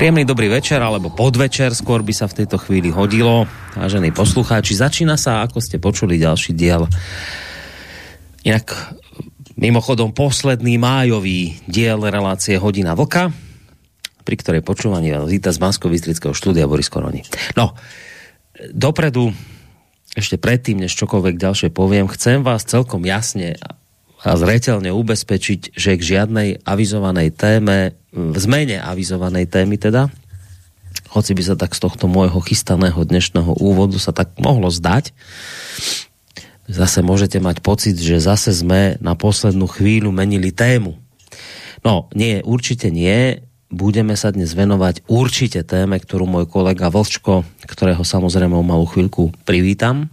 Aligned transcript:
Príjemný 0.00 0.24
dobrý 0.24 0.48
večer, 0.48 0.80
alebo 0.80 1.12
podvečer, 1.12 1.76
skôr 1.76 2.00
by 2.00 2.16
sa 2.16 2.24
v 2.24 2.40
tejto 2.40 2.56
chvíli 2.56 2.88
hodilo. 2.88 3.44
Vážení 3.76 4.08
poslucháči, 4.08 4.72
začína 4.72 5.20
sa, 5.20 5.44
ako 5.44 5.60
ste 5.60 5.76
počuli, 5.76 6.16
ďalší 6.16 6.56
diel. 6.56 6.88
Inak 8.40 8.96
mimochodom 9.60 10.16
posledný 10.16 10.80
májový 10.80 11.60
diel 11.68 12.00
relácie 12.00 12.56
Hodina 12.56 12.96
Vlka, 12.96 13.28
pri 14.24 14.36
ktorej 14.40 14.64
počúvaní 14.64 15.12
vás 15.12 15.28
víta 15.28 15.52
z 15.52 15.60
bansko 15.60 15.92
štúdia 16.32 16.64
Boris 16.64 16.88
Koroni. 16.88 17.20
No, 17.52 17.76
dopredu, 18.72 19.36
ešte 20.16 20.40
predtým, 20.40 20.80
než 20.80 20.96
čokoľvek 20.96 21.36
ďalšie 21.36 21.68
poviem, 21.76 22.08
chcem 22.08 22.40
vás 22.40 22.64
celkom 22.64 23.04
jasne 23.04 23.60
a 24.20 24.36
zretelne 24.36 24.92
ubezpečiť, 24.92 25.72
že 25.72 25.96
k 25.96 26.02
žiadnej 26.02 26.48
avizovanej 26.68 27.32
téme, 27.32 27.96
v 28.12 28.36
zmene 28.36 28.76
avizovanej 28.76 29.48
témy 29.48 29.80
teda, 29.80 30.12
hoci 31.10 31.34
by 31.34 31.42
sa 31.42 31.54
tak 31.58 31.74
z 31.74 31.80
tohto 31.82 32.06
môjho 32.06 32.38
chystaného 32.38 33.00
dnešného 33.02 33.58
úvodu 33.58 33.98
sa 33.98 34.12
tak 34.12 34.36
mohlo 34.38 34.68
zdať, 34.70 35.10
zase 36.70 37.02
môžete 37.02 37.42
mať 37.42 37.64
pocit, 37.64 37.96
že 37.98 38.22
zase 38.22 38.54
sme 38.54 39.00
na 39.02 39.18
poslednú 39.18 39.66
chvíľu 39.66 40.14
menili 40.14 40.54
tému. 40.54 40.94
No, 41.80 42.12
nie, 42.12 42.44
určite 42.44 42.92
nie. 42.92 43.40
Budeme 43.70 44.18
sa 44.18 44.34
dnes 44.34 44.52
venovať 44.52 45.06
určite 45.06 45.62
téme, 45.62 45.96
ktorú 45.96 46.26
môj 46.26 46.44
kolega 46.50 46.90
Vlčko, 46.90 47.46
ktorého 47.64 48.02
samozrejme 48.02 48.52
o 48.52 48.66
malú 48.66 48.84
chvíľku 48.84 49.30
privítam, 49.46 50.10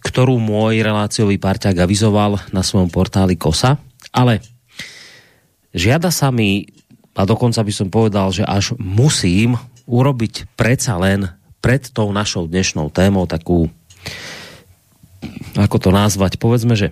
ktorú 0.00 0.40
môj 0.40 0.80
reláciový 0.80 1.36
parťák 1.36 1.76
avizoval 1.76 2.40
na 2.54 2.64
svojom 2.64 2.88
portáli 2.88 3.36
KOSA, 3.36 3.76
ale 4.12 4.40
žiada 5.76 6.08
sa 6.08 6.32
mi, 6.32 6.68
a 7.12 7.28
dokonca 7.28 7.60
by 7.60 7.72
som 7.72 7.92
povedal, 7.92 8.32
že 8.32 8.44
až 8.44 8.72
musím 8.80 9.60
urobiť 9.84 10.56
predsa 10.56 10.96
len 10.96 11.28
pred 11.60 11.84
tou 11.92 12.08
našou 12.10 12.48
dnešnou 12.48 12.88
témou 12.88 13.28
takú, 13.28 13.68
ako 15.54 15.76
to 15.76 15.90
nazvať, 15.92 16.40
povedzme, 16.40 16.72
že 16.72 16.90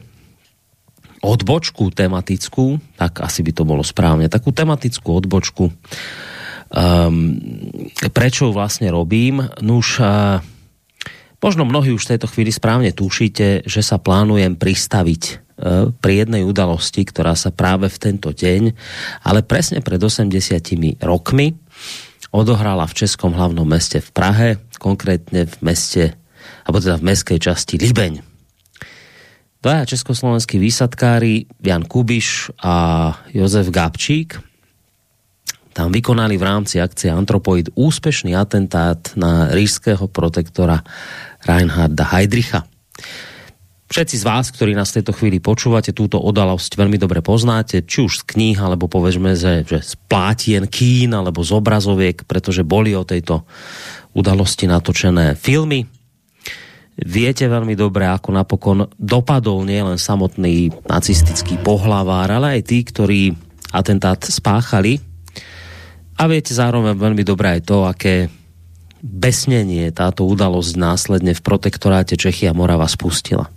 odbočku 1.20 1.92
tematickú, 1.92 2.80
tak 2.96 3.20
asi 3.20 3.44
by 3.44 3.52
to 3.52 3.64
bolo 3.68 3.84
správne, 3.84 4.33
takú 4.33 4.52
tematickú 4.52 5.20
odbočku, 5.20 5.68
um, 5.68 7.36
prečo 8.12 8.52
vlastne 8.52 8.89
robím. 8.89 9.44
Nuž, 9.60 10.00
uh, 10.00 10.40
Možno 11.40 11.64
mnohí 11.64 11.89
už 11.96 12.05
v 12.05 12.11
tejto 12.17 12.28
chvíli 12.28 12.52
správne 12.52 12.92
tušíte, 12.92 13.64
že 13.64 13.80
sa 13.80 13.96
plánujem 13.96 14.61
pristaviť 14.61 15.23
e, 15.24 15.33
pri 15.89 16.12
jednej 16.24 16.45
udalosti, 16.45 17.01
ktorá 17.01 17.33
sa 17.33 17.48
práve 17.48 17.89
v 17.89 17.96
tento 17.96 18.28
deň, 18.28 18.77
ale 19.24 19.40
presne 19.40 19.80
pred 19.80 19.96
80 19.96 20.36
rokmi 21.01 21.56
odohrala 22.28 22.84
v 22.84 22.92
Českom 22.92 23.33
hlavnom 23.33 23.64
meste 23.64 24.05
v 24.05 24.11
Prahe, 24.12 24.48
konkrétne 24.77 25.48
v 25.48 25.56
meste, 25.64 26.12
alebo 26.68 26.77
teda 26.77 27.01
v 27.01 27.08
mestskej 27.08 27.39
časti 27.40 27.80
Libeň. 27.80 28.20
Dvaja 29.64 29.84
československí 29.96 30.61
výsadkári, 30.61 31.48
Jan 31.61 31.84
Kubiš 31.89 32.52
a 32.64 33.12
Jozef 33.33 33.72
Gabčík, 33.72 34.40
tam 35.70 35.95
vykonali 35.95 36.34
v 36.34 36.45
rámci 36.45 36.83
akcie 36.83 37.14
Antropoid 37.14 37.70
úspešný 37.78 38.34
atentát 38.34 39.14
na 39.14 39.55
rížského 39.55 40.11
protektora 40.11 40.83
Reinharda 41.45 42.05
Heydricha. 42.11 42.67
Všetci 43.90 44.23
z 44.23 44.24
vás, 44.24 44.55
ktorí 44.55 44.70
nás 44.78 44.95
v 44.95 45.02
tejto 45.02 45.11
chvíli 45.18 45.42
počúvate, 45.42 45.90
túto 45.90 46.23
odalosť 46.23 46.78
veľmi 46.78 46.95
dobre 46.95 47.27
poznáte, 47.27 47.83
či 47.83 48.06
už 48.06 48.23
z 48.23 48.27
kníh, 48.34 48.55
alebo 48.55 48.86
povedzme, 48.86 49.34
že, 49.34 49.67
že 49.67 49.83
z 49.83 49.98
plátien, 50.06 50.70
kín, 50.70 51.11
alebo 51.11 51.42
z 51.42 51.51
obrazoviek, 51.58 52.23
pretože 52.23 52.62
boli 52.62 52.95
o 52.95 53.02
tejto 53.02 53.42
udalosti 54.14 54.70
natočené 54.70 55.34
filmy. 55.34 55.90
Viete 57.02 57.51
veľmi 57.51 57.74
dobre, 57.74 58.07
ako 58.07 58.30
napokon 58.30 58.86
dopadol 58.95 59.67
nielen 59.67 59.98
samotný 59.98 60.70
nacistický 60.86 61.58
pohlavár, 61.58 62.30
ale 62.30 62.62
aj 62.62 62.70
tí, 62.70 62.86
ktorí 62.86 63.34
atentát 63.74 64.22
spáchali. 64.22 65.02
A 66.14 66.30
viete 66.30 66.55
zároveň 66.55 66.95
veľmi 66.95 67.27
dobre 67.27 67.58
aj 67.58 67.61
to, 67.67 67.90
aké 67.90 68.30
besnenie 69.00 69.88
táto 69.90 70.28
udalosť 70.28 70.72
následne 70.77 71.33
v 71.33 71.42
protektoráte 71.44 72.16
Čechy 72.16 72.48
a 72.48 72.56
Morava 72.56 72.86
spustila. 72.86 73.48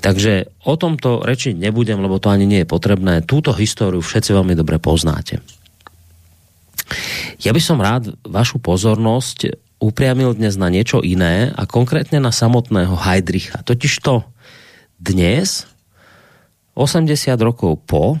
Takže 0.00 0.52
o 0.62 0.76
tomto 0.76 1.24
rečiť 1.24 1.56
nebudem, 1.56 1.98
lebo 1.98 2.20
to 2.20 2.30
ani 2.30 2.46
nie 2.46 2.60
je 2.62 2.68
potrebné. 2.68 3.24
Túto 3.24 3.50
históriu 3.56 4.04
všetci 4.04 4.30
veľmi 4.36 4.54
dobre 4.54 4.76
poznáte. 4.76 5.40
Ja 7.42 7.50
by 7.50 7.60
som 7.60 7.82
rád 7.82 8.14
vašu 8.22 8.62
pozornosť 8.62 9.58
upriamil 9.82 10.36
dnes 10.38 10.56
na 10.56 10.70
niečo 10.70 11.02
iné 11.02 11.52
a 11.52 11.66
konkrétne 11.66 12.22
na 12.22 12.30
samotného 12.30 12.96
Heidricha. 12.96 13.60
Totižto 13.66 14.24
dnes, 14.96 15.68
80 16.78 17.08
rokov 17.42 17.82
po, 17.84 18.16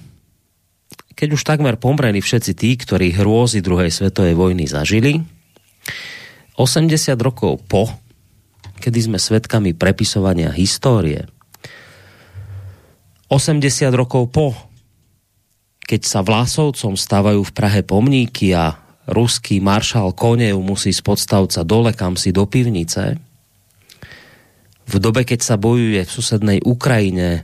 keď 1.16 1.28
už 1.32 1.42
takmer 1.48 1.80
pomreli 1.80 2.20
všetci 2.20 2.52
tí, 2.52 2.76
ktorí 2.76 3.16
hrôzy 3.16 3.64
druhej 3.64 3.88
svetovej 3.88 4.36
vojny 4.36 4.68
zažili, 4.68 5.24
80 6.56 7.16
rokov 7.20 7.60
po, 7.68 7.92
kedy 8.80 9.12
sme 9.12 9.18
svedkami 9.20 9.76
prepisovania 9.76 10.48
histórie, 10.52 11.28
80 13.28 13.60
rokov 13.92 14.32
po, 14.32 14.56
keď 15.86 16.00
sa 16.02 16.20
Vlasovcom 16.22 16.98
stavajú 16.98 17.42
v 17.46 17.54
Prahe 17.54 17.82
pomníky 17.86 18.54
a 18.54 18.74
ruský 19.06 19.62
maršál 19.62 20.14
Konev 20.14 20.58
musí 20.58 20.90
z 20.90 21.02
podstavca 21.02 21.62
dole 21.62 21.94
kam 21.94 22.18
si 22.18 22.34
do 22.34 22.46
pivnice, 22.46 23.18
v 24.86 25.02
dobe, 25.02 25.26
keď 25.26 25.42
sa 25.42 25.58
bojuje 25.58 26.06
v 26.06 26.14
susednej 26.14 26.58
Ukrajine 26.62 27.42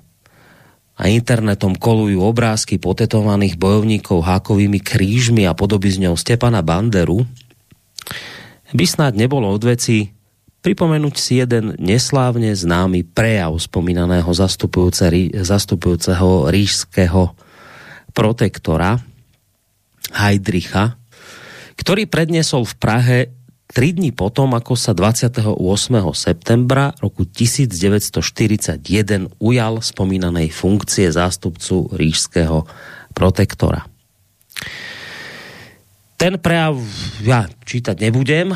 a 0.94 1.10
internetom 1.10 1.74
kolujú 1.74 2.22
obrázky 2.22 2.78
potetovaných 2.78 3.58
bojovníkov 3.58 4.22
hákovými 4.22 4.78
krížmi 4.78 5.42
a 5.50 5.52
podoby 5.56 5.90
z 5.90 6.06
ňou 6.06 6.14
Stepana 6.14 6.62
Banderu, 6.62 7.26
by 8.72 8.84
snad 8.88 9.12
nebolo 9.16 9.52
od 9.52 9.62
veci 9.64 10.08
pripomenúť 10.62 11.14
si 11.18 11.42
jeden 11.42 11.74
neslávne 11.76 12.54
známy 12.54 13.02
prejav 13.02 13.58
spomínaného 13.58 14.30
zastupujúceho 15.42 16.48
rížského 16.48 17.34
protektora 18.14 19.02
Heidricha, 20.14 20.96
ktorý 21.74 22.06
predniesol 22.06 22.62
v 22.68 22.74
Prahe 22.78 23.18
tri 23.72 23.96
dní 23.96 24.12
potom, 24.12 24.52
ako 24.52 24.76
sa 24.76 24.92
28. 24.92 25.48
septembra 26.12 26.92
roku 27.00 27.24
1941 27.24 28.78
ujal 29.40 29.74
spomínanej 29.80 30.52
funkcie 30.52 31.08
zástupcu 31.08 31.88
rížského 31.96 32.68
protektora. 33.16 33.88
Ten 36.22 36.38
prejav 36.38 36.78
ja 37.26 37.50
čítať 37.66 37.98
nebudem, 37.98 38.54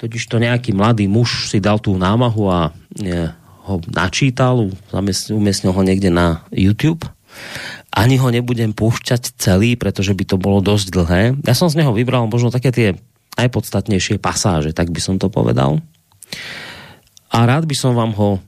totiž 0.00 0.24
to 0.24 0.40
nejaký 0.40 0.72
mladý 0.72 1.04
muž 1.04 1.52
si 1.52 1.60
dal 1.60 1.76
tú 1.76 2.00
námahu 2.00 2.48
a 2.48 2.72
je, 2.96 3.28
ho 3.68 3.76
načítal, 3.92 4.72
umiestnil 5.28 5.76
ho 5.76 5.82
niekde 5.84 6.08
na 6.08 6.48
YouTube. 6.48 7.04
Ani 7.92 8.16
ho 8.16 8.32
nebudem 8.32 8.72
púšťať 8.72 9.36
celý, 9.36 9.76
pretože 9.76 10.16
by 10.16 10.24
to 10.24 10.40
bolo 10.40 10.64
dosť 10.64 10.86
dlhé. 10.88 11.22
Ja 11.44 11.52
som 11.52 11.68
z 11.68 11.76
neho 11.76 11.92
vybral 11.92 12.24
možno 12.24 12.48
také 12.48 12.72
tie 12.72 12.96
najpodstatnejšie 13.36 14.16
pasáže, 14.16 14.72
tak 14.72 14.88
by 14.88 15.00
som 15.04 15.20
to 15.20 15.28
povedal. 15.28 15.84
A 17.28 17.44
rád 17.44 17.68
by 17.68 17.76
som 17.76 17.92
vám 17.92 18.16
ho 18.16 18.40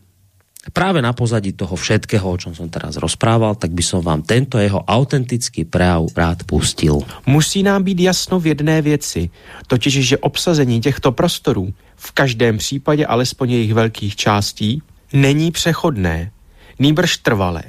Práve 0.61 1.01
na 1.01 1.17
pozadí 1.17 1.57
toho 1.57 1.73
všetkého, 1.73 2.29
o 2.29 2.37
čom 2.37 2.53
som 2.53 2.69
teraz 2.69 3.01
rozprával, 3.01 3.57
tak 3.57 3.73
by 3.73 3.81
som 3.81 4.05
vám 4.05 4.21
tento 4.21 4.61
jeho 4.61 4.85
autentický 4.85 5.65
prejav 5.65 6.13
rád 6.13 6.45
pustil. 6.45 7.01
Musí 7.25 7.65
nám 7.65 7.81
být 7.81 8.13
jasno 8.13 8.37
v 8.37 8.53
jedné 8.53 8.83
věci, 8.85 9.33
totiž, 9.67 10.05
že 10.05 10.21
obsazení 10.21 10.81
těchto 10.81 11.13
prostorů, 11.17 11.73
v 11.97 12.13
každém 12.13 12.59
případě 12.59 13.07
alespoň 13.07 13.51
jejich 13.51 13.75
velkých 13.75 14.17
částí, 14.17 14.83
není 15.13 15.51
přechodné, 15.51 16.31
nýbrž 16.79 17.17
trvalé. 17.17 17.65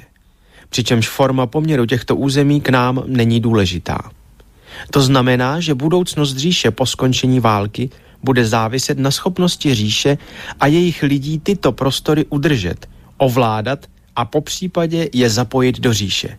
Přičemž 0.68 1.08
forma 1.08 1.46
poměru 1.46 1.86
těchto 1.86 2.16
území 2.16 2.60
k 2.60 2.68
nám 2.68 3.02
není 3.06 3.40
důležitá. 3.40 4.10
To 4.90 5.00
znamená, 5.00 5.60
že 5.60 5.74
budoucnost 5.74 6.36
říše 6.36 6.70
po 6.70 6.86
skončení 6.86 7.40
války 7.40 7.90
bude 8.22 8.46
záviset 8.46 8.98
na 8.98 9.10
schopnosti 9.10 9.74
říše 9.74 10.18
a 10.60 10.66
jejich 10.66 11.02
lidí 11.02 11.40
tyto 11.40 11.72
prostory 11.72 12.24
udržet, 12.28 12.88
ovládat 13.16 13.86
a 14.16 14.24
po 14.24 14.40
případě 14.40 15.08
je 15.12 15.30
zapojit 15.30 15.80
do 15.80 15.92
říše. 15.92 16.38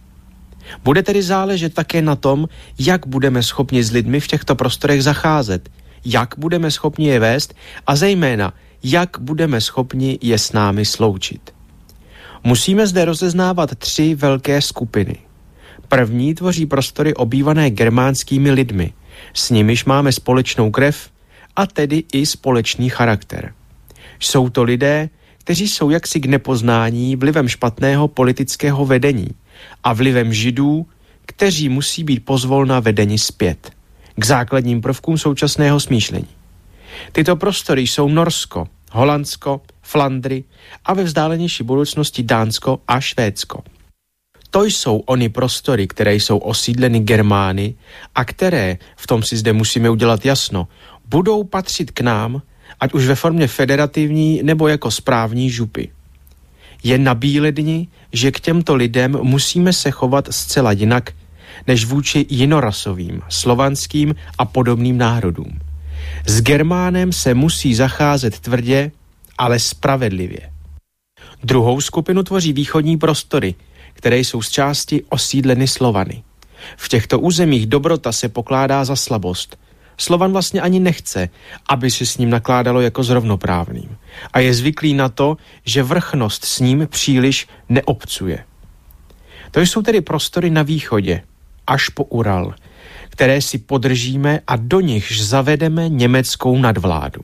Bude 0.83 1.03
tedy 1.03 1.21
záležet 1.21 1.73
také 1.73 2.01
na 2.01 2.15
tom, 2.15 2.47
jak 2.79 3.07
budeme 3.07 3.43
schopni 3.43 3.83
s 3.83 3.91
lidmi 3.91 4.19
v 4.19 4.27
těchto 4.27 4.55
prostorech 4.55 5.03
zacházet, 5.03 5.69
jak 6.05 6.35
budeme 6.37 6.71
schopni 6.71 7.07
je 7.07 7.19
vést 7.19 7.53
a 7.87 7.95
zejména, 7.95 8.53
jak 8.83 9.17
budeme 9.19 9.61
schopni 9.61 10.19
je 10.21 10.39
s 10.39 10.51
námi 10.51 10.85
sloučit. 10.85 11.53
Musíme 12.43 12.87
zde 12.87 13.05
rozeznávat 13.05 13.75
tři 13.75 14.15
velké 14.15 14.61
skupiny. 14.61 15.17
První 15.87 16.35
tvoří 16.35 16.65
prostory 16.65 17.13
obývané 17.13 17.69
germánskými 17.69 18.51
lidmi, 18.51 18.93
s 19.33 19.49
nimiž 19.49 19.85
máme 19.85 20.11
společnou 20.11 20.71
krev 20.71 21.09
a 21.55 21.65
tedy 21.65 22.03
i 22.13 22.25
společný 22.25 22.89
charakter. 22.89 23.53
Jsou 24.19 24.49
to 24.49 24.63
lidé, 24.63 25.09
kteří 25.37 25.67
jsou 25.67 25.89
jaksi 25.89 26.19
k 26.19 26.25
nepoznání 26.25 27.15
vlivem 27.15 27.47
špatného 27.47 28.07
politického 28.07 28.85
vedení 28.85 29.27
a 29.83 29.93
vlivem 29.93 30.33
židů, 30.33 30.85
kteří 31.25 31.69
musí 31.69 32.03
být 32.03 32.25
pozvolna 32.25 32.79
vedeni 32.79 33.19
zpět 33.19 33.71
k 34.15 34.25
základním 34.25 34.81
prvkům 34.81 35.17
současného 35.17 35.79
smýšlení. 35.79 36.27
Tyto 37.11 37.35
prostory 37.35 37.81
jsou 37.81 38.07
Norsko, 38.07 38.67
Holandsko, 38.91 39.61
Flandry 39.81 40.43
a 40.85 40.93
ve 40.93 41.03
vzdálenější 41.03 41.63
budoucnosti 41.63 42.23
Dánsko 42.23 42.79
a 42.87 42.99
Švédsko. 42.99 43.63
To 44.49 44.63
jsou 44.63 44.97
ony 44.97 45.29
prostory, 45.29 45.87
které 45.87 46.15
jsou 46.15 46.37
osídleny 46.37 46.99
Germány 46.99 47.75
a 48.15 48.25
které, 48.25 48.77
v 48.95 49.07
tom 49.07 49.23
si 49.23 49.37
zde 49.37 49.53
musíme 49.53 49.89
udělat 49.89 50.25
jasno, 50.25 50.67
budou 51.09 51.43
patřit 51.43 51.91
k 51.91 52.01
nám, 52.01 52.41
ať 52.79 52.93
už 52.93 53.05
ve 53.05 53.15
formě 53.15 53.47
federativní 53.47 54.39
nebo 54.43 54.67
jako 54.67 54.91
správní 54.91 55.49
župy. 55.49 55.91
Je 56.83 56.97
na 56.97 57.13
dni, 57.51 57.87
že 58.13 58.31
k 58.31 58.39
těmto 58.39 58.75
lidem 58.75 59.17
musíme 59.21 59.73
se 59.73 59.91
chovat 59.91 60.27
zcela 60.31 60.71
jinak, 60.71 61.11
než 61.67 61.85
vůči 61.85 62.25
jinorasovým, 62.29 63.21
slovanským 63.29 64.15
a 64.37 64.45
podobným 64.45 64.97
národům. 64.97 65.59
S 66.25 66.41
Germánem 66.41 67.11
se 67.11 67.33
musí 67.33 67.75
zacházet 67.75 68.39
tvrdě, 68.39 68.91
ale 69.37 69.59
spravedlivě. 69.59 70.53
Druhou 71.43 71.81
skupinu 71.81 72.23
tvoří 72.23 72.53
východní 72.53 72.97
prostory, 72.97 73.55
které 73.93 74.19
jsou 74.19 74.41
z 74.41 74.49
části 74.49 75.03
osídleny 75.09 75.67
Slovany. 75.67 76.23
V 76.77 76.89
těchto 76.89 77.19
územích 77.19 77.65
dobrota 77.65 78.11
se 78.11 78.29
pokládá 78.29 78.85
za 78.85 78.95
slabost. 78.95 79.57
Slovan 79.97 80.31
vlastně 80.31 80.61
ani 80.61 80.79
nechce, 80.79 81.29
aby 81.69 81.91
se 81.91 82.05
s 82.05 82.17
ním 82.17 82.29
nakládalo 82.29 82.81
jako 82.81 83.03
s 83.03 83.09
rovnoprávným. 83.09 83.97
A 84.33 84.39
je 84.39 84.53
zvyklý 84.53 84.93
na 84.93 85.09
to, 85.09 85.37
že 85.65 85.83
vrchnost 85.83 86.45
s 86.45 86.59
ním 86.59 86.87
příliš 86.91 87.47
neobcuje. 87.69 88.45
To 89.51 89.59
jsou 89.59 89.81
tedy 89.81 90.01
prostory 90.01 90.49
na 90.49 90.63
východě, 90.63 91.21
až 91.67 91.89
po 91.89 92.03
Ural, 92.03 92.55
které 93.09 93.41
si 93.41 93.57
podržíme 93.57 94.39
a 94.47 94.55
do 94.55 94.79
nichž 94.79 95.21
zavedeme 95.21 95.89
německou 95.89 96.57
nadvládu. 96.57 97.21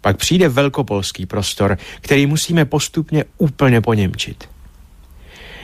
Pak 0.00 0.16
přijde 0.16 0.48
velkopolský 0.48 1.26
prostor, 1.26 1.78
který 2.00 2.26
musíme 2.26 2.64
postupně 2.64 3.24
úplně 3.38 3.80
poněmčit. 3.80 4.48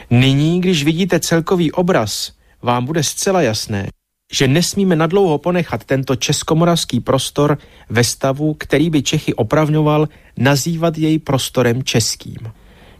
Nyní, 0.09 0.61
když 0.61 0.83
vidíte 0.83 1.19
celkový 1.19 1.71
obraz, 1.71 2.31
vám 2.61 2.85
bude 2.85 3.03
zcela 3.03 3.41
jasné, 3.41 3.87
že 4.31 4.47
nesmíme 4.47 4.95
nadlouho 4.95 5.37
ponechat 5.37 5.83
tento 5.83 6.15
českomoravský 6.15 6.99
prostor 6.99 7.57
ve 7.89 8.03
stavu, 8.03 8.53
který 8.53 8.89
by 8.89 9.01
Čechy 9.01 9.33
opravňoval 9.33 10.09
nazývat 10.37 10.97
jej 10.97 11.19
prostorem 11.19 11.83
českým. 11.83 12.37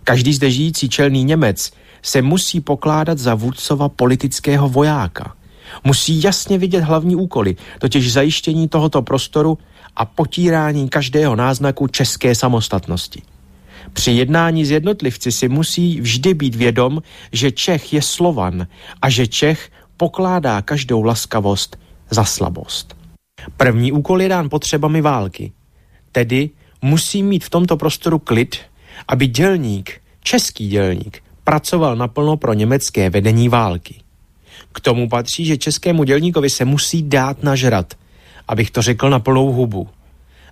Každý 0.03 0.33
zde 0.33 0.51
žijící 0.51 0.89
čelný 0.89 1.23
Němec 1.23 1.71
se 2.01 2.21
musí 2.21 2.61
pokládat 2.61 3.17
za 3.17 3.35
vůdcova 3.35 3.89
politického 3.89 4.69
vojáka. 4.69 5.35
Musí 5.83 6.23
jasně 6.23 6.57
vidět 6.57 6.83
hlavní 6.83 7.15
úkoly, 7.15 7.55
totiž 7.79 8.13
zajištění 8.13 8.67
tohoto 8.67 9.01
prostoru 9.01 9.57
a 9.95 10.05
potírání 10.05 10.89
každého 10.89 11.35
náznaku 11.35 11.87
české 11.87 12.35
samostatnosti. 12.35 13.21
Při 13.93 14.11
jednání 14.11 14.65
s 14.65 14.71
jednotlivci 14.71 15.31
si 15.31 15.49
musí 15.49 16.01
vždy 16.01 16.33
být 16.33 16.55
vědom, 16.55 17.01
že 17.31 17.51
Čech 17.51 17.93
je 17.93 18.01
Slovan 18.01 18.67
a 19.01 19.09
že 19.09 19.27
Čech 19.27 19.69
pokládá 19.97 20.61
každou 20.61 21.03
laskavost 21.03 21.77
za 22.09 22.23
slabost. 22.23 22.95
První 23.57 23.91
úkol 23.91 24.21
je 24.21 24.29
dán 24.29 24.49
potřebami 24.49 25.01
války. 25.01 25.51
Tedy 26.11 26.49
musí 26.81 27.23
mít 27.23 27.43
v 27.43 27.49
tomto 27.49 27.77
prostoru 27.77 28.19
klid, 28.19 28.57
aby 29.07 29.27
dělník, 29.27 30.01
český 30.23 30.67
dělník, 30.67 31.23
pracoval 31.43 31.95
naplno 31.95 32.37
pro 32.37 32.53
německé 32.53 33.09
vedení 33.09 33.49
války. 33.49 33.95
K 34.71 34.79
tomu 34.79 35.09
patří, 35.09 35.45
že 35.45 35.57
českému 35.57 36.03
dělníkovi 36.03 36.49
se 36.49 36.65
musí 36.65 37.03
dát 37.03 37.43
nažrat, 37.43 37.93
abych 38.47 38.71
to 38.71 38.81
řekl 38.81 39.09
na 39.09 39.19
plnou 39.19 39.51
hubu, 39.51 39.89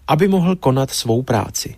aby 0.08 0.28
mohl 0.28 0.56
konat 0.56 0.92
svou 0.92 1.22
práci. 1.22 1.76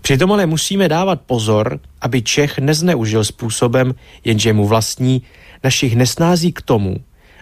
Přitom 0.00 0.32
ale 0.32 0.46
musíme 0.46 0.88
dávat 0.88 1.20
pozor, 1.20 1.80
aby 2.00 2.22
Čech 2.22 2.58
nezneužil 2.58 3.24
způsobem, 3.24 3.94
jenže 4.24 4.52
mu 4.52 4.66
vlastní, 4.66 5.22
našich 5.64 5.96
nesnází 5.96 6.52
k 6.52 6.62
tomu, 6.62 6.96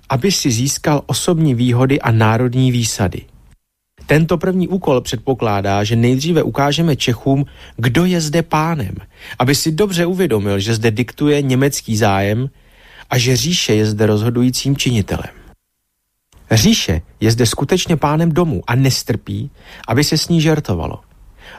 aby 0.09 0.33
si 0.33 0.51
získal 0.51 1.03
osobní 1.07 1.55
výhody 1.55 2.01
a 2.01 2.11
národní 2.11 2.73
výsady. 2.73 3.23
Tento 4.07 4.39
první 4.39 4.69
úkol 4.69 5.01
předpokládá, 5.01 5.85
že 5.85 5.97
nejdříve 5.97 6.43
ukážeme 6.43 6.97
Čechům, 6.97 7.45
kdo 7.77 8.05
je 8.05 8.21
zde 8.21 8.43
pánem, 8.43 8.95
aby 9.39 9.55
si 9.55 9.73
dobře 9.73 10.07
uvědomil, 10.07 10.61
že 10.61 10.75
zde 10.75 10.91
diktuje 10.91 11.43
německý 11.43 11.97
zájem 11.97 12.51
a 13.11 13.19
že 13.19 13.37
říše 13.37 13.75
je 13.75 13.87
zde 13.87 14.07
rozhodujícím 14.07 14.77
činitelem. 14.77 15.31
Říše 16.51 17.03
je 17.21 17.31
zde 17.31 17.47
skutečně 17.47 17.97
pánem 17.97 18.33
domu 18.33 18.63
a 18.67 18.75
nestrpí, 18.75 19.51
aby 19.89 20.05
se 20.05 20.19
s 20.19 20.29
ní 20.29 20.41
žertovalo. 20.41 21.01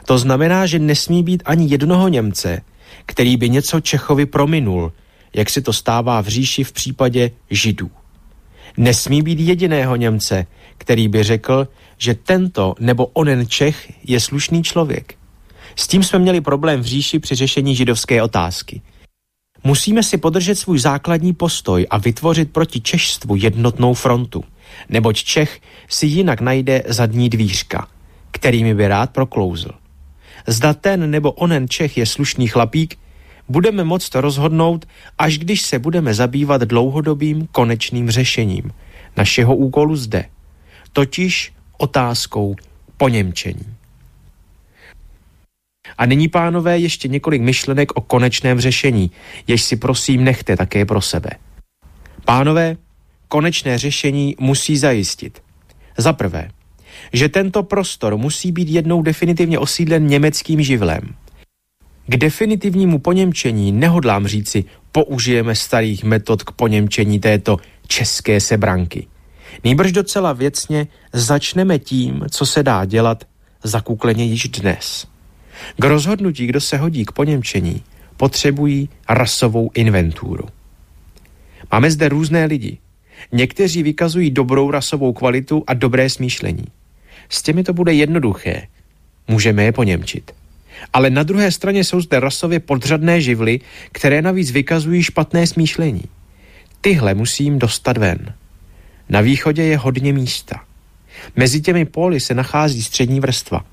To 0.06 0.18
znamená, 0.18 0.66
že 0.66 0.78
nesmí 0.78 1.22
být 1.22 1.42
ani 1.46 1.66
jednoho 1.70 2.08
Němce, 2.08 2.62
který 3.06 3.36
by 3.36 3.50
něco 3.50 3.80
Čechovi 3.80 4.26
prominul, 4.26 4.92
jak 5.34 5.50
se 5.50 5.60
to 5.60 5.72
stává 5.72 6.20
v 6.20 6.28
říši 6.28 6.64
v 6.64 6.72
případě 6.72 7.30
Židů. 7.50 7.90
Nesmí 8.76 9.22
být 9.22 9.40
jediného 9.40 9.96
Němce, 9.96 10.46
který 10.78 11.08
by 11.08 11.22
řekl, 11.22 11.68
že 11.98 12.14
tento 12.14 12.74
nebo 12.80 13.06
onen 13.06 13.46
Čech 13.46 13.92
je 14.08 14.20
slušný 14.20 14.62
člověk. 14.62 15.14
S 15.76 15.88
tím 15.88 16.02
jsme 16.02 16.18
měli 16.18 16.40
problém 16.40 16.80
v 16.80 16.84
říši 16.84 17.18
při 17.18 17.34
řešení 17.34 17.76
židovské 17.76 18.22
otázky. 18.22 18.82
Musíme 19.64 20.02
si 20.02 20.18
podržet 20.18 20.54
svůj 20.54 20.78
základní 20.78 21.34
postoj 21.34 21.86
a 21.90 21.98
vytvořit 21.98 22.52
proti 22.52 22.80
češstvu 22.80 23.36
jednotnou 23.36 23.94
frontu, 23.94 24.44
neboť 24.88 25.24
Čech 25.24 25.60
si 25.88 26.06
jinak 26.06 26.40
najde 26.40 26.82
zadní 26.86 27.28
dvířka, 27.28 27.88
kterými 28.30 28.74
by 28.74 28.88
rád 28.88 29.10
proklouzl. 29.10 29.70
Zda 30.46 30.74
ten 30.74 31.10
nebo 31.10 31.32
onen 31.32 31.68
Čech 31.68 31.98
je 31.98 32.06
slušný 32.06 32.48
chlapík, 32.48 32.98
budeme 33.50 33.84
moct 33.84 34.14
rozhodnout, 34.14 34.88
až 35.18 35.38
když 35.38 35.62
se 35.62 35.78
budeme 35.78 36.14
zabývat 36.14 36.62
dlouhodobým 36.62 37.46
konečným 37.52 38.10
řešením 38.10 38.72
našeho 39.16 39.56
úkolu 39.56 39.96
zde, 39.96 40.24
totiž 40.92 41.52
otázkou 41.78 42.56
poněmčení. 42.96 43.66
A 45.98 46.06
nyní, 46.06 46.28
pánové, 46.28 46.78
ještě 46.78 47.08
několik 47.08 47.42
myšlenek 47.42 47.96
o 47.96 48.00
konečném 48.00 48.60
řešení, 48.60 49.10
jež 49.46 49.62
si 49.62 49.76
prosím 49.76 50.24
nechte 50.24 50.56
také 50.56 50.84
pro 50.84 51.00
sebe. 51.00 51.30
Pánové, 52.24 52.76
konečné 53.28 53.78
řešení 53.78 54.36
musí 54.38 54.76
zajistit. 54.76 55.42
Za 55.98 56.12
prvé, 56.12 56.50
že 57.12 57.28
tento 57.28 57.62
prostor 57.62 58.16
musí 58.16 58.52
být 58.52 58.68
jednou 58.68 59.02
definitivně 59.02 59.58
osídlen 59.58 60.06
německým 60.06 60.62
živlem. 60.62 61.14
K 62.06 62.16
definitivnímu 62.16 62.98
poněmčení 62.98 63.72
nehodlám 63.72 64.26
říci, 64.26 64.64
použijeme 64.92 65.54
starých 65.54 66.04
metod 66.04 66.42
k 66.42 66.52
poněmčení 66.52 67.18
této 67.18 67.56
české 67.86 68.40
sebranky. 68.40 69.06
Nýbrž 69.64 69.92
docela 69.92 70.32
věcně 70.32 70.86
začneme 71.12 71.78
tím, 71.78 72.24
co 72.30 72.46
se 72.46 72.62
dá 72.62 72.84
dělat 72.84 73.24
zakukleně 73.62 74.24
již 74.24 74.48
dnes. 74.48 75.06
K 75.78 75.84
rozhodnutí, 75.84 76.46
kdo 76.46 76.60
se 76.60 76.76
hodí 76.76 77.04
k 77.04 77.12
poněmčení, 77.12 77.82
potřebují 78.16 78.88
rasovou 79.08 79.70
inventuru. 79.74 80.44
Máme 81.72 81.90
zde 81.90 82.08
různé 82.08 82.44
lidi. 82.44 82.78
Někteří 83.32 83.82
vykazují 83.82 84.30
dobrou 84.30 84.70
rasovou 84.70 85.12
kvalitu 85.12 85.64
a 85.66 85.74
dobré 85.74 86.10
smýšlení. 86.10 86.64
S 87.28 87.42
těmi 87.42 87.62
to 87.62 87.72
bude 87.72 87.92
jednoduché. 87.92 88.66
Můžeme 89.28 89.64
je 89.64 89.72
poněmčit. 89.72 90.32
Ale 90.92 91.10
na 91.10 91.22
druhé 91.22 91.50
straně 91.50 91.84
jsou 91.84 92.00
zde 92.00 92.20
rasově 92.20 92.60
podřadné 92.60 93.20
živly, 93.20 93.60
které 93.92 94.22
navíc 94.22 94.50
vykazují 94.50 95.02
špatné 95.02 95.46
smýšlení. 95.46 96.04
Tyhle 96.80 97.14
musím 97.14 97.58
dostat 97.58 97.98
ven. 97.98 98.34
Na 99.08 99.20
východě 99.20 99.62
je 99.62 99.78
hodně 99.78 100.12
místa. 100.12 100.64
Mezi 101.36 101.60
těmi 101.60 101.84
póly 101.84 102.20
se 102.20 102.34
nachází 102.34 102.82
střední 102.82 103.20
vrstva, 103.20 103.64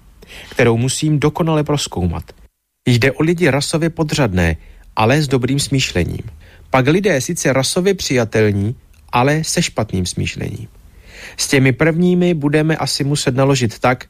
kterou 0.50 0.78
musím 0.78 1.20
dokonale 1.20 1.64
proskoumat. 1.64 2.24
Jde 2.86 3.12
o 3.12 3.24
lidi 3.24 3.50
rasově 3.50 3.90
podřadné, 3.90 4.58
ale 4.96 5.22
s 5.22 5.28
dobrým 5.28 5.60
smýšlením. 5.60 6.24
Pak 6.70 6.88
lidé 6.88 7.22
sice 7.22 7.54
rasově 7.54 7.94
přijatelní, 7.94 8.76
ale 9.12 9.44
se 9.44 9.62
špatným 9.62 10.06
smýšlením. 10.06 10.68
S 11.38 11.48
těmi 11.48 11.72
prvními 11.72 12.34
budeme 12.34 12.78
asi 12.78 13.04
muset 13.04 13.36
naložit 13.36 13.80
tak, 13.80 14.06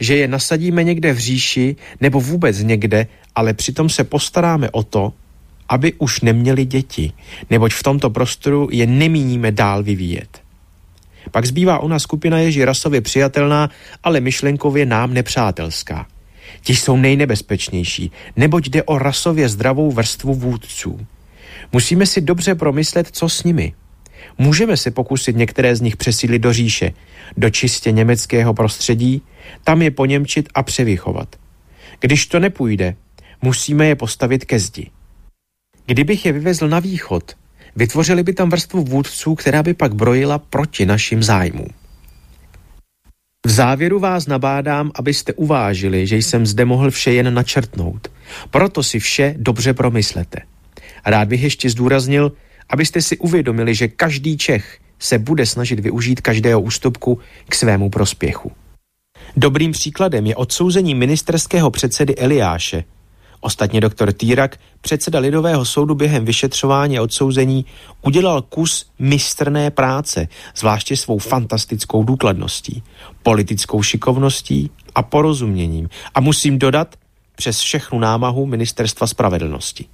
že 0.00 0.16
je 0.16 0.28
nasadíme 0.28 0.84
někde 0.84 1.12
v 1.12 1.18
říši 1.18 1.76
nebo 2.00 2.20
vůbec 2.20 2.62
někde, 2.62 3.06
ale 3.34 3.54
přitom 3.54 3.88
se 3.88 4.04
postaráme 4.04 4.70
o 4.70 4.82
to, 4.82 5.12
aby 5.68 5.92
už 5.92 6.20
neměli 6.20 6.64
děti, 6.64 7.12
neboť 7.50 7.72
v 7.72 7.82
tomto 7.82 8.10
prostoru 8.10 8.68
je 8.72 8.86
nemíníme 8.86 9.52
dál 9.52 9.82
vyvíjet. 9.82 10.40
Pak 11.30 11.46
zbývá 11.46 11.78
ona 11.78 11.98
skupina 11.98 12.38
ježi 12.38 12.64
rasově 12.64 13.00
přijatelná, 13.00 13.70
ale 14.02 14.20
myšlenkově 14.20 14.86
nám 14.86 15.14
nepřátelská. 15.14 16.06
Ti 16.62 16.76
jsou 16.76 16.96
nejnebezpečnější, 16.96 18.10
neboť 18.36 18.68
jde 18.68 18.82
o 18.82 18.98
rasově 18.98 19.48
zdravou 19.48 19.92
vrstvu 19.92 20.34
vůdců. 20.34 21.06
Musíme 21.72 22.06
si 22.06 22.20
dobře 22.20 22.54
promyslet, 22.54 23.08
co 23.12 23.28
s 23.28 23.44
nimi. 23.44 23.72
Můžeme 24.38 24.76
se 24.76 24.90
pokusit 24.90 25.36
některé 25.36 25.76
z 25.76 25.80
nich 25.80 25.96
přesílit 25.96 26.42
do 26.42 26.52
říše, 26.52 26.92
do 27.36 27.50
čistě 27.50 27.92
německého 27.92 28.54
prostředí, 28.54 29.22
tam 29.64 29.82
je 29.82 29.90
poněmčit 29.90 30.48
a 30.54 30.62
převychovat. 30.62 31.36
Když 32.00 32.26
to 32.26 32.40
nepůjde, 32.40 32.94
musíme 33.42 33.86
je 33.86 33.94
postavit 33.94 34.44
ke 34.44 34.58
zdi. 34.58 34.90
Kdybych 35.86 36.26
je 36.26 36.32
vyvezl 36.32 36.68
na 36.68 36.80
východ, 36.80 37.36
vytvořili 37.76 38.22
by 38.22 38.32
tam 38.32 38.50
vrstvu 38.50 38.84
vůdců, 38.84 39.34
která 39.34 39.62
by 39.62 39.74
pak 39.74 39.94
brojila 39.94 40.38
proti 40.38 40.86
našim 40.86 41.22
zájmům. 41.22 41.68
V 43.46 43.50
závěru 43.50 43.98
vás 43.98 44.26
nabádám, 44.26 44.90
abyste 44.94 45.32
uvážili, 45.32 46.06
že 46.06 46.16
jsem 46.16 46.46
zde 46.46 46.64
mohl 46.64 46.90
vše 46.90 47.12
jen 47.12 47.34
načrtnout. 47.34 48.08
Proto 48.50 48.82
si 48.82 48.98
vše 48.98 49.34
dobře 49.38 49.74
promyslete. 49.74 50.38
Rád 51.06 51.28
bych 51.28 51.42
ještě 51.42 51.70
zdůraznil, 51.70 52.32
abyste 52.68 53.02
si 53.02 53.18
uvědomili, 53.18 53.74
že 53.74 53.88
každý 53.88 54.38
Čech 54.38 54.78
se 54.98 55.18
bude 55.18 55.46
snažit 55.46 55.80
využít 55.80 56.20
každého 56.20 56.60
ústupku 56.60 57.18
k 57.48 57.54
svému 57.54 57.90
prospěchu. 57.90 58.52
Dobrým 59.36 59.72
příkladem 59.72 60.26
je 60.26 60.36
odsouzení 60.36 60.94
ministerského 60.94 61.70
předsedy 61.70 62.16
Eliáše. 62.16 62.84
Ostatně 63.40 63.80
doktor 63.80 64.12
Týrak, 64.12 64.56
předseda 64.80 65.18
Lidového 65.18 65.64
soudu 65.64 65.94
během 65.94 66.24
vyšetřování 66.24 66.98
a 66.98 67.02
odsouzení, 67.02 67.64
udělal 68.02 68.42
kus 68.42 68.90
mistrné 68.98 69.70
práce, 69.70 70.28
zvláště 70.56 70.96
svou 70.96 71.18
fantastickou 71.18 72.04
důkladností, 72.04 72.82
politickou 73.22 73.82
šikovností 73.82 74.70
a 74.94 75.02
porozuměním. 75.02 75.88
A 76.14 76.20
musím 76.20 76.58
dodat, 76.58 76.96
přes 77.36 77.60
všechnu 77.60 77.98
námahu 77.98 78.46
Ministerstva 78.46 79.06
spravedlnosti. 79.06 79.84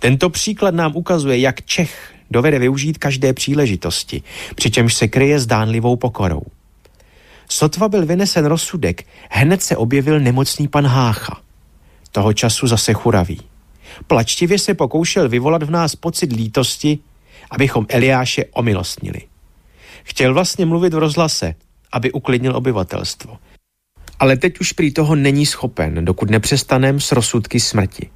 Tento 0.00 0.30
příklad 0.30 0.74
nám 0.74 0.96
ukazuje, 0.96 1.38
jak 1.38 1.62
Čech 1.62 2.12
dovede 2.30 2.58
využít 2.58 2.98
každé 2.98 3.32
příležitosti, 3.32 4.22
přičemž 4.54 4.94
se 4.94 5.08
kryje 5.08 5.40
zdánlivou 5.40 5.96
pokorou. 5.96 6.42
Sotva 7.48 7.88
byl 7.88 8.06
vynesen 8.06 8.46
rozsudek, 8.46 9.06
hned 9.30 9.62
se 9.62 9.76
objevil 9.76 10.20
nemocný 10.20 10.68
pan 10.68 10.86
Hácha. 10.86 11.40
Toho 12.12 12.32
času 12.32 12.66
zase 12.66 12.92
churavý. 12.92 13.40
Plačtivě 14.06 14.58
se 14.58 14.74
pokoušel 14.74 15.28
vyvolat 15.28 15.62
v 15.62 15.70
nás 15.70 15.96
pocit 15.96 16.32
lítosti, 16.32 16.98
abychom 17.50 17.86
Eliáše 17.88 18.44
omilostnili. 18.44 19.20
Chtěl 20.02 20.34
vlastně 20.34 20.66
mluvit 20.66 20.94
v 20.94 20.98
rozhlase, 20.98 21.54
aby 21.92 22.12
uklidnil 22.12 22.56
obyvatelstvo. 22.56 23.38
Ale 24.18 24.36
teď 24.36 24.60
už 24.60 24.72
prý 24.72 24.92
toho 24.92 25.16
není 25.16 25.46
schopen, 25.46 26.04
dokud 26.04 26.30
nepřestanem 26.30 27.00
s 27.00 27.12
rozsudky 27.12 27.60
smrti. 27.60 28.10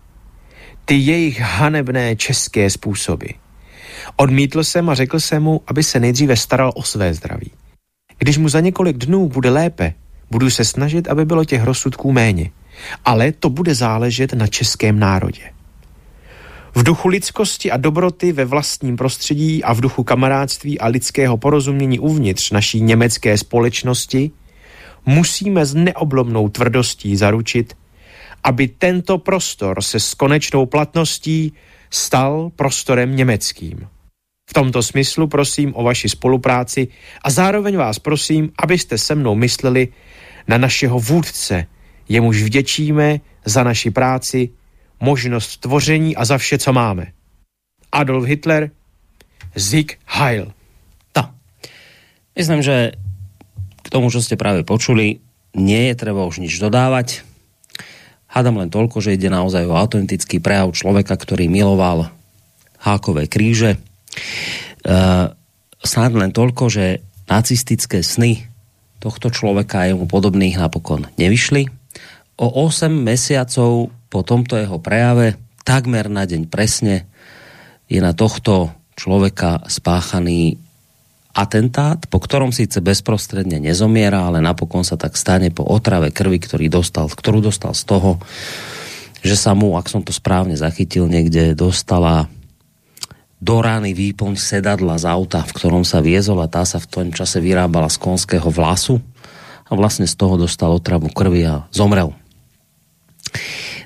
Ty 0.85 0.95
jejich 0.95 1.41
hanebné 1.41 2.17
české 2.17 2.71
způsoby. 2.71 3.27
Odmítl 4.17 4.65
jsem 4.65 4.91
a 4.91 4.95
řekl 4.95 5.21
jsem 5.21 5.43
mu, 5.43 5.61
aby 5.67 5.83
se 5.83 6.01
nejdříve 6.01 6.37
staral 6.37 6.73
o 6.75 6.83
své 6.83 7.15
zdraví. 7.15 7.51
Když 8.19 8.39
mu 8.39 8.49
za 8.49 8.61
několik 8.61 8.97
dnů 8.97 9.29
bude 9.29 9.51
lépe, 9.51 9.95
budu 10.31 10.51
se 10.51 10.65
snažit, 10.65 11.09
aby 11.09 11.25
bylo 11.25 11.45
těch 11.45 11.63
rozsudků 11.63 12.13
méně. 12.13 12.51
Ale 13.05 13.33
to 13.33 13.51
bude 13.51 13.75
záležet 13.75 14.33
na 14.33 14.47
českém 14.47 14.99
národě. 14.99 15.43
V 16.75 16.83
duchu 16.83 17.09
lidskosti 17.09 17.71
a 17.71 17.77
dobroty 17.77 18.33
ve 18.33 18.45
vlastním 18.45 18.97
prostředí 18.97 19.65
a 19.65 19.73
v 19.73 19.81
duchu 19.81 20.05
kamarádství 20.05 20.81
a 20.81 20.87
lidského 20.87 21.37
porozumění 21.37 21.99
uvnitř 21.99 22.51
naší 22.51 22.81
německé 22.81 23.39
společnosti 23.39 24.31
musíme 25.07 25.67
s 25.67 25.75
neoblomnou 25.75 26.49
tvrdostí 26.49 27.17
zaručit, 27.17 27.77
aby 28.45 28.69
tento 28.69 29.19
prostor 29.19 29.83
se 29.83 30.01
s 30.01 30.15
konečnou 30.15 30.67
platností 30.67 31.53
stal 31.91 32.51
prostorem 32.57 33.17
německým. 33.17 33.89
V 34.51 34.53
tomto 34.53 34.83
smyslu 34.83 35.27
prosím 35.27 35.73
o 35.77 35.83
vaši 35.83 36.09
spolupráci 36.09 36.89
a 37.23 37.31
zároveň 37.31 37.77
vás 37.77 37.99
prosím, 37.99 38.53
abyste 38.59 38.99
se 38.99 39.15
mnou 39.15 39.35
mysleli 39.35 39.89
na 40.49 40.59
našeho 40.59 40.99
vůdce, 41.01 41.67
jemuž 42.09 42.43
vděčíme 42.43 43.21
za 43.45 43.65
naši 43.65 43.91
práci, 43.91 44.49
možnost 45.01 45.57
tvoření 45.57 46.17
a 46.17 46.25
za 46.25 46.39
vše, 46.39 46.59
co 46.59 46.73
máme. 46.73 47.07
Adolf 47.93 48.25
Hitler, 48.25 48.71
Sieg 49.57 49.99
Heil. 50.07 50.53
Tak. 51.13 51.31
Myslím, 52.37 52.63
že 52.63 52.93
k 53.83 53.89
tomu, 53.91 54.11
čo 54.11 54.21
ste 54.25 54.37
práve 54.37 54.65
počuli, 54.65 55.21
nie 55.55 55.89
je 55.89 55.95
treba 55.95 56.27
už 56.27 56.43
nič 56.43 56.59
dodávať. 56.59 57.34
Hádam 58.35 58.59
len 58.59 58.69
toľko, 58.69 58.99
že 58.99 59.15
ide 59.15 59.31
naozaj 59.31 59.63
o 59.71 59.79
autentický 59.79 60.43
prejav 60.43 60.75
človeka, 60.75 61.15
ktorý 61.15 61.47
miloval 61.47 62.11
hákové 62.83 63.31
kríže, 63.31 63.79
Uh, 64.85 65.33
snad 65.81 66.13
len 66.13 66.29
toľko, 66.29 66.69
že 66.69 67.01
nacistické 67.25 68.05
sny 68.05 68.45
tohto 69.01 69.33
človeka 69.33 69.85
a 69.85 69.89
jemu 69.89 70.05
podobných 70.05 70.61
napokon 70.61 71.09
nevyšli. 71.17 71.73
O 72.37 72.69
8 72.69 72.93
mesiacov 72.93 73.89
po 74.13 74.21
tomto 74.21 74.61
jeho 74.61 74.77
prejave, 74.77 75.41
takmer 75.65 76.13
na 76.13 76.29
deň 76.29 76.53
presne, 76.53 77.09
je 77.89 77.97
na 78.01 78.13
tohto 78.13 78.77
človeka 78.93 79.65
spáchaný 79.73 80.61
atentát, 81.35 81.99
po 82.07 82.23
ktorom 82.23 82.55
síce 82.55 82.79
bezprostredne 82.79 83.59
nezomiera, 83.59 84.31
ale 84.31 84.39
napokon 84.39 84.87
sa 84.87 84.95
tak 84.95 85.19
stane 85.19 85.51
po 85.51 85.67
otrave 85.67 86.15
krvi, 86.15 86.39
ktorý 86.39 86.71
dostal, 86.71 87.11
ktorú 87.11 87.43
dostal 87.43 87.75
z 87.75 87.83
toho, 87.85 88.23
že 89.21 89.35
sa 89.35 89.53
mu, 89.59 89.75
ak 89.75 89.91
som 89.91 90.07
to 90.07 90.15
správne 90.15 90.55
zachytil, 90.55 91.11
niekde 91.11 91.59
dostala 91.59 92.31
do 93.43 93.61
rány 93.61 93.93
výplň 93.93 94.39
sedadla 94.41 94.97
z 94.97 95.05
auta, 95.11 95.43
v 95.43 95.53
ktorom 95.53 95.85
sa 95.85 96.01
viezol 96.01 96.41
a 96.41 96.49
tá 96.49 96.63
sa 96.65 96.81
v 96.81 96.89
tom 96.89 97.07
čase 97.11 97.43
vyrábala 97.43 97.91
z 97.91 98.01
konského 98.01 98.49
vlasu 98.49 99.03
a 99.69 99.73
vlastne 99.77 100.09
z 100.09 100.15
toho 100.17 100.39
dostal 100.39 100.73
otravu 100.73 101.11
krvi 101.11 101.45
a 101.45 101.67
zomrel. 101.75 102.15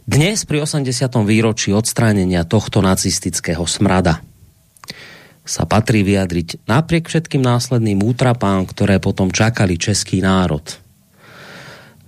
Dnes 0.08 0.44
pri 0.44 0.62
80. 0.64 0.88
výročí 1.24 1.74
odstránenia 1.74 2.46
tohto 2.46 2.80
nacistického 2.84 3.64
smrada 3.64 4.22
sa 5.48 5.64
patrí 5.64 6.04
vyjadriť 6.04 6.68
napriek 6.68 7.08
všetkým 7.08 7.40
následným 7.40 8.04
útrapám, 8.04 8.68
ktoré 8.68 9.00
potom 9.00 9.32
čakali 9.32 9.80
český 9.80 10.20
národ. 10.20 10.60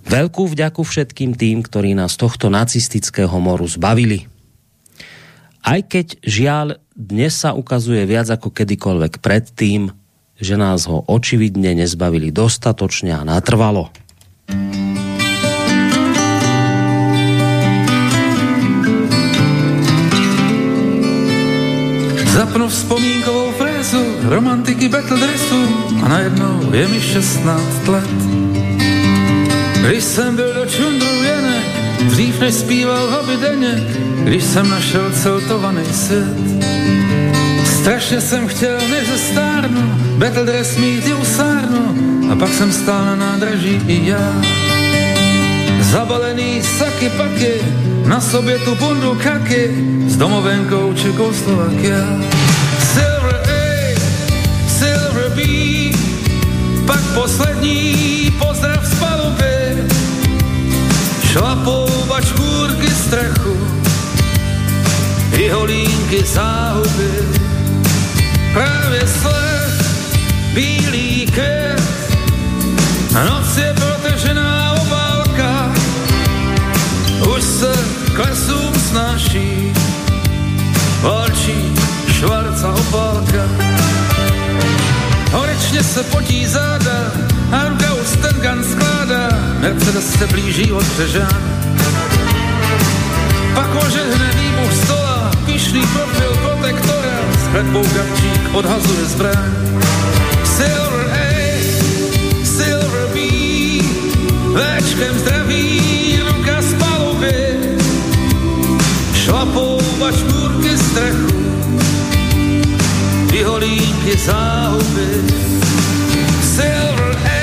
Veľkú 0.05 0.45
vďaku 0.45 0.85
všetkým 0.85 1.33
tým, 1.33 1.65
ktorí 1.65 1.97
nás 1.97 2.13
tohto 2.21 2.53
nacistického 2.53 3.33
moru 3.41 3.65
zbavili. 3.65 4.29
Aj 5.61 5.81
keď 5.81 6.21
žiaľ 6.21 6.67
dnes 6.93 7.33
sa 7.33 7.57
ukazuje 7.57 8.05
viac 8.05 8.29
ako 8.29 8.53
kedykoľvek 8.53 9.21
predtým, 9.21 9.89
že 10.41 10.57
nás 10.57 10.89
ho 10.89 11.05
očividne 11.05 11.77
nezbavili 11.77 12.33
dostatočne 12.33 13.13
a 13.13 13.21
natrvalo. 13.21 13.93
Zapnu 22.31 22.67
vzpomínkovou 22.67 23.51
frézu, 23.51 24.05
romantiky 24.23 24.89
battle 24.89 25.17
dressu 25.17 25.67
a 26.03 26.07
najednou 26.07 26.69
je 26.73 26.87
mi 26.87 27.01
16 27.01 27.87
let. 27.87 28.09
Když 29.81 30.03
jsem 30.03 30.35
byl 30.35 30.53
do 30.53 30.65
čundru 30.65 31.23
jenek, 31.23 31.65
dřív 31.99 32.39
než 32.39 32.55
zpíval 32.55 33.09
hobby 33.09 33.37
denně, 33.37 33.83
když 34.23 34.43
jsem 34.43 34.69
našel 34.69 35.11
celtovaný 35.11 35.85
svět. 35.93 36.37
Strašně 37.65 38.21
jsem 38.21 38.47
chtěl, 38.47 38.77
než 38.89 39.07
zestárnu, 39.07 39.81
battle 40.17 40.45
dress 40.45 40.77
mít 40.77 41.07
i 41.07 41.13
usárnu, 41.13 41.95
a 42.31 42.35
pak 42.35 42.53
jsem 42.53 42.71
stál 42.71 43.05
na 43.05 43.15
nádraží 43.15 43.81
i 43.87 44.07
já. 44.07 44.41
Zabalený 45.81 46.61
saky 46.63 47.09
paky, 47.09 47.53
na 48.05 48.21
sobě 48.21 48.59
tu 48.59 48.75
bundu 48.75 49.19
kaky, 49.23 49.69
s 50.07 50.17
domovenkou 50.17 50.93
Čekoslovakia. 50.93 51.97
Silver 52.93 53.39
A, 53.45 53.95
Silver 54.67 55.29
B, 55.35 55.41
pak 56.85 57.01
poslední 57.13 57.51
dní 57.61 58.31
pozdrav 58.31 58.85
z 58.85 58.99
paluby, 58.99 59.87
šlapou 61.31 61.87
bačkůrky 62.07 62.89
strachu, 62.89 63.57
i 65.37 65.49
holínky 65.49 66.23
záhuby. 66.23 67.11
Právě 68.53 69.07
sled, 69.07 69.85
bílý 70.53 71.25
květ, 71.25 71.81
noc 73.25 73.57
je 73.57 73.80
klesům 78.21 78.73
snáší, 78.89 79.73
valčí 81.01 81.73
švarca 82.07 82.73
opálka. 82.73 83.43
Horečně 85.31 85.83
se 85.83 86.03
potí 86.03 86.47
záda 86.47 87.11
a 87.51 87.67
ruka 87.69 87.93
už 87.93 88.07
ten 88.41 88.63
skládá, 88.63 89.29
Mercedes 89.59 90.13
se 90.19 90.27
blíží 90.27 90.71
od 90.71 90.83
Břežán. 90.83 91.41
Pak 93.55 93.75
ožehne 93.85 94.31
výbuch 94.39 94.73
stola, 94.83 95.31
pyšný 95.45 95.81
profil 95.81 96.37
protektora, 96.41 97.17
s 97.43 97.47
kletbou 97.51 97.83
gabčík 97.83 98.53
odhazuje 98.53 99.05
zbraň. 99.05 99.51
Silver 100.43 101.05
A, 101.13 101.27
Silver 102.43 103.07
B, 103.13 103.19
Večkem 104.53 105.19
zdraví, 105.19 106.21
ruka 106.27 106.61
z 106.61 106.73
paluby, 106.73 107.50
šlapou 109.31 109.79
bačkůrky 109.99 110.77
strachu, 110.77 111.27
vyholínky 113.31 114.17
záhuby. 114.25 115.07
Silver 116.55 117.17
A, 117.25 117.39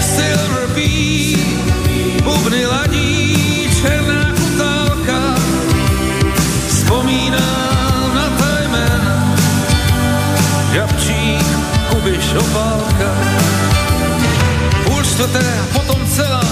Silver 0.00 0.66
B, 0.74 0.80
bubny 2.22 2.66
ladí, 2.66 3.70
černá 3.82 4.32
kutálka, 4.32 5.34
vzpomínám 6.68 8.14
na 8.14 8.28
ta 8.38 8.62
jména, 8.62 9.36
Žabčík, 10.72 11.46
Kubiš, 11.90 12.34
Opálka. 12.38 13.10
Půl 14.84 15.02
čtvrté 15.02 15.46
potom 15.72 16.06
celá, 16.14 16.44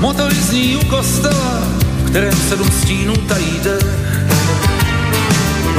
motory 0.00 0.34
zní 0.34 0.76
u 0.76 0.84
kostela, 0.84 1.73
kterém 2.14 2.38
sedm 2.48 2.70
stínů 2.70 3.16
tají. 3.16 3.60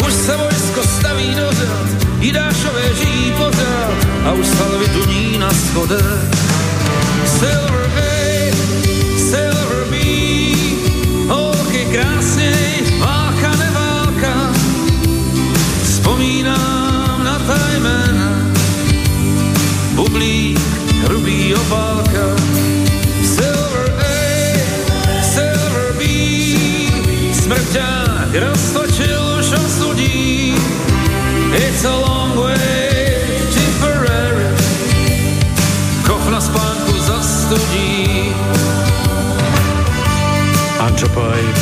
Už 0.08 0.13
se 0.13 0.38
vojsko 0.38 0.84
staví 0.84 1.36
do 1.36 1.51
řad, 1.51 1.88
Jidášové 2.20 2.94
žijí 2.96 3.34
pořád 3.38 3.94
a 4.25 4.32
už 4.32 4.48
salvy 4.48 4.88
tuní 4.88 5.38
na 5.38 5.50
schodech. 5.54 6.04
Silver 7.39 7.89
A, 7.98 8.56
Silver 9.18 9.86
B, 9.89 9.96
holky 11.27 11.88
krásněj, 11.92 13.00
válka 13.00 13.55
neválka. 13.55 14.53
Vzpomínám 15.83 17.24
na 17.24 17.40
ta 17.40 17.60
jména, 17.77 18.51
bublík, 19.96 20.60
hrubý 21.03 21.55
opálka. 21.55 22.65
Smrťák 27.46 28.34
roztočil 28.34 29.22
už 29.38 29.48
osudí. 29.53 30.58
It's 31.53 31.86
a 31.86 31.94
long 31.94 32.34
way 32.42 33.22
to 33.53 33.62
Ferrari, 33.77 34.50
koch 36.01 36.25
na 36.34 36.42
spánku 36.42 36.98
zastudí. 37.05 38.34
Anthropoid, 40.81 41.58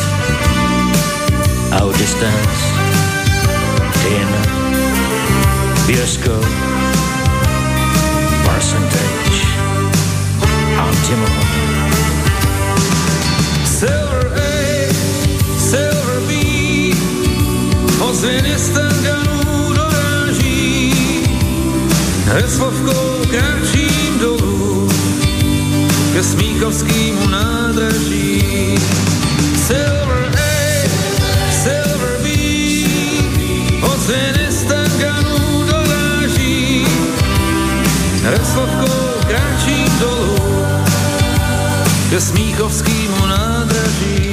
Our 1.75 1.91
Distance, 1.99 2.59
Dinner, 4.07 4.47
Bioscope, 5.83 6.53
Percentage, 8.47 9.39
Antimony. 10.79 11.51
Silver 13.67 14.22
ozvěny 18.13 18.59
stanganů 18.59 19.73
doráží, 19.73 20.93
heslovkou 22.25 23.25
kráčím 23.29 24.19
dolů, 24.19 24.89
ke 26.13 26.23
Smíchovskému 26.23 27.27
nádraží. 27.27 28.75
Silver 29.67 30.31
A, 30.37 30.89
Silver 31.63 32.17
B, 32.23 32.29
ozvěny 33.81 34.47
stanganů 34.51 35.63
doráží, 35.71 36.85
heslovkou 38.23 39.25
kráčím 39.27 39.99
dolů, 39.99 40.65
ke 42.09 42.21
Smíchovskému 42.21 43.25
nádraží. 43.25 44.32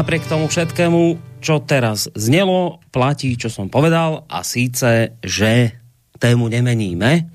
Napriek 0.00 0.32
tomu 0.32 0.48
všetkému, 0.48 1.20
čo 1.44 1.60
teraz 1.60 2.08
znelo, 2.16 2.80
platí, 2.88 3.36
čo 3.36 3.52
som 3.52 3.68
povedal 3.68 4.24
a 4.32 4.40
síce, 4.40 5.12
že 5.20 5.76
tému 6.16 6.48
nemeníme. 6.48 7.28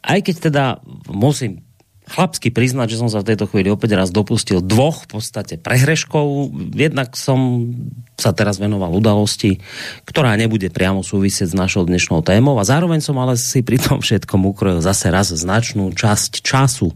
Aj 0.00 0.18
keď 0.24 0.36
teda 0.48 0.64
musím 1.12 1.68
chlapsky 2.08 2.48
priznať, 2.48 2.96
že 2.96 3.00
som 3.04 3.12
sa 3.12 3.20
v 3.20 3.28
tejto 3.28 3.44
chvíli 3.52 3.68
opäť 3.68 4.00
raz 4.00 4.08
dopustil 4.08 4.64
dvoch 4.64 5.04
v 5.04 5.20
podstate 5.20 5.60
prehreškov. 5.60 6.48
Jednak 6.72 7.12
som 7.12 7.68
sa 8.16 8.32
teraz 8.32 8.56
venoval 8.56 8.88
udalosti, 8.96 9.60
ktorá 10.08 10.32
nebude 10.40 10.72
priamo 10.72 11.04
súvisieť 11.04 11.52
s 11.52 11.60
našou 11.60 11.84
dnešnou 11.84 12.24
témou 12.24 12.56
a 12.56 12.64
zároveň 12.64 13.04
som 13.04 13.20
ale 13.20 13.36
si 13.36 13.60
pri 13.60 13.76
tom 13.76 14.00
všetkom 14.00 14.48
ukrojil 14.48 14.80
zase 14.80 15.12
raz 15.12 15.28
značnú 15.28 15.92
časť 15.92 16.40
času, 16.40 16.88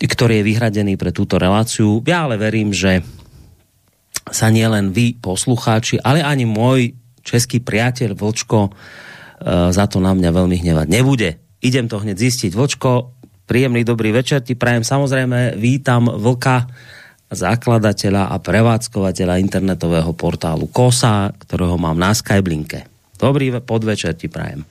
ktorý 0.00 0.40
je 0.40 0.46
vyhradený 0.56 0.96
pre 0.96 1.12
túto 1.12 1.36
reláciu. 1.36 2.00
Ja 2.08 2.24
ale 2.24 2.40
verím, 2.40 2.72
že 2.72 3.04
sa 4.28 4.52
nielen 4.52 4.92
vy, 4.92 5.16
poslucháči, 5.16 5.96
ale 6.04 6.20
ani 6.20 6.44
môj 6.44 6.92
český 7.24 7.60
priateľ 7.64 8.16
Vlčko 8.16 8.68
e, 8.68 8.70
za 9.72 9.84
to 9.88 10.00
na 10.00 10.12
mňa 10.12 10.30
veľmi 10.32 10.56
hnevať 10.60 10.86
nebude. 10.88 11.40
Idem 11.60 11.88
to 11.88 12.00
hneď 12.00 12.16
zistiť. 12.16 12.52
Vlčko, 12.52 13.16
príjemný 13.48 13.84
dobrý 13.84 14.12
večer 14.12 14.44
ti 14.44 14.56
prajem. 14.56 14.84
Samozrejme 14.84 15.56
vítam 15.56 16.08
Vlka, 16.08 16.68
zakladateľa 17.30 18.34
a 18.34 18.36
prevádzkovateľa 18.42 19.38
internetového 19.38 20.10
portálu 20.16 20.66
KOSA, 20.66 21.30
ktorého 21.46 21.78
mám 21.78 21.94
na 21.94 22.10
Skyblinke. 22.10 22.90
Dobrý 23.20 23.54
podvečer 23.62 24.16
ti 24.16 24.26
prajem. 24.26 24.66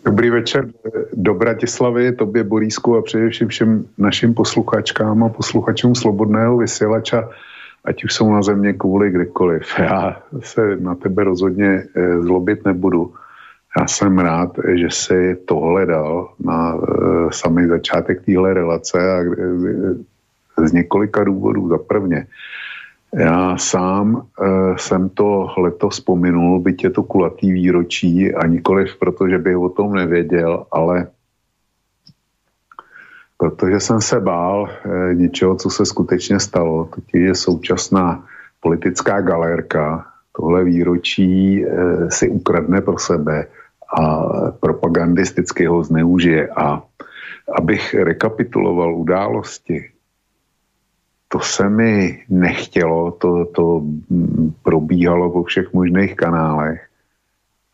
Dobrý 0.00 0.30
večer 0.30 0.64
do 1.12 1.34
Bratislavy, 1.34 2.12
tobě 2.12 2.44
Borísku 2.44 2.96
a 2.96 3.02
především 3.02 3.48
všem 3.48 3.84
našim 3.98 4.34
posluchačkám 4.34 5.24
a 5.24 5.28
posluchačům 5.28 5.94
Slobodného 5.94 6.56
vysílača 6.56 7.28
ať 7.84 8.04
už 8.04 8.14
jsou 8.14 8.32
na 8.32 8.42
země 8.42 8.72
kvůli 8.72 9.10
kdekoliv. 9.10 9.78
Já 9.78 10.22
se 10.40 10.76
na 10.76 10.94
tebe 10.94 11.24
rozhodně 11.24 11.84
eh, 11.96 12.22
zlobit 12.22 12.64
nebudu. 12.64 13.14
Já 13.78 13.86
jsem 13.86 14.18
rád, 14.18 14.58
že 14.74 14.90
si 14.90 15.36
tohle 15.44 15.86
dal 15.86 16.34
na 16.40 16.74
uh, 16.74 17.30
samý 17.30 17.66
začátek 17.66 18.24
téhle 18.24 18.54
relace 18.54 18.98
a 18.98 19.20
uh, 19.20 20.66
z 20.66 20.72
několika 20.72 21.24
důvodů. 21.24 21.68
Za 21.68 21.78
prvně, 21.78 22.26
já 23.14 23.56
sám 23.56 24.26
jsem 24.76 25.08
to 25.08 25.50
letos 25.58 25.94
vzpomenul, 25.94 26.60
byť 26.60 26.84
je 26.84 26.90
to 26.90 27.02
kulatý 27.02 27.52
výročí 27.52 28.34
a 28.34 28.46
nikoliv 28.46 28.96
protože 28.98 29.38
bych 29.38 29.56
o 29.56 29.68
tom 29.68 29.94
nevěděl, 29.94 30.66
ale 30.70 31.06
protože 33.40 33.80
jsem 33.80 34.00
se 34.00 34.20
bál 34.20 34.68
e, 34.68 35.14
něčeho, 35.14 35.56
co 35.56 35.70
se 35.70 35.86
skutečně 35.86 36.40
stalo, 36.40 36.84
totiž 36.84 37.20
je 37.22 37.34
současná 37.34 38.24
politická 38.60 39.20
galérka 39.20 40.06
tohle 40.36 40.64
výročí 40.64 41.64
e, 41.64 41.66
si 42.10 42.28
ukradne 42.28 42.80
pro 42.80 42.98
sebe 42.98 43.46
a 43.96 44.28
propagandisticky 44.60 45.66
ho 45.66 45.84
zneužije. 45.84 46.48
A 46.48 46.82
abych 47.56 47.94
rekapituloval 47.94 48.96
události, 48.96 49.88
to 51.28 51.40
se 51.40 51.68
mi 51.68 52.24
nechtělo, 52.28 53.10
to, 53.10 53.44
to 53.44 53.82
probíhalo 54.62 55.30
po 55.30 55.42
všech 55.44 55.72
možných 55.72 56.16
kanálech. 56.16 56.86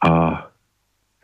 A 0.08 0.46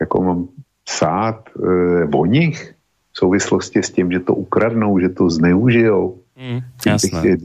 jako 0.01 0.23
mám 0.23 0.47
psát 0.83 1.49
e, 1.49 2.07
o 2.11 2.25
nich, 2.25 2.75
v 3.13 3.17
souvislosti 3.17 3.83
s 3.83 3.91
tím, 3.91 4.11
že 4.11 4.19
to 4.19 4.35
ukradnou, 4.35 4.99
že 4.99 5.09
to 5.09 5.29
zneužijou. 5.29 6.17
Mm, 6.37 6.59
jasné. 6.85 7.37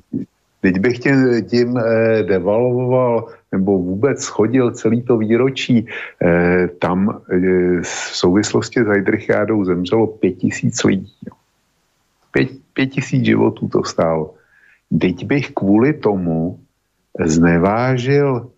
Teď 0.61 0.78
bych 0.78 0.98
tě, 0.98 1.14
tím 1.50 1.76
eh, 1.76 2.22
devalvoval 2.22 3.28
nebo 3.52 3.78
vůbec 3.78 4.22
schodil 4.22 4.70
celý 4.70 5.02
to 5.02 5.18
výročí. 5.18 5.87
Eh, 6.22 6.68
tam 6.68 7.20
eh, 7.31 7.81
v 7.83 8.16
souvislosti 8.16 8.85
s 8.85 8.87
Heidrichádou 8.87 9.64
zemřelo 9.64 10.07
pět 10.07 10.33
tisíc 10.33 10.85
lidí. 10.85 11.14
Pět, 12.33 12.48
pět 12.72 12.87
tisíc 12.87 13.24
životů 13.24 13.68
to 13.68 13.85
stálo. 13.85 14.35
Teď 15.00 15.26
bych 15.26 15.50
kvůli 15.50 15.92
tomu 15.92 16.59
znevážil 17.24 18.50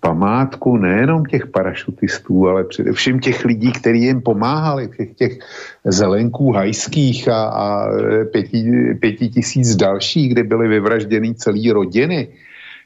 památku 0.00 0.76
nejenom 0.76 1.24
těch 1.24 1.46
parašutistů, 1.46 2.48
ale 2.48 2.64
především 2.64 3.20
těch 3.20 3.44
lidí, 3.44 3.72
kteří 3.72 4.00
jim 4.02 4.20
pomáhali, 4.20 4.88
těch, 4.96 5.14
těch 5.14 5.38
zelenků 5.84 6.52
hajských 6.52 7.28
a, 7.28 7.44
a 7.44 7.86
pěti, 8.32 8.94
pěti 9.00 9.28
tisíc 9.28 9.76
dalších, 9.76 10.32
kde 10.32 10.44
byly 10.44 10.68
vyvražděny 10.68 11.34
celé 11.34 11.72
rodiny. 11.72 12.28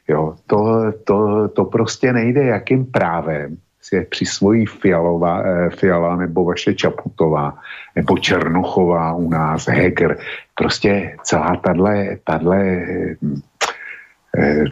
Jo, 0.07 0.35
to, 0.47 0.91
to, 1.03 1.47
to 1.47 1.65
prostě 1.65 2.13
nejde, 2.13 2.43
jakým 2.43 2.85
právem 2.85 3.57
si 3.81 4.01
přisvojí 4.01 4.65
Fialová, 4.65 5.43
eh, 5.45 5.69
Fiala 5.69 6.15
nebo 6.15 6.45
vaše 6.45 6.73
Čaputová 6.73 7.57
nebo 7.95 8.17
Černochová 8.17 9.13
u 9.13 9.29
nás, 9.29 9.67
Heger. 9.67 10.17
Prostě 10.55 11.17
celá 11.23 11.55
tahle, 11.55 12.17
tahle 12.23 12.57
eh, 14.37 14.65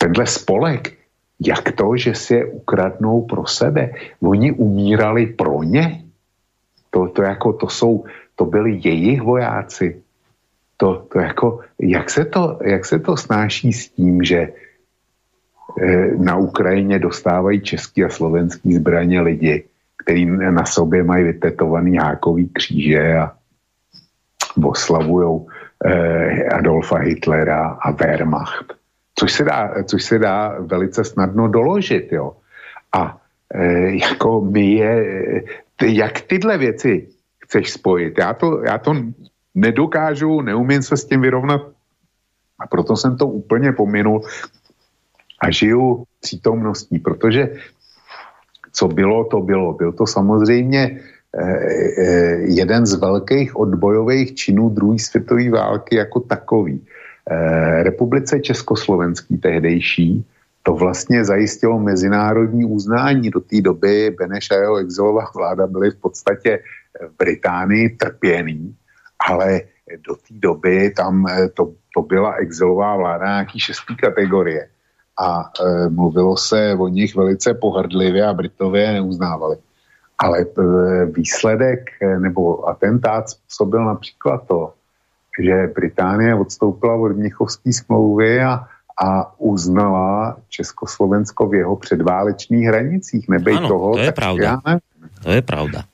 tenhle 0.00 0.26
spolek, 0.26 0.96
jak 1.40 1.72
to, 1.72 1.96
že 1.96 2.14
si 2.14 2.34
je 2.34 2.44
ukradnou 2.44 3.22
pro 3.28 3.46
sebe? 3.46 3.92
Oni 4.20 4.52
umírali 4.52 5.26
pro 5.26 5.62
ně? 5.62 6.04
To, 6.90 7.08
to 7.08 7.22
jako, 7.22 7.52
to 7.52 7.68
jsou, 7.68 8.04
to 8.36 8.44
byli 8.44 8.80
jejich 8.84 9.20
vojáci. 9.20 10.02
To, 10.76 11.06
to 11.12 11.20
jako, 11.20 11.60
jak 11.78 12.10
se 12.10 12.24
to, 12.24 12.58
jak 12.64 12.84
se 12.84 12.98
to 12.98 13.16
snáší 13.16 13.72
s 13.72 13.88
tím, 13.88 14.24
že 14.24 14.40
e, 14.40 14.52
na 16.16 16.36
Ukrajině 16.36 16.98
dostávají 16.98 17.60
český 17.60 18.04
a 18.04 18.08
slovenský 18.08 18.74
zbraně 18.74 19.20
lidi, 19.20 19.64
kteří 19.96 20.26
na 20.26 20.64
sobě 20.64 21.04
mají 21.04 21.24
vytetovaný 21.24 21.96
hákový 21.96 22.48
kříže 22.48 23.14
a 23.16 23.32
oslavují 24.64 25.40
e, 25.84 26.48
Adolfa 26.48 26.96
Hitlera 26.96 27.68
a 27.68 27.90
Wehrmacht 27.90 28.79
což 29.20 29.32
se 29.32 29.44
dá, 29.44 29.84
což 29.84 30.04
se 30.04 30.18
dá 30.18 30.56
velice 30.64 31.04
snadno 31.04 31.48
doložit, 31.48 32.08
jo. 32.12 32.40
A 32.92 33.20
e, 33.52 33.64
jako 34.00 34.40
my 34.40 34.64
je, 34.80 34.94
ty, 35.76 35.96
jak 35.96 36.20
tyhle 36.20 36.58
věci 36.58 37.08
chceš 37.44 37.70
spojit? 37.70 38.18
Já 38.18 38.32
to, 38.32 38.64
já 38.64 38.78
to 38.78 38.96
nedokážu, 39.54 40.40
neumím 40.40 40.82
se 40.82 40.96
s 40.96 41.04
tím 41.04 41.20
vyrovnat 41.20 41.60
a 42.58 42.66
proto 42.66 42.96
jsem 42.96 43.16
to 43.16 43.26
úplně 43.26 43.72
pominul 43.72 44.24
a 45.40 45.50
žiju 45.50 46.04
přítomností, 46.20 46.98
protože 46.98 47.48
co 48.72 48.88
bylo, 48.88 49.24
to 49.24 49.40
bylo. 49.40 49.72
Byl 49.72 49.92
to 49.92 50.06
samozřejmě 50.06 50.80
e, 50.80 51.44
e, 51.44 52.04
jeden 52.56 52.86
z 52.86 52.94
velkých 52.94 53.56
odbojových 53.56 54.34
činů 54.34 54.68
druhé 54.68 54.98
světové 54.98 55.50
války 55.50 55.96
jako 55.96 56.20
takový. 56.20 56.80
Eh, 57.30 57.82
republice 57.82 58.40
Československý 58.40 59.38
tehdejší 59.38 60.26
to 60.62 60.74
vlastně 60.74 61.24
zajistilo 61.24 61.78
mezinárodní 61.78 62.64
uznání. 62.64 63.30
Do 63.30 63.40
té 63.40 63.60
doby 63.60 64.10
Beneš 64.18 64.50
a 64.50 64.54
jeho 64.54 64.76
exilová 64.76 65.24
vláda 65.34 65.66
byly 65.66 65.90
v 65.90 65.96
podstatě 65.96 66.62
v 67.08 67.16
Británii 67.18 67.88
trpěný, 67.88 68.74
ale 69.28 69.60
do 70.08 70.14
té 70.14 70.34
doby 70.34 70.90
tam 70.90 71.26
eh, 71.26 71.48
to, 71.48 71.72
to 71.94 72.02
byla 72.02 72.34
exilová 72.34 72.96
vláda 72.96 73.26
nějaký 73.26 73.60
šestý 73.60 73.96
kategorie 73.96 74.68
a 75.20 75.44
e, 75.44 75.88
mluvilo 75.88 76.36
se 76.36 76.74
o 76.78 76.88
nich 76.88 77.16
velice 77.16 77.54
pohrdlivě 77.54 78.26
a 78.26 78.32
Britové 78.32 78.92
neuznávali. 78.92 79.56
Ale 80.18 80.40
e, 80.40 80.44
výsledek 81.06 81.90
e, 82.02 82.18
nebo 82.18 82.68
atentát 82.68 83.28
způsobil 83.28 83.84
například 83.84 84.46
to, 84.48 84.72
že 85.40 85.72
Británie 85.74 86.34
odstoupila 86.34 86.94
od 86.94 87.16
Mnichovské 87.16 87.72
smlouvy 87.72 88.40
a, 88.40 88.64
a 89.02 89.08
uznala 89.40 90.36
Československo 90.48 91.48
v 91.48 91.54
jeho 91.54 91.76
předválečných 91.76 92.66
hranicích. 92.66 93.28
Nebej 93.28 93.56
ano, 93.56 93.68
toho, 93.68 93.92
to 93.92 93.98
je 93.98 94.12
pravda. 94.12 94.60
To 95.22 95.30
je 95.30 95.42
pravda. 95.42 95.84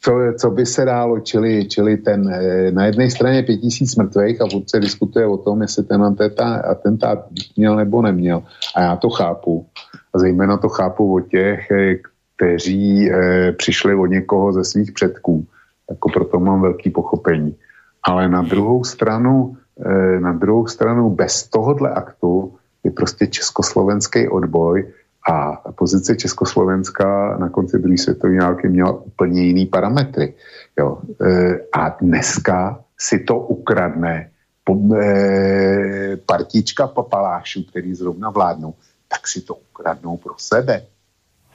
Co, 0.00 0.12
co 0.38 0.50
by 0.50 0.66
se 0.66 0.84
dalo, 0.84 1.20
čili, 1.20 1.68
čili 1.68 1.96
ten, 1.96 2.30
eh, 2.30 2.70
na 2.70 2.86
jedné 2.86 3.10
straně 3.10 3.42
pět 3.42 3.56
tisíc 3.56 3.96
mrtvých 3.96 4.40
a 4.40 4.44
vůbec 4.52 4.70
se 4.70 4.80
diskutuje 4.80 5.26
o 5.26 5.36
tom, 5.36 5.62
jestli 5.62 5.84
ten 5.84 6.02
atentát, 6.02 6.64
atentát 6.64 7.18
měl 7.56 7.76
nebo 7.76 8.02
neměl. 8.02 8.42
A 8.76 8.80
já 8.80 8.96
to 8.96 9.10
chápu. 9.10 9.66
A 10.14 10.18
zejména 10.18 10.56
to 10.56 10.68
chápu 10.68 11.16
o 11.16 11.20
těch, 11.20 11.70
eh, 11.70 11.96
kteří 12.36 13.10
eh, 13.10 13.52
přišli 13.52 13.94
od 13.94 14.06
někoho 14.06 14.52
ze 14.52 14.64
svých 14.64 14.92
předků. 14.92 15.46
Jako 15.90 16.08
proto 16.08 16.40
mám 16.40 16.62
velký 16.62 16.90
pochopení. 16.90 17.56
Ale 18.02 18.28
na 18.28 18.42
druhou 18.42 18.84
stranu, 18.84 19.56
eh, 19.80 20.20
na 20.20 20.32
druhou 20.32 20.66
stranu 20.66 21.10
bez 21.10 21.48
tohohle 21.48 21.90
aktu 21.90 22.54
je 22.84 22.90
prostě 22.90 23.26
československý 23.26 24.28
odboj 24.28 24.86
a 25.28 25.62
pozice 25.72 26.16
Československa 26.16 27.36
na 27.38 27.48
konci 27.48 27.78
druhé 27.78 27.98
světové 27.98 28.40
války 28.40 28.68
měla 28.68 28.92
úplně 28.92 29.42
jiný 29.42 29.66
parametry. 29.66 30.34
Jo. 30.78 30.98
Eh, 31.20 31.58
a 31.72 31.88
dneska 32.00 32.80
si 32.98 33.18
to 33.18 33.38
ukradne 33.38 34.30
eh, 34.68 36.16
partička 36.16 36.86
papalášů, 36.86 37.64
který 37.64 37.94
zrovna 37.94 38.30
vládnou, 38.30 38.74
tak 39.08 39.28
si 39.28 39.40
to 39.40 39.54
ukradnou 39.54 40.16
pro 40.16 40.34
sebe. 40.38 40.82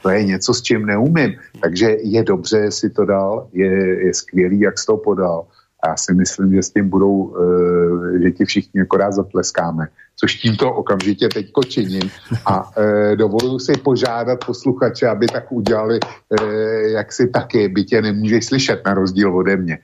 To 0.02 0.10
je 0.10 0.24
něco, 0.24 0.54
s 0.54 0.62
čím 0.62 0.86
neumím. 0.86 1.36
Takže 1.62 1.98
je 2.02 2.24
dobře, 2.24 2.72
si 2.72 2.90
to 2.90 3.06
dal, 3.06 3.48
je, 3.54 4.06
je 4.06 4.14
skvělý, 4.14 4.60
jak 4.60 4.80
jsi 4.80 4.86
to 4.86 4.98
podal. 4.98 5.46
A 5.84 5.90
já 5.90 5.98
si 5.98 6.14
myslím, 6.14 6.54
že 6.54 6.64
s 6.64 6.70
tím 6.70 6.90
budou, 6.90 7.36
eh, 7.36 8.20
že 8.24 8.32
ti 8.32 8.46
všichni 8.46 8.82
akorát 8.82 9.12
zatleskáme. 9.12 9.88
Což 10.16 10.36
tímto 10.36 10.74
okamžitě 10.74 11.28
teď 11.30 11.52
činím. 11.68 12.10
A 12.46 12.70
e, 12.78 13.16
dovoluji 13.16 13.60
si 13.60 13.74
požádat 13.74 14.46
posluchače, 14.46 15.08
aby 15.08 15.26
tak 15.28 15.52
udělali, 15.52 16.00
e, 16.00 16.46
jak 16.90 17.12
si 17.12 17.28
taky, 17.28 17.68
by 17.68 17.84
tě 17.84 18.02
nemůžeš 18.02 18.46
slyšet 18.46 18.82
na 18.86 18.94
rozdíl 18.94 19.38
ode 19.38 19.58
mě. 19.58 19.80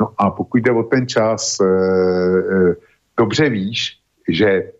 No 0.00 0.14
a 0.18 0.30
pokud 0.30 0.56
jde 0.56 0.70
o 0.70 0.82
ten 0.82 1.08
čas, 1.08 1.58
dobře 3.18 3.48
víš, 3.48 3.98
že 4.28 4.72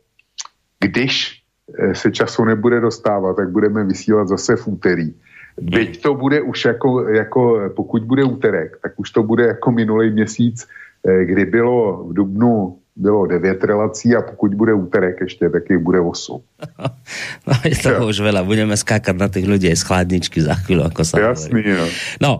když 0.80 1.42
se 1.92 2.10
času 2.10 2.44
nebude 2.44 2.80
dostávat, 2.80 3.36
tak 3.36 3.50
budeme 3.50 3.84
vysílat 3.84 4.28
zase 4.28 4.56
v 4.56 4.66
úterý. 4.66 5.14
Byť 5.60 6.02
to 6.02 6.14
bude 6.14 6.42
už 6.42 6.64
jako, 6.64 7.08
jako, 7.08 7.70
pokud 7.76 8.04
bude 8.04 8.24
úterek, 8.24 8.78
tak 8.82 8.92
už 8.96 9.10
to 9.10 9.22
bude 9.22 9.46
jako 9.46 9.72
minulý 9.72 10.10
měsíc, 10.10 10.68
eh, 11.08 11.24
kdy 11.24 11.44
bylo 11.44 12.04
v 12.04 12.14
Dubnu 12.14 12.81
bylo 12.96 13.26
devět 13.26 13.64
relací 13.64 14.16
a 14.16 14.22
pokud 14.22 14.54
bude 14.54 14.74
úterek 14.74 15.16
ještě, 15.20 15.48
tak 15.48 15.62
jich 15.70 15.78
bude 15.78 16.00
8. 16.00 16.40
no 17.46 17.54
je 17.64 17.76
toho 17.76 18.06
už 18.06 18.20
veľa, 18.20 18.44
budeme 18.44 18.76
skákať 18.76 19.16
na 19.16 19.28
tých 19.32 19.48
ľudí 19.48 19.72
z 19.72 19.82
chladničky 19.82 20.44
za 20.44 20.54
chvíľu, 20.60 20.86
ako 20.92 21.02
sa 21.02 21.16
Jasný, 21.32 21.64
hovorí. 21.64 21.74
no. 21.74 21.86
No, 22.20 22.32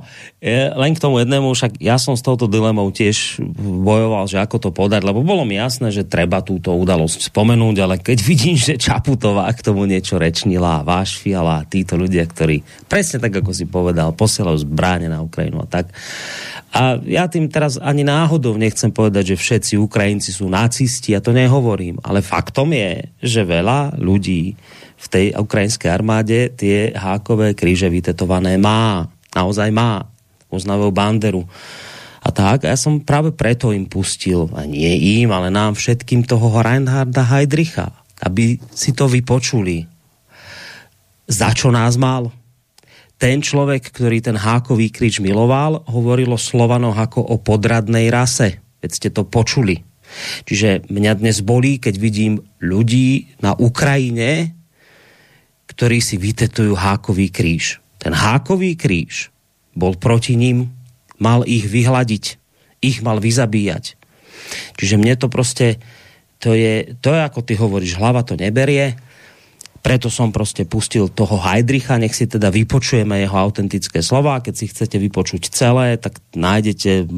len 0.77 0.93
k 0.93 1.03
tomu 1.03 1.25
jednému, 1.25 1.57
však 1.57 1.81
ja 1.81 1.97
som 1.97 2.15
s 2.15 2.23
touto 2.23 2.47
dilemou 2.47 2.93
tiež 2.93 3.41
bojoval, 3.59 4.29
že 4.29 4.39
ako 4.39 4.69
to 4.69 4.71
podať, 4.71 5.03
lebo 5.03 5.25
bolo 5.25 5.43
mi 5.49 5.57
jasné, 5.57 5.89
že 5.89 6.05
treba 6.05 6.45
túto 6.45 6.77
udalosť 6.77 7.33
spomenúť, 7.33 7.77
ale 7.81 7.97
keď 7.99 8.19
vidím, 8.31 8.55
že 8.61 8.77
Čaputová 8.77 9.49
k 9.57 9.65
tomu 9.65 9.89
niečo 9.89 10.21
rečnila, 10.21 10.85
váš 10.85 11.17
Fiala, 11.17 11.65
títo 11.65 11.97
ľudia, 11.97 12.29
ktorí 12.29 12.61
presne 12.93 13.25
tak, 13.25 13.41
ako 13.41 13.57
si 13.57 13.65
povedal, 13.65 14.13
posielajú 14.13 14.69
zbráne 14.69 15.09
na 15.09 15.25
Ukrajinu 15.25 15.65
a 15.65 15.67
tak, 15.67 15.89
a 16.73 16.97
ja 17.05 17.29
tým 17.29 17.53
teraz 17.53 17.77
ani 17.77 18.01
náhodou 18.01 18.57
nechcem 18.57 18.89
povedať, 18.89 19.37
že 19.37 19.43
všetci 19.45 19.73
Ukrajinci 19.77 20.33
sú 20.33 20.49
nacisti, 20.49 21.13
ja 21.13 21.21
to 21.21 21.37
nehovorím, 21.37 22.01
ale 22.01 22.25
faktom 22.25 22.73
je, 22.73 23.13
že 23.21 23.45
veľa 23.45 24.01
ľudí 24.01 24.57
v 24.97 25.07
tej 25.07 25.27
ukrajinskej 25.37 25.93
armáde 25.93 26.49
tie 26.57 26.97
hákové 26.97 27.53
kríže 27.53 27.93
vytetované 27.93 28.57
má. 28.57 29.05
Naozaj 29.37 29.69
má. 29.69 30.09
Uznávajú 30.49 30.93
banderu. 30.97 31.45
A 32.25 32.33
tak, 32.33 32.65
a 32.65 32.73
ja 32.73 32.79
som 32.79 33.05
práve 33.05 33.37
preto 33.37 33.75
im 33.75 33.85
pustil, 33.85 34.49
a 34.57 34.65
nie 34.65 35.21
im, 35.21 35.29
ale 35.29 35.53
nám 35.53 35.77
všetkým 35.77 36.25
toho 36.25 36.57
Reinharda 36.57 37.27
Heidricha, 37.27 37.93
aby 38.23 38.57
si 38.73 38.97
to 38.97 39.11
vypočuli. 39.11 39.85
Za 41.29 41.53
čo 41.53 41.69
nás 41.69 42.01
mal? 42.01 42.33
Ten 43.23 43.39
človek, 43.39 43.95
ktorý 43.95 44.19
ten 44.19 44.35
hákový 44.35 44.91
kríč 44.91 45.23
miloval, 45.23 45.87
hovoril 45.87 46.35
o 46.35 46.41
Slovanoch 46.43 46.99
ako 46.99 47.23
o 47.23 47.39
podradnej 47.39 48.11
rase. 48.11 48.59
Veď 48.83 48.91
ste 48.91 49.09
to 49.15 49.23
počuli. 49.23 49.87
Čiže 50.43 50.91
mňa 50.91 51.23
dnes 51.23 51.39
bolí, 51.47 51.79
keď 51.79 51.95
vidím 52.03 52.43
ľudí 52.59 53.39
na 53.39 53.55
Ukrajine, 53.55 54.59
ktorí 55.71 56.03
si 56.03 56.19
vytetujú 56.19 56.75
hákový 56.75 57.31
kríž. 57.31 57.79
Ten 58.03 58.11
hákový 58.11 58.75
kríž 58.75 59.31
bol 59.79 59.95
proti 59.95 60.35
ním, 60.35 60.75
mal 61.23 61.47
ich 61.47 61.71
vyhladiť, 61.71 62.43
ich 62.83 63.07
mal 63.07 63.23
vyzabíjať. 63.23 63.95
Čiže 64.83 64.99
mne 64.99 65.15
to 65.15 65.31
prostě, 65.31 65.79
to 66.43 66.59
je, 66.59 66.99
to 66.99 67.15
je 67.15 67.21
ako 67.23 67.41
ty 67.47 67.55
hovoríš, 67.55 68.03
hlava 68.03 68.27
to 68.27 68.35
neberie, 68.35 68.99
preto 69.83 70.11
som 70.11 70.33
prostě 70.33 70.65
pustil 70.65 71.11
toho 71.11 71.43
Heidricha, 71.43 71.99
nech 71.99 72.15
si 72.15 72.31
teda 72.31 72.55
vypočujeme 72.55 73.19
jeho 73.19 73.35
autentické 73.35 73.99
slova. 73.99 74.39
Keď 74.39 74.55
si 74.55 74.71
chcete 74.71 74.97
vypočuť 74.99 75.51
celé, 75.51 75.99
tak 75.99 76.23
nájdete, 76.39 77.11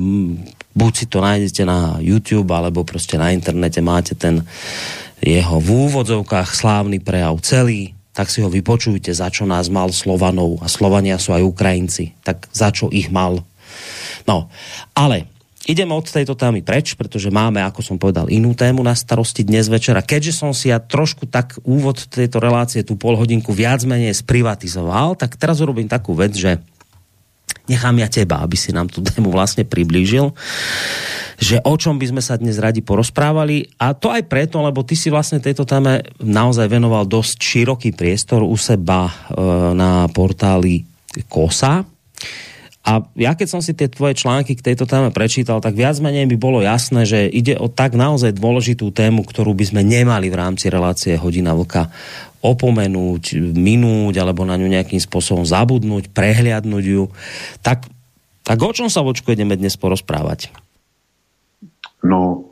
buď 0.72 0.92
si 0.96 1.06
to 1.06 1.20
nájdete 1.20 1.62
na 1.68 2.00
YouTube, 2.00 2.48
alebo 2.56 2.84
prostě 2.84 3.20
na 3.20 3.30
internete 3.30 3.84
máte 3.84 4.16
ten 4.16 4.40
jeho 5.20 5.60
v 5.60 5.70
úvodzovkách 5.70 6.56
slávny 6.56 7.00
prejav 7.04 7.36
celý, 7.44 7.92
tak 8.16 8.30
si 8.30 8.40
ho 8.40 8.48
vypočujte, 8.48 9.12
za 9.12 9.28
čo 9.28 9.44
nás 9.44 9.68
mal 9.68 9.92
Slovanov 9.92 10.62
a 10.64 10.68
Slovania 10.68 11.20
sú 11.20 11.36
aj 11.36 11.44
Ukrajinci, 11.44 12.16
tak 12.24 12.48
za 12.52 12.70
čo 12.72 12.88
ich 12.88 13.12
mal. 13.12 13.44
No, 14.24 14.48
ale 14.96 15.33
ideme 15.64 15.96
od 15.96 16.04
tejto 16.04 16.36
témy 16.36 16.60
preč, 16.60 16.92
pretože 16.92 17.32
máme, 17.32 17.60
ako 17.64 17.80
som 17.80 17.96
povedal, 17.96 18.28
inú 18.28 18.52
tému 18.52 18.84
na 18.84 18.92
starosti 18.92 19.44
dnes 19.44 19.68
večera. 19.72 20.04
Keďže 20.04 20.32
som 20.32 20.50
si 20.52 20.68
ja 20.68 20.80
trošku 20.80 21.24
tak 21.28 21.56
úvod 21.64 22.04
tejto 22.08 22.40
relácie, 22.40 22.84
tú 22.84 23.00
pol 23.00 23.16
hodinku 23.16 23.52
viac 23.56 23.80
menej 23.84 24.12
sprivatizoval, 24.12 25.16
tak 25.16 25.40
teraz 25.40 25.64
urobím 25.64 25.88
takú 25.88 26.12
vec, 26.12 26.36
že 26.36 26.60
nechám 27.64 27.96
ja 27.96 28.08
teba, 28.12 28.44
aby 28.44 28.56
si 28.60 28.76
nám 28.76 28.92
tu 28.92 29.00
tému 29.00 29.32
vlastne 29.32 29.64
priblížil, 29.64 30.36
že 31.40 31.58
o 31.64 31.74
čom 31.80 31.96
by 31.96 32.06
sme 32.12 32.22
sa 32.22 32.36
dnes 32.36 32.60
radi 32.60 32.84
porozprávali 32.84 33.72
a 33.80 33.96
to 33.96 34.12
aj 34.12 34.28
preto, 34.28 34.60
lebo 34.60 34.84
ty 34.84 34.94
si 34.94 35.08
vlastne 35.08 35.40
tejto 35.40 35.64
téme 35.64 36.04
naozaj 36.20 36.68
venoval 36.68 37.08
dosť 37.08 37.40
široký 37.40 37.90
priestor 37.96 38.44
u 38.44 38.54
seba 38.54 39.08
e, 39.08 39.12
na 39.72 40.06
portáli 40.12 40.84
KOSA, 41.26 41.82
a 42.84 43.00
ja 43.16 43.32
keď 43.32 43.48
som 43.48 43.64
si 43.64 43.72
tie 43.72 43.88
tvoje 43.88 44.12
články 44.12 44.52
k 44.52 44.60
tejto 44.60 44.84
téme 44.84 45.08
prečítal, 45.08 45.64
tak 45.64 45.72
viac 45.72 45.96
menej 46.04 46.28
by 46.28 46.36
bolo 46.36 46.60
jasné, 46.60 47.08
že 47.08 47.24
ide 47.24 47.56
o 47.56 47.72
tak 47.72 47.96
naozaj 47.96 48.36
dôležitú 48.36 48.92
tému, 48.92 49.24
ktorú 49.24 49.56
by 49.56 49.64
sme 49.72 49.80
nemali 49.80 50.28
v 50.28 50.36
rámci 50.36 50.68
relácie 50.68 51.16
Hodina 51.16 51.56
Vlka 51.56 51.88
opomenúť, 52.44 53.40
minúť, 53.56 54.20
alebo 54.20 54.44
na 54.44 54.60
ňu 54.60 54.68
nejakým 54.68 55.00
spôsobom 55.00 55.48
zabudnúť, 55.48 56.12
prehliadnúť 56.12 56.84
ju. 56.84 57.08
Tak, 57.64 57.88
tak 58.44 58.58
o 58.60 58.68
čom 58.76 58.92
sa 58.92 59.00
vočku 59.00 59.32
ideme 59.32 59.56
dnes 59.56 59.80
porozprávať? 59.80 60.52
No, 62.04 62.44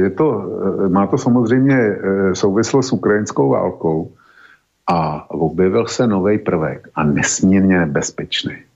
je 0.00 0.10
to, 0.16 0.26
má 0.88 1.04
to 1.12 1.18
samozřejmě 1.20 1.76
e, 1.76 1.92
souvislost 2.34 2.88
s 2.88 2.92
ukrajinskou 2.92 3.52
válkou 3.52 4.16
a 4.88 5.30
objevil 5.30 5.86
se 5.86 6.06
nový 6.06 6.38
prvek 6.38 6.88
a 6.94 7.04
nesmírně 7.04 7.78
nebezpečný. 7.78 8.69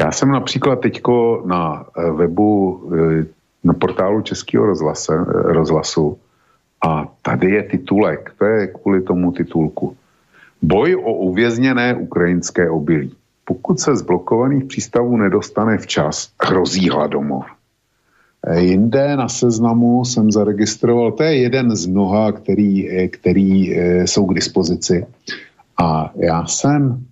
Já 0.00 0.12
jsem 0.12 0.30
například 0.30 0.80
teďko 0.80 1.42
na 1.46 1.86
eh, 1.98 2.10
webu, 2.10 2.82
eh, 2.94 3.26
na 3.64 3.74
portálu 3.74 4.22
Českého 4.22 4.66
rozhlase, 4.66 5.14
eh, 5.14 5.52
rozhlasu 5.52 6.18
a 6.86 7.08
tady 7.22 7.50
je 7.50 7.62
titulek, 7.62 8.32
to 8.38 8.44
je 8.44 8.66
kvůli 8.66 9.02
tomu 9.02 9.32
titulku. 9.32 9.96
Boj 10.62 10.96
o 10.96 11.12
uvězněné 11.12 11.94
ukrajinské 11.94 12.70
obilí. 12.70 13.14
Pokud 13.44 13.80
se 13.80 13.96
z 13.96 14.02
blokovaných 14.02 14.64
přístavů 14.64 15.16
nedostane 15.16 15.78
včas, 15.78 16.30
hrozí 16.42 16.88
hladomor. 16.88 17.44
Jinde 18.58 19.16
na 19.16 19.28
seznamu 19.28 20.04
jsem 20.04 20.32
zaregistroval, 20.32 21.12
to 21.12 21.22
je 21.22 21.36
jeden 21.36 21.76
z 21.76 21.86
mnoha, 21.86 22.32
který, 22.32 23.08
který 23.08 23.70
jsou 24.06 24.26
k 24.26 24.34
dispozici. 24.34 25.06
A 25.82 26.12
já 26.16 26.46
jsem 26.46 27.07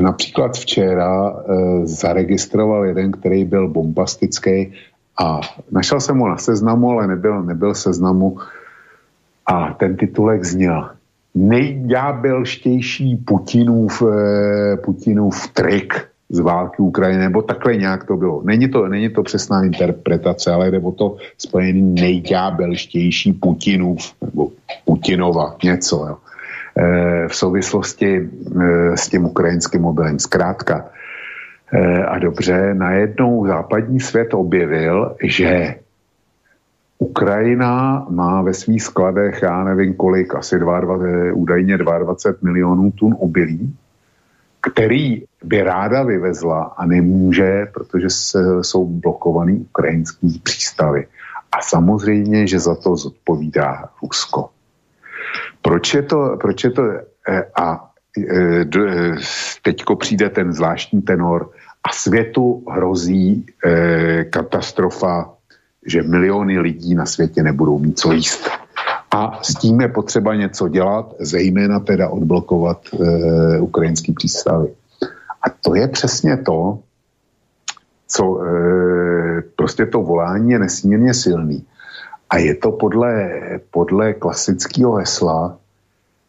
například 0.00 0.56
včera 0.56 1.30
eh, 1.32 1.86
zaregistroval 1.86 2.84
jeden, 2.84 3.12
který 3.12 3.44
byl 3.44 3.68
bombastický 3.68 4.72
a 5.18 5.40
našel 5.70 6.00
jsem 6.00 6.18
ho 6.18 6.28
na 6.28 6.36
seznamu, 6.36 6.90
ale 6.90 7.06
nebyl, 7.06 7.42
nebyl 7.42 7.74
seznamu 7.74 8.38
a 9.46 9.72
ten 9.72 9.96
titulek 9.96 10.44
zněl 10.44 10.90
nejďábelštější 11.34 13.16
Putinův, 13.16 14.02
eh, 14.02 14.76
Putinův 14.76 15.48
trik 15.48 15.94
z 16.28 16.38
války 16.38 16.82
Ukrajiny, 16.82 17.22
nebo 17.22 17.42
takhle 17.42 17.76
nějak 17.76 18.04
to 18.04 18.16
bylo. 18.16 18.42
Není 18.42 18.68
to, 18.68 18.88
není 18.88 19.10
to 19.10 19.22
přesná 19.22 19.64
interpretace, 19.64 20.52
ale 20.52 20.70
jde 20.70 20.78
o 20.78 20.92
to 20.92 21.16
spojený 21.38 21.82
nejďábelštější 21.82 23.32
Putinův, 23.32 24.12
nebo 24.22 24.50
Putinova, 24.84 25.56
něco. 25.64 26.06
Jo. 26.08 26.16
Eh, 26.74 27.28
v 27.28 27.36
souvislosti 27.36 28.18
eh, 28.18 28.96
s 28.96 29.08
tím 29.08 29.24
ukrajinským 29.24 29.82
mobilem. 29.82 30.18
Zkrátka, 30.18 30.90
eh, 31.72 32.02
a 32.04 32.18
dobře, 32.18 32.74
najednou 32.74 33.46
západní 33.46 34.00
svět 34.00 34.34
objevil, 34.34 35.16
že 35.22 35.74
Ukrajina 36.98 38.06
má 38.10 38.42
ve 38.42 38.54
svých 38.54 38.82
skladech, 38.82 39.42
já 39.42 39.64
nevím 39.64 39.94
kolik, 39.94 40.34
asi 40.34 40.58
22, 40.58 41.32
údajně 41.34 41.78
22 41.78 42.38
milionů 42.42 42.90
tun 42.90 43.16
obilí, 43.18 43.76
který 44.60 45.22
by 45.44 45.62
ráda 45.62 46.02
vyvezla 46.02 46.74
a 46.76 46.86
nemůže, 46.86 47.66
protože 47.74 48.10
se, 48.10 48.64
jsou 48.64 48.86
blokovaný 48.86 49.58
ukrajinský 49.70 50.40
přístavy. 50.42 51.06
A 51.52 51.62
samozřejmě, 51.62 52.46
že 52.46 52.58
za 52.58 52.74
to 52.74 52.96
zodpovídá 52.96 53.88
Rusko. 54.02 54.53
Proč 55.62 55.94
je 55.94 56.02
to, 56.02 56.36
proč 56.40 56.64
je 56.64 56.70
to 56.70 56.82
eh, 57.28 57.42
a 57.60 57.90
eh, 58.18 58.64
eh, 58.76 59.16
teďko 59.62 59.96
přijde 59.96 60.30
ten 60.30 60.52
zvláštní 60.52 61.02
tenor 61.02 61.50
a 61.84 61.92
světu 61.92 62.64
hrozí 62.70 63.46
katastrofa, 64.30 65.30
že 65.86 66.02
miliony 66.02 66.58
lidí 66.58 66.94
na 66.94 67.06
světě 67.06 67.42
nebudou 67.42 67.78
mít 67.78 67.98
co 67.98 68.12
jíst. 68.12 68.50
A 69.14 69.42
s 69.42 69.54
tím 69.54 69.80
je 69.80 69.88
potřeba 69.88 70.34
něco 70.34 70.68
dělat, 70.68 71.14
zejména 71.20 71.80
teda 71.80 72.08
odblokovat 72.08 72.80
e, 72.92 73.60
ukrajinský 73.60 74.12
přístavy. 74.12 74.68
A 75.42 75.50
to 75.60 75.74
je 75.74 75.88
přesně 75.88 76.36
to, 76.36 76.78
co 78.08 78.44
e, 78.44 79.42
prostě 79.56 79.86
to 79.86 80.02
volání 80.02 80.50
je 80.50 80.58
nesmírně 80.58 81.14
silný. 81.14 81.64
A 82.30 82.38
je 82.38 82.54
to 82.54 82.72
podle, 82.72 83.40
podle 83.70 84.14
klasického 84.14 84.94
hesla, 84.94 85.58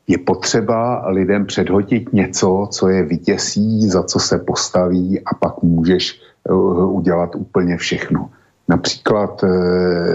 je 0.07 0.17
potřeba 0.17 1.09
lidem 1.09 1.45
předhodit 1.45 2.13
něco, 2.13 2.67
co 2.71 2.89
je 2.89 3.03
vytěsí, 3.03 3.89
za 3.89 4.03
co 4.03 4.19
se 4.19 4.37
postaví 4.37 5.21
a 5.25 5.35
pak 5.35 5.63
můžeš 5.63 6.21
uh, 6.49 6.95
udělat 6.95 7.35
úplně 7.35 7.77
všechno. 7.77 8.29
Například, 8.67 9.43
uh, 9.43 9.49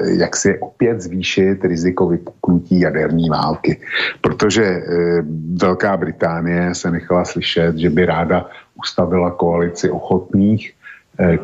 jak 0.06 0.36
si 0.36 0.58
opět 0.58 1.00
zvýšit 1.00 1.64
riziko 1.64 2.08
vypuknutí 2.08 2.80
jaderní 2.80 3.28
války. 3.28 3.80
Protože 4.20 4.62
uh, 4.62 5.26
Velká 5.60 5.96
Británie 5.96 6.74
se 6.74 6.90
nechala 6.90 7.24
slyšet, 7.24 7.76
že 7.76 7.90
by 7.90 8.06
ráda 8.06 8.46
ustavila 8.74 9.30
koalici 9.30 9.90
ochotných 9.90 10.72
Eh, 10.72 10.79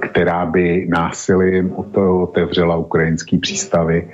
která 0.00 0.46
by 0.46 0.86
násilím 0.88 1.72
otevřela 2.22 2.76
ukrajinský 2.76 3.38
přístavy. 3.38 4.10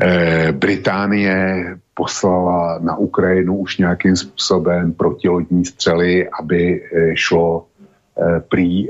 Eh, 0.00 0.52
Británie 0.52 1.64
poslala 1.94 2.78
na 2.78 2.96
Ukrajinu 2.96 3.56
už 3.56 3.78
nějakým 3.78 4.16
způsobem 4.16 4.92
protilodní 4.92 5.64
střely, 5.64 6.28
aby 6.40 6.82
eh, 6.82 7.16
šlo 7.16 7.66
prý 8.48 8.88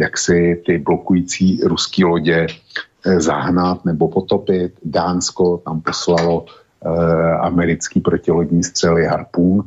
jak 0.00 0.18
si 0.18 0.62
ty 0.66 0.78
blokující 0.78 1.60
ruský 1.64 2.04
lodě 2.04 2.46
zahnat 3.16 3.84
nebo 3.84 4.08
potopit. 4.08 4.72
Dánsko 4.84 5.58
tam 5.64 5.80
poslalo 5.80 6.44
americký 7.40 8.00
protilodní 8.00 8.62
střely 8.62 9.06
Harpoon 9.06 9.62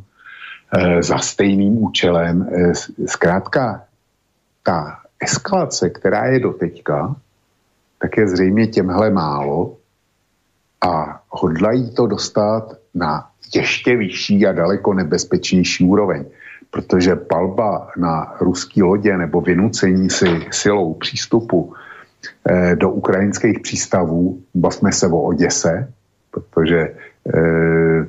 za 1.00 1.18
stejným 1.18 1.84
účelem. 1.84 2.50
Zkrátka, 3.06 3.84
ta 4.64 5.03
eskalace, 5.24 5.90
která 5.90 6.26
je 6.26 6.40
doteďka, 6.40 7.16
tak 8.02 8.18
je 8.18 8.28
zřejmě 8.28 8.68
těmhle 8.68 9.10
málo 9.10 9.78
a 10.82 11.22
hodlají 11.30 11.96
to 11.96 12.08
dostat 12.08 12.78
na 12.94 13.30
ještě 13.56 13.96
vyšší 13.96 14.48
a 14.48 14.52
daleko 14.52 14.94
nebezpečnější 14.94 15.86
úroveň. 15.86 16.26
Protože 16.72 17.16
palba 17.16 17.92
na 17.98 18.36
ruský 18.42 18.84
lodě 18.84 19.18
nebo 19.18 19.42
vynucení 19.42 20.10
si 20.10 20.26
silou 20.52 20.94
přístupu 20.94 21.74
eh, 22.50 22.76
do 22.76 22.90
ukrajinských 22.90 23.60
přístavů, 23.60 24.42
bavme 24.56 24.92
se 24.92 25.08
o 25.08 25.22
Oděse, 25.22 25.88
protože 26.32 26.80
eh, 26.80 28.06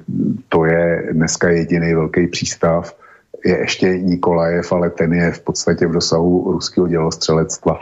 to 0.49 0.65
je 0.65 1.09
dneska 1.13 1.51
jediný 1.51 1.95
velký 1.95 2.27
přístav, 2.27 2.97
je 3.45 3.59
ještě 3.59 3.99
Nikolajev, 3.99 4.73
ale 4.73 4.91
ten 4.91 5.13
je 5.13 5.31
v 5.33 5.41
podstatě 5.41 5.87
v 5.87 5.93
dosahu 5.93 6.53
ruského 6.53 6.89
dělostřelectva. 6.89 7.81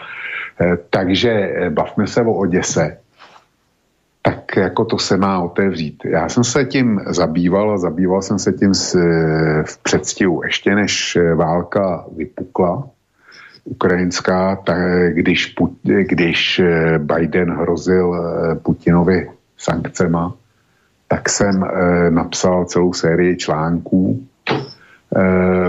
Eh, 0.61 0.79
takže 0.90 1.31
eh, 1.31 1.70
bavme 1.70 2.07
se 2.07 2.22
o 2.22 2.35
Oděse. 2.35 2.98
Tak 4.22 4.57
jako 4.57 4.85
to 4.85 4.98
se 4.98 5.16
má 5.16 5.40
otevřít. 5.40 6.05
Já 6.05 6.29
jsem 6.29 6.44
se 6.44 6.64
tím 6.64 7.01
zabýval 7.07 7.70
a 7.72 7.79
zabýval 7.79 8.22
jsem 8.22 8.38
se 8.38 8.53
tím 8.53 8.75
s, 8.75 8.94
eh, 8.94 9.62
v 9.66 9.79
předstihu 9.79 10.42
ještě 10.44 10.75
než 10.75 11.18
válka 11.35 12.05
vypukla. 12.16 12.88
ukrajinská, 13.64 14.57
tak 14.57 14.79
když, 15.14 15.55
když 15.85 16.61
Biden 16.98 17.51
hrozil 17.51 18.14
Putinovi 18.62 19.31
sankcema, 19.59 20.35
tak 21.09 21.29
jsem 21.29 21.66
napsal 22.11 22.64
celou 22.64 22.92
sérii 22.92 23.37
článků 23.37 24.27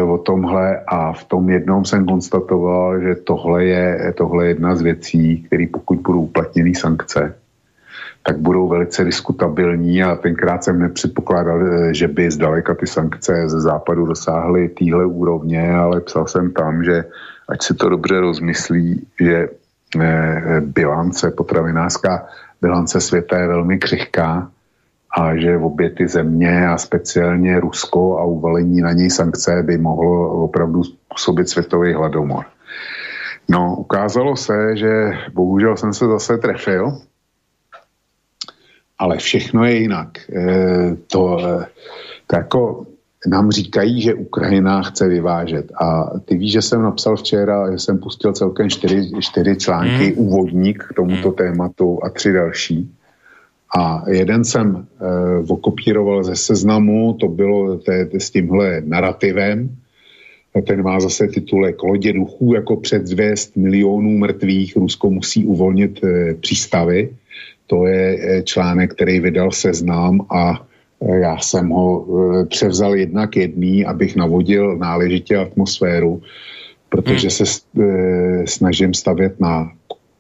o 0.08 0.18
tomhle 0.18 0.80
a 0.88 1.14
v 1.14 1.24
tom 1.24 1.50
jednom 1.50 1.86
jsem 1.86 2.06
konstatoval, 2.06 3.00
že 3.00 3.16
tohle 3.16 3.66
je, 3.66 4.14
tohle 4.18 4.46
je 4.46 4.50
jedna 4.50 4.76
z 4.76 4.82
věcí, 4.82 5.44
které 5.44 5.66
pokud 5.74 6.00
budou 6.00 6.22
uplatněny 6.22 6.76
sankce, 6.76 7.36
tak 8.24 8.38
budou 8.38 8.68
velice 8.68 9.04
diskutabilní 9.04 10.04
a 10.04 10.16
tenkrát 10.16 10.64
jsem 10.64 10.80
nepředpokládal, 10.80 11.60
že 11.94 12.08
by 12.08 12.32
zdaleka 12.32 12.74
ty 12.74 12.88
sankce 12.88 13.50
ze 13.50 13.62
západu 13.62 14.06
dosáhly 14.06 14.70
týhle 14.70 15.06
úrovně, 15.06 15.72
ale 15.72 16.02
psal 16.02 16.28
jsem 16.28 16.52
tam, 16.52 16.84
že 16.84 17.04
ať 17.50 17.64
si 17.64 17.74
to 17.74 17.90
dobře 17.90 18.20
rozmyslí, 18.20 19.08
že 19.20 19.48
eh, 20.02 20.62
bilance, 20.62 21.32
potravinářská 21.32 22.26
bilance 22.62 23.02
světa 23.02 23.38
je 23.38 23.48
velmi 23.48 23.80
křihká 23.80 24.50
a 25.18 25.36
že 25.38 25.58
obě 25.58 25.90
ty 25.90 26.08
země 26.08 26.68
a 26.68 26.78
speciálně 26.78 27.60
Rusko 27.60 28.20
a 28.20 28.24
uvalení 28.24 28.82
na 28.82 28.92
něj 28.92 29.10
sankce 29.10 29.64
by 29.64 29.78
mohlo 29.78 30.44
opravdu 30.44 30.84
způsobit 30.84 31.50
světový 31.50 31.94
hladomor. 31.94 32.46
No, 33.50 33.76
ukázalo 33.78 34.36
se, 34.36 34.78
že 34.78 35.12
bohužel 35.34 35.78
jsem 35.78 35.94
se 35.94 36.06
zase 36.06 36.38
trefil, 36.38 36.92
ale 38.98 39.18
všechno 39.18 39.66
je 39.66 39.76
jinak. 39.76 40.30
E, 40.30 40.96
to, 41.08 41.38
e, 41.40 41.66
to 42.28 42.36
jako 42.36 42.86
nám 43.28 43.52
říkají, 43.52 44.02
že 44.02 44.14
Ukrajina 44.14 44.82
chce 44.82 45.08
vyvážet. 45.08 45.72
A 45.82 46.20
ty 46.26 46.38
víš, 46.38 46.52
že 46.52 46.62
jsem 46.62 46.82
napsal 46.82 47.16
včera, 47.16 47.72
že 47.72 47.80
jsem 47.80 47.98
pustil 47.98 48.34
celkem 48.34 48.70
čtyři, 48.70 49.12
čtyři 49.20 49.56
články, 49.56 50.12
mm. 50.12 50.18
úvodník 50.18 50.84
k 50.84 50.94
tomuto 50.94 51.28
mm. 51.30 51.36
tématu 51.36 52.00
a 52.04 52.10
tři 52.10 52.34
další. 52.34 52.96
A 53.78 54.04
jeden 54.10 54.44
jsem 54.44 54.76
e, 54.76 54.86
okopíroval 55.48 56.24
ze 56.24 56.36
seznamu, 56.36 57.14
to 57.14 57.28
bylo 57.28 57.78
té, 57.78 58.06
té, 58.06 58.20
s 58.20 58.32
tímhle 58.32 58.82
narrativem, 58.86 59.70
ten 60.68 60.84
má 60.84 61.00
zase 61.00 61.28
titulek 61.28 61.84
Lodě 61.84 62.14
duchů 62.14 62.54
jako 62.54 62.76
předzvěst 62.78 63.58
milionů 63.58 64.18
mrtvých, 64.18 64.76
Rusko 64.76 65.10
musí 65.10 65.46
uvolnit 65.46 66.04
e, 66.04 66.34
přístavy. 66.34 67.10
To 67.68 67.88
je 67.88 68.18
e, 68.22 68.44
článek, 68.44 68.94
který 68.94 69.20
vydal 69.20 69.52
seznam 69.52 70.26
a 70.30 70.68
já 71.12 71.38
jsem 71.38 71.70
ho 71.70 72.06
eh, 72.08 72.46
převzal 72.46 72.96
jednak 72.96 73.36
jedný, 73.36 73.86
abych 73.86 74.16
navodil 74.16 74.78
náležitě 74.78 75.38
atmosféru, 75.38 76.22
protože 76.90 77.28
hmm. 77.28 77.46
se 77.46 77.62
eh, 77.82 78.48
snažím 78.48 78.94
stavět 78.94 79.40
na 79.40 79.72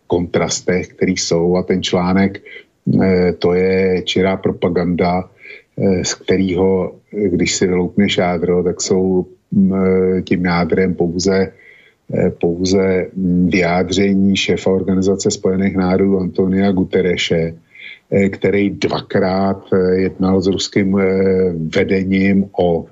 kontrastech, 0.07 0.87
které 0.87 1.11
jsou 1.11 1.55
a 1.55 1.63
ten 1.63 1.83
článek 1.83 2.41
to 3.39 3.53
je 3.53 4.01
čirá 4.01 4.37
propaganda, 4.37 5.29
z 6.03 6.13
kterého, 6.13 6.95
když 7.11 7.55
si 7.55 7.67
vyloupneš 7.67 8.17
jádro, 8.17 8.63
tak 8.63 8.81
jsou 8.81 9.25
tím 10.23 10.45
jádrem 10.45 10.93
pouze 10.93 11.51
pouze 12.39 13.07
hm, 13.15 13.49
vyjádření 13.49 14.37
šéfa 14.37 14.71
Organizace 14.71 15.31
spojených 15.31 15.75
národů 15.75 16.19
Antonia 16.19 16.71
Gutereše, 16.71 17.53
Eh, 18.13 18.29
který 18.29 18.69
dvakrát 18.69 19.63
eh, 19.73 19.95
jednal 19.95 20.41
s 20.41 20.47
ruským 20.47 20.99
eh, 20.99 21.05
vedením 21.75 22.49
o 22.59 22.85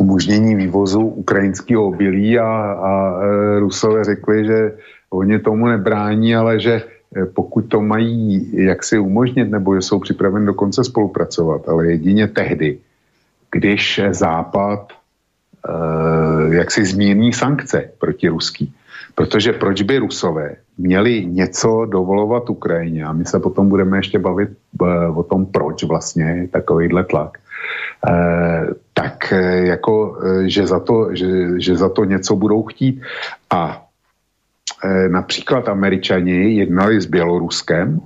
umožnění 0.00 0.54
vývozu 0.54 1.00
ukrajinského 1.00 1.86
obilí 1.86 2.38
a, 2.38 2.48
a 2.72 3.20
Rusové 3.58 4.04
řekli, 4.04 4.46
že 4.46 4.72
oni 5.10 5.38
tomu 5.38 5.66
nebrání, 5.66 6.34
ale 6.34 6.60
že 6.60 6.82
pokud 7.34 7.62
to 7.62 7.80
mají 7.80 8.50
jaksi 8.52 8.98
umožnit, 8.98 9.50
nebo 9.50 9.74
jsou 9.74 9.98
připraveni 9.98 10.46
dokonce 10.46 10.84
spolupracovat, 10.84 11.68
ale 11.68 11.86
jedině 11.86 12.28
tehdy, 12.28 12.78
když 13.50 14.00
Západ 14.10 14.92
eh, 14.92 16.54
jaksi 16.54 16.84
zmírní 16.84 17.32
sankce 17.32 17.90
proti 17.98 18.28
ruský. 18.28 18.74
Protože 19.14 19.52
proč 19.52 19.82
by 19.82 19.98
Rusové 19.98 20.56
měli 20.78 21.26
něco 21.26 21.86
dovolovat 21.86 22.50
Ukrajině 22.50 23.04
a 23.04 23.12
my 23.12 23.24
se 23.24 23.40
potom 23.40 23.68
budeme 23.68 23.98
ještě 23.98 24.18
bavit 24.18 24.50
eh, 24.50 25.08
o 25.08 25.22
tom, 25.22 25.46
proč 25.46 25.84
vlastně 25.84 26.48
takovýhle 26.52 27.04
tlak, 27.04 27.38
eh, 28.08 28.66
tak 28.94 29.32
eh, 29.32 29.66
jako, 29.66 30.18
že 30.46 30.66
za, 30.66 30.80
to, 30.80 31.14
že, 31.14 31.60
že 31.60 31.76
za 31.76 31.88
to 31.88 32.04
něco 32.04 32.36
budou 32.36 32.62
chtít. 32.62 33.02
A 33.50 33.83
například 35.08 35.68
američani 35.68 36.54
jednali 36.54 37.00
s 37.00 37.06
Běloruskem 37.06 38.00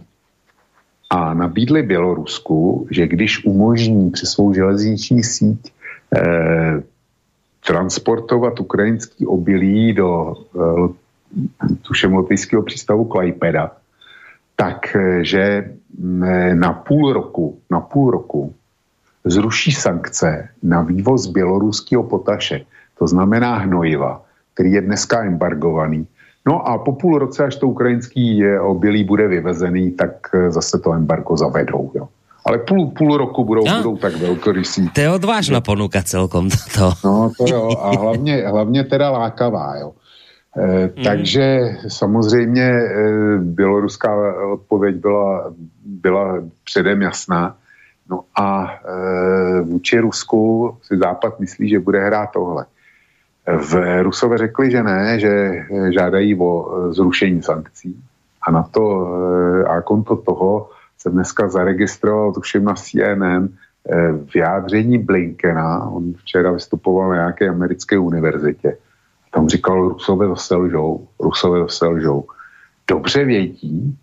a 1.10 1.34
nabídli 1.34 1.82
Bělorusku, 1.82 2.86
že 2.90 3.06
když 3.06 3.44
umožní 3.44 4.10
přes 4.10 4.30
svou 4.30 4.54
železniční 4.54 5.22
síť 5.24 5.72
transportovat 7.66 8.60
ukrajinský 8.60 9.26
obilí 9.26 9.92
do 9.92 10.34
tuším 11.82 12.12
lotyšského 12.12 12.62
přístavu 12.62 13.04
Klajpeda, 13.04 13.72
takže 14.56 15.42
eh, 15.42 15.72
mm, 15.98 16.60
na 16.60 16.72
půl 16.72 17.12
roku, 17.12 17.58
na 17.70 17.80
půl 17.80 18.10
roku 18.10 18.54
zruší 19.24 19.72
sankce 19.72 20.48
na 20.62 20.82
vývoz 20.82 21.26
běloruského 21.26 22.02
potaše, 22.02 22.64
to 22.98 23.06
znamená 23.06 23.58
hnojiva, 23.58 24.24
který 24.54 24.72
je 24.72 24.80
dneska 24.80 25.24
embargovaný. 25.24 26.06
No 26.48 26.68
a 26.68 26.78
po 26.78 26.92
půl 26.92 27.18
roce, 27.18 27.44
až 27.44 27.56
to 27.56 27.68
ukrajinský 27.68 28.44
eh, 28.44 28.60
obilí 28.60 29.04
bude 29.04 29.28
vyvezený, 29.28 29.90
tak 29.90 30.10
eh, 30.34 30.50
zase 30.50 30.78
to 30.78 30.92
embargo 30.92 31.36
zavedou. 31.36 31.90
Jo. 31.94 32.08
Ale 32.44 32.58
půl, 32.58 32.86
půl 32.86 33.16
roku 33.16 33.44
budou, 33.44 33.64
no, 33.66 33.76
budou 33.76 33.96
tak 33.96 34.16
velkorysí. 34.16 34.88
To 34.88 35.00
je 35.00 35.10
odvážná 35.10 35.60
ponuka 35.60 36.02
celkom. 36.02 36.48
To. 36.74 36.92
No 37.04 37.30
to 37.38 37.44
jo, 37.48 37.70
a 37.80 37.96
hlavně, 37.96 38.48
hlavně 38.48 38.84
teda 38.84 39.10
lákavá, 39.10 39.76
jo. 39.76 39.92
Mm. 40.56 41.04
Takže 41.04 41.76
samozřejmě 41.88 42.62
eh, 42.62 43.38
běloruská 43.38 44.16
odpověď 44.52 44.96
byla, 44.96 45.52
byla 45.84 46.34
předem 46.64 47.02
jasná. 47.02 47.56
No 48.10 48.20
a 48.40 48.74
eh, 48.84 49.60
vůči 49.60 49.98
Rusku 49.98 50.76
si 50.82 50.98
Západ 50.98 51.40
myslí, 51.40 51.68
že 51.68 51.78
bude 51.78 52.06
hrát 52.06 52.30
tohle. 52.32 52.64
V 53.56 54.02
Rusové 54.02 54.38
řekli, 54.38 54.70
že 54.70 54.82
ne, 54.82 55.20
že 55.20 55.64
žádají 55.90 56.40
o 56.40 56.76
zrušení 56.92 57.42
sankcí. 57.42 57.96
A 58.42 58.50
na 58.50 58.62
to 58.62 59.08
a 59.68 59.80
konto 59.82 60.16
toho 60.16 60.70
jsem 60.98 61.12
dneska 61.12 61.48
zaregistroval, 61.48 62.32
tuším 62.32 62.64
na 62.64 62.74
CNN, 62.74 63.48
vyjádření 64.34 64.98
Blinkena. 64.98 65.88
On 65.90 66.12
včera 66.14 66.52
vystupoval 66.52 67.08
na 67.08 67.14
nějaké 67.14 67.48
americké 67.48 67.98
univerzitě 67.98 68.76
tam 69.30 69.48
říkal, 69.48 69.88
Rusové 69.88 70.28
zase 70.28 70.54
lžou, 70.54 71.08
Rusové 71.20 71.60
zase 71.60 71.86
lžou. 71.86 72.24
Dobře 72.90 73.24
vědí, 73.24 73.98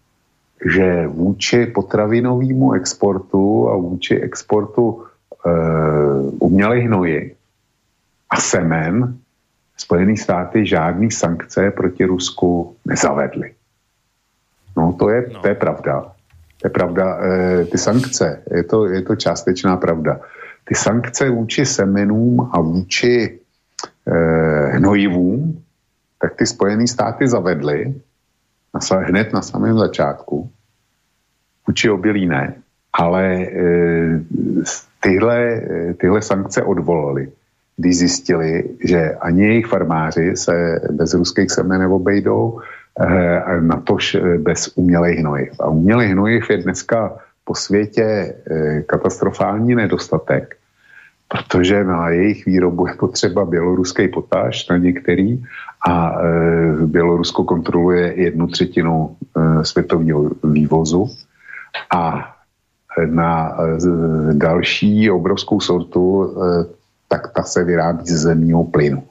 že 0.73 1.07
vůči 1.07 1.65
potravinovému 1.65 2.73
exportu 2.73 3.69
a 3.69 3.75
vůči 3.75 4.15
exportu 4.15 5.03
e, 5.03 5.49
umělých 6.39 6.85
hnoji 6.85 7.35
a 8.29 8.35
semen 8.35 9.17
Spojené 9.78 10.17
státy 10.17 10.65
žádný 10.65 11.11
sankce 11.11 11.71
proti 11.71 12.05
Rusku 12.05 12.76
nezavedly. 12.86 13.53
No 14.78 14.93
to 14.93 15.09
je, 15.09 15.30
no. 15.34 15.41
to 15.41 15.47
je 15.47 15.55
pravda. 15.55 16.01
To 16.61 16.67
je 16.67 16.69
pravda. 16.69 17.05
E, 17.19 17.65
ty 17.65 17.78
sankce, 17.78 18.43
je 18.51 18.63
to, 18.63 18.86
je 18.86 19.01
to 19.01 19.15
částečná 19.15 19.78
pravda. 19.78 20.19
Ty 20.65 20.76
sankce 20.76 21.30
vůči 21.30 21.65
semenům 21.65 22.49
a 22.53 22.61
vůči 22.61 23.39
eh, 24.07 24.78
hnojivům, 24.78 25.63
tak 26.21 26.36
ty 26.36 26.45
Spojené 26.45 26.88
státy 26.88 27.28
zavedly 27.28 27.95
na, 28.73 28.97
hned 28.99 29.34
na 29.34 29.41
samém 29.41 29.78
začátku, 29.78 30.49
vůči 31.67 31.89
obilí 31.89 32.26
ne, 32.26 32.53
ale 32.93 33.45
eh, 33.45 34.19
tyhle, 34.99 35.61
tyhle 35.97 36.21
sankce 36.21 36.63
odvolali, 36.63 37.32
když 37.78 37.97
zjistili, 37.97 38.63
že 38.84 39.15
ani 39.21 39.43
jejich 39.43 39.65
farmáři 39.67 40.32
se 40.36 40.82
bez 40.91 41.13
ruských 41.13 41.51
semen 41.51 41.80
neobejdou, 41.80 42.59
eh, 42.99 43.61
na 43.61 43.82
tož 43.82 44.15
eh, 44.15 44.38
bez 44.38 44.71
umělej 44.76 45.15
hnojiv. 45.15 45.53
A 45.59 45.67
umělej 45.67 46.07
hnojiv 46.07 46.49
je 46.49 46.57
dneska 46.57 47.17
po 47.43 47.55
světě 47.55 48.03
eh, 48.03 48.82
katastrofální 48.82 49.76
nedostatek 49.76 50.55
protože 51.28 51.84
na 51.84 52.09
jejich 52.09 52.45
výrobu 52.45 52.88
je 52.88 52.93
potřeba 52.93 53.45
běloruský 53.45 54.07
potáž 54.07 54.69
na 54.69 54.78
některý 54.78 55.43
a 55.89 56.15
Bělorusko 56.86 57.43
kontroluje 57.43 58.13
jednu 58.21 58.47
třetinu 58.47 59.17
světového 59.61 60.30
vývozu 60.43 61.09
a 61.95 62.36
na 63.05 63.57
další 64.34 65.11
obrovskou 65.11 65.59
sortu, 65.59 66.36
tak 67.07 67.33
ta 67.33 67.43
se 67.43 67.63
vyrábí 67.63 68.05
z 68.05 68.15
zemního 68.15 68.63
plynu. 68.63 69.03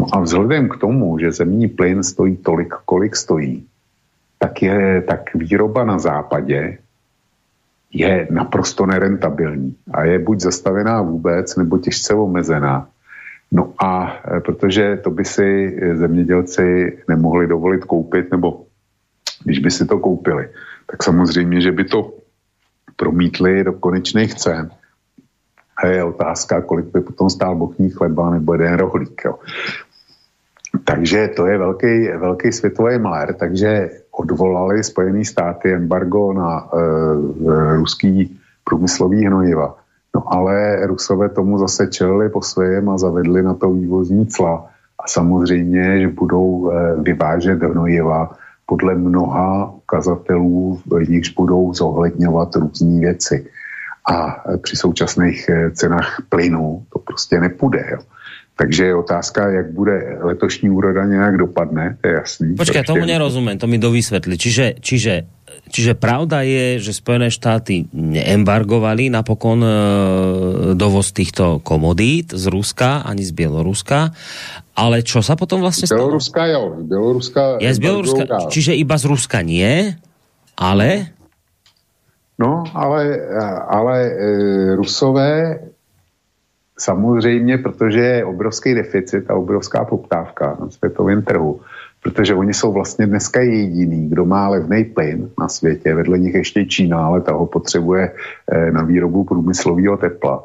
No 0.00 0.06
a 0.12 0.20
vzhledem 0.20 0.68
k 0.68 0.76
tomu, 0.76 1.18
že 1.18 1.32
zemní 1.32 1.68
plyn 1.68 2.02
stojí 2.02 2.36
tolik, 2.36 2.74
kolik 2.84 3.16
stojí, 3.16 3.66
tak, 4.38 4.62
je, 4.62 5.02
tak 5.02 5.34
výroba 5.34 5.84
na 5.84 5.98
západě 5.98 6.78
je 7.92 8.28
naprosto 8.30 8.86
nerentabilní 8.86 9.76
a 9.92 10.04
je 10.04 10.18
buď 10.18 10.40
zastavená 10.40 11.02
vůbec, 11.02 11.56
nebo 11.56 11.78
těžce 11.78 12.14
omezená. 12.14 12.88
No 13.52 13.72
a 13.78 14.20
e, 14.36 14.40
protože 14.40 14.96
to 14.96 15.10
by 15.10 15.24
si 15.24 15.78
zemědělci 15.94 16.98
nemohli 17.08 17.46
dovolit 17.46 17.84
koupit, 17.84 18.30
nebo 18.30 18.66
když 19.44 19.58
by 19.58 19.70
si 19.70 19.86
to 19.86 19.98
koupili, 19.98 20.48
tak 20.86 21.02
samozřejmě, 21.02 21.60
že 21.60 21.72
by 21.72 21.84
to 21.84 22.12
promítli 22.96 23.64
do 23.64 23.72
konečných 23.72 24.34
cen. 24.34 24.70
A 25.82 25.86
je 25.86 26.04
otázka, 26.04 26.62
kolik 26.62 26.86
by 26.94 27.00
potom 27.00 27.30
stál 27.30 27.54
bochní 27.54 27.90
chleba 27.90 28.30
nebo 28.30 28.52
jeden 28.52 28.74
rohlík. 28.74 29.22
Jo. 29.24 29.34
Takže 30.84 31.28
to 31.36 31.46
je 31.46 31.58
velký, 31.58 32.08
velký 32.08 32.52
světový 32.52 32.98
malér, 32.98 33.34
takže 33.34 33.90
odvolali 34.10 34.84
Spojené 34.84 35.24
státy 35.24 35.72
embargo 35.72 36.32
na 36.32 36.72
uh, 36.72 36.78
ruský 37.76 38.38
průmyslový 38.64 39.26
hnojiva. 39.26 39.74
No 40.14 40.32
ale 40.32 40.86
Rusové 40.86 41.28
tomu 41.28 41.58
zase 41.58 41.86
čelili 41.86 42.28
po 42.28 42.42
svém 42.42 42.88
a 42.88 42.98
zavedli 42.98 43.42
na 43.42 43.54
to 43.54 43.70
vývozní 43.70 44.26
cla. 44.26 44.66
A 45.04 45.08
samozřejmě, 45.08 46.00
že 46.00 46.08
budou 46.08 46.46
uh, 46.46 46.72
vyvážet 47.02 47.62
hnojiva 47.62 48.30
podle 48.66 48.94
mnoha 48.94 49.74
ukazatelů, 49.74 50.80
v 50.86 51.08
nichž 51.08 51.30
budou 51.34 51.74
zohledňovat 51.74 52.56
různé 52.56 53.00
věci. 53.00 53.46
A 54.02 54.44
při 54.62 54.76
současných 54.76 55.50
cenách 55.72 56.22
plynu 56.28 56.86
to 56.92 56.98
prostě 56.98 57.40
nepůjde. 57.40 57.84
Jo. 57.92 57.98
Takže 58.52 58.84
je 58.84 58.94
otázka, 58.94 59.50
jak 59.50 59.72
bude 59.72 60.18
letošní 60.22 60.70
úroda 60.70 61.04
nějak 61.04 61.36
dopadne, 61.36 61.96
to 62.00 62.08
je 62.08 62.14
jasný. 62.14 62.48
Počkej, 62.54 62.84
tomu 62.84 63.08
nerozumím, 63.08 63.56
to 63.56 63.64
mi 63.66 63.80
dovysvetli. 63.80 64.36
Čiže, 64.36 64.76
čiže, 64.76 65.24
čiže 65.72 65.96
pravda 65.96 66.44
je, 66.44 66.76
že 66.76 66.92
Spojené 66.92 67.32
štáty 67.32 67.88
neembargovali 67.96 69.08
napokon 69.08 69.64
e, 69.64 69.70
dovoz 70.76 71.16
týchto 71.16 71.64
komodít 71.64 72.36
z 72.36 72.44
Ruska, 72.52 73.08
ani 73.08 73.24
z 73.24 73.32
Bieloruska, 73.32 74.12
ale 74.76 75.00
čo 75.00 75.24
sa 75.24 75.32
potom 75.32 75.64
vlastne 75.64 75.88
stalo? 75.88 76.12
Bieloruska, 76.12 76.42
jo. 76.52 76.62
Bieloruska, 76.76 77.42
je 77.56 77.70
z 77.72 77.80
Bieloruska, 77.80 78.22
čiže 78.52 78.76
iba 78.76 79.00
z 79.00 79.04
Ruska 79.08 79.40
nie, 79.40 79.96
ale... 80.60 81.18
No, 82.38 82.64
ale, 82.74 83.18
ale 83.68 84.10
e, 84.10 84.76
Rusové 84.76 85.58
Samozřejmě, 86.82 87.58
protože 87.58 88.00
je 88.00 88.24
obrovský 88.24 88.74
deficit 88.74 89.30
a 89.30 89.34
obrovská 89.34 89.84
poptávka 89.84 90.56
na 90.60 90.70
světovém 90.70 91.22
trhu, 91.22 91.60
protože 92.02 92.34
oni 92.34 92.54
jsou 92.54 92.72
vlastně 92.72 93.06
dneska 93.06 93.40
jediný, 93.40 94.08
kdo 94.08 94.24
má 94.24 94.48
levný 94.48 94.84
plyn 94.84 95.30
na 95.38 95.48
světě, 95.48 95.94
vedle 95.94 96.18
nich 96.18 96.34
ještě 96.34 96.66
Čína, 96.66 97.06
ale 97.06 97.20
ta 97.20 97.32
ho 97.32 97.46
potřebuje 97.46 98.12
eh, 98.52 98.70
na 98.70 98.82
výrobu 98.82 99.24
průmyslového 99.24 99.96
tepla, 99.96 100.44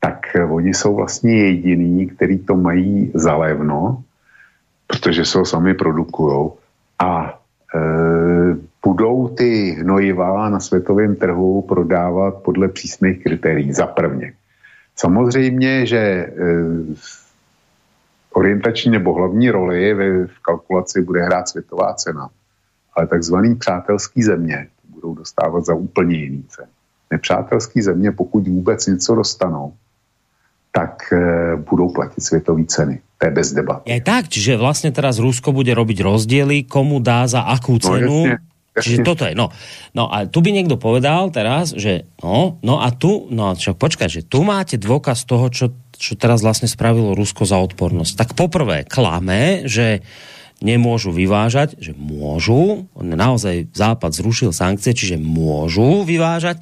tak 0.00 0.26
eh, 0.34 0.44
oni 0.44 0.74
jsou 0.74 0.94
vlastně 0.94 1.36
jediný, 1.36 2.06
který 2.06 2.38
to 2.38 2.56
mají 2.56 3.10
za 3.14 3.36
levno, 3.36 4.02
protože 4.86 5.24
se 5.24 5.38
ho 5.38 5.44
sami 5.44 5.74
produkují 5.74 6.50
a 6.98 7.38
e, 7.74 7.80
budou 8.86 9.28
ty 9.28 9.70
hnojiva 9.70 10.48
na 10.48 10.60
světovém 10.60 11.16
trhu 11.16 11.62
prodávat 11.62 12.34
podle 12.34 12.68
přísných 12.68 13.22
kritérií 13.22 13.72
za 13.72 13.86
prvně. 13.86 14.32
Samozřejmě, 14.96 15.86
že 15.86 15.98
eh, 15.98 16.32
orientační 18.32 18.90
nebo 18.90 19.14
hlavní 19.14 19.50
roli 19.50 19.94
v 20.26 20.42
kalkulaci 20.42 21.02
bude 21.02 21.22
hrát 21.22 21.48
světová 21.48 21.94
cena, 21.94 22.28
ale 22.94 23.06
takzvaný 23.06 23.54
přátelský 23.54 24.22
země 24.22 24.68
budou 24.88 25.14
dostávat 25.14 25.64
za 25.64 25.74
úplně 25.74 26.16
jiný 26.16 26.42
cen. 26.48 26.66
Nepřátelský 27.10 27.82
země, 27.82 28.12
pokud 28.12 28.48
vůbec 28.48 28.86
něco 28.86 29.14
dostanou, 29.14 29.72
tak 30.72 31.12
e, 31.12 31.56
budou 31.56 31.88
platit 31.88 32.20
světové 32.20 32.64
ceny. 32.64 33.00
To 33.18 33.26
je 33.26 33.30
bez 33.30 33.52
debaty. 33.52 33.90
Je 33.90 34.00
tak, 34.00 34.28
čiže 34.28 34.56
vlastně 34.56 34.90
teraz 34.92 35.18
Rusko 35.18 35.50
bude 35.52 35.74
robiť 35.74 36.06
rozdiely, 36.06 36.62
komu 36.62 37.02
dá 37.02 37.26
za 37.26 37.40
akú 37.50 37.72
no, 37.72 37.82
cenu. 37.82 38.18
No, 38.26 38.36
Čiže 38.84 39.06
toto 39.06 39.26
je, 39.26 39.34
no. 39.34 39.50
No 39.96 40.10
a 40.10 40.28
tu 40.28 40.42
by 40.42 40.50
niekto 40.54 40.78
povedal 40.78 41.30
teraz, 41.34 41.74
že 41.74 42.08
no, 42.22 42.58
no 42.62 42.80
a 42.82 42.88
tu, 42.94 43.26
no 43.32 43.50
a 43.50 43.58
čo, 43.58 43.74
počkaj, 43.74 44.08
že 44.10 44.22
tu 44.26 44.46
máte 44.46 44.78
dôkaz 44.78 45.26
toho, 45.26 45.50
čo, 45.50 45.74
čo 45.94 46.14
teraz 46.14 46.42
vlastne 46.42 46.70
spravilo 46.70 47.16
Rusko 47.16 47.46
za 47.46 47.58
odpornosť. 47.58 48.12
Tak 48.14 48.28
poprvé 48.38 48.86
klame, 48.86 49.66
že 49.66 50.02
nemôžu 50.58 51.14
vyvážať, 51.14 51.78
že 51.78 51.94
môžu, 51.94 52.90
naozaj 52.98 53.70
Západ 53.70 54.10
zrušil 54.10 54.50
sankcie, 54.50 54.90
čiže 54.90 55.14
môžu 55.14 56.02
vyvážať, 56.02 56.58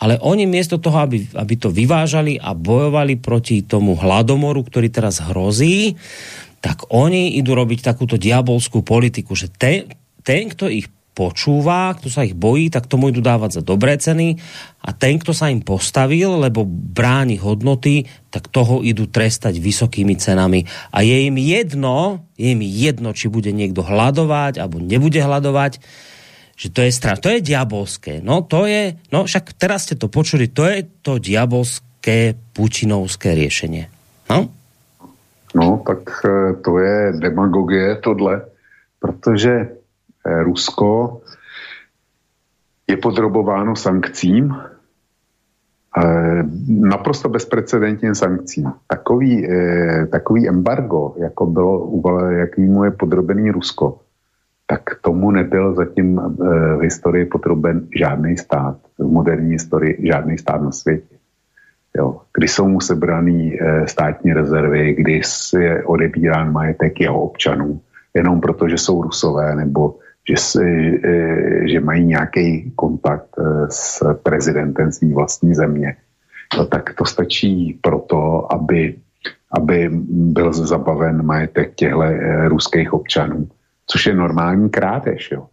ale 0.00 0.20
oni 0.20 0.44
miesto 0.44 0.80
toho, 0.80 1.04
aby, 1.04 1.24
aby 1.36 1.54
to 1.56 1.72
vyvážali 1.72 2.36
a 2.36 2.52
bojovali 2.52 3.20
proti 3.20 3.64
tomu 3.64 3.96
hladomoru, 3.96 4.64
ktorý 4.64 4.92
teraz 4.92 5.24
hrozí, 5.24 5.96
tak 6.60 6.88
oni 6.92 7.40
idú 7.40 7.56
robiť 7.56 7.80
takúto 7.80 8.20
diabolskú 8.20 8.84
politiku, 8.84 9.32
že 9.32 9.48
ten, 9.48 9.88
ten 10.20 10.52
kto 10.52 10.68
ich 10.68 10.88
počúva, 11.10 11.92
kto 11.98 12.08
sa 12.08 12.22
ich 12.22 12.38
bojí, 12.38 12.70
tak 12.70 12.86
tomu 12.86 13.10
idú 13.10 13.20
dávať 13.20 13.60
za 13.60 13.62
dobré 13.66 13.98
ceny 13.98 14.38
a 14.80 14.94
ten, 14.94 15.18
kto 15.18 15.34
sa 15.34 15.50
im 15.50 15.60
postavil, 15.60 16.38
lebo 16.38 16.64
bráni 16.64 17.36
hodnoty, 17.36 18.06
tak 18.30 18.46
toho 18.48 18.80
idú 18.80 19.10
trestať 19.10 19.58
vysokými 19.58 20.14
cenami. 20.16 20.64
A 20.94 21.02
je 21.02 21.26
im 21.26 21.36
jedno, 21.36 22.24
je 22.38 22.54
im 22.54 22.62
jedno, 22.62 23.10
či 23.10 23.26
bude 23.26 23.50
niekto 23.50 23.82
hľadovať 23.82 24.62
alebo 24.62 24.78
nebude 24.78 25.18
hľadovať, 25.18 25.82
že 26.54 26.68
to 26.70 26.80
je 26.86 26.92
strach, 26.94 27.18
to 27.18 27.32
je 27.32 27.42
diabolské. 27.42 28.22
No 28.22 28.46
to 28.46 28.70
je, 28.70 28.94
no 29.10 29.26
však 29.26 29.58
teraz 29.58 29.90
ste 29.90 29.98
to 29.98 30.06
počuli, 30.06 30.46
to 30.46 30.68
je 30.68 30.86
to 31.02 31.18
diabolské 31.18 32.38
pučinovské 32.54 33.34
riešenie. 33.34 33.90
No? 34.30 34.46
No, 35.50 35.82
tak 35.82 36.06
eh, 36.22 36.54
to 36.62 36.78
je 36.78 37.18
demagogie 37.18 37.98
tohle, 37.98 38.46
protože 39.00 39.79
Rusko 40.24 41.20
je 42.90 42.96
podrobováno 42.96 43.76
sankcím, 43.76 44.50
eh, 44.50 46.42
naprosto 46.68 47.28
bezprecedentním 47.28 48.14
sankcím. 48.14 48.72
Takový, 48.86 49.46
eh, 49.46 50.06
takový 50.06 50.48
embargo, 50.48 51.14
jako 51.16 51.46
bylo, 51.46 52.00
jaký 52.30 52.62
mu 52.66 52.84
je 52.84 52.90
podrobený 52.90 53.50
Rusko, 53.50 53.98
tak 54.66 54.82
tomu 55.02 55.30
nebyl 55.30 55.74
zatím 55.74 56.14
v 56.78 56.80
historii 56.82 57.26
podroben 57.26 57.90
žádný 57.90 58.38
stát, 58.38 58.78
v 58.98 59.10
moderní 59.10 59.58
historii 59.58 59.98
žádný 59.98 60.38
stát 60.38 60.62
na 60.62 60.70
světě. 60.70 61.18
Jo. 61.90 62.22
Kdy 62.34 62.48
jsou 62.48 62.68
mu 62.68 62.80
sebraný 62.80 63.58
státní 63.86 64.32
rezervy, 64.32 64.94
kdy 64.94 65.20
je 65.58 65.84
odebírán 65.84 66.52
majetek 66.52 67.00
jeho 67.00 67.22
občanů, 67.22 67.80
jenom 68.14 68.40
proto, 68.40 68.68
že 68.68 68.78
jsou 68.78 69.02
rusové, 69.02 69.56
nebo 69.56 69.98
že, 70.28 70.36
si, 70.36 71.00
e, 71.04 71.68
že 71.68 71.80
mají 71.80 72.04
nějaký 72.04 72.72
kontakt 72.76 73.28
e, 73.38 73.42
s 73.70 74.14
prezidentem 74.22 74.92
své 74.92 75.14
vlastní 75.14 75.54
země, 75.54 75.96
no, 76.56 76.66
tak 76.66 76.94
to 76.94 77.04
stačí 77.04 77.78
proto, 77.80 78.52
aby, 78.52 78.94
aby 79.52 79.88
byl 80.10 80.52
zabaven 80.52 81.26
majetek 81.26 81.74
těchto 81.74 82.02
e, 82.02 82.48
ruských 82.48 82.92
občanů, 82.92 83.48
což 83.86 84.06
je 84.06 84.14
normální 84.14 84.70
krádež. 84.70 85.30
Jo. 85.32 85.46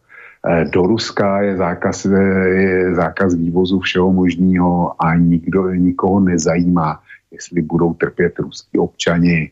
Do 0.71 0.81
Ruska 0.81 1.41
je 1.41 1.57
zákaz, 1.57 2.05
je 2.05 2.95
zákaz 2.95 3.35
vývozu 3.35 3.79
všeho 3.79 4.13
možného 4.13 5.03
a 5.03 5.15
nikdo, 5.15 5.73
nikoho 5.73 6.19
nezajímá, 6.19 7.01
jestli 7.31 7.61
budou 7.61 7.93
trpět 7.93 8.39
ruský 8.39 8.77
občani 8.77 9.51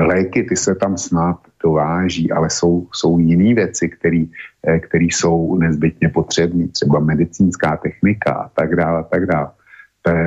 léky, 0.00 0.42
ty 0.42 0.56
se 0.56 0.74
tam 0.74 0.98
snad 0.98 1.38
dováží, 1.62 2.32
ale 2.32 2.50
jsou, 2.50 2.86
jsou 2.92 3.18
jiné 3.18 3.54
věci, 3.54 3.88
které 3.88 4.24
eh, 4.66 4.80
jsou 5.00 5.58
nezbytně 5.58 6.08
potřebné, 6.08 6.68
třeba 6.68 7.00
medicínská 7.00 7.76
technika 7.76 8.32
a 8.32 8.48
tak 8.48 8.76
dále, 8.76 8.98
a 8.98 9.02
tak 9.02 9.26
dále. 9.26 9.50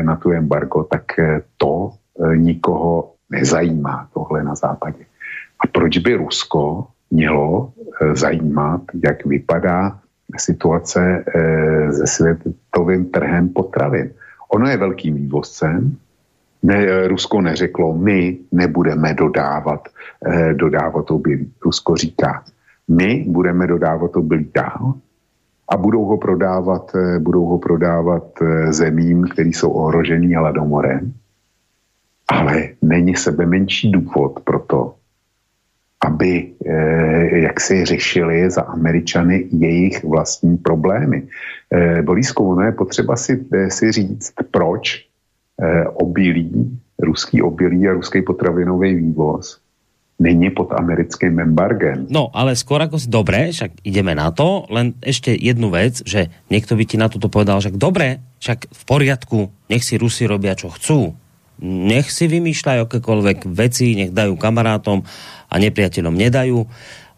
Na 0.01 0.15
tu 0.15 0.31
embargo, 0.31 0.83
tak 0.83 1.19
eh, 1.19 1.41
to 1.57 1.91
nikoho 2.35 3.13
nezajímá, 3.29 4.09
tohle 4.13 4.43
na 4.43 4.55
západě. 4.55 5.05
A 5.59 5.67
proč 5.67 5.97
by 5.97 6.15
Rusko 6.15 6.87
mělo 7.11 7.73
zajímat, 8.13 8.81
jak 9.03 9.25
vypadá 9.25 9.99
situace 10.37 11.25
se 11.91 12.07
světovým 12.07 13.05
trhem 13.05 13.49
potravin? 13.49 14.13
Ono 14.53 14.69
je 14.69 14.77
velkým 14.77 15.15
vývozcem, 15.15 15.97
ne, 16.63 17.07
Rusko 17.07 17.41
neřeklo, 17.41 17.93
my 17.93 18.37
nebudeme 18.51 19.13
dodávat, 19.13 19.87
eh, 20.25 20.53
dodávat 20.53 21.11
obilí. 21.11 21.51
Rusko 21.65 21.95
říká, 21.95 22.43
my 22.87 23.25
budeme 23.27 23.67
dodávat 23.67 24.15
obilí 24.15 24.49
dál 24.55 24.93
a 25.69 25.77
budou 25.77 26.05
ho 26.05 26.17
prodávat, 26.17 26.91
eh, 26.95 27.19
budou 27.19 27.45
ho 27.45 27.57
prodávat 27.57 28.23
eh, 28.41 28.73
zemím, 28.73 29.23
které 29.23 29.49
jsou 29.49 29.69
ohrožený 29.71 30.35
hladomorem, 30.35 31.13
ale 32.27 32.69
není 32.81 33.15
sebe 33.15 33.45
menší 33.45 33.91
důvod 33.91 34.39
pro 34.43 34.59
to, 34.59 34.95
aby 36.05 36.51
eh, 36.65 37.37
jak 37.37 37.59
si 37.59 37.85
řešili 37.85 38.49
za 38.51 38.61
Američany 38.61 39.47
jejich 39.51 40.03
vlastní 40.03 40.57
problémy. 40.57 41.27
Eh, 41.71 42.01
Borisku, 42.01 42.51
ono 42.51 42.61
je 42.65 42.71
potřeba 42.71 43.15
si, 43.15 43.45
eh, 43.53 43.69
si 43.69 43.91
říct, 43.91 44.33
proč 44.51 44.99
eh, 44.99 45.12
obilí, 45.99 46.49
ruský 46.99 47.41
obilí 47.41 47.87
a 47.87 47.95
ruský 47.95 48.21
potravinový 48.21 48.95
vývoz 48.95 49.63
není 50.21 50.53
pod 50.53 50.71
americkým 50.71 51.41
embargem. 51.41 52.05
No, 52.07 52.29
ale 52.31 52.53
skôr 52.53 52.79
ako 52.85 53.01
si, 53.01 53.09
dobre, 53.09 53.49
však 53.49 53.81
ideme 53.81 54.13
na 54.13 54.29
to, 54.29 54.69
len 54.69 54.93
ešte 55.01 55.33
jednu 55.33 55.73
vec, 55.73 56.05
že 56.05 56.29
niekto 56.53 56.77
by 56.77 56.83
ti 56.85 56.95
na 57.01 57.09
toto 57.09 57.27
povedal, 57.27 57.59
že 57.59 57.73
dobre, 57.73 58.21
však 58.39 58.69
v 58.69 58.83
poriadku, 58.85 59.39
nech 59.67 59.83
si 59.83 59.97
Rusi 59.97 60.29
robia, 60.29 60.53
čo 60.53 60.69
chcú. 60.69 61.17
Nech 61.63 62.13
si 62.13 62.29
vymýšľajú 62.29 62.81
akékoľvek 62.85 63.39
veci, 63.51 63.97
nech 63.97 64.11
dajú 64.13 64.37
kamarátom 64.37 65.01
a 65.49 65.55
nepriateľom 65.57 66.13
nedajú, 66.13 66.61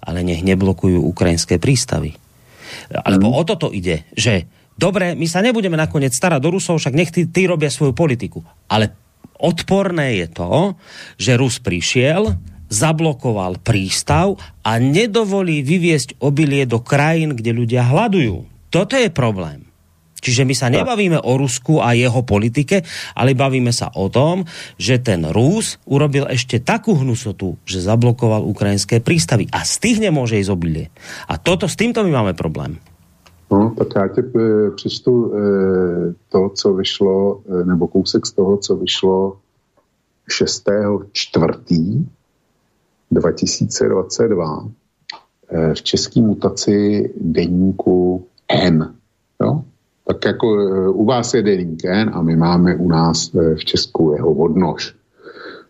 ale 0.02 0.20
nech 0.24 0.41
neblokujú 0.46 1.02
ukrajinské 1.02 1.60
prístavy. 1.60 2.16
Alebo 2.91 3.32
mm. 3.32 3.36
o 3.36 3.43
toto 3.43 3.68
ide, 3.72 4.08
že 4.18 4.48
dobre, 4.76 5.17
my 5.17 5.28
sa 5.28 5.41
nebudeme 5.41 5.80
nakoniec 5.80 6.11
starať 6.11 6.39
do 6.39 6.53
Rusov, 6.55 6.80
však 6.80 6.95
nech 6.95 7.11
tí, 7.11 7.28
tí 7.28 7.47
robia 7.49 7.71
svoju 7.71 7.95
politiku. 7.95 8.43
Ale 8.69 8.93
odporné 9.39 10.21
je 10.23 10.28
to, 10.32 10.80
že 11.19 11.39
Rus 11.39 11.59
prišiel, 11.59 12.36
zablokoval 12.69 13.61
prístav 13.61 14.36
a 14.65 14.78
nedovolí 14.82 15.61
vyviesť 15.61 16.19
obilie 16.21 16.65
do 16.65 16.82
krajín, 16.82 17.38
kde 17.38 17.51
ľudia 17.53 17.86
hladujú. 17.86 18.45
Toto 18.73 18.97
je 18.97 19.07
problém. 19.13 19.65
Čiže 20.26 20.41
my 20.41 20.55
sa 20.57 20.73
nebavíme 20.73 21.21
o 21.21 21.38
Rusku 21.38 21.78
a 21.86 21.93
jeho 21.93 22.26
politike, 22.26 22.82
ale 23.13 23.38
bavíme 23.38 23.69
sa 23.69 23.93
o 23.93 24.09
tom, 24.09 24.41
že 24.73 24.97
ten 24.97 25.21
Rus 25.30 25.78
urobil 25.86 26.26
ešte 26.26 26.57
takú 26.57 26.97
hnusotu, 26.97 27.61
že 27.61 27.86
zablokoval 27.86 28.41
ukrajinské 28.41 29.05
prístavy 29.05 29.45
a 29.53 29.61
z 29.61 29.73
tých 29.78 29.97
nemôže 30.01 30.41
ísť 30.41 30.49
obilie. 30.49 30.89
A 31.30 31.38
toto, 31.38 31.69
s 31.69 31.78
týmto 31.78 32.01
my 32.01 32.09
máme 32.09 32.34
problém. 32.34 32.82
No, 33.56 33.76
tak 33.78 33.88
já 33.95 34.08
tě 34.08 34.22
e, 34.22 34.72
přečtu 34.72 35.34
e, 35.36 35.39
to, 36.30 36.49
co 36.49 36.74
vyšlo, 36.74 37.41
e, 37.49 37.66
nebo 37.66 37.88
kousek 37.88 38.26
z 38.26 38.32
toho, 38.32 38.58
co 38.58 38.76
vyšlo 38.76 39.38
6. 40.30 40.70
čtvrtý 41.12 42.06
2022 43.12 44.70
eh, 45.49 45.74
v 45.74 45.82
české 45.82 46.22
mutaci 46.22 47.10
deníku 47.22 48.26
N. 48.47 48.95
Jo? 49.41 49.64
Tak 50.08 50.26
jako 50.26 50.60
eh, 50.60 50.89
u 50.89 51.06
vás 51.06 51.34
je 51.34 51.43
deník 51.43 51.86
N 51.86 52.12
a 52.14 52.22
my 52.22 52.36
máme 52.36 52.76
u 52.76 52.88
nás 52.88 53.36
eh, 53.36 53.56
v 53.56 53.66
Česku 53.66 54.12
jeho 54.12 54.34
odnož, 54.34 54.95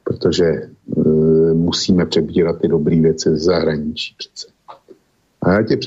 protože 0.03 0.69
musíme 1.53 2.05
přebírat 2.05 2.61
ty 2.61 2.67
dobré 2.67 3.01
věci 3.01 3.29
z 3.29 3.41
zahraničí 3.41 4.15
přece. 4.17 4.54
A 5.45 5.51
já 5.53 5.63
tě, 5.63 5.77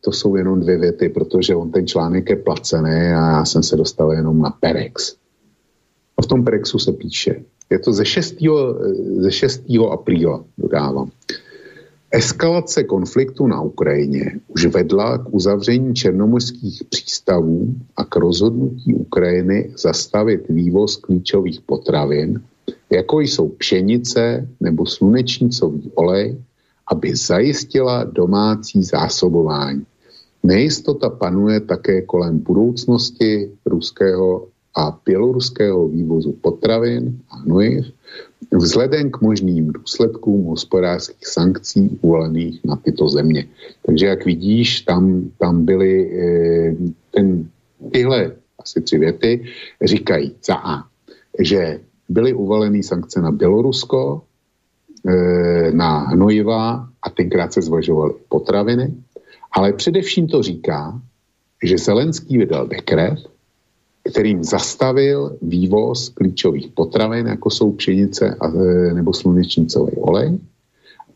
to 0.00 0.12
jsou 0.12 0.36
jenom 0.36 0.60
dvě 0.60 0.78
věty, 0.78 1.08
protože 1.08 1.54
on 1.54 1.70
ten 1.70 1.86
článek 1.86 2.30
je 2.30 2.36
placený 2.36 2.90
a 2.90 3.30
já 3.30 3.44
jsem 3.44 3.62
se 3.62 3.76
dostal 3.76 4.12
jenom 4.12 4.40
na 4.40 4.50
Perex. 4.50 5.16
A 6.16 6.22
v 6.22 6.26
tom 6.26 6.44
Perexu 6.44 6.78
se 6.78 6.92
píše, 6.92 7.42
je 7.70 7.78
to 7.78 7.92
ze 7.92 8.04
6. 8.04 8.36
Ze 9.16 9.32
6. 9.32 9.62
apríla, 9.90 10.44
dodávám. 10.58 11.10
Eskalace 12.10 12.84
konfliktu 12.84 13.46
na 13.46 13.60
Ukrajině 13.60 14.40
už 14.48 14.66
vedla 14.66 15.18
k 15.18 15.34
uzavření 15.34 15.94
černomorských 15.94 16.84
přístavů 16.84 17.74
a 17.96 18.04
k 18.04 18.16
rozhodnutí 18.16 18.94
Ukrajiny 18.94 19.70
zastavit 19.78 20.48
vývoz 20.48 20.96
klíčových 20.96 21.60
potravin, 21.60 22.42
jako 22.90 23.20
jsou 23.20 23.48
pšenice 23.48 24.48
nebo 24.60 24.86
slunečnicový 24.86 25.90
olej, 25.94 26.36
aby 26.86 27.16
zajistila 27.16 28.04
domácí 28.04 28.82
zásobování. 28.82 29.86
Nejistota 30.42 31.10
panuje 31.10 31.60
také 31.60 32.02
kolem 32.02 32.38
budoucnosti 32.38 33.50
ruského 33.66 34.48
a 34.76 34.98
běloruského 35.04 35.88
vývozu 35.88 36.32
potravin 36.32 37.20
a 37.30 37.36
hnojiv 37.36 37.86
vzhledem 38.52 39.10
k 39.10 39.20
možným 39.20 39.72
důsledkům 39.72 40.44
hospodářských 40.44 41.26
sankcí 41.26 41.98
uvolených 42.02 42.60
na 42.64 42.76
tyto 42.76 43.08
země. 43.08 43.46
Takže 43.86 44.06
jak 44.06 44.24
vidíš, 44.24 44.80
tam, 44.80 45.30
tam 45.38 45.64
byly 45.64 46.20
e, 46.20 46.76
ten, 47.10 47.48
tyhle 47.92 48.32
asi 48.58 48.80
tři 48.80 48.98
věty, 48.98 49.44
říkají 49.84 50.34
za 50.46 50.54
A, 50.54 50.84
že 51.40 51.80
byly 52.08 52.34
uvaleny 52.34 52.82
sankce 52.82 53.20
na 53.20 53.32
Bělorusko, 53.32 54.22
na 55.72 55.98
hnojiva 55.98 56.88
a 57.02 57.10
tenkrát 57.10 57.52
se 57.52 57.62
zvažovaly 57.62 58.14
potraviny, 58.28 58.94
ale 59.52 59.72
především 59.72 60.26
to 60.26 60.42
říká, 60.42 61.00
že 61.64 61.78
Zelenský 61.78 62.38
vydal 62.38 62.66
dekret, 62.66 63.18
kterým 64.10 64.44
zastavil 64.44 65.36
vývoz 65.42 66.08
klíčových 66.08 66.68
potravin, 66.68 67.26
jako 67.26 67.50
jsou 67.50 67.72
pšenice 67.72 68.36
a, 68.40 68.46
e, 68.48 68.94
nebo 68.94 69.12
slunečnicový 69.12 69.96
olej. 69.96 70.38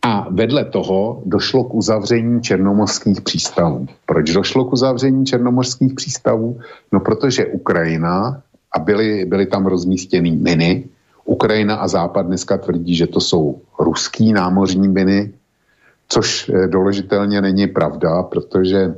A 0.03 0.29
vedle 0.31 0.65
toho 0.65 1.23
došlo 1.27 1.65
k 1.65 1.75
uzavření 1.75 2.43
černomorských 2.43 3.21
přístavů. 3.21 3.87
Proč 4.07 4.31
došlo 4.31 4.65
k 4.65 4.73
uzavření 4.73 5.27
černomorských 5.27 5.95
přístavů? 5.95 6.61
No 6.93 7.01
protože 7.01 7.47
Ukrajina, 7.47 8.43
a 8.73 8.79
byly, 8.79 9.25
byly 9.25 9.47
tam 9.47 9.67
rozmístěny 9.67 10.31
miny, 10.31 10.85
Ukrajina 11.29 11.77
a 11.77 11.89
Západ 11.89 12.27
dneska 12.27 12.59
tvrdí, 12.59 12.97
že 12.97 13.07
to 13.07 13.21
jsou 13.21 13.61
ruský 13.81 14.33
námořní 14.33 14.89
miny, 14.89 15.33
což 16.09 16.49
e, 16.49 16.67
doložitelně 16.67 17.41
není 17.41 17.67
pravda, 17.67 18.23
protože 18.23 18.95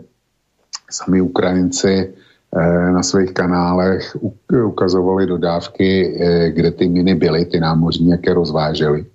sami 0.91 1.21
Ukrajinci 1.21 2.15
Eh, 2.57 2.91
na 2.91 3.03
svých 3.03 3.33
kanálech 3.33 4.17
ukazovali 4.65 5.27
dodávky, 5.27 6.19
eh, 6.21 6.51
kde 6.51 6.71
ty 6.71 6.89
miny 6.89 7.15
byly, 7.15 7.45
ty 7.45 7.61
námořní, 7.61 8.11
jaké 8.11 8.35
rozvážely. 8.35 9.07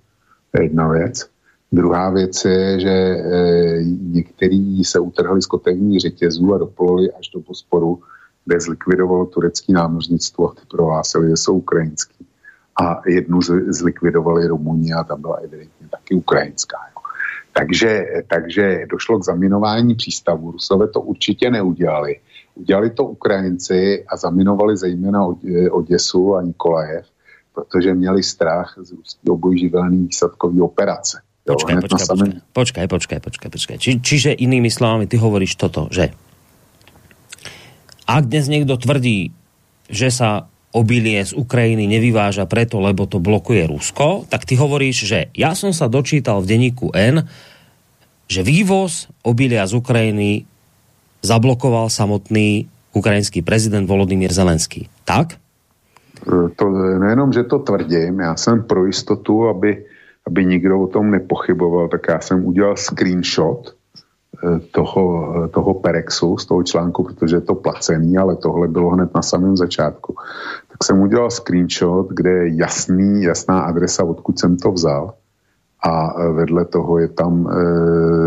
To 0.52 0.62
je 0.62 0.64
jedna 0.64 0.88
věc. 0.88 1.26
Druhá 1.72 2.10
věc 2.10 2.44
je, 2.44 2.80
že 2.80 2.90
eh, 2.90 3.84
některý 4.00 4.84
se 4.84 4.98
utrhli 5.00 5.42
z 5.42 5.46
kotevních 5.46 6.00
řetězů 6.00 6.54
a 6.54 6.58
dopluli 6.58 7.12
až 7.12 7.28
do 7.28 7.40
posporu, 7.40 8.00
kde 8.44 8.60
zlikvidovalo 8.60 9.26
turecký 9.26 9.72
námořnictvo 9.72 10.50
a 10.50 10.54
ty 10.54 10.60
prohlásili, 10.70 11.30
že 11.30 11.36
jsou 11.36 11.58
ukrajinský. 11.58 12.25
A 12.82 13.00
jednu 13.06 13.40
zlikvidovali 13.68 14.46
Rumuni 14.46 14.92
a 14.92 15.04
tam 15.04 15.20
byla 15.20 15.36
evidentně 15.36 15.88
taky 15.90 16.14
ukrajinská. 16.14 16.76
Jo. 16.76 17.00
Takže, 17.52 18.04
takže 18.28 18.86
došlo 18.90 19.18
k 19.18 19.24
zaminování 19.24 19.94
přístavu. 19.94 20.50
Rusové 20.50 20.88
to 20.88 21.00
určitě 21.00 21.50
neudělali. 21.50 22.20
Udělali 22.54 22.90
to 22.90 23.04
Ukrajinci 23.04 24.04
a 24.08 24.16
zaminovali 24.16 24.76
zejména 24.76 25.26
Oděsu 25.70 26.34
a 26.34 26.42
Nikolajev, 26.42 27.06
protože 27.54 27.94
měli 27.94 28.22
strach 28.22 28.76
z 28.82 28.92
ruského 28.92 29.34
obojživelné 29.34 29.96
výsadkové 29.96 30.62
operace. 30.62 31.20
Počkaj, 31.46 31.76
počkaj, 31.80 32.06
počkaj, 32.06 32.32
počkaj, 32.52 32.86
počkaj, 32.88 33.20
počkaj, 33.20 33.50
počkaj. 33.50 33.76
Či, 33.78 33.90
čiže 34.02 34.30
inými 34.34 34.66
slovami, 34.66 35.06
ty 35.06 35.16
hovoríš 35.16 35.56
toto, 35.56 35.88
že 35.94 36.10
ak 38.04 38.26
dnes 38.26 38.50
niekto 38.50 38.76
tvrdí, 38.76 39.32
že 39.86 40.10
sa 40.10 40.50
obilie 40.76 41.24
z 41.24 41.32
Ukrajiny 41.32 41.88
nevyváža 41.88 42.44
preto, 42.44 42.84
lebo 42.84 43.08
to 43.08 43.16
blokuje 43.16 43.64
Rusko, 43.64 44.28
tak 44.28 44.44
ty 44.44 44.60
hovoríš, 44.60 45.08
že 45.08 45.18
ja 45.32 45.56
som 45.56 45.72
sa 45.72 45.88
dočítal 45.88 46.44
v 46.44 46.52
denníku 46.52 46.92
N, 46.92 47.24
že 48.28 48.44
vývoz 48.44 49.08
obilia 49.24 49.64
z 49.64 49.72
Ukrajiny 49.80 50.44
zablokoval 51.24 51.88
samotný 51.88 52.68
ukrajinský 52.92 53.40
prezident 53.42 53.88
Volodymyr 53.88 54.32
Zelenský. 54.32 54.88
Tak? 55.04 55.36
To 56.56 56.64
nejenom, 56.98 57.32
že 57.32 57.44
to 57.44 57.58
tvrdím, 57.58 58.20
já 58.20 58.36
jsem 58.36 58.62
pro 58.62 58.86
jistotu, 58.86 59.48
aby, 59.48 59.84
aby 60.26 60.44
nikdo 60.44 60.80
o 60.80 60.86
tom 60.86 61.10
nepochyboval, 61.10 61.88
tak 61.88 62.08
já 62.08 62.20
jsem 62.20 62.44
udělal 62.44 62.76
screenshot 62.76 63.68
eh, 63.68 64.58
toho, 64.72 65.34
toho 65.52 65.74
Perexu 65.74 66.38
z 66.38 66.46
toho 66.46 66.62
článku, 66.62 67.04
protože 67.04 67.36
je 67.36 67.40
to 67.40 67.54
placený, 67.54 68.18
ale 68.18 68.36
tohle 68.36 68.68
bylo 68.68 68.90
hned 68.90 69.14
na 69.14 69.22
samém 69.22 69.56
začátku. 69.56 70.16
Tak 70.76 70.84
jsem 70.84 71.00
udělal 71.00 71.30
screenshot, 71.30 72.08
kde 72.12 72.30
je 72.30 72.56
jasný, 72.56 73.22
jasná 73.22 73.60
adresa, 73.60 74.04
odkud 74.04 74.38
jsem 74.38 74.56
to 74.56 74.72
vzal 74.72 75.14
a 75.80 76.14
eh, 76.20 76.32
vedle 76.32 76.64
toho 76.64 76.98
je 76.98 77.08
tam, 77.08 77.48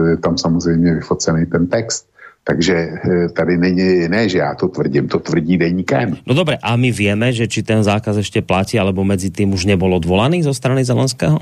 je 0.09 0.17
tam 0.17 0.37
samozřejmě 0.37 0.93
vyfocený 0.93 1.45
ten 1.45 1.67
text. 1.67 2.09
Takže 2.43 2.75
eh, 2.75 3.29
tady 3.29 3.57
není 3.57 4.09
ne, 4.09 4.29
že 4.29 4.37
já 4.37 4.55
to 4.55 4.67
tvrdím, 4.67 5.07
to 5.07 5.19
tvrdí 5.19 5.57
denníkem. 5.57 6.17
No 6.25 6.33
dobré, 6.33 6.57
a 6.63 6.75
my 6.75 6.91
víme, 6.91 7.33
že 7.33 7.47
či 7.47 7.63
ten 7.63 7.83
zákaz 7.83 8.17
ještě 8.17 8.41
platí, 8.41 8.79
alebo 8.79 9.03
mezi 9.03 9.29
tím 9.29 9.53
už 9.53 9.65
nebol 9.69 9.93
odvolaný 9.93 10.41
zo 10.43 10.53
strany 10.53 10.81
Zelenského? 10.81 11.37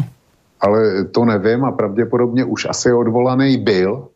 Ale 0.60 1.06
to 1.16 1.26
nevím 1.26 1.64
a 1.66 1.72
pravděpodobně 1.72 2.44
už 2.44 2.68
asi 2.70 2.92
odvolaný 2.92 3.58
byl. 3.58 4.08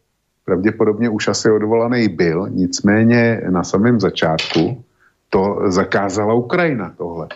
Pravděpodobně 0.46 1.10
už 1.10 1.28
asi 1.28 1.52
odvolaný 1.52 2.08
byl, 2.08 2.50
nicméně 2.50 3.42
na 3.50 3.64
samém 3.64 4.00
začátku 4.00 4.84
to 5.32 5.72
zakázala 5.72 6.36
Ukrajina 6.36 6.92
tohle. 6.98 7.32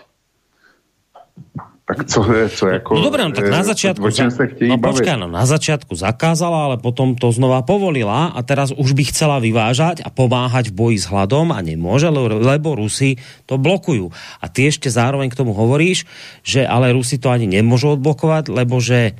tak 1.85 2.09
co, 2.09 2.25
co 2.49 2.67
jako... 2.67 2.97
No 2.97 3.01
dobré, 3.01 3.21
no 3.23 3.31
tak 3.31 3.45
na 3.45 3.61
začiatku... 3.61 4.01
O 4.01 4.11
čem 4.11 4.33
se 4.33 4.47
chtějí 4.47 4.73
no 4.73 4.81
počkaj, 4.81 5.21
no 5.21 5.29
na 5.29 5.45
začiatku 5.45 5.93
zakázala, 5.93 6.65
ale 6.65 6.77
potom 6.81 7.13
to 7.13 7.29
znova 7.29 7.61
povolila 7.61 8.33
a 8.33 8.41
teraz 8.41 8.73
už 8.73 8.97
by 8.97 9.13
chcela 9.13 9.37
vyvážať 9.37 10.01
a 10.01 10.09
pomáhať 10.09 10.73
v 10.73 10.77
boji 10.81 10.97
s 10.97 11.05
hladom 11.05 11.53
a 11.53 11.61
nemôže, 11.61 12.09
lebo, 12.09 12.41
lebo 12.41 12.73
Rusi 12.73 13.21
to 13.45 13.61
blokujú. 13.61 14.09
A 14.41 14.49
ty 14.49 14.65
ešte 14.65 14.89
zároveň 14.89 15.29
k 15.29 15.37
tomu 15.37 15.53
hovoríš, 15.53 16.09
že 16.41 16.65
ale 16.65 16.89
Rusi 16.89 17.21
to 17.21 17.29
ani 17.29 17.45
nemôžu 17.45 18.01
odblokovať, 18.01 18.49
lebo 18.49 18.81
že 18.81 19.13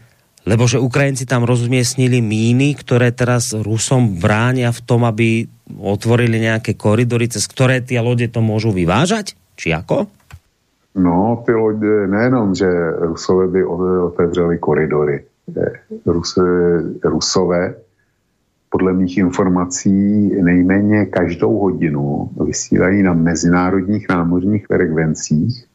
lebo 0.45 0.69
že 0.69 0.77
Ukrajinci 0.77 1.25
tam 1.25 1.43
rozmiestnili 1.43 2.21
míny, 2.21 2.77
ktoré 2.77 3.09
teraz 3.09 3.51
Rusom 3.51 4.21
bránia 4.21 4.69
v 4.69 4.81
tom, 4.85 5.01
aby 5.03 5.49
otvorili 5.81 6.37
nejaké 6.37 6.77
koridory, 6.77 7.25
cez 7.25 7.49
ktoré 7.49 7.81
tie 7.81 7.97
lode 7.97 8.29
to 8.29 8.39
môžu 8.45 8.69
vyvážať? 8.69 9.33
Či 9.57 9.73
ako? 9.73 10.05
No, 10.95 11.43
ty 11.45 11.51
lodě, 11.51 12.07
nejenom, 12.07 12.55
že 12.55 12.71
Rusové 12.99 13.47
by 13.47 13.65
otevřeli 14.13 14.57
koridory. 14.57 15.23
Rus, 16.05 16.39
Rusové 17.03 17.75
podle 18.69 18.93
mých 18.93 19.17
informací 19.17 19.91
nejméně 20.43 21.05
každou 21.05 21.57
hodinu 21.57 22.29
vysílají 22.45 23.03
na 23.03 23.13
mezinárodních 23.13 24.09
námořních 24.09 24.67
frekvencích 24.67 25.65
eh, 25.65 25.74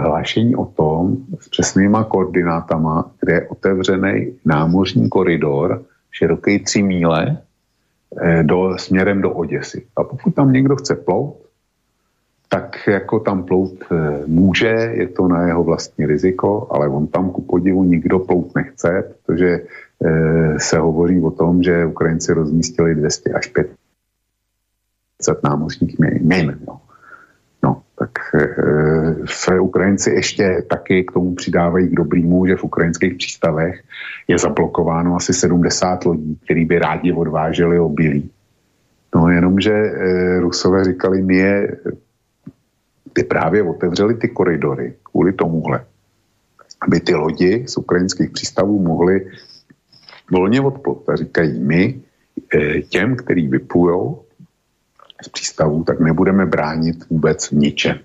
hlášení 0.00 0.56
o 0.56 0.64
tom 0.64 1.16
s 1.40 1.48
přesnýma 1.48 2.04
koordinátama, 2.04 3.10
kde 3.20 3.32
je 3.32 3.48
otevřený 3.48 4.32
námořní 4.44 5.08
koridor 5.08 5.82
široký 6.10 6.58
3 6.58 6.82
míle 6.82 7.38
eh, 8.20 8.42
do, 8.42 8.78
směrem 8.78 9.22
do 9.22 9.30
Oděsy. 9.30 9.86
A 9.96 10.04
pokud 10.04 10.34
tam 10.34 10.52
někdo 10.52 10.76
chce 10.76 10.94
plout, 10.94 11.36
tak 12.48 12.76
jako 12.86 13.20
tam 13.20 13.42
plout 13.42 13.74
eh, 13.92 14.22
může, 14.26 14.92
je 14.92 15.08
to 15.08 15.28
na 15.28 15.46
jeho 15.46 15.64
vlastní 15.64 16.06
riziko, 16.06 16.66
ale 16.70 16.88
on 16.88 17.06
tam 17.06 17.30
ku 17.30 17.42
podivu 17.42 17.84
nikdo 17.84 18.18
plout 18.18 18.54
nechce, 18.54 19.14
protože 19.26 19.60
eh, 20.04 20.58
se 20.58 20.78
hovoří 20.78 21.20
o 21.20 21.30
tom, 21.30 21.62
že 21.62 21.86
Ukrajinci 21.86 22.32
rozmístili 22.32 22.94
200 22.94 23.32
až 23.32 23.46
500 23.46 25.42
námořních 25.44 25.98
min. 25.98 26.58
Tak 28.00 28.10
eh, 28.34 28.46
v 29.26 29.60
Ukrajinci 29.60 30.10
ještě 30.10 30.64
taky 30.70 31.04
k 31.04 31.12
tomu 31.12 31.34
přidávají 31.34 31.88
k 31.88 31.94
dobrýmu, 31.94 32.46
že 32.46 32.56
v 32.56 32.64
ukrajinských 32.64 33.14
přístavech 33.14 33.82
je 34.28 34.38
zablokováno 34.38 35.16
asi 35.16 35.34
70 35.34 36.04
lodí, 36.04 36.38
který 36.44 36.64
by 36.64 36.78
rádi 36.78 37.12
odváželi 37.12 37.78
obilí. 37.78 38.30
No 39.14 39.28
jenom, 39.28 39.60
že 39.60 39.92
Rusové 40.38 40.84
říkali, 40.84 41.22
my 41.22 41.36
je 41.36 41.76
ty 43.12 43.24
právě 43.24 43.62
otevřeli 43.62 44.14
ty 44.14 44.28
koridory 44.28 44.94
kvůli 45.02 45.32
tomuhle, 45.32 45.84
aby 46.80 47.00
ty 47.00 47.14
lodi 47.14 47.64
z 47.68 47.76
ukrajinských 47.76 48.30
přístavů 48.30 48.82
mohly 48.82 49.26
volně 50.30 50.60
odplout. 50.60 51.08
A 51.08 51.16
říkají, 51.16 51.60
my 51.60 52.00
těm, 52.88 53.16
který 53.16 53.48
vyplujou 53.48 54.22
z 55.24 55.28
přístavů, 55.28 55.84
tak 55.84 56.00
nebudeme 56.00 56.46
bránit 56.46 57.04
vůbec 57.10 57.50
ničem. 57.50 57.98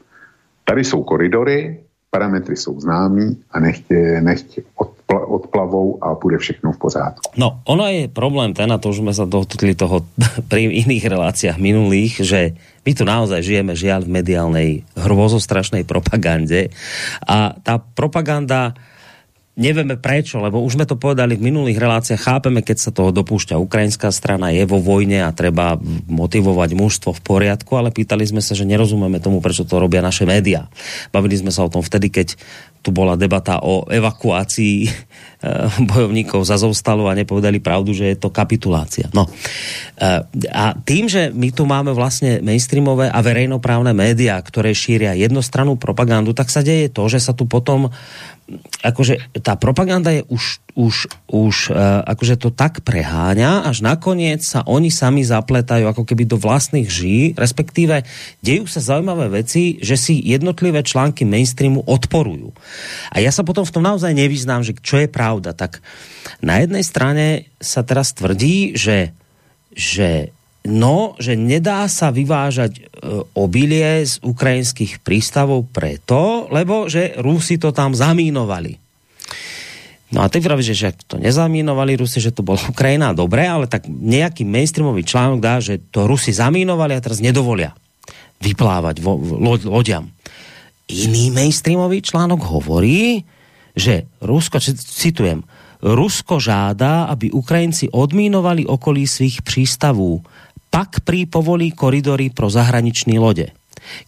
Tady 0.65 0.83
jsou 0.83 1.03
koridory, 1.03 1.79
parametry 2.15 2.55
jsou 2.57 2.79
známí 2.79 3.37
a 3.51 3.59
nechtě, 3.59 4.21
nechtě 4.23 4.63
odpla, 4.75 5.27
odplavou 5.27 6.03
a 6.03 6.15
bude 6.15 6.37
všechno 6.37 6.71
v 6.71 6.77
pořádku. 6.77 7.31
No, 7.37 7.59
ono 7.67 7.87
je 7.91 8.07
problém 8.07 8.55
ten, 8.55 8.71
a 8.71 8.79
to 8.79 8.89
už 8.95 9.03
sme 9.03 9.11
sa 9.11 9.27
dotkli 9.27 9.75
toho 9.75 10.07
pri 10.51 10.71
iných 10.71 11.03
reláciách 11.03 11.59
minulých, 11.59 12.23
že 12.23 12.55
my 12.87 12.91
tu 12.95 13.03
naozaj 13.03 13.43
žijeme 13.43 13.75
žiaľ 13.75 14.07
v 14.07 14.13
mediálnej 14.15 14.69
hrôzostrašnej 14.95 15.83
propagande 15.83 16.71
a 17.27 17.51
tá 17.59 17.83
propaganda 17.83 18.79
nevieme 19.55 19.95
prečo, 19.95 20.43
lebo 20.43 20.59
už 20.61 20.75
sme 20.79 20.85
to 20.85 20.99
povedali 20.99 21.39
v 21.39 21.47
minulých 21.51 21.79
reláciách, 21.79 22.21
chápeme, 22.21 22.59
keď 22.59 22.77
sa 22.77 22.91
toho 22.91 23.15
dopúšťa 23.15 23.55
ukrajinská 23.59 24.11
strana, 24.11 24.51
je 24.51 24.67
vo 24.67 24.83
vojne 24.83 25.23
a 25.23 25.35
treba 25.35 25.79
motivovať 26.11 26.75
mužstvo 26.75 27.15
v 27.15 27.23
poriadku, 27.23 27.71
ale 27.79 27.95
pýtali 27.95 28.27
sme 28.27 28.43
sa, 28.43 28.53
že 28.53 28.67
nerozumíme 28.67 29.17
tomu, 29.23 29.39
prečo 29.39 29.63
to 29.63 29.79
robia 29.79 30.03
naše 30.03 30.27
média. 30.27 30.67
Bavili 31.15 31.39
sme 31.39 31.55
sa 31.55 31.63
o 31.63 31.71
tom 31.71 31.81
vtedy, 31.81 32.11
keď 32.11 32.35
tu 32.85 32.93
bola 32.93 33.17
debata 33.17 33.65
o 33.65 33.89
evakuácii 33.89 34.77
bojovníkov 35.89 36.45
za 36.45 36.61
Zovstalu 36.61 37.09
a 37.09 37.17
nepovedali 37.17 37.57
pravdu, 37.57 37.97
že 37.97 38.13
je 38.13 38.17
to 38.21 38.29
kapitulácia. 38.29 39.09
No. 39.09 39.25
A 40.53 40.77
tým, 40.85 41.09
že 41.09 41.33
my 41.33 41.49
tu 41.49 41.65
máme 41.65 41.97
vlastne 41.97 42.45
mainstreamové 42.45 43.09
a 43.09 43.19
verejnoprávne 43.25 43.97
médiá, 43.97 44.37
ktoré 44.37 44.77
šíria 44.77 45.17
jednostrannú 45.17 45.81
propagandu, 45.81 46.37
tak 46.37 46.53
sa 46.53 46.61
deje 46.61 46.93
to, 46.93 47.09
že 47.09 47.17
sa 47.17 47.33
tu 47.33 47.49
potom 47.49 47.89
akože 48.85 49.41
tá 49.41 49.57
propaganda 49.57 50.13
je 50.13 50.21
už, 50.29 50.61
už, 50.75 51.07
už 51.31 51.71
uh, 51.71 52.03
akože 52.03 52.35
to 52.35 52.51
tak 52.51 52.83
preháňa, 52.83 53.63
až 53.63 53.79
nakoniec 53.79 54.43
sa 54.43 54.61
oni 54.67 54.91
sami 54.91 55.23
zapletajú 55.23 55.87
ako 55.87 56.03
keby 56.03 56.27
do 56.27 56.35
vlastných 56.35 56.87
ží, 56.91 57.19
respektíve 57.39 58.03
dejú 58.43 58.67
sa 58.67 58.83
zaujímavé 58.83 59.31
veci, 59.31 59.79
že 59.79 59.95
si 59.95 60.19
jednotlivé 60.19 60.83
články 60.83 61.23
mainstreamu 61.23 61.79
odporujú. 61.87 62.51
A 63.15 63.23
ja 63.23 63.31
sa 63.31 63.47
potom 63.47 63.63
v 63.63 63.71
tom 63.71 63.87
naozaj 63.87 64.11
nevyznám, 64.11 64.67
že 64.67 64.75
čo 64.75 64.99
je 64.99 65.07
pravda. 65.07 65.55
Tak 65.55 65.79
na 66.43 66.59
jednej 66.59 66.83
strane 66.83 67.25
sa 67.63 67.81
teraz 67.87 68.11
tvrdí, 68.11 68.75
že, 68.75 69.15
že 69.71 70.35
No, 70.65 71.13
že 71.21 71.37
nedá 71.37 71.85
sa 71.85 72.09
vyvážať 72.09 72.81
e, 72.81 72.83
obilie 73.37 74.01
z 74.01 74.17
ukrajinských 74.25 74.97
prístavov 75.05 75.69
preto, 75.69 76.49
lebo 76.49 76.89
že 76.89 77.13
Rusi 77.21 77.61
to 77.61 77.69
tam 77.69 77.93
zamínovali. 77.93 78.73
No 80.13 80.21
a 80.21 80.29
ty 80.29 80.37
pravíš, 80.37 80.73
že 80.73 80.75
však 80.75 80.95
to 81.09 81.15
nezamínovali 81.17 81.97
Rusi, 81.97 82.21
že 82.21 82.33
to 82.33 82.45
bola 82.45 82.61
Ukrajina, 82.73 83.15
dobre, 83.15 83.45
ale 83.45 83.65
tak 83.65 83.89
nejaký 83.89 84.45
mainstreamový 84.45 85.01
článok 85.05 85.39
dá, 85.41 85.57
že 85.61 85.81
to 85.89 86.05
Rusi 86.05 86.33
zamínovali 86.33 86.93
a 86.93 87.03
teraz 87.03 87.21
nedovolia 87.21 87.73
vyplávať 88.43 88.99
vo, 88.99 89.15
vo, 89.15 89.39
lo, 89.39 89.55
loďam. 89.57 90.11
Iný 90.85 91.33
mainstreamový 91.33 92.03
článok 92.05 92.45
hovorí, 92.45 93.25
že 93.73 94.05
Rusko, 94.21 94.61
citujem, 94.61 95.41
Rusko 95.81 96.37
žádá, 96.37 97.09
aby 97.09 97.33
Ukrajinci 97.33 97.89
odmínovali 97.89 98.69
okolí 98.69 99.07
svých 99.07 99.41
přístavů 99.41 100.21
pak 100.75 101.07
prý 101.07 101.23
povolí 101.23 101.71
koridory 101.71 102.35
pro 102.35 102.51
zahraniční 102.51 103.15
lode. 103.15 103.47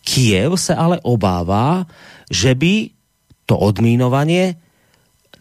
Kiev 0.03 0.59
se 0.59 0.75
ale 0.75 0.99
obává, 0.99 1.87
že 2.27 2.51
by 2.51 2.91
to 3.47 3.55
odmínovanie 3.55 4.59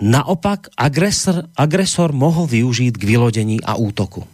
naopak 0.01 0.73
agresor, 0.77 1.49
agresor 1.57 2.13
mohl 2.13 2.45
využít 2.49 2.97
k 3.01 3.05
vylodení 3.05 3.61
a 3.65 3.77
útoku. 3.79 4.25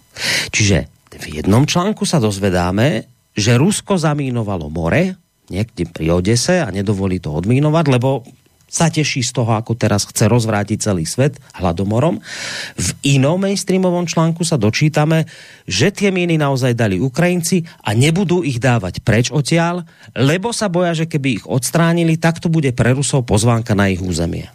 Čiže 0.53 0.91
v 1.13 1.43
jednom 1.43 1.65
článku 1.69 2.05
sa 2.09 2.19
dozvedáme, 2.19 3.09
že 3.33 3.57
Rusko 3.57 3.97
zamínovalo 3.97 4.69
more 4.69 5.17
niekde 5.53 5.85
pri 5.89 6.09
Odese 6.17 6.65
a 6.65 6.69
nedovolí 6.73 7.21
to 7.21 7.29
odmínovať, 7.33 7.85
lebo 7.93 8.25
sa 8.73 8.89
teší 8.89 9.21
z 9.21 9.37
toho, 9.37 9.53
ako 9.53 9.77
teraz 9.77 10.09
chce 10.09 10.33
rozvrátiť 10.33 10.81
celý 10.81 11.05
svet 11.05 11.37
hladomorom. 11.61 12.25
V 12.73 12.89
inom 13.05 13.37
mainstreamovom 13.37 14.09
článku 14.09 14.49
sa 14.49 14.57
dočítame, 14.57 15.29
že 15.69 15.93
tie 15.93 16.09
míny 16.09 16.41
naozaj 16.41 16.73
dali 16.73 16.97
Ukrajinci 16.97 17.69
a 17.85 17.93
nebudú 17.93 18.41
ich 18.41 18.57
dávať 18.57 19.05
preč 19.05 19.29
odtiaľ, 19.29 19.85
lebo 20.17 20.57
sa 20.57 20.73
boja, 20.73 20.97
že 20.97 21.05
keby 21.05 21.29
ich 21.37 21.45
odstránili, 21.45 22.17
tak 22.17 22.41
to 22.41 22.49
bude 22.49 22.73
pre 22.73 22.97
Rusov 22.97 23.29
pozvánka 23.29 23.77
na 23.77 23.93
ich 23.93 24.01
územie. 24.01 24.49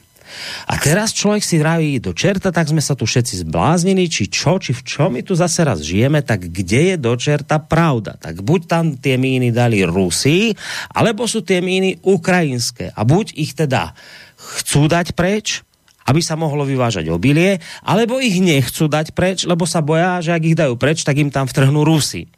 A 0.68 0.74
teraz 0.80 1.14
človek 1.14 1.44
si 1.44 1.56
vraví 1.58 2.02
do 2.02 2.12
čerta, 2.14 2.52
tak 2.54 2.70
sme 2.70 2.84
sa 2.84 2.94
tu 2.94 3.08
všetci 3.08 3.48
zbláznili, 3.48 4.10
či 4.10 4.30
čo, 4.30 4.58
či 4.58 4.74
v 4.74 4.82
čom 4.84 5.10
my 5.14 5.22
tu 5.24 5.34
zase 5.34 5.64
raz 5.64 5.82
žijeme, 5.82 6.22
tak 6.22 6.50
kde 6.50 6.94
je 6.94 6.96
do 6.98 7.14
čerta 7.16 7.62
pravda? 7.62 8.20
Tak 8.20 8.42
buď 8.42 8.62
tam 8.68 8.86
tie 8.98 9.16
míny 9.16 9.50
dali 9.50 9.82
Rusi, 9.84 10.54
alebo 10.94 11.26
sú 11.26 11.42
tie 11.42 11.62
míny 11.64 12.02
ukrajinské. 12.04 12.94
A 12.94 13.02
buď 13.08 13.34
ich 13.38 13.58
teda 13.58 13.96
chcú 14.38 14.86
dať 14.86 15.18
preč, 15.18 15.66
aby 16.08 16.24
sa 16.24 16.40
mohlo 16.40 16.64
vyvážať 16.64 17.12
obilie, 17.12 17.60
alebo 17.84 18.24
ich 18.24 18.40
nechcú 18.40 18.88
dať 18.88 19.12
preč, 19.12 19.44
lebo 19.44 19.68
sa 19.68 19.84
boja, 19.84 20.24
že 20.24 20.32
ak 20.32 20.44
ich 20.48 20.56
dajú 20.56 20.80
preč, 20.80 21.04
tak 21.04 21.20
im 21.20 21.28
tam 21.28 21.46
vtrhnú 21.46 21.84
Rusi. 21.84 22.32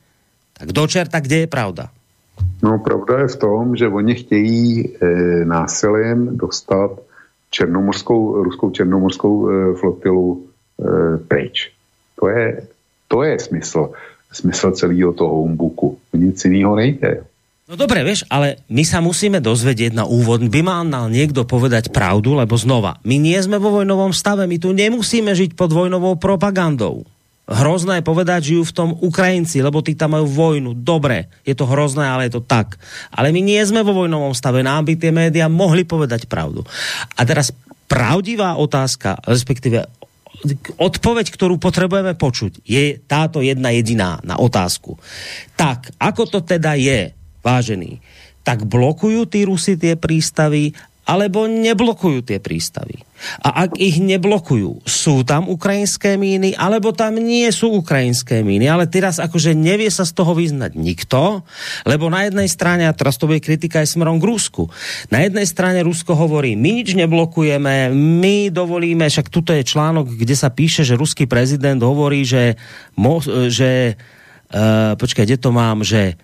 Tak 0.57 0.73
do 0.73 0.83
čerta, 0.89 1.21
kde 1.21 1.45
je 1.45 1.49
pravda? 1.49 1.93
No 2.63 2.79
pravda 2.79 3.23
je 3.23 3.27
v 3.27 3.37
tom, 3.37 3.75
že 3.75 3.87
oni 3.87 4.15
chtějí 4.15 4.63
e, 4.83 4.89
násilím 5.45 6.37
dostat 6.37 6.91
černomorskou, 7.49 8.45
ruskou 8.45 8.69
černomorskou 8.71 9.33
e, 9.33 9.45
flotilu 9.77 10.25
e, 10.33 10.37
pryč. 11.25 11.73
To 12.21 12.29
je, 12.29 12.67
to 13.09 13.25
je 13.25 13.33
smysl, 13.39 13.93
smysl 14.31 14.71
celého 14.77 15.11
toho 15.13 15.43
humbuku. 15.43 15.97
Nic 16.13 16.37
jiného 16.45 16.75
nejde. 16.77 17.25
No 17.69 17.77
dobre, 17.77 18.01
vieš, 18.01 18.25
ale 18.33 18.65
my 18.65 18.81
sa 18.81 18.97
musíme 18.97 19.37
dozvedieť 19.37 19.93
na 19.93 20.01
úvod, 20.01 20.41
by 20.41 20.61
mal 20.65 20.81
niekto 21.05 21.45
povedať 21.45 21.93
pravdu, 21.93 22.33
lebo 22.33 22.57
znova, 22.57 22.97
my 23.05 23.21
nie 23.21 23.37
sme 23.37 23.61
vo 23.61 23.69
vojnovom 23.69 24.09
stave, 24.09 24.49
my 24.49 24.57
tu 24.57 24.73
nemusíme 24.73 25.29
žiť 25.29 25.53
pod 25.53 25.69
vojnovou 25.69 26.17
propagandou. 26.17 27.05
Hrozné 27.49 28.05
povedať, 28.05 28.53
žijú 28.53 28.63
v 28.69 28.75
tom 28.77 28.89
Ukrajinci, 29.01 29.65
lebo 29.65 29.81
tí 29.81 29.97
tam 29.97 30.13
majú 30.13 30.29
vojnu. 30.29 30.77
Dobre, 30.77 31.33
je 31.41 31.57
to 31.57 31.65
hrozné, 31.65 32.05
ale 32.05 32.29
je 32.29 32.37
to 32.37 32.45
tak. 32.45 32.77
Ale 33.09 33.33
my 33.33 33.41
nie 33.41 33.59
sme 33.65 33.81
vo 33.81 34.05
vojnovom 34.05 34.37
stave, 34.37 34.61
nám 34.61 34.85
by 34.85 34.93
tie 34.95 35.09
médiá 35.09 35.49
mohli 35.49 35.81
povedať 35.81 36.29
pravdu. 36.29 36.61
A 37.17 37.21
teraz 37.25 37.49
pravdivá 37.89 38.53
otázka, 38.61 39.17
respektíve 39.25 39.89
odpoveď, 40.77 41.25
ktorú 41.33 41.57
potrebujeme 41.57 42.13
počuť, 42.15 42.63
je 42.63 43.01
táto 43.03 43.41
jedna 43.41 43.73
jediná 43.73 44.21
na 44.21 44.37
otázku. 44.37 44.95
Tak, 45.57 45.97
ako 45.99 46.23
to 46.29 46.39
teda 46.45 46.77
je, 46.77 47.11
vážený, 47.41 47.99
tak 48.45 48.63
blokujú 48.63 49.27
tí 49.27 49.43
Rusy 49.43 49.75
tie 49.75 49.99
prístavy 49.99 50.71
alebo 51.09 51.49
neblokujú 51.49 52.21
tie 52.21 52.37
prístavy. 52.37 53.01
A 53.41 53.67
ak 53.67 53.81
ich 53.81 53.97
neblokujú, 53.97 54.85
sú 54.85 55.25
tam 55.25 55.49
ukrajinské 55.49 56.15
míny, 56.15 56.53
alebo 56.53 56.93
tam 56.93 57.17
nie 57.17 57.49
sú 57.49 57.81
ukrajinské 57.81 58.45
míny. 58.45 58.69
Ale 58.69 58.85
teraz 58.85 59.17
akože 59.17 59.57
nevie 59.57 59.89
sa 59.89 60.05
z 60.05 60.13
toho 60.13 60.37
vyznať 60.37 60.77
nikto, 60.77 61.41
lebo 61.83 62.07
na 62.13 62.29
jednej 62.29 62.45
strane, 62.45 62.85
a 62.85 62.93
teraz 62.93 63.17
to 63.17 63.25
bude 63.25 63.41
kritika 63.41 63.81
aj 63.81 63.91
smerom 63.91 64.21
k 64.21 64.29
Rusku, 64.29 64.69
na 65.09 65.25
jednej 65.25 65.49
strane 65.49 65.81
Rusko 65.81 66.13
hovorí, 66.13 66.53
my 66.53 66.85
nič 66.85 66.93
neblokujeme, 66.93 67.89
my 67.91 68.53
dovolíme, 68.53 69.09
však 69.09 69.33
tuto 69.33 69.51
je 69.51 69.65
článok, 69.65 70.13
kde 70.13 70.35
sa 70.37 70.53
píše, 70.53 70.85
že 70.85 70.95
ruský 70.95 71.25
prezident 71.25 71.81
hovorí, 71.81 72.23
že, 72.23 72.55
mo, 72.95 73.19
že 73.49 73.99
uh, 74.53 74.95
počkaj, 74.95 75.25
kde 75.25 75.41
to 75.41 75.49
mám, 75.51 75.81
že 75.81 76.15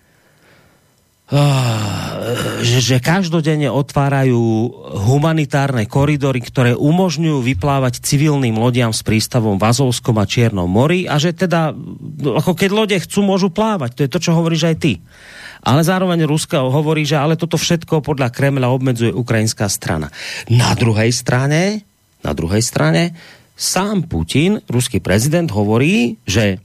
že, 2.62 2.80
že 2.86 2.98
každodenne 3.02 3.74
otvárajú 3.74 4.70
humanitárne 5.10 5.90
koridory, 5.90 6.38
ktoré 6.38 6.72
umožňujú 6.78 7.42
vyplávať 7.42 8.06
civilným 8.06 8.54
lodiam 8.62 8.94
s 8.94 9.02
prístavom 9.02 9.58
v 9.58 9.66
Azovskom 9.66 10.22
a 10.22 10.30
Čiernom 10.30 10.70
mori 10.70 11.10
a 11.10 11.18
že 11.18 11.34
teda, 11.34 11.74
ako 12.22 12.54
keď 12.54 12.70
lode 12.70 12.98
chcú, 13.02 13.26
môžu 13.26 13.50
plávať. 13.50 13.98
To 13.98 14.02
je 14.06 14.14
to, 14.14 14.20
čo 14.22 14.38
hovoríš 14.38 14.70
aj 14.70 14.76
ty. 14.78 14.94
Ale 15.66 15.82
zároveň 15.82 16.30
Ruska 16.30 16.62
hovorí, 16.62 17.10
že 17.10 17.18
ale 17.18 17.34
toto 17.34 17.58
všetko 17.58 18.06
podľa 18.06 18.30
Kremla 18.30 18.70
obmedzuje 18.70 19.10
ukrajinská 19.10 19.66
strana. 19.66 20.14
Na 20.46 20.78
druhej 20.78 21.10
strane, 21.10 21.82
na 22.22 22.38
druhej 22.38 22.62
strane, 22.62 23.18
sám 23.58 24.06
Putin, 24.06 24.62
ruský 24.70 25.02
prezident, 25.02 25.50
hovorí, 25.50 26.22
že 26.30 26.62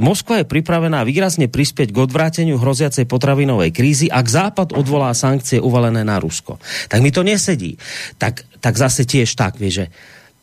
Moskva 0.00 0.40
je 0.40 0.48
pripravená 0.48 1.04
výrazne 1.04 1.44
prispieť 1.44 1.92
k 1.92 2.00
odvráteniu 2.00 2.56
hroziacej 2.56 3.04
potravinovej 3.04 3.68
krízy, 3.68 4.06
ak 4.08 4.24
Západ 4.24 4.72
odvolá 4.72 5.12
sankcie 5.12 5.60
uvalené 5.60 6.00
na 6.08 6.16
Rusko. 6.16 6.56
Tak 6.88 7.04
mi 7.04 7.12
to 7.12 7.20
nesedí. 7.20 7.76
Tak, 8.16 8.48
tak 8.64 8.80
zase 8.80 9.04
tiež 9.04 9.36
tak, 9.36 9.60
vie, 9.60 9.68
že 9.68 9.84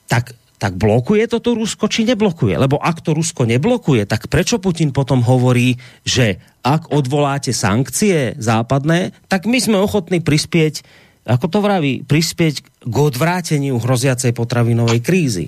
tak, 0.06 0.38
tak 0.62 0.78
blokuje 0.78 1.26
toto 1.26 1.58
Rusko, 1.58 1.90
či 1.90 2.06
neblokuje? 2.06 2.54
Lebo 2.54 2.78
ak 2.78 3.02
to 3.02 3.18
Rusko 3.18 3.50
neblokuje, 3.50 4.06
tak 4.06 4.30
prečo 4.30 4.62
Putin 4.62 4.94
potom 4.94 5.26
hovorí, 5.26 5.82
že 6.06 6.38
ak 6.62 6.94
odvoláte 6.94 7.50
sankcie 7.50 8.38
západné, 8.38 9.18
tak 9.26 9.50
my 9.50 9.58
sme 9.58 9.82
ochotní 9.82 10.22
prispieť, 10.22 10.86
ako 11.26 11.46
to 11.50 11.60
vraví, 11.66 12.06
prispieť 12.06 12.56
k 12.86 12.96
odvráteniu 12.96 13.82
hroziacej 13.82 14.38
potravinovej 14.38 15.02
krízy. 15.02 15.46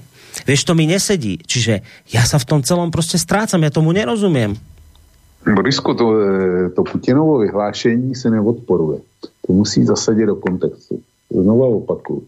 Vieš, 0.48 0.64
to 0.64 0.74
mi 0.76 0.86
nesedí. 0.86 1.40
Čiže 1.46 1.82
ja 2.14 2.24
sa 2.26 2.38
v 2.38 2.46
tom 2.46 2.62
celom 2.64 2.92
prostě 2.92 3.18
strácam, 3.18 3.64
ja 3.64 3.70
tomu 3.70 3.92
nerozumiem. 3.92 4.58
Borisku, 5.56 5.94
to, 5.94 6.06
eh, 6.20 6.70
to 6.76 6.84
Putinovo 6.84 7.40
vyhlášení 7.40 8.16
se 8.16 8.30
neodporuje. 8.30 9.00
To 9.48 9.54
musí 9.54 9.86
zasadit 9.86 10.26
do 10.26 10.36
kontextu. 10.36 11.00
Znovu 11.32 11.78
opakuju. 11.78 12.24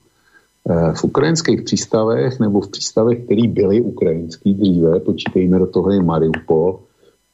Eh, 0.69 0.93
v 0.95 1.03
ukrajinských 1.03 1.61
přístavech 1.61 2.39
nebo 2.39 2.61
v 2.61 2.71
přístavech, 2.71 3.17
které 3.25 3.47
byly 3.47 3.81
ukrajinský 3.81 4.53
dříve, 4.53 4.99
počítejme 4.99 5.59
do 5.59 5.67
toho 5.67 5.91
i 5.91 5.99
Mariupol, 5.99 6.79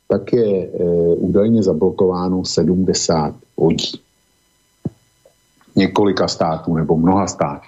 tak 0.08 0.34
je 0.34 0.64
e, 0.64 0.70
údajně 1.16 1.64
zablokováno 1.64 2.46
70 2.46 3.36
lodí. 3.58 4.00
Několika 5.76 6.28
států 6.28 6.76
nebo 6.76 6.98
mnoha 6.98 7.28
států. 7.28 7.68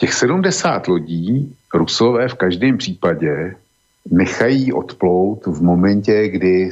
Těch 0.00 0.14
70 0.14 0.88
lodí 0.88 1.56
Rusové 1.74 2.28
v 2.28 2.34
každém 2.34 2.78
případě 2.78 3.54
nechají 4.10 4.72
odplout 4.72 5.46
v 5.46 5.62
momentě, 5.62 6.28
kdy 6.28 6.70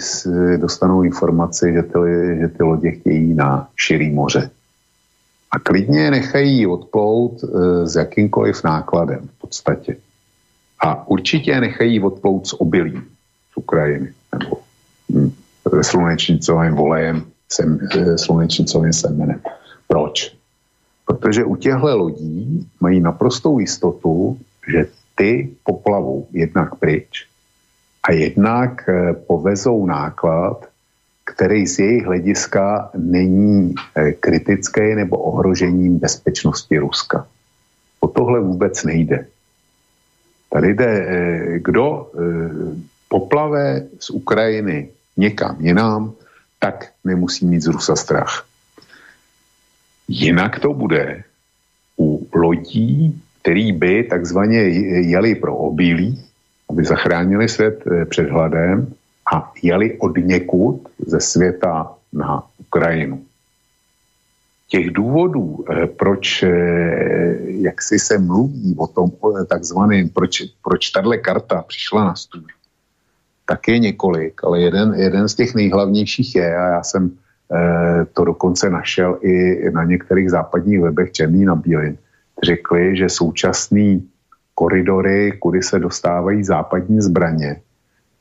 dostanou 0.56 1.02
informaci, 1.02 1.72
že 1.72 1.82
ty, 1.82 2.38
že 2.40 2.48
ty 2.48 2.62
lodě 2.62 2.90
chtějí 2.90 3.34
na 3.34 3.68
širý 3.76 4.10
moře. 4.10 4.50
A 5.50 5.58
klidně 5.58 6.10
nechají 6.10 6.66
odplout 6.66 7.44
e, 7.44 7.86
s 7.86 7.96
jakýmkoliv 7.96 8.64
nákladem 8.64 9.28
v 9.36 9.40
podstatě. 9.40 9.96
A 10.80 11.08
určitě 11.08 11.60
nechají 11.60 12.00
odplout 12.00 12.46
s 12.46 12.60
obilím 12.60 13.04
z 13.52 13.56
Ukrajiny 13.56 14.12
nebo 14.32 14.56
hm, 15.12 15.32
slunečnicovým 15.82 16.74
volejem, 16.74 17.24
sem, 17.52 17.78
e, 17.92 18.18
slunečnicovým 18.18 18.92
semenem. 18.92 19.40
Proč? 19.88 20.38
Protože 21.08 21.44
u 21.44 21.56
těchto 21.56 21.96
lodí 21.96 22.68
mají 22.80 23.00
naprostou 23.00 23.58
jistotu, 23.58 24.38
že 24.72 24.86
ty 25.16 25.50
poplavou 25.64 26.28
jednak 26.32 26.74
pryč 26.74 27.26
a 28.02 28.12
jednak 28.12 28.88
eh, 28.88 29.12
povezou 29.12 29.86
náklad, 29.86 30.68
který 31.24 31.66
z 31.66 31.78
jejich 31.78 32.04
hlediska 32.04 32.90
není 32.96 33.74
eh, 33.74 34.12
kritický 34.12 34.94
nebo 34.94 35.16
ohrožením 35.18 35.98
bezpečnosti 35.98 36.78
Ruska. 36.78 37.26
O 38.00 38.08
tohle 38.08 38.40
vůbec 38.40 38.84
nejde. 38.84 39.26
Tady 40.52 40.74
jde, 40.74 40.92
eh, 41.08 41.58
kdo 41.58 42.12
poplave 43.08 43.86
z 43.98 44.10
Ukrajiny 44.10 44.88
někam 45.16 45.56
jinam, 45.60 46.12
tak 46.58 46.92
nemusí 47.04 47.46
mít 47.46 47.60
z 47.60 47.66
Rusa 47.66 47.96
strach. 47.96 48.47
Jinak 50.08 50.60
to 50.60 50.72
bude 50.72 51.24
u 52.00 52.28
lodí, 52.34 53.22
který 53.42 53.72
by 53.72 54.04
takzvaně 54.04 54.58
jeli 55.08 55.34
pro 55.34 55.56
obilí, 55.56 56.24
aby 56.70 56.84
zachránili 56.84 57.48
svět 57.48 57.84
eh, 57.86 58.04
před 58.04 58.30
hladem 58.30 58.92
a 59.34 59.52
jeli 59.62 59.98
od 59.98 60.16
někud 60.16 60.88
ze 61.06 61.20
světa 61.20 61.94
na 62.12 62.42
Ukrajinu. 62.58 63.24
Těch 64.68 64.90
důvodů, 64.90 65.64
eh, 65.70 65.86
proč 65.86 66.42
eh, 66.42 66.48
jak 67.40 67.82
si 67.82 67.98
se 67.98 68.18
mluví 68.18 68.74
o 68.78 68.86
tom 68.86 69.10
takzvaném, 69.48 70.08
proč, 70.08 70.42
proč 70.64 70.90
tahle 70.90 71.18
karta 71.18 71.62
přišla 71.62 72.04
na 72.04 72.14
stůl, 72.14 72.44
tak 73.46 73.68
je 73.68 73.78
několik, 73.78 74.44
ale 74.44 74.60
jeden, 74.60 74.94
jeden 74.94 75.28
z 75.28 75.34
těch 75.34 75.54
nejhlavnějších 75.54 76.34
je, 76.34 76.56
a 76.56 76.68
já 76.68 76.82
jsem 76.82 77.10
to 78.12 78.24
dokonce 78.24 78.70
našel 78.70 79.18
i 79.22 79.70
na 79.70 79.84
některých 79.84 80.30
západních 80.30 80.80
webech 80.80 81.12
černý 81.12 81.44
na 81.44 81.54
bílý. 81.54 81.98
Řekli, 82.44 82.96
že 82.96 83.08
současný 83.08 84.08
koridory, 84.58 85.32
kudy 85.38 85.62
se 85.62 85.78
dostávají 85.78 86.44
západní 86.44 87.00
zbraně, 87.00 87.56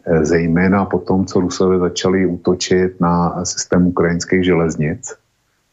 eh, 0.06 0.26
zejména 0.26 0.86
po 0.86 1.02
tom, 1.02 1.26
co 1.26 1.40
Rusové 1.40 1.80
začali 1.80 2.26
útočit 2.26 3.02
na 3.02 3.46
systém 3.46 3.88
ukrajinských 3.88 4.46
železnic 4.46 5.18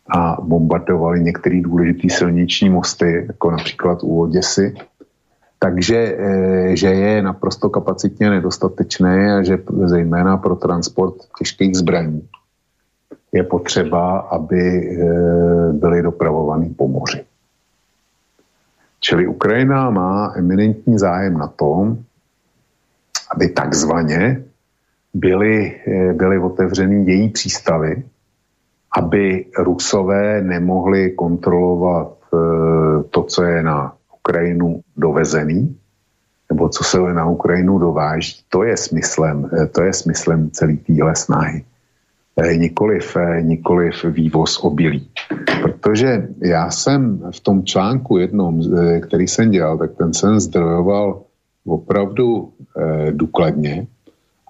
a 0.09 0.41
bombardovali 0.41 1.21
některé 1.21 1.61
důležité 1.61 2.09
silniční 2.09 2.71
mosty, 2.73 3.25
jako 3.29 3.51
například 3.51 3.99
u 4.03 4.25
Oděsy, 4.25 4.73
takže 5.61 5.99
eh, 6.17 6.77
že 6.77 6.89
je 6.89 7.23
naprosto 7.23 7.69
kapacitně 7.69 8.31
nedostatečné 8.41 9.37
a 9.37 9.43
že 9.45 9.61
zejména 9.85 10.41
pro 10.41 10.57
transport 10.57 11.29
těžkých 11.39 11.77
zbraní 11.77 12.25
je 13.35 13.43
potřeba, 13.43 14.19
aby 14.19 14.63
eh, 14.63 15.73
byly 15.73 16.03
dopravovaný 16.03 16.75
po 16.75 16.89
moři. 16.89 17.25
Čili 19.01 19.27
Ukrajina 19.27 19.91
má 19.91 20.33
eminentní 20.37 20.99
zájem 20.99 21.39
na 21.39 21.47
tom, 21.47 21.99
aby 23.35 23.49
takzvaně 23.49 24.43
byly, 25.15 25.81
eh, 25.87 26.13
byly 26.13 26.39
otevřeny 26.39 27.11
její 27.11 27.29
přístavy, 27.29 28.03
aby 28.97 29.47
Rusové 29.59 30.43
nemohli 30.43 31.11
kontrolovat 31.11 32.15
eh, 32.15 33.03
to, 33.11 33.23
co 33.23 33.43
je 33.43 33.63
na 33.63 33.93
Ukrajinu 34.15 34.81
dovezený, 34.97 35.77
nebo 36.51 36.69
co 36.69 36.85
se 36.85 36.99
na 36.99 37.27
Ukrajinu 37.27 37.79
dováží. 37.79 38.47
To 38.49 38.63
je 38.63 38.77
smyslem, 38.77 39.51
to 39.73 39.83
je 39.83 39.93
smyslem 39.93 40.51
celé 40.51 40.77
téhle 40.87 41.17
snahy. 41.17 41.65
Eh, 42.37 42.57
nikoliv, 42.57 43.17
eh, 43.17 43.43
nikoliv 43.43 44.05
vývoz 44.05 44.59
obilí. 44.59 45.09
Protože 45.63 46.29
já 46.43 46.71
jsem 46.71 47.23
v 47.31 47.41
tom 47.41 47.65
článku 47.65 48.19
jednom, 48.19 48.61
eh, 48.61 49.01
který 49.01 49.29
jsem 49.29 49.51
dělal, 49.51 49.79
tak 49.79 49.91
ten 49.97 50.15
jsem 50.15 50.41
zdrojoval 50.41 51.23
opravdu 51.67 52.53
eh, 52.79 53.13
důkladně 53.13 53.87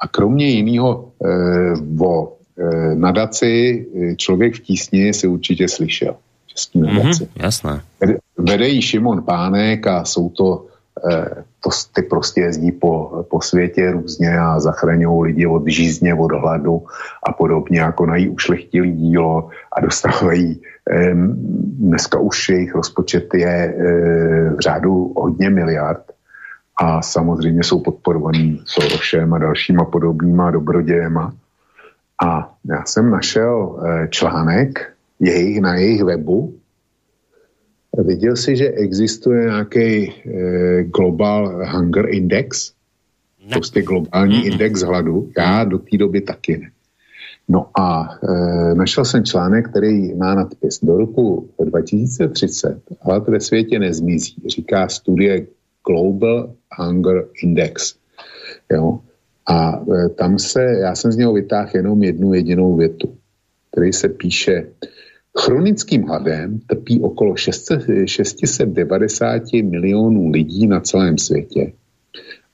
a 0.01 0.09
kromě 0.09 0.47
jiného 0.47 1.13
eh, 1.25 2.05
o 2.05 2.37
eh, 2.59 2.95
nadaci 2.95 3.87
Člověk 4.17 4.55
v 4.55 4.61
tísni 4.61 5.13
si 5.13 5.27
určitě 5.29 5.69
slyšel. 5.69 6.17
Český 6.47 6.79
mhm, 6.79 6.97
nadaci. 6.97 7.25
Mm-hmm, 7.25 7.43
jasné. 7.45 7.81
Vede, 8.01 8.19
vede 8.39 8.69
ji 8.69 8.83
Šimon 8.83 9.23
Pánek 9.23 9.87
a 9.87 10.05
jsou 10.05 10.29
to 10.29 10.67
to, 11.61 11.71
ty 11.95 12.03
prostě 12.03 12.41
jezdí 12.41 12.73
po, 12.73 13.25
po 13.31 13.41
světě 13.41 13.91
různě 13.91 14.39
a 14.39 14.61
zachraňují 14.61 15.23
lidi 15.23 15.47
od 15.47 15.67
žízně, 15.67 16.15
od 16.15 16.33
hladu 16.33 16.83
a 17.23 17.33
podobně, 17.33 17.81
jako 17.81 18.07
nají 18.07 18.29
ušlechtilý 18.29 18.93
dílo 18.93 19.49
a 19.73 19.81
dostávají 19.81 20.63
dneska 21.79 22.19
už 22.19 22.49
jejich 22.49 22.75
rozpočet 22.75 23.35
je 23.35 23.75
v 24.57 24.61
řádu 24.61 25.13
hodně 25.17 25.51
miliard 25.51 26.03
a 26.77 27.03
samozřejmě 27.03 27.65
jsou 27.65 27.81
podporovaný 27.81 28.63
Sorosem 28.65 29.35
a 29.35 29.39
dalšíma 29.39 29.85
podobnýma 29.85 30.51
dobrodějema. 30.51 31.33
A 32.25 32.55
já 32.65 32.85
jsem 32.85 33.11
našel 33.11 33.79
článek 34.11 34.93
jejich, 35.21 35.61
na 35.61 35.75
jejich 35.75 36.05
webu, 36.05 36.55
Viděl 37.99 38.37
jsi, 38.37 38.57
že 38.57 38.69
existuje 38.69 39.45
nějaký 39.45 40.13
eh, 40.27 40.83
Global 40.83 41.67
Hunger 41.73 42.07
Index? 42.09 42.73
Ne. 43.45 43.51
Prostě 43.53 43.83
globální 43.83 44.47
index 44.47 44.81
hladu. 44.81 45.31
Já 45.39 45.65
do 45.65 45.79
té 45.79 45.97
doby 45.97 46.21
taky 46.21 46.59
ne. 46.59 46.71
No 47.49 47.71
a 47.81 48.09
e, 48.23 48.75
našel 48.75 49.05
jsem 49.05 49.25
článek, 49.25 49.69
který 49.69 50.15
má 50.15 50.35
nadpis. 50.35 50.81
Do 50.83 50.97
roku 50.97 51.49
2030 51.65 52.83
hlad 53.01 53.29
ve 53.29 53.41
světě 53.41 53.79
nezmizí, 53.79 54.35
říká 54.47 54.89
studie 54.89 55.47
Global 55.87 56.55
Hunger 56.79 57.25
Index. 57.43 57.95
Jo? 58.73 59.01
A 59.47 59.85
e, 59.95 60.09
tam 60.09 60.39
se, 60.39 60.63
já 60.63 60.95
jsem 60.95 61.13
z 61.13 61.17
něho 61.17 61.33
vytáhl 61.33 61.71
jenom 61.75 62.03
jednu 62.03 62.35
jedinou 62.35 62.77
větu, 62.77 63.17
který 63.71 63.93
se 63.93 64.09
píše, 64.09 64.67
Chronickým 65.39 66.03
hladem 66.03 66.61
trpí 66.61 67.01
okolo 67.01 67.37
690 67.37 69.43
milionů 69.53 70.31
lidí 70.31 70.67
na 70.67 70.81
celém 70.81 71.19
světě 71.19 71.73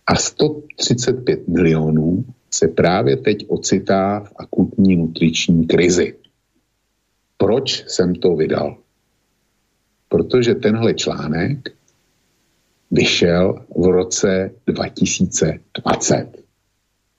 a 0.06 0.14
135 0.14 1.48
milionů 1.48 2.24
se 2.50 2.68
právě 2.68 3.16
teď 3.16 3.46
ocitá 3.48 4.20
v 4.20 4.32
akutní 4.36 4.96
nutriční 4.96 5.66
krizi. 5.66 6.16
Proč 7.36 7.84
jsem 7.88 8.14
to 8.14 8.36
vydal? 8.36 8.76
Protože 10.08 10.54
tenhle 10.54 10.94
článek 10.94 11.58
vyšel 12.90 13.64
v 13.76 13.84
roce 13.84 14.50
2020. 14.66 16.44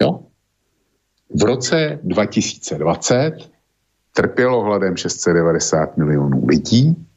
Jo? 0.01 0.20
V 1.36 1.43
roce 1.43 1.99
2020 2.03 3.51
trpělo 4.14 4.64
hladem 4.64 4.97
690 4.97 5.97
milionů 5.97 6.45
lidí 6.45 7.07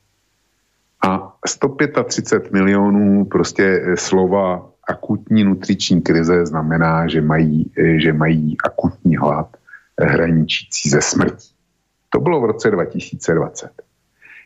a 1.07 1.37
135 1.47 2.53
milionů 2.53 3.25
prostě 3.25 3.83
slova 3.95 4.71
akutní 4.89 5.45
nutriční 5.45 6.03
krize 6.03 6.47
znamená, 6.47 7.09
že 7.09 7.21
mají, 7.21 7.71
že 7.97 8.13
mají 8.13 8.57
akutní 8.65 9.17
hlad 9.17 9.57
hraničící 10.01 10.91
ze 10.91 11.01
smrtí. 11.01 11.55
To 12.11 12.21
bylo 12.21 12.41
v 12.41 12.45
roce 12.45 12.71
2020. 12.71 13.71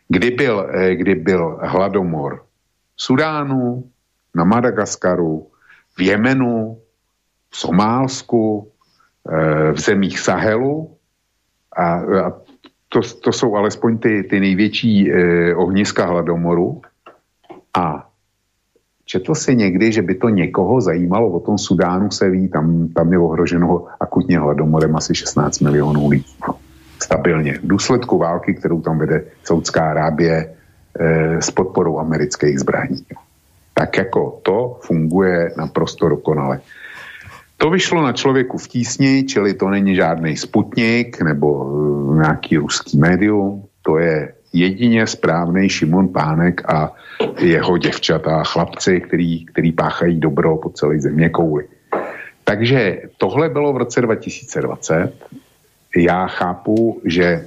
Kdy 0.09 0.31
byl, 0.31 0.69
kdy 0.95 1.15
byl 1.15 1.59
hladomor 1.63 2.43
v 2.97 3.03
Sudánu, 3.03 3.85
na 4.35 4.45
Madagaskaru, 4.45 5.51
v 5.97 6.01
Jemenu, 6.01 6.79
v 7.51 7.57
Somálsku, 7.57 8.73
eh, 9.29 9.73
v 9.73 9.79
zemích 9.81 10.19
Sahelu, 10.21 10.98
a, 11.79 11.95
a 12.27 12.33
to, 12.89 13.01
to 13.25 13.33
jsou 13.33 13.57
alespoň 13.57 13.99
ty, 13.99 14.23
ty 14.23 14.41
největší 14.41 15.13
eh, 15.13 15.55
ohniska 15.55 16.07
hladomoru. 16.07 16.83
A 17.77 18.09
četl 19.05 19.35
si 19.35 19.57
někdy, 19.57 19.93
že 19.93 20.03
by 20.03 20.15
to 20.15 20.29
někoho 20.29 20.81
zajímalo, 20.81 21.31
o 21.31 21.41
tom 21.41 21.59
Sudánu 21.59 22.11
se 22.11 22.31
ví, 22.31 22.49
tam, 22.49 22.89
tam 22.89 23.13
je 23.13 23.19
ohroženo 23.19 23.87
akutně 24.01 24.39
hladomorem 24.39 24.97
asi 24.97 25.15
16 25.15 25.61
milionů 25.61 26.09
lidí. 26.09 26.35
Stabilně. 27.03 27.59
V 27.59 27.67
důsledku 27.67 28.19
války, 28.19 28.55
kterou 28.55 28.81
tam 28.81 28.99
vede 28.99 29.25
Saudská 29.45 29.91
Arábie 29.91 30.55
eh, 31.01 31.43
s 31.43 31.51
podporou 31.51 31.99
amerických 31.99 32.61
zbraní. 32.61 33.07
Tak 33.75 33.97
jako 33.97 34.41
to 34.43 34.79
funguje 34.83 35.53
naprosto 35.57 36.09
dokonale. 36.09 36.61
To 37.59 37.71
vyšlo 37.71 38.03
na 38.03 38.13
člověku 38.13 38.59
v 38.59 38.69
tísni, 38.69 39.25
čili 39.25 39.55
to 39.55 39.69
není 39.69 39.95
žádný 39.95 40.37
sputnik 40.37 41.23
nebo 41.23 41.53
uh, 41.55 42.17
nějaký 42.17 42.57
ruský 42.57 42.99
médium, 42.99 43.65
to 43.83 43.99
je 43.99 44.33
jedině 44.53 45.07
správný 45.07 45.69
Šimon 45.69 46.09
Pánek 46.09 46.71
a 46.71 46.93
jeho 47.39 47.79
děvčata, 47.79 48.45
chlapci, 48.45 49.01
který, 49.01 49.45
který 49.45 49.73
páchají 49.73 50.21
dobro 50.21 50.57
po 50.57 50.71
celé 50.71 51.01
země 51.01 51.29
kouli. 51.29 51.65
Takže 52.45 53.03
tohle 53.17 53.49
bylo 53.49 53.73
v 53.73 53.77
roce 53.77 54.01
2020. 54.01 55.13
Já 55.97 56.27
chápu, 56.27 57.01
že 57.05 57.45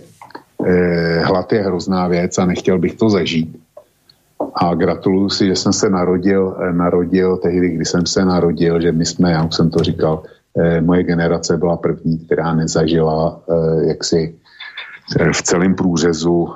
eh, 0.66 1.20
hlad 1.20 1.54
je 1.54 1.62
hrozná 1.62 2.08
věc 2.08 2.38
a 2.38 2.46
nechtěl 2.46 2.80
bych 2.80 2.96
to 2.96 3.10
zažít. 3.10 3.58
A 4.56 4.74
gratuluju 4.76 5.30
si, 5.30 5.48
že 5.48 5.56
jsem 5.56 5.74
se 5.74 5.90
narodil, 5.90 6.58
eh, 6.60 6.74
narodil 6.74 7.38
tehdy, 7.38 7.70
kdy 7.70 7.86
jsem 7.86 8.06
se 8.06 8.26
narodil, 8.26 8.82
že 8.82 8.92
my 8.92 9.06
jsme, 9.06 9.32
já 9.32 9.44
už 9.44 9.56
jsem 9.56 9.70
to 9.70 9.80
říkal, 9.80 10.24
eh, 10.58 10.82
moje 10.82 11.04
generace 11.04 11.58
byla 11.58 11.78
první, 11.78 12.20
která 12.20 12.54
nezažila 12.54 13.42
eh, 13.50 13.88
jaksi 13.88 14.36
v 15.32 15.42
celém 15.44 15.76
průřezu, 15.76 16.48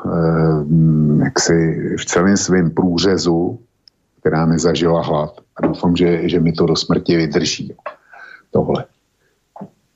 jaksi 1.24 1.56
v 2.00 2.06
celém 2.06 2.38
svém 2.38 2.72
průřezu, 2.72 3.60
která 4.20 4.46
nezažila 4.46 5.02
hlad. 5.02 5.34
A 5.58 5.68
doufám, 5.68 5.96
že, 5.96 6.30
že 6.30 6.40
mi 6.40 6.52
to 6.52 6.66
do 6.66 6.76
smrti 6.76 7.18
vydrží. 7.18 7.76
Tohle. 8.52 8.86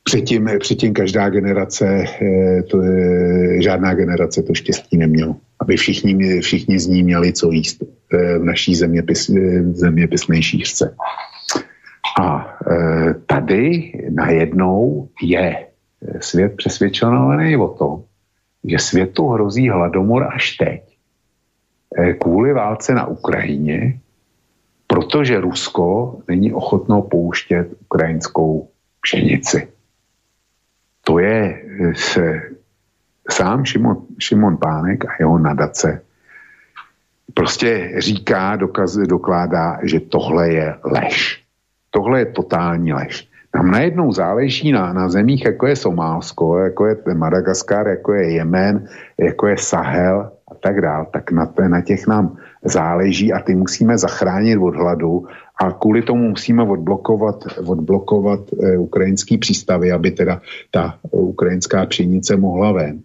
Předtím, 0.09 0.49
předtím 0.59 0.93
každá 0.93 1.29
generace, 1.29 2.05
to 2.69 2.81
je, 2.81 3.61
žádná 3.61 3.93
generace 3.93 4.43
to 4.43 4.53
štěstí 4.53 4.97
neměla 4.97 5.35
aby 5.59 5.77
všichni, 5.77 6.39
všichni 6.41 6.79
z 6.79 6.87
ní 6.87 7.03
měli 7.03 7.33
co 7.33 7.51
jíst 7.51 7.83
eh, 7.83 8.39
v 8.39 8.43
naší 8.43 8.75
zeměpis, 8.75 9.29
eh, 9.29 9.63
zeměpisné 9.63 10.41
šířce. 10.41 10.95
A 12.21 12.57
eh, 12.71 13.13
tady 13.25 13.91
najednou 14.09 15.09
je 15.21 15.67
svět 16.19 16.55
přesvědčený 16.55 17.57
o 17.57 17.67
tom, 17.67 18.03
že 18.63 18.79
světu 18.79 19.27
hrozí 19.27 19.69
hladomor 19.69 20.29
až 20.33 20.57
teď, 20.57 20.81
kvůli 22.19 22.53
válce 22.53 22.93
na 22.93 23.07
Ukrajině, 23.07 23.99
protože 24.87 25.39
Rusko 25.39 26.19
není 26.27 26.53
ochotno 26.53 27.01
pouštět 27.01 27.67
ukrajinskou 27.81 28.69
pšenici. 29.01 29.67
To 31.09 31.19
je 31.19 31.41
sám 33.29 33.65
Šimon, 33.65 33.97
Šimon 34.19 34.57
Pánek 34.57 35.05
a 35.05 35.11
jeho 35.19 35.37
nadace 35.37 36.01
prostě 37.33 37.93
říká, 37.97 38.55
dokaz, 38.55 38.93
dokládá, 38.93 39.79
že 39.83 39.99
tohle 39.99 40.49
je 40.49 40.75
lež. 40.83 41.43
Tohle 41.89 42.19
je 42.19 42.25
totální 42.25 42.93
lež. 42.93 43.27
Nám 43.55 43.71
najednou 43.71 44.11
záleží 44.11 44.71
na, 44.71 44.93
na 44.93 45.09
zemích, 45.09 45.45
jako 45.45 45.67
je 45.67 45.75
Somálsko, 45.75 46.57
jako 46.59 46.85
je 46.85 46.95
Madagaskar, 47.13 47.87
jako 47.87 48.13
je 48.13 48.31
Jemen, 48.31 48.87
jako 49.17 49.47
je 49.47 49.57
Sahel 49.57 50.31
a 50.51 50.55
tak 50.55 50.81
dále, 50.81 51.05
tak 51.11 51.31
na, 51.31 51.53
na 51.67 51.81
těch 51.81 52.07
nám 52.07 52.37
záleží 52.65 53.33
a 53.33 53.39
ty 53.39 53.55
musíme 53.55 53.97
zachránit 53.97 54.57
od 54.57 54.75
hladu 54.75 55.27
a 55.61 55.71
kvůli 55.71 56.01
tomu 56.01 56.29
musíme 56.29 56.63
odblokovat, 56.63 57.43
odblokovat 57.65 58.39
e, 58.53 58.77
ukrajinský 58.77 59.37
přístavy, 59.37 59.91
aby 59.91 60.11
teda 60.11 60.41
ta 60.71 60.99
ukrajinská 61.11 61.85
pšenice 61.85 62.37
mohla 62.37 62.71
ven. 62.71 63.01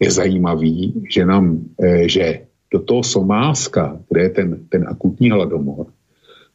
Je 0.00 0.10
zajímavý, 0.10 1.06
že 1.10 1.26
nám, 1.26 1.60
eh, 1.82 2.08
že 2.08 2.40
do 2.72 2.80
toho 2.82 3.02
Somálska, 3.02 4.02
kde 4.10 4.20
je 4.22 4.30
ten, 4.30 4.48
ten 4.68 4.82
akutní 4.88 5.30
hladomor, 5.30 5.86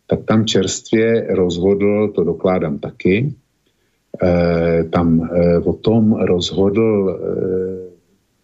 tak 0.07 0.27
tam 0.27 0.45
čerstvě 0.45 1.31
rozhodl, 1.35 2.11
to 2.11 2.23
dokládám 2.23 2.79
taky, 2.79 3.33
eh, 4.23 4.83
tam 4.91 5.23
eh, 5.23 5.57
o 5.63 5.73
tom 5.73 6.13
rozhodl 6.19 6.91
eh, 7.09 7.89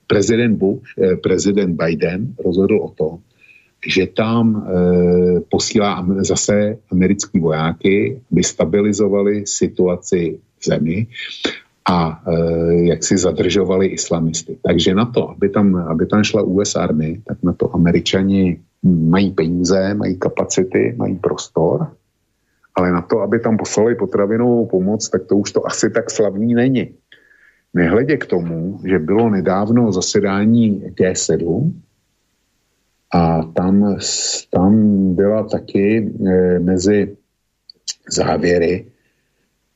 prezident 0.07 0.55
Bush, 0.55 0.87
eh, 0.95 1.15
prezident 1.19 1.75
Biden 1.75 2.33
rozhodl 2.39 2.79
o 2.79 2.89
tom, 2.89 3.13
že 3.87 4.07
tam 4.07 4.43
eh, 4.55 5.39
posílá 5.49 6.05
zase 6.21 6.77
americký 6.91 7.39
vojáky, 7.39 8.21
aby 8.31 8.43
stabilizovali 8.43 9.47
situaci 9.47 10.39
v 10.59 10.63
zemi 10.65 11.07
a 11.85 12.21
e, 12.27 12.33
jak 12.89 13.03
si 13.03 13.17
zadržovali 13.17 13.87
islamisty. 13.87 14.57
Takže 14.57 14.95
na 14.95 15.05
to, 15.05 15.29
aby 15.29 15.49
tam, 15.49 15.75
aby 15.75 16.05
tam 16.05 16.23
šla 16.23 16.41
US 16.41 16.75
Army, 16.75 17.21
tak 17.27 17.37
na 17.43 17.53
to 17.53 17.75
američani 17.75 18.59
mají 18.83 19.31
peníze, 19.31 19.93
mají 19.93 20.17
kapacity, 20.17 20.95
mají 20.97 21.15
prostor, 21.15 21.87
ale 22.75 22.91
na 22.91 23.01
to, 23.01 23.21
aby 23.21 23.39
tam 23.39 23.57
poslali 23.57 23.95
potravinovou 23.95 24.65
pomoc, 24.65 25.09
tak 25.09 25.25
to 25.25 25.37
už 25.37 25.51
to 25.51 25.67
asi 25.67 25.89
tak 25.89 26.11
slavný 26.11 26.53
není. 26.53 26.89
Nehledě 27.73 28.17
k 28.17 28.25
tomu, 28.25 28.79
že 28.85 28.99
bylo 28.99 29.29
nedávno 29.29 29.91
zasedání 29.91 30.81
G7 30.81 31.71
A 33.13 33.43
tam, 33.43 33.97
tam 34.49 34.73
byla 35.15 35.43
taky 35.43 36.11
e, 36.27 36.59
mezi 36.59 37.17
závěry 38.09 38.85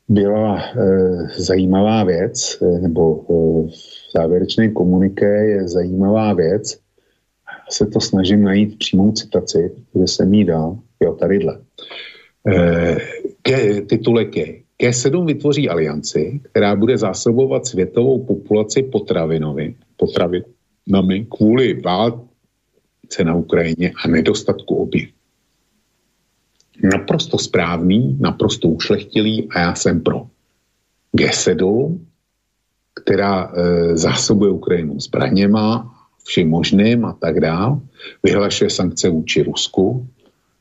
byla 0.08 0.58
e, 0.58 0.72
zajímavá 1.36 2.04
věc, 2.04 2.58
e, 2.62 2.80
nebo 2.80 3.14
v 3.68 3.72
závěrečné 4.16 4.68
komuniké 4.68 5.46
je 5.46 5.68
zajímavá 5.68 6.32
věc. 6.32 6.78
Já 7.48 7.70
se 7.70 7.86
to 7.86 8.00
snažím 8.00 8.42
najít 8.42 8.78
přímou 8.78 9.12
citaci, 9.12 9.70
kde 9.92 10.08
jsem 10.08 10.34
jí 10.34 10.44
dal, 10.44 10.78
jo, 11.00 11.14
tadyhle. 11.14 11.58
Ke, 13.42 13.80
titulek 13.80 14.36
je 14.36 14.60
G7 14.82 15.26
vytvoří 15.26 15.68
alianci, 15.68 16.40
která 16.50 16.76
bude 16.76 16.98
zásobovat 16.98 17.66
světovou 17.66 18.24
populaci 18.24 18.82
potravinovi, 18.82 19.74
potravinami 19.96 21.26
kvůli 21.36 21.74
válce 23.10 23.24
na 23.24 23.34
Ukrajině 23.34 23.92
a 24.04 24.08
nedostatku 24.08 24.74
oběh. 24.74 25.08
Naprosto 26.82 27.38
správný, 27.38 28.16
naprosto 28.20 28.68
ušlechtilý 28.68 29.48
a 29.50 29.60
já 29.60 29.74
jsem 29.74 30.00
pro. 30.00 30.26
G7, 31.16 31.98
která 32.94 33.52
e, 33.52 33.96
zásobuje 33.96 34.50
Ukrajinu 34.50 35.00
zbraněma, 35.00 35.94
vším 36.24 36.48
možným 36.48 37.04
a 37.04 37.12
tak 37.12 37.40
dále, 37.40 37.80
vyhlašuje 38.22 38.70
sankce 38.70 39.08
vůči 39.08 39.42
Rusku, 39.42 40.06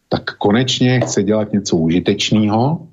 tak 0.10 0.38
konečně 0.38 1.00
chce 1.02 1.24
dělat 1.24 1.54
něco 1.54 1.78
užitečného 1.78 2.88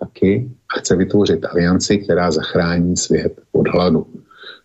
taky 0.00 0.50
a 0.70 0.80
chce 0.80 0.96
vytvořit 0.96 1.44
alianci, 1.44 1.98
která 1.98 2.30
zachrání 2.30 2.96
svět 2.96 3.40
od 3.52 3.68
hladu. 3.68 4.06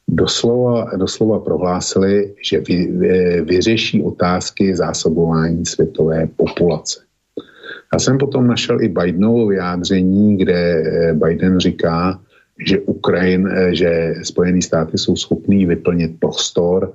Doslova, 0.07 0.91
doslova 0.97 1.39
prohlásili, 1.39 2.35
že 2.49 2.59
vy, 2.59 2.91
vy, 2.91 3.41
vyřeší 3.41 4.03
otázky 4.03 4.75
zásobování 4.75 5.65
světové 5.65 6.27
populace. 6.35 7.05
Já 7.93 7.99
jsem 7.99 8.17
potom 8.17 8.47
našel 8.47 8.81
i 8.81 8.87
Bidenovo 8.87 9.47
vyjádření, 9.47 10.37
kde 10.37 10.53
eh, 10.53 11.13
Biden 11.13 11.59
říká, 11.59 12.19
že 12.67 12.79
Ukrajin, 12.79 13.47
eh, 13.47 13.75
že 13.75 14.13
Spojené 14.23 14.61
státy 14.61 14.97
jsou 14.97 15.15
schopný 15.15 15.65
vyplnit 15.65 16.19
prostor, 16.19 16.93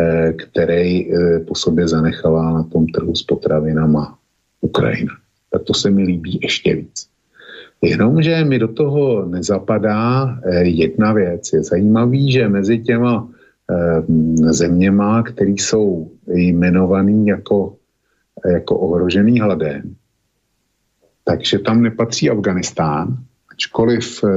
eh, 0.00 0.32
který 0.32 1.10
po 1.48 1.54
sobě 1.54 1.88
zanechala 1.88 2.52
na 2.52 2.62
tom 2.62 2.86
trhu 2.86 3.14
s 3.14 3.22
potravinama 3.22 4.18
Ukrajina. 4.60 5.12
Tak 5.50 5.62
to 5.62 5.74
se 5.74 5.90
mi 5.90 6.02
líbí 6.02 6.38
ještě 6.42 6.74
víc. 6.74 7.08
Jenomže 7.86 8.44
mi 8.44 8.58
do 8.58 8.68
toho 8.68 9.26
nezapadá 9.26 10.38
jedna 10.62 11.12
věc. 11.12 11.52
Je 11.52 11.62
zajímavý, 11.62 12.32
že 12.32 12.48
mezi 12.48 12.78
těma 12.78 13.28
zeměma, 14.50 15.22
které 15.22 15.50
jsou 15.50 16.10
jmenovaný 16.26 17.26
jako, 17.26 17.76
jako 18.46 18.78
ohrožený 18.78 19.40
hladem, 19.40 19.94
takže 21.24 21.58
tam 21.58 21.82
nepatří 21.82 22.30
Afganistán, 22.30 23.16
ačkoliv 23.52 24.24
e, 24.24 24.28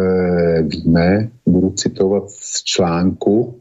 víme, 0.61 1.29
budu 1.45 1.69
citovat 1.69 2.29
z 2.29 2.63
článku, 2.63 3.59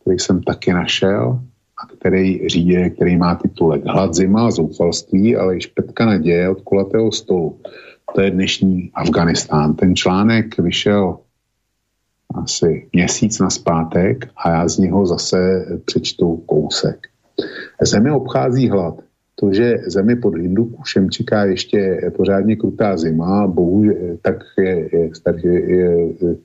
který 0.00 0.18
jsem 0.18 0.42
taky 0.42 0.72
našel, 0.72 1.40
a 1.82 1.86
který 1.86 2.48
říje, 2.48 2.90
který 2.90 3.16
má 3.16 3.34
titulek 3.34 3.84
Hlad, 3.84 4.14
zima 4.14 4.46
a 4.46 4.50
zoufalství, 4.50 5.36
ale 5.36 5.56
i 5.56 5.60
špetka 5.60 6.06
naděje 6.06 6.50
od 6.50 6.60
kulatého 6.60 7.12
stolu. 7.12 7.58
To 8.14 8.20
je 8.20 8.30
dnešní 8.30 8.90
Afganistán. 8.94 9.74
Ten 9.74 9.96
článek 9.96 10.58
vyšel 10.58 11.18
asi 12.34 12.88
měsíc 12.92 13.38
na 13.38 13.50
zpátek 13.50 14.28
a 14.36 14.50
já 14.50 14.68
z 14.68 14.78
něho 14.78 15.06
zase 15.06 15.66
přečtu 15.84 16.36
kousek. 16.36 17.06
Zemi 17.82 18.10
obchází 18.10 18.68
hlad 18.68 18.94
to, 19.34 19.52
že 19.52 19.78
zemi 19.86 20.16
pod 20.16 20.34
Hindukušem 20.34 21.10
čeká 21.10 21.44
ještě 21.44 22.10
pořádně 22.16 22.56
krutá 22.56 22.96
zima, 22.96 23.46
bohužel, 23.46 23.94
tak 24.22 24.36
je, 24.58 24.88
je, 24.92 25.10
je, 25.44 25.62
je 25.62 26.36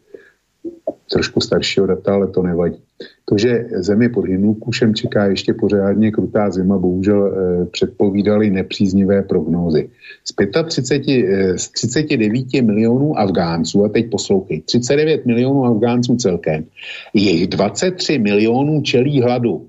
trošku 1.11 1.41
staršího 1.41 1.87
data, 1.87 2.13
ale 2.13 2.27
to 2.27 2.41
nevadí. 2.41 2.79
To, 3.25 3.37
že 3.37 3.65
zemi 3.75 4.09
pod 4.09 4.25
Hindukušem 4.25 4.95
čeká 4.95 5.25
ještě 5.25 5.53
pořádně 5.53 6.11
krutá 6.11 6.51
zima, 6.51 6.77
bohužel 6.77 7.19
eh, 7.27 7.65
předpovídali 7.65 8.49
nepříznivé 8.49 9.21
prognózy. 9.21 9.89
Z, 10.23 10.33
35, 10.67 11.25
eh, 11.25 11.57
z 11.57 11.69
39 11.69 12.61
milionů 12.61 13.19
Afgánců, 13.19 13.85
a 13.85 13.89
teď 13.89 14.09
poslouchej, 14.09 14.61
39 14.61 15.25
milionů 15.25 15.65
Afgánců 15.65 16.15
celkem, 16.15 16.65
jejich 17.13 17.47
23 17.47 18.19
milionů 18.19 18.81
čelí 18.81 19.21
hladu. 19.21 19.67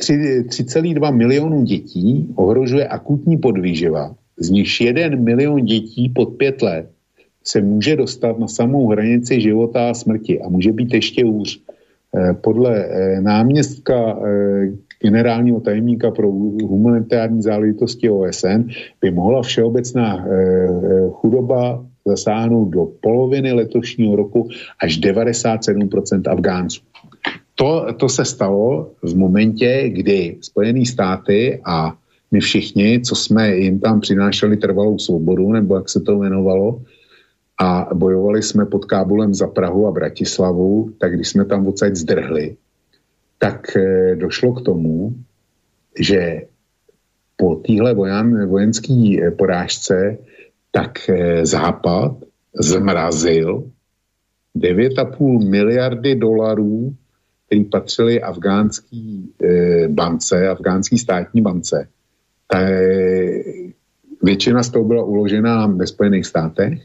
3,2 0.00 1.12
milionů 1.12 1.62
dětí 1.64 2.32
ohrožuje 2.34 2.88
akutní 2.88 3.36
podvýživa, 3.36 4.14
z 4.38 4.50
nichž 4.50 4.80
1 4.80 5.20
milion 5.20 5.64
dětí 5.64 6.08
pod 6.08 6.36
5 6.36 6.62
let 6.62 6.90
se 7.44 7.60
může 7.60 7.96
dostat 7.96 8.38
na 8.38 8.48
samou 8.48 8.88
hranici 8.88 9.40
života 9.40 9.90
a 9.90 9.94
smrti 9.94 10.40
a 10.40 10.48
může 10.48 10.72
být 10.72 10.94
ještě 10.94 11.24
hůř. 11.24 11.60
Eh, 12.16 12.32
podle 12.32 12.84
eh, 12.84 13.20
náměstka 13.20 14.18
eh, 14.26 14.68
generálního 15.02 15.60
tajemníka 15.60 16.10
pro 16.10 16.30
humanitární 16.62 17.42
záležitosti 17.42 18.10
OSN 18.10 18.68
by 19.00 19.10
mohla 19.10 19.42
všeobecná 19.42 20.26
chudoba 21.10 21.84
zasáhnout 22.06 22.64
do 22.68 22.88
poloviny 23.00 23.52
letošního 23.52 24.16
roku 24.16 24.48
až 24.80 25.00
97% 25.00 26.22
Afgánců 26.32 26.80
to, 27.60 27.86
to 27.96 28.08
se 28.08 28.24
stalo 28.24 28.90
v 29.02 29.16
momentě, 29.16 29.88
kdy 29.88 30.36
Spojené 30.40 30.86
státy 30.86 31.60
a 31.64 31.92
my 32.30 32.40
všichni, 32.40 33.00
co 33.00 33.14
jsme 33.16 33.56
jim 33.56 33.80
tam 33.80 34.00
přinášeli 34.00 34.56
trvalou 34.56 34.98
svobodu, 34.98 35.52
nebo 35.52 35.76
jak 35.76 35.88
se 35.88 36.00
to 36.00 36.12
jmenovalo, 36.12 36.80
a 37.60 37.94
bojovali 37.94 38.42
jsme 38.42 38.66
pod 38.66 38.84
Kábulem 38.84 39.34
za 39.34 39.46
Prahu 39.46 39.86
a 39.86 39.90
Bratislavu, 39.90 40.90
tak 40.98 41.14
když 41.14 41.28
jsme 41.28 41.44
tam 41.44 41.66
odsaď 41.66 41.94
zdrhli, 41.94 42.56
tak 43.38 43.76
e, 43.76 44.16
došlo 44.16 44.52
k 44.52 44.62
tomu, 44.62 45.14
že 46.00 46.42
po 47.36 47.54
téhle 47.54 47.94
vojenské 48.46 48.94
eh, 48.94 49.30
porážce 49.30 50.18
tak 50.72 51.08
e, 51.08 51.46
Západ 51.46 52.12
zmrazil 52.60 53.70
9,5 54.56 55.48
miliardy 55.48 56.14
dolarů 56.14 56.94
který 57.46 57.64
patřili 57.64 58.22
afgánský 58.22 59.34
bance, 59.88 60.48
afgánský 60.48 60.98
státní 60.98 61.42
bance, 61.42 61.88
ta, 62.46 62.58
většina 64.22 64.62
z 64.62 64.70
toho 64.70 64.84
byla 64.84 65.04
uložena 65.04 65.66
ve 65.66 65.86
Spojených 65.86 66.26
státech, 66.26 66.78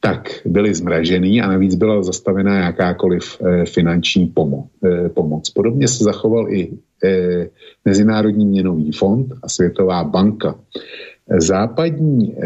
tak 0.00 0.30
byly 0.44 0.74
zmražený 0.74 1.42
a 1.42 1.48
navíc 1.48 1.74
byla 1.74 2.02
zastavena 2.02 2.58
jakákoliv 2.58 3.40
e, 3.40 3.64
finanční 3.66 4.26
pomo, 4.26 4.68
e, 4.84 5.08
pomoc. 5.08 5.50
Podobně 5.50 5.88
se 5.88 6.04
zachoval 6.04 6.52
i 6.52 6.70
e, 7.04 7.48
Mezinárodní 7.84 8.46
měnový 8.46 8.92
fond 8.92 9.32
a 9.42 9.48
Světová 9.48 10.04
banka. 10.04 10.54
Západní 11.38 12.36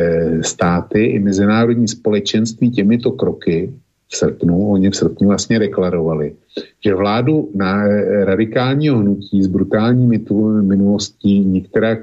státy 0.40 1.04
i 1.04 1.18
mezinárodní 1.18 1.88
společenství 1.88 2.70
těmito 2.70 3.12
kroky 3.12 3.72
v 4.12 4.16
srpnu, 4.16 4.68
oni 4.70 4.90
v 4.90 4.96
srpnu 4.96 5.28
vlastně 5.28 5.58
deklarovali, 5.58 6.34
že 6.84 6.94
vládu 6.94 7.50
na 7.54 7.86
eh, 7.86 8.24
radikálního 8.24 8.98
hnutí 8.98 9.42
s 9.42 9.46
brutální 9.46 10.20
minulostí 10.62 11.40
nikterak 11.40 11.98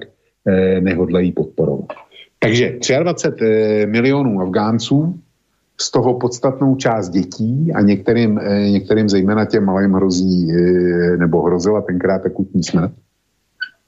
eh, 0.47 0.81
nehodlají 0.81 1.31
podporovat. 1.31 1.87
Takže 2.39 2.79
23 2.99 3.45
eh, 3.45 3.85
milionů 3.85 4.41
Afgánců, 4.41 5.19
z 5.82 5.91
toho 5.91 6.13
podstatnou 6.13 6.75
část 6.75 7.09
dětí 7.09 7.71
a 7.75 7.82
některým, 7.82 8.39
eh, 8.39 8.69
některým 8.69 9.09
zejména 9.09 9.45
těm 9.45 9.65
malým 9.65 9.93
hrozí 9.93 10.51
eh, 10.51 11.17
nebo 11.17 11.41
hrozila 11.41 11.82
tenkrát 11.82 12.25
akutní 12.25 12.63
smrt, 12.63 12.91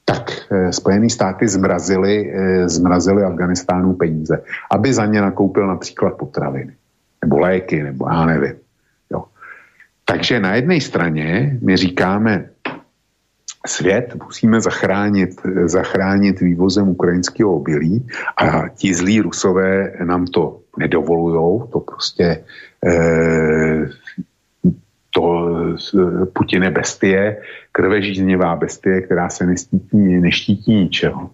tak 0.05 0.31
eh, 0.51 0.71
Spojené 0.71 1.09
státy 1.09 1.47
zmrazily, 1.47 2.33
zmrazily 2.65 3.23
Afganistánu 3.23 3.93
peníze, 3.93 4.43
aby 4.71 4.93
za 4.93 5.05
ně 5.05 5.21
nakoupil 5.21 5.67
například 5.67 6.17
potraviny 6.17 6.73
nebo 7.23 7.39
léky, 7.39 7.83
nebo 7.83 8.07
já 8.09 8.25
nevím. 8.25 8.55
Jo. 9.11 9.23
Takže 10.05 10.39
na 10.39 10.55
jedné 10.55 10.81
straně 10.81 11.59
my 11.61 11.77
říkáme, 11.77 12.49
svět 13.67 14.15
musíme 14.23 14.61
zachránit, 14.61 15.41
zachránit 15.65 16.39
vývozem 16.39 16.89
ukrajinského 16.89 17.55
obilí 17.55 18.07
a 18.37 18.67
ti 18.67 18.93
zlí 18.93 19.21
rusové 19.21 19.93
nám 20.03 20.25
to 20.25 20.60
nedovolujou, 20.77 21.67
to 21.71 21.79
prostě 21.79 22.43
eh, 22.85 23.89
to 25.13 25.49
Putin 26.33 26.63
je 26.63 26.71
bestie, 26.71 27.41
krvežíznivá 27.71 28.55
bestie, 28.55 29.01
která 29.01 29.29
se 29.29 29.45
neštítí, 29.45 29.97
neštítí 29.97 30.75
ničeho. 30.75 31.29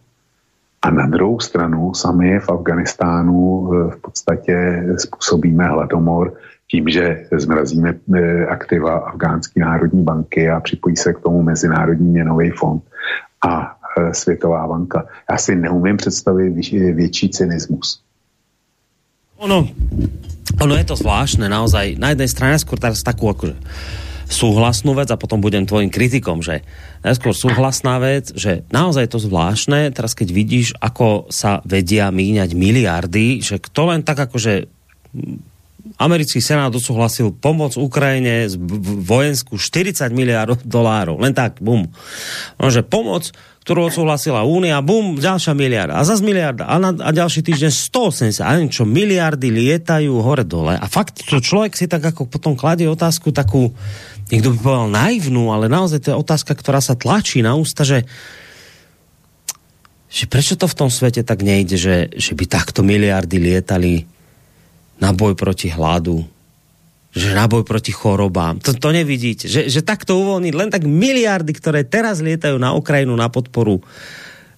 A 0.81 0.91
na 0.91 1.07
druhou 1.07 1.39
stranu 1.39 1.93
sami 1.93 2.39
v 2.39 2.49
Afganistánu 2.49 3.69
eh, 3.73 3.91
v 3.91 4.01
podstatě 4.01 4.83
způsobíme 4.97 5.67
hladomor, 5.67 6.33
tím, 6.71 6.89
že 6.89 7.27
zmrazíme 7.31 7.93
eh, 8.15 8.45
aktiva 8.45 8.97
Afgánské 8.97 9.59
národní 9.59 10.03
banky 10.03 10.49
a 10.49 10.59
připojí 10.59 10.95
se 10.95 11.13
k 11.13 11.19
tomu 11.19 11.41
Mezinárodní 11.41 12.09
měnový 12.09 12.49
fond 12.49 12.83
a 13.47 13.77
eh, 13.97 14.13
Světová 14.13 14.67
banka. 14.67 15.05
Já 15.31 15.37
si 15.37 15.55
neumím 15.55 15.97
představit 15.97 16.49
větší 16.93 17.29
cynismus. 17.29 18.06
Ono, 19.37 19.69
ono 20.57 20.73
je 20.73 20.85
to 20.85 20.95
zvláštne 20.97 21.45
naozaj. 21.45 22.01
Na 22.01 22.13
jednej 22.13 22.29
strane 22.29 22.57
skôr 22.57 22.81
teraz 22.81 23.05
takú 23.05 23.29
akože 23.29 23.53
súhlasnú 24.27 24.91
vec 24.91 25.07
a 25.07 25.19
potom 25.19 25.39
budem 25.39 25.63
tvojim 25.63 25.87
kritikom, 25.87 26.43
že 26.43 26.65
najskôr 26.99 27.31
súhlasná 27.31 27.95
vec, 28.03 28.35
že 28.35 28.67
naozaj 28.75 29.07
je 29.07 29.11
to 29.15 29.23
zvláštne, 29.23 29.87
teraz 29.95 30.11
keď 30.11 30.29
vidíš, 30.35 30.67
ako 30.83 31.31
sa 31.31 31.63
vedia 31.63 32.11
míňať 32.11 32.51
miliardy, 32.51 33.39
že 33.39 33.63
to 33.71 33.87
len 33.87 34.03
tak 34.03 34.27
akože 34.27 34.67
americký 35.95 36.43
senát 36.43 36.75
odsúhlasil 36.75 37.31
pomoc 37.31 37.79
Ukrajine 37.79 38.51
z 38.51 38.59
vojensku 39.07 39.55
40 39.55 40.11
miliard 40.11 40.59
dolárov. 40.67 41.23
Len 41.23 41.31
tak, 41.31 41.63
bum. 41.63 41.87
Že 42.59 42.83
pomoc, 42.83 43.31
ktorú 43.67 43.91
odsúhlasila 43.91 44.47
Únia, 44.47 44.79
bum, 44.79 45.19
ďalšia 45.19 45.51
miliarda. 45.51 45.99
A 45.99 46.07
zase 46.07 46.23
miliarda. 46.23 46.71
A, 46.71 46.79
na, 46.79 46.95
a 47.03 47.11
ďalší 47.11 47.43
týždeň 47.43 47.67
180. 47.67 48.39
A 48.39 48.55
čo, 48.71 48.87
miliardy 48.87 49.51
lietajú 49.51 50.23
hore-dole. 50.23 50.79
A 50.79 50.87
fakt, 50.87 51.27
to 51.27 51.43
človek 51.43 51.75
si 51.75 51.91
tak 51.91 51.99
ako 51.99 52.31
potom 52.31 52.55
kladie 52.55 52.87
otázku 52.87 53.35
takú, 53.35 53.75
niekto 54.31 54.55
by 54.55 54.57
povedal 54.63 54.87
naivnú, 54.87 55.51
ale 55.51 55.67
naozaj 55.67 55.99
to 55.99 56.15
je 56.15 56.21
otázka, 56.23 56.55
ktorá 56.55 56.79
sa 56.79 56.95
tlačí 56.95 57.43
na 57.43 57.59
ústa, 57.59 57.83
že 57.83 58.07
že 60.07 60.23
prečo 60.23 60.55
to 60.55 60.71
v 60.71 60.77
tom 60.79 60.87
svete 60.87 61.19
tak 61.27 61.43
nejde, 61.43 61.75
že, 61.75 62.07
že 62.15 62.31
by 62.31 62.47
takto 62.47 62.79
miliardy 62.79 63.43
lietali 63.43 64.07
na 65.03 65.11
boj 65.11 65.35
proti 65.35 65.67
hladu, 65.67 66.23
že 67.17 67.33
na 67.33 67.49
boj 67.49 67.65
proti 67.65 67.89
chorobám. 67.89 68.61
To, 68.61 68.77
to 68.77 68.89
nevidíte. 68.93 69.49
Že, 69.49 69.73
že 69.73 69.81
takto 69.81 70.21
uvoľniť 70.21 70.53
len 70.53 70.69
tak 70.69 70.85
miliardy, 70.85 71.51
ktoré 71.51 71.81
teraz 71.81 72.21
lietajú 72.21 72.61
na 72.61 72.77
Ukrajinu 72.77 73.17
na 73.17 73.27
podporu 73.27 73.81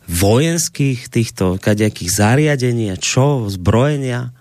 vojenských 0.09 1.07
týchto 1.07 1.61
kadejakých 1.61 2.09
zariadení 2.11 2.91
a 2.91 2.97
čo, 2.97 3.47
zbrojenia. 3.47 4.35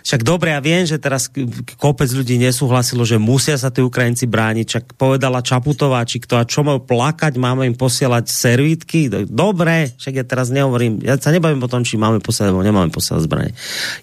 Však 0.00 0.24
dobre, 0.24 0.56
ja 0.56 0.64
viem, 0.64 0.88
že 0.88 0.96
teraz 0.96 1.28
kopec 1.76 2.08
ľudí 2.08 2.40
nesúhlasilo, 2.40 3.04
že 3.04 3.20
musia 3.20 3.60
sa 3.60 3.68
tí 3.68 3.84
Ukrajinci 3.84 4.24
brániť. 4.24 4.66
Však 4.66 4.84
povedala 4.96 5.44
Čaputová, 5.44 6.00
či 6.08 6.24
kto 6.24 6.40
a 6.40 6.48
čo 6.48 6.64
majú 6.64 6.80
plakať, 6.80 7.36
máme 7.36 7.68
im 7.68 7.76
posielať 7.76 8.32
servítky. 8.32 9.12
Dobre, 9.28 9.92
však 10.00 10.14
ja 10.16 10.24
teraz 10.24 10.48
nehovorím, 10.48 11.04
ja 11.04 11.20
sa 11.20 11.28
nebavím 11.28 11.60
o 11.60 11.68
tom, 11.68 11.84
či 11.84 12.00
máme 12.00 12.24
posielať, 12.24 12.48
alebo 12.48 12.64
nemáme 12.64 12.88
posielať 12.88 13.22
zbranie. 13.28 13.52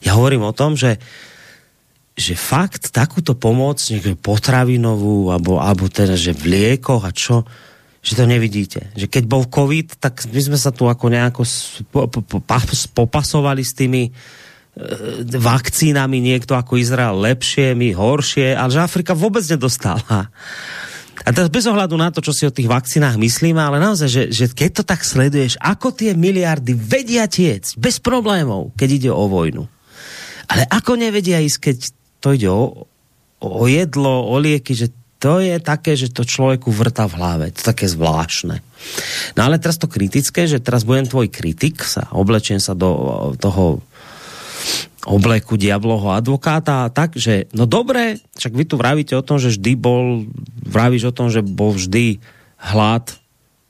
Ja 0.05 0.13
hovorím 0.13 0.45
o 0.45 0.53
tom, 0.53 0.77
že 0.77 1.01
že 2.17 2.33
fakt 2.33 2.89
takúto 2.89 3.37
pomoc, 3.37 3.77
potravinovú, 4.25 5.29
alebo, 5.29 5.61
alebo 5.61 5.85
teda, 5.85 6.17
že 6.17 6.33
v 6.33 6.49
liekoch 6.49 7.05
a 7.05 7.13
čo, 7.13 7.45
že 8.01 8.17
to 8.17 8.25
nevidíte. 8.25 8.89
Že 8.97 9.05
keď 9.05 9.23
bol 9.29 9.45
COVID, 9.45 10.01
tak 10.01 10.25
my 10.25 10.41
sme 10.41 10.57
sa 10.57 10.73
tu 10.73 10.89
ako 10.89 11.13
nejako 11.13 11.45
popasovali 12.97 13.61
s 13.61 13.77
tými 13.77 14.09
e, 14.09 14.11
vakcínami, 15.29 16.17
niekto 16.17 16.57
ako 16.57 16.81
Izrael 16.81 17.21
lepšie, 17.21 17.77
my 17.77 17.93
horšie, 17.93 18.57
ale 18.57 18.73
že 18.73 18.81
Afrika 18.81 19.13
vôbec 19.13 19.45
nedostala. 19.45 20.33
A 21.21 21.29
teraz 21.29 21.53
bez 21.53 21.69
ohľadu 21.69 22.01
na 22.01 22.09
to, 22.09 22.25
čo 22.25 22.33
si 22.33 22.49
o 22.49 22.53
tých 22.53 22.65
vakcínách 22.65 23.13
myslíme, 23.21 23.61
ale 23.61 23.77
naozaj, 23.77 24.09
že, 24.09 24.23
že 24.33 24.45
keď 24.49 24.81
to 24.81 24.83
tak 24.89 25.05
sleduješ, 25.05 25.61
ako 25.61 25.93
tie 25.93 26.17
miliardy 26.17 26.73
vedia 26.73 27.29
tiec 27.29 27.77
bez 27.77 28.01
problémov, 28.01 28.73
keď 28.73 28.89
ide 28.89 29.11
o 29.13 29.25
vojnu. 29.29 29.69
Ale 30.47 30.63
ako 30.65 30.95
nevedia 30.95 31.43
ísť, 31.43 31.59
keď 31.59 31.77
to 32.19 32.33
ide 32.33 32.49
o, 32.49 32.87
o 33.41 33.63
jedlo, 33.69 34.25
o 34.27 34.35
lieky, 34.41 34.73
že 34.73 34.89
to 35.17 35.41
je 35.41 35.57
také, 35.57 35.97
že 35.97 36.13
to 36.13 36.21
človeku 36.21 36.69
vrta 36.69 37.09
v 37.09 37.17
hlave. 37.17 37.45
To 37.49 37.61
také 37.65 37.89
zvláštne. 37.89 38.61
No 39.33 39.39
ale 39.41 39.57
teraz 39.57 39.81
to 39.81 39.89
kritické, 39.89 40.45
že 40.45 40.61
teraz 40.61 40.85
budem 40.85 41.09
tvoj 41.09 41.33
kritik, 41.33 41.81
sa 41.81 42.05
oblečím 42.13 42.61
sa 42.61 42.77
do 42.77 43.33
toho 43.41 43.81
obleku 45.07 45.55
diabloho 45.55 46.11
advokáta 46.11 46.91
tak, 46.91 47.15
že 47.15 47.47
no 47.55 47.63
dobre, 47.63 48.19
však 48.35 48.53
vy 48.53 48.63
tu 48.67 48.75
vravíte 48.75 49.15
o 49.15 49.23
tom, 49.23 49.39
že 49.39 49.55
vždy 49.55 49.71
bol, 49.79 50.27
vravíš 50.67 51.09
o 51.09 51.15
tom, 51.15 51.31
že 51.31 51.39
bol 51.39 51.71
vždy 51.73 52.19
hlad 52.59 53.15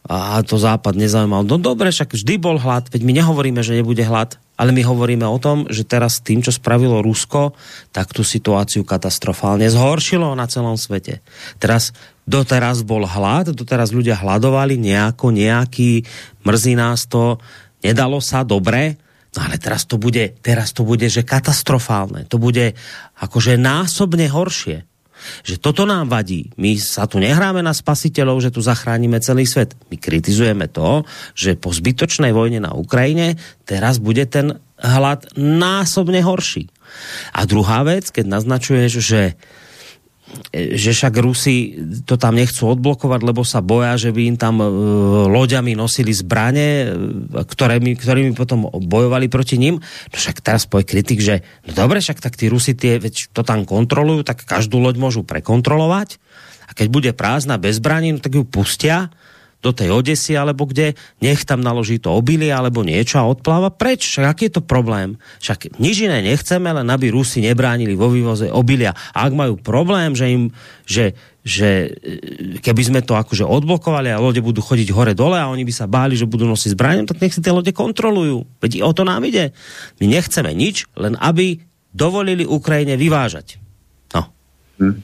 a 0.07 0.41
to 0.41 0.57
západ 0.57 0.97
nezaujímal. 0.97 1.45
No 1.45 1.61
dobre, 1.61 1.93
však 1.93 2.15
vždy 2.15 2.39
bol 2.41 2.57
hlad, 2.57 2.89
veď 2.89 3.01
my 3.05 3.13
nehovoríme, 3.21 3.61
že 3.61 3.77
nebude 3.77 4.01
hlad 4.01 4.39
ale 4.57 4.73
my 4.73 4.81
hovoríme 4.81 5.23
o 5.23 5.37
tom, 5.37 5.69
že 5.69 5.85
teraz 5.85 6.19
tým, 6.19 6.41
čo 6.41 6.49
spravilo 6.49 7.05
Rusko, 7.05 7.53
tak 7.93 8.09
tú 8.09 8.25
situáciu 8.25 8.81
katastrofálne 8.81 9.69
zhoršilo 9.69 10.33
na 10.33 10.49
celom 10.49 10.75
svete. 10.75 11.21
Teraz 11.61 11.93
doteraz 12.25 12.81
bol 12.81 13.05
hlad, 13.05 13.53
doteraz 13.53 13.93
ľudia 13.93 14.17
hladovali 14.17 14.81
nejako, 14.81 15.29
nejaký, 15.29 16.03
mrzí 16.41 16.73
nás 16.73 17.05
to, 17.05 17.37
nedalo 17.85 18.17
sa 18.17 18.41
dobre, 18.41 18.97
no 19.37 19.39
ale 19.45 19.61
teraz 19.61 19.85
to 19.85 20.01
bude, 20.01 20.41
teraz 20.41 20.73
to 20.73 20.81
bude, 20.81 21.05
že 21.05 21.21
katastrofálne. 21.21 22.25
To 22.27 22.41
bude 22.41 22.73
akože 23.21 23.61
násobne 23.61 24.25
horšie 24.25 24.96
že 25.43 25.59
toto 25.59 25.83
nám 25.83 26.11
vadí. 26.11 26.51
My 26.55 26.77
sa 26.79 27.05
tu 27.09 27.17
nehráme 27.21 27.63
na 27.63 27.75
spasiteľov, 27.75 28.43
že 28.43 28.53
tu 28.53 28.63
zachránime 28.63 29.19
celý 29.19 29.45
svet. 29.47 29.73
My 29.91 29.99
kritizujeme 29.99 30.67
to, 30.71 31.03
že 31.33 31.59
po 31.59 31.73
zbytočnej 31.73 32.31
vojne 32.31 32.63
na 32.63 32.75
Ukrajine 32.75 33.39
teraz 33.67 33.99
bude 33.99 34.23
ten 34.29 34.59
hlad 34.77 35.27
násobne 35.37 36.21
horší. 36.21 36.69
A 37.35 37.43
druhá 37.43 37.83
vec, 37.83 38.09
keď 38.13 38.25
naznačuješ, 38.29 38.91
že 39.01 39.21
že 40.53 40.91
však 40.91 41.13
Rusi 41.23 41.79
to 42.03 42.19
tam 42.19 42.35
nechcú 42.35 42.75
odblokovať, 42.75 43.21
lebo 43.23 43.47
sa 43.47 43.63
boja, 43.63 43.95
že 43.95 44.11
by 44.11 44.21
im 44.35 44.37
tam 44.39 44.59
e, 44.59 44.67
loďami 45.31 45.75
nosili 45.75 46.11
zbranie, 46.11 46.69
e, 46.83 47.43
ktorými, 47.47 47.95
ktorými 47.95 48.31
potom 48.35 48.67
bojovali 48.67 49.31
proti 49.31 49.55
ním. 49.55 49.79
No 49.79 50.15
však 50.15 50.43
teraz 50.43 50.67
povie 50.67 50.87
kritik, 50.87 51.23
že 51.23 51.43
no 51.67 51.71
dobre, 51.75 52.03
však 52.03 52.19
tak 52.19 52.35
tí 52.35 52.51
Rusi 52.51 52.75
tie, 52.75 52.99
to 53.31 53.41
tam 53.43 53.63
kontrolujú, 53.63 54.27
tak 54.27 54.43
každú 54.43 54.83
loď 54.83 54.99
môžu 54.99 55.23
prekontrolovať 55.23 56.19
a 56.67 56.71
keď 56.75 56.87
bude 56.91 57.11
prázdna 57.15 57.55
bez 57.55 57.79
zbraní, 57.79 58.15
no 58.15 58.19
tak 58.19 58.35
ju 58.35 58.43
pustia 58.43 59.07
do 59.57 59.73
tej 59.73 59.89
Odesy 59.89 60.37
alebo 60.37 60.69
kde, 60.69 60.93
nech 61.19 61.41
tam 61.41 61.65
naloží 61.65 61.97
to 61.97 62.13
obilie 62.13 62.53
alebo 62.53 62.85
niečo 62.85 63.17
a 63.17 63.25
odpláva 63.25 63.73
preč. 63.73 64.05
Však 64.05 64.25
aký 64.25 64.43
je 64.47 64.61
to 64.61 64.63
problém? 64.63 65.17
Však 65.41 65.81
nič 65.81 66.05
iné 66.05 66.21
nechceme, 66.21 66.69
len 66.69 66.87
aby 66.87 67.09
Rusi 67.09 67.41
nebránili 67.41 67.97
vo 67.97 68.13
vývoze 68.13 68.53
obilia. 68.53 68.93
A 69.17 69.25
ak 69.25 69.33
majú 69.33 69.57
problém, 69.57 70.13
že 70.13 70.29
im, 70.29 70.53
že, 70.85 71.17
že 71.41 71.89
e, 71.89 72.61
keby 72.61 72.81
sme 72.85 73.01
to 73.01 73.17
akože 73.17 73.43
odblokovali 73.43 74.13
a 74.13 74.21
lode 74.21 74.39
budú 74.45 74.61
chodiť 74.61 74.93
hore-dole 74.93 75.41
a 75.41 75.49
oni 75.49 75.65
by 75.65 75.73
sa 75.73 75.89
báli, 75.89 76.13
že 76.13 76.29
budú 76.29 76.45
nosiť 76.45 76.77
zbraním, 76.77 77.09
tak 77.09 77.17
nech 77.17 77.33
si 77.33 77.41
tie 77.41 77.51
lode 77.51 77.73
kontrolujú. 77.73 78.45
Veď 78.61 78.85
o 78.85 78.93
to 78.93 79.01
nám 79.01 79.25
ide. 79.25 79.57
My 79.97 80.05
nechceme 80.05 80.53
nič, 80.53 80.85
len 80.93 81.17
aby 81.17 81.57
dovolili 81.97 82.45
Ukrajine 82.45 82.93
vyvážať. 82.93 83.57
No. 84.13 84.29
Hmm. 84.77 85.01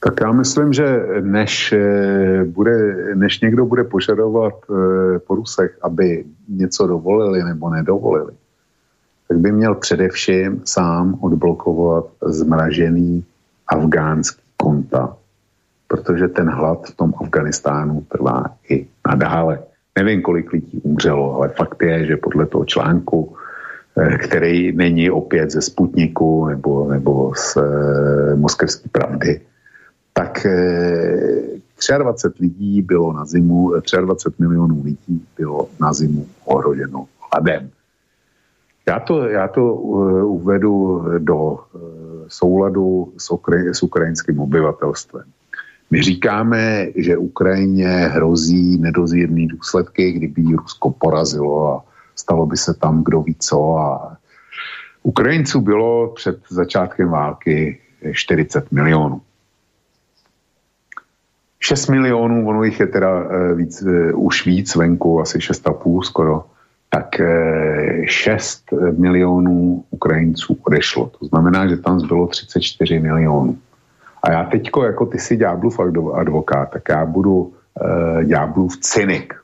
Tak 0.00 0.20
já 0.20 0.32
myslím, 0.32 0.72
že 0.72 1.06
než, 1.20 1.72
eh, 1.72 2.44
bude, 2.44 2.96
než 3.14 3.40
někdo 3.40 3.66
bude 3.66 3.84
požadovat 3.84 4.54
eh, 4.54 5.18
po 5.18 5.34
Rusech, 5.34 5.78
aby 5.82 6.24
něco 6.48 6.86
dovolili 6.86 7.44
nebo 7.44 7.70
nedovolili, 7.70 8.32
tak 9.28 9.38
by 9.38 9.52
měl 9.52 9.74
především 9.74 10.62
sám 10.64 11.18
odblokovat 11.20 12.04
zmražený 12.26 13.24
afgánský 13.68 14.42
konta, 14.56 15.16
protože 15.88 16.28
ten 16.28 16.48
hlad 16.48 16.86
v 16.86 16.96
tom 16.96 17.14
Afganistánu 17.20 18.04
trvá 18.08 18.44
i 18.68 18.86
nadále. 19.08 19.58
Nevím, 19.98 20.22
kolik 20.22 20.52
lidí 20.52 20.80
umřelo, 20.82 21.36
ale 21.36 21.48
fakt 21.48 21.82
je, 21.82 22.06
že 22.06 22.16
podle 22.16 22.46
toho 22.46 22.64
článku, 22.64 23.36
eh, 23.96 24.18
který 24.18 24.72
není 24.72 25.10
opět 25.10 25.50
ze 25.50 25.60
Sputniku 25.60 26.46
nebo, 26.46 26.88
nebo 26.88 27.32
z 27.36 27.58
Moskevské 28.34 28.88
pravdy, 28.88 29.40
tak 30.12 30.46
23 31.98 32.28
eh, 32.28 32.42
lidí 32.42 32.82
bylo 32.82 33.12
na 33.12 33.24
zimu, 33.24 33.72
23 34.00 34.28
eh, 34.28 34.48
milionů 34.48 34.82
lidí 34.84 35.24
bylo 35.36 35.68
na 35.80 35.92
zimu 35.92 36.26
ohroženo 36.44 37.06
hladem. 37.32 37.70
Já 38.88 39.00
to, 39.00 39.28
já 39.28 39.48
to 39.48 39.60
eh, 39.60 40.22
uvedu 40.24 41.04
do 41.18 41.58
souladu 42.28 43.12
s, 43.18 43.30
ukra- 43.30 43.72
s 43.72 43.82
ukrajinským 43.82 44.40
obyvatelstvem. 44.40 45.24
My 45.90 46.02
říkáme, 46.02 46.86
že 46.96 47.16
Ukrajině 47.16 47.88
hrozí 47.88 48.78
nedozírné 48.78 49.46
důsledky, 49.46 50.12
kdyby 50.12 50.42
Rusko 50.42 50.90
porazilo 50.90 51.68
a 51.68 51.84
stalo 52.16 52.46
by 52.46 52.56
se 52.56 52.74
tam 52.74 53.04
kdo 53.04 53.22
ví 53.22 53.36
co. 53.38 53.76
A 53.76 54.16
Ukrajinců 55.02 55.60
bylo 55.60 56.08
před 56.08 56.38
začátkem 56.48 57.08
války 57.08 57.80
40 58.12 58.72
milionů. 58.72 59.20
6 61.60 61.88
milionů, 61.88 62.48
ono 62.48 62.64
jich 62.64 62.80
je 62.80 62.86
teda 62.86 63.24
uh, 63.24 63.52
víc, 63.56 63.82
uh, 63.82 64.24
už 64.26 64.46
víc 64.46 64.76
venku, 64.76 65.20
asi 65.20 65.38
6,5 65.38 66.02
skoro, 66.02 66.44
tak 66.92 67.20
6 68.04 68.64
milionů 68.98 69.84
Ukrajinců 69.90 70.58
odešlo. 70.62 71.06
To 71.18 71.26
znamená, 71.26 71.68
že 71.68 71.76
tam 71.76 72.00
zbylo 72.00 72.26
34 72.26 72.98
milionů. 72.98 73.58
A 74.22 74.32
já 74.32 74.44
teďko, 74.44 74.84
jako 74.84 75.06
ty 75.06 75.18
si 75.18 75.36
ďáblův 75.36 75.80
advokát, 76.14 76.70
tak 76.70 76.82
já 76.88 77.06
budu 77.06 77.52
ďáblův 78.24 78.76
cynik. 78.76 79.34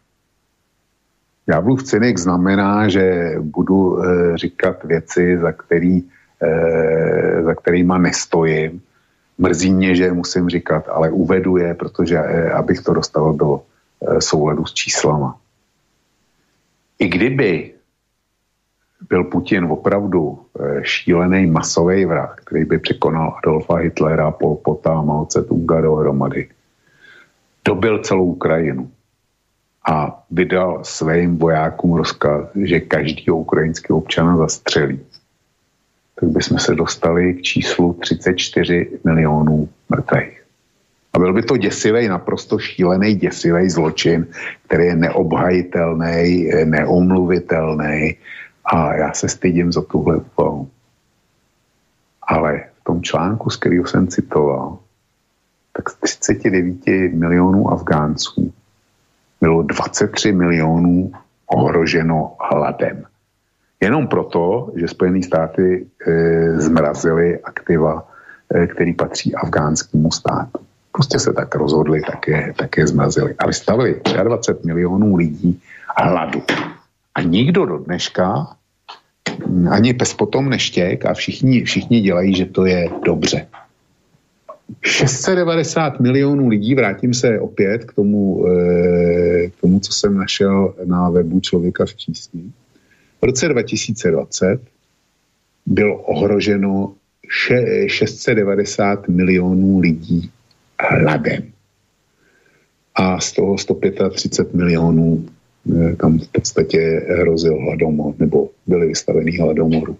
Ďáblův 1.46 1.82
cynik 1.82 2.18
znamená, 2.18 2.88
že 2.88 3.34
budu 3.40 4.02
říkat 4.34 4.84
věci, 4.84 5.38
za, 5.38 5.52
který, 5.52 6.02
za 7.44 7.54
kterýma 7.54 7.98
nestojím. 7.98 8.82
Mrzí 9.38 9.72
mě, 9.72 9.94
že 9.94 10.12
musím 10.12 10.48
říkat, 10.48 10.88
ale 10.88 11.10
uvedu 11.10 11.56
je, 11.56 11.74
protože 11.74 12.18
e, 12.18 12.50
abych 12.52 12.80
to 12.80 12.94
dostal 12.94 13.32
do 13.32 13.60
e, 13.60 14.20
souladu 14.20 14.64
s 14.64 14.74
číslama. 14.74 15.38
I 16.98 17.08
kdyby 17.08 17.76
byl 19.08 19.24
Putin 19.24 19.64
opravdu 19.64 20.38
eh, 20.60 20.80
šílený 20.82 21.46
masový 21.46 22.04
vrah, 22.04 22.36
který 22.44 22.64
by 22.64 22.78
překonal 22.78 23.34
Adolfa 23.38 23.76
Hitlera, 23.76 24.30
Pol 24.30 24.56
Pota, 24.56 25.02
Mao 25.02 25.24
Tse-tunga 25.24 25.80
dohromady. 25.82 26.48
Dobil 27.64 28.02
celou 28.02 28.24
Ukrajinu 28.24 28.90
a 29.88 30.24
vydal 30.30 30.84
svým 30.84 31.38
vojákům 31.38 31.94
rozkaz, 31.94 32.48
že 32.54 32.80
každý 32.80 33.30
ukrajinský 33.30 33.92
občana 33.92 34.36
zastřelí. 34.36 35.00
Tak 36.20 36.28
bychom 36.28 36.58
se 36.58 36.74
dostali 36.74 37.34
k 37.34 37.42
číslu 37.42 37.92
34 37.92 38.90
milionů 39.04 39.68
mrtvých. 39.88 40.42
A 41.12 41.18
byl 41.18 41.32
by 41.32 41.42
to 41.42 41.56
děsivý, 41.56 42.08
naprosto 42.08 42.58
šílený, 42.58 43.14
děsivý 43.14 43.70
zločin, 43.70 44.26
který 44.66 44.84
je 44.84 44.96
neobhajitelný, 44.96 46.50
neomluvitelný, 46.64 48.16
a 48.64 48.94
já 48.94 49.12
se 49.12 49.28
stydím 49.28 49.72
za 49.72 49.82
tuhle 49.82 50.16
úvahu. 50.16 50.70
Ale 52.22 52.64
v 52.80 52.84
tom 52.84 53.02
článku, 53.02 53.50
z 53.50 53.56
kterého 53.56 53.86
jsem 53.86 54.08
citoval, 54.08 54.78
tak 55.72 55.90
z 55.90 56.16
39 56.16 56.86
milionů 57.12 57.70
Afgánců 57.70 58.52
bylo 59.40 59.62
23 59.62 60.32
milionů 60.32 61.12
ohroženo 61.46 62.36
hladem. 62.50 63.04
Jenom 63.80 64.08
proto, 64.08 64.72
že 64.76 64.88
Spojené 64.88 65.22
státy 65.22 65.86
e, 66.06 66.60
zmrazily 66.60 67.38
aktiva, 67.40 68.08
e, 68.54 68.66
který 68.66 68.94
patří 68.94 69.34
afgánskému 69.34 70.10
státu. 70.10 70.58
Prostě 70.92 71.18
se 71.18 71.32
tak 71.32 71.54
rozhodli, 71.54 72.00
tak 72.00 72.28
je, 72.28 72.54
tak 72.56 72.76
je 72.76 72.86
zmrazili. 72.86 73.34
A 73.38 73.46
vystavili 73.46 74.00
23 74.24 74.66
milionů 74.66 75.16
lidí 75.16 75.60
hladu. 75.96 76.42
A 77.14 77.22
nikdo 77.22 77.66
do 77.66 77.78
dneška, 77.78 78.56
ani 79.70 79.94
pes 79.94 80.14
potom 80.14 80.48
neštěk 80.48 81.06
a 81.06 81.14
všichni, 81.14 81.64
všichni 81.64 82.00
dělají, 82.00 82.34
že 82.34 82.46
to 82.46 82.66
je 82.66 82.88
dobře. 83.04 83.46
690 84.82 86.00
milionů 86.00 86.48
lidí, 86.48 86.74
vrátím 86.74 87.14
se 87.14 87.40
opět 87.40 87.84
k 87.84 87.92
tomu, 87.92 88.46
eh, 88.46 89.48
k 89.48 89.60
tomu, 89.60 89.80
co 89.80 89.92
jsem 89.92 90.16
našel 90.16 90.74
na 90.84 91.10
webu 91.10 91.40
Člověka 91.40 91.86
v 91.86 91.94
přísní. 91.94 92.52
V 93.20 93.24
roce 93.24 93.48
2020 93.48 94.60
bylo 95.66 95.96
ohroženo 95.98 96.94
690 97.86 99.08
milionů 99.08 99.78
lidí 99.78 100.30
hladem. 100.80 101.52
A 102.94 103.20
z 103.20 103.32
toho 103.32 103.58
135 103.58 104.54
milionů 104.54 105.26
Eh, 105.74 105.96
tam 105.96 106.18
v 106.18 106.28
podstatě 106.28 107.02
hrozil 107.20 107.58
hladomor, 107.58 108.14
nebo 108.18 108.48
byli 108.66 108.86
vystavený 108.86 109.38
hladomoru. 109.38 109.96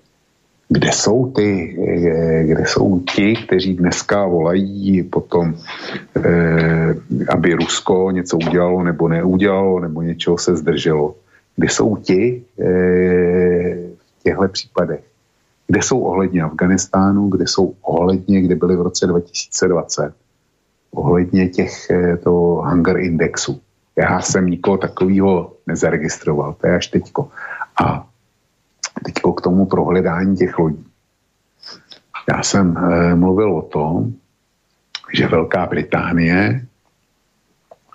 Kde 0.69 0.93
jsou 0.93 1.33
ty, 1.33 1.77
eh, 1.89 2.45
kde 2.45 2.65
jsou 2.67 3.01
ti, 3.01 3.35
kteří 3.47 3.75
dneska 3.75 4.27
volají 4.27 5.03
potom, 5.03 5.55
eh, 6.17 6.95
aby 7.29 7.55
Rusko 7.55 8.11
něco 8.11 8.37
udělalo 8.37 8.83
nebo 8.83 9.09
neudělalo, 9.09 9.81
nebo 9.81 10.03
něčeho 10.03 10.39
se 10.39 10.57
zdrželo. 10.57 11.15
Kde 11.57 11.69
jsou 11.69 11.97
ti 11.97 12.45
v 14.19 14.23
těchto 14.23 14.49
případech? 14.49 15.05
Kde 15.67 15.83
jsou 15.83 16.01
ohledně 16.01 16.43
Afganistánu, 16.43 17.29
kde 17.29 17.47
jsou 17.47 17.75
ohledně, 17.83 18.43
kde 18.43 18.55
byly 18.55 18.77
v 18.77 18.81
roce 18.81 19.07
2020, 19.07 20.15
ohledně 20.91 21.49
těch 21.49 21.73
toho 22.23 22.63
Hunger 22.63 22.97
Indexu. 22.97 23.61
Já 23.97 24.21
jsem 24.21 24.47
nikoho 24.47 24.79
takového 24.79 25.53
nezaregistroval, 25.67 26.55
to 26.61 26.67
je 26.67 26.77
až 26.77 26.87
teďko. 26.87 27.29
A 27.85 28.07
teďko 29.05 29.33
k 29.33 29.41
tomu 29.41 29.67
prohledání 29.67 30.37
těch 30.37 30.59
lodí. 30.59 30.87
Já 32.29 32.43
jsem 32.43 32.77
e, 32.77 33.15
mluvil 33.15 33.57
o 33.57 33.63
tom, 33.63 34.13
že 35.13 35.29
Velká 35.29 35.67
Británie, 35.67 36.67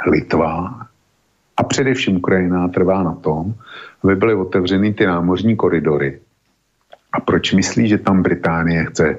Litva 0.07 0.87
a 1.61 1.63
především 1.63 2.17
Ukrajina 2.17 2.67
trvá 2.67 3.03
na 3.03 3.15
tom, 3.15 3.53
aby 4.03 4.15
byly 4.15 4.33
otevřeny 4.33 4.93
ty 4.93 5.05
námořní 5.05 5.55
koridory. 5.55 6.19
A 7.13 7.19
proč 7.19 7.53
myslí, 7.53 7.87
že 7.87 7.97
tam 7.97 8.23
Británie 8.23 8.85
chce 8.85 9.17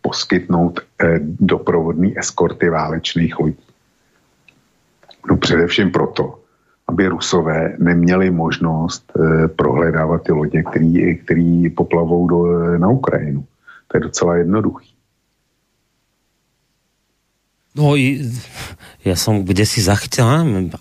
poskytnout 0.00 0.80
e, 0.80 1.20
doprovodný 1.22 2.18
eskorty 2.18 2.68
válečných 2.68 3.38
lodí? 3.38 3.66
No 5.30 5.36
především 5.36 5.90
proto, 5.90 6.38
aby 6.88 7.06
Rusové 7.06 7.76
neměli 7.78 8.30
možnost 8.30 9.12
e, 9.14 9.48
prohledávat 9.48 10.22
ty 10.22 10.32
lodě, 10.32 10.62
který 11.24 11.70
poplavou 11.70 12.28
do, 12.28 12.38
na 12.78 12.88
Ukrajinu. 12.88 13.44
To 13.88 13.96
je 13.96 14.00
docela 14.00 14.36
jednoduchý. 14.36 14.94
No, 17.76 17.94
ja 19.00 19.16
som 19.16 19.48
kde 19.48 19.64
si 19.64 19.80
zachytil, 19.80 20.28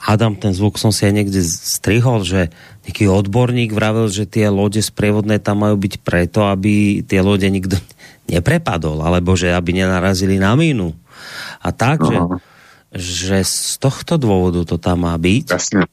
Adam, 0.04 0.36
ten 0.36 0.52
zvuk 0.52 0.76
som 0.76 0.92
si 0.92 1.08
aj 1.08 1.14
niekde 1.16 1.40
strihol, 1.46 2.28
že 2.28 2.52
nejaký 2.84 3.08
odborník 3.08 3.72
vravel, 3.72 4.12
že 4.12 4.28
tie 4.28 4.52
lode 4.52 4.84
sprievodné 4.84 5.40
tam 5.40 5.64
majú 5.64 5.80
byť 5.80 5.94
preto, 6.04 6.44
aby 6.52 7.00
tie 7.08 7.24
lode 7.24 7.48
nikto 7.48 7.80
neprepadol, 8.32 9.00
alebo 9.00 9.40
že 9.40 9.56
aby 9.56 9.80
nenarazili 9.80 10.36
na 10.36 10.54
mínu. 10.54 10.92
A 11.64 11.72
tak, 11.72 12.04
že 12.04 12.20
že 12.90 13.46
z 13.46 13.78
tohto 13.78 14.18
dôvodu 14.18 14.66
to 14.66 14.82
tam 14.82 15.06
má 15.06 15.14
byť. 15.14 15.46
Jasne. 15.54 15.86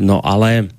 No 0.00 0.24
ale 0.24 0.72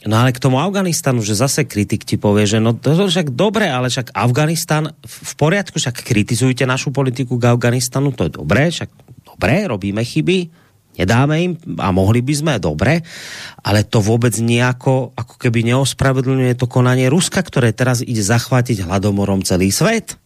No 0.00 0.16
ale 0.16 0.32
k 0.32 0.40
tomu 0.40 0.56
Afganistanu, 0.56 1.20
že 1.20 1.36
zase 1.36 1.68
kritik 1.68 2.08
ti 2.08 2.16
povie, 2.16 2.48
že 2.48 2.56
no 2.56 2.72
to 2.72 2.96
je 2.96 3.12
však 3.12 3.36
dobre, 3.36 3.68
ale 3.68 3.92
však 3.92 4.16
Afganistan 4.16 4.96
v 4.96 5.32
poriadku, 5.36 5.76
však 5.76 6.00
kritizujte 6.00 6.64
našu 6.64 6.88
politiku 6.88 7.36
k 7.36 7.52
Afganistanu, 7.52 8.08
to 8.08 8.24
je 8.24 8.32
dobré, 8.32 8.72
však 8.72 8.88
dobré, 9.40 9.64
robíme 9.64 10.04
chyby, 10.04 10.52
nedáme 11.00 11.34
im 11.40 11.52
a 11.80 11.88
mohli 11.96 12.20
by 12.20 12.34
sme, 12.36 12.54
dobre, 12.60 13.00
ale 13.64 13.88
to 13.88 14.04
vôbec 14.04 14.36
nejako 14.36 15.16
ako 15.16 15.40
keby 15.40 15.64
neospravedlňuje 15.72 16.60
to 16.60 16.68
konanie 16.68 17.08
Ruska, 17.08 17.40
ktoré 17.40 17.72
teraz 17.72 18.04
ide 18.04 18.20
zachvátiť 18.20 18.84
hladomorom 18.84 19.40
celý 19.40 19.72
svet. 19.72 20.20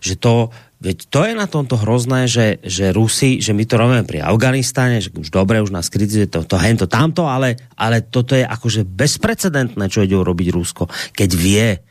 Že 0.00 0.14
to, 0.16 0.34
Veď 0.78 1.10
to 1.10 1.26
je 1.26 1.34
na 1.34 1.50
tomto 1.50 1.74
hrozné, 1.74 2.30
že, 2.30 2.62
že 2.62 2.94
Rusi, 2.94 3.42
že 3.42 3.50
my 3.50 3.66
to 3.66 3.82
robíme 3.82 4.06
pri 4.06 4.22
Afganistáne, 4.22 5.02
že 5.02 5.10
už 5.10 5.34
dobre, 5.34 5.58
už 5.58 5.74
nás 5.74 5.90
kritizuje 5.90 6.30
to, 6.30 6.46
to 6.46 6.54
hento, 6.54 6.86
tamto, 6.86 7.26
ale, 7.26 7.58
ale 7.74 8.06
toto 8.06 8.38
je 8.38 8.46
akože 8.46 8.86
bezprecedentné, 8.86 9.90
čo 9.90 10.06
ide 10.06 10.14
urobiť 10.14 10.54
Rusko, 10.54 10.86
keď 11.18 11.30
vie, 11.34 11.82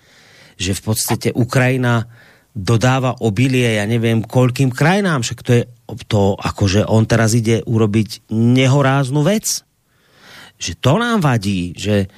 že 0.55 0.71
v 0.71 0.81
podstate 0.87 1.35
Ukrajina 1.35 2.07
dodáva 2.55 3.19
obilie, 3.19 3.75
ja 3.75 3.83
neviem, 3.83 4.23
koľkým 4.23 4.71
krajinám, 4.71 5.19
však 5.19 5.39
to 5.43 5.51
je 5.51 5.63
to, 6.07 6.35
akože 6.35 6.83
on 6.83 7.07
teraz 7.07 7.33
ide 7.33 7.63
urobiť 7.63 8.27
nehoráznu 8.33 9.23
vec. 9.23 9.63
Že 10.57 10.71
to 10.81 10.93
nám 10.99 11.21
vadí, 11.23 11.71
že 11.77 12.11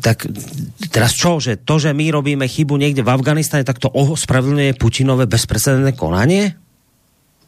tak 0.00 0.24
teraz 0.88 1.12
čo, 1.12 1.36
že 1.36 1.60
to, 1.60 1.76
že 1.76 1.92
my 1.92 2.10
robíme 2.10 2.48
chybu 2.48 2.76
někde 2.76 3.02
v 3.04 3.10
Afganistane, 3.10 3.64
tak 3.64 3.78
to 3.78 3.92
ospravedlňuje 3.92 4.80
Putinové 4.80 5.26
bezprecedentné 5.26 5.92
konanie? 5.92 6.56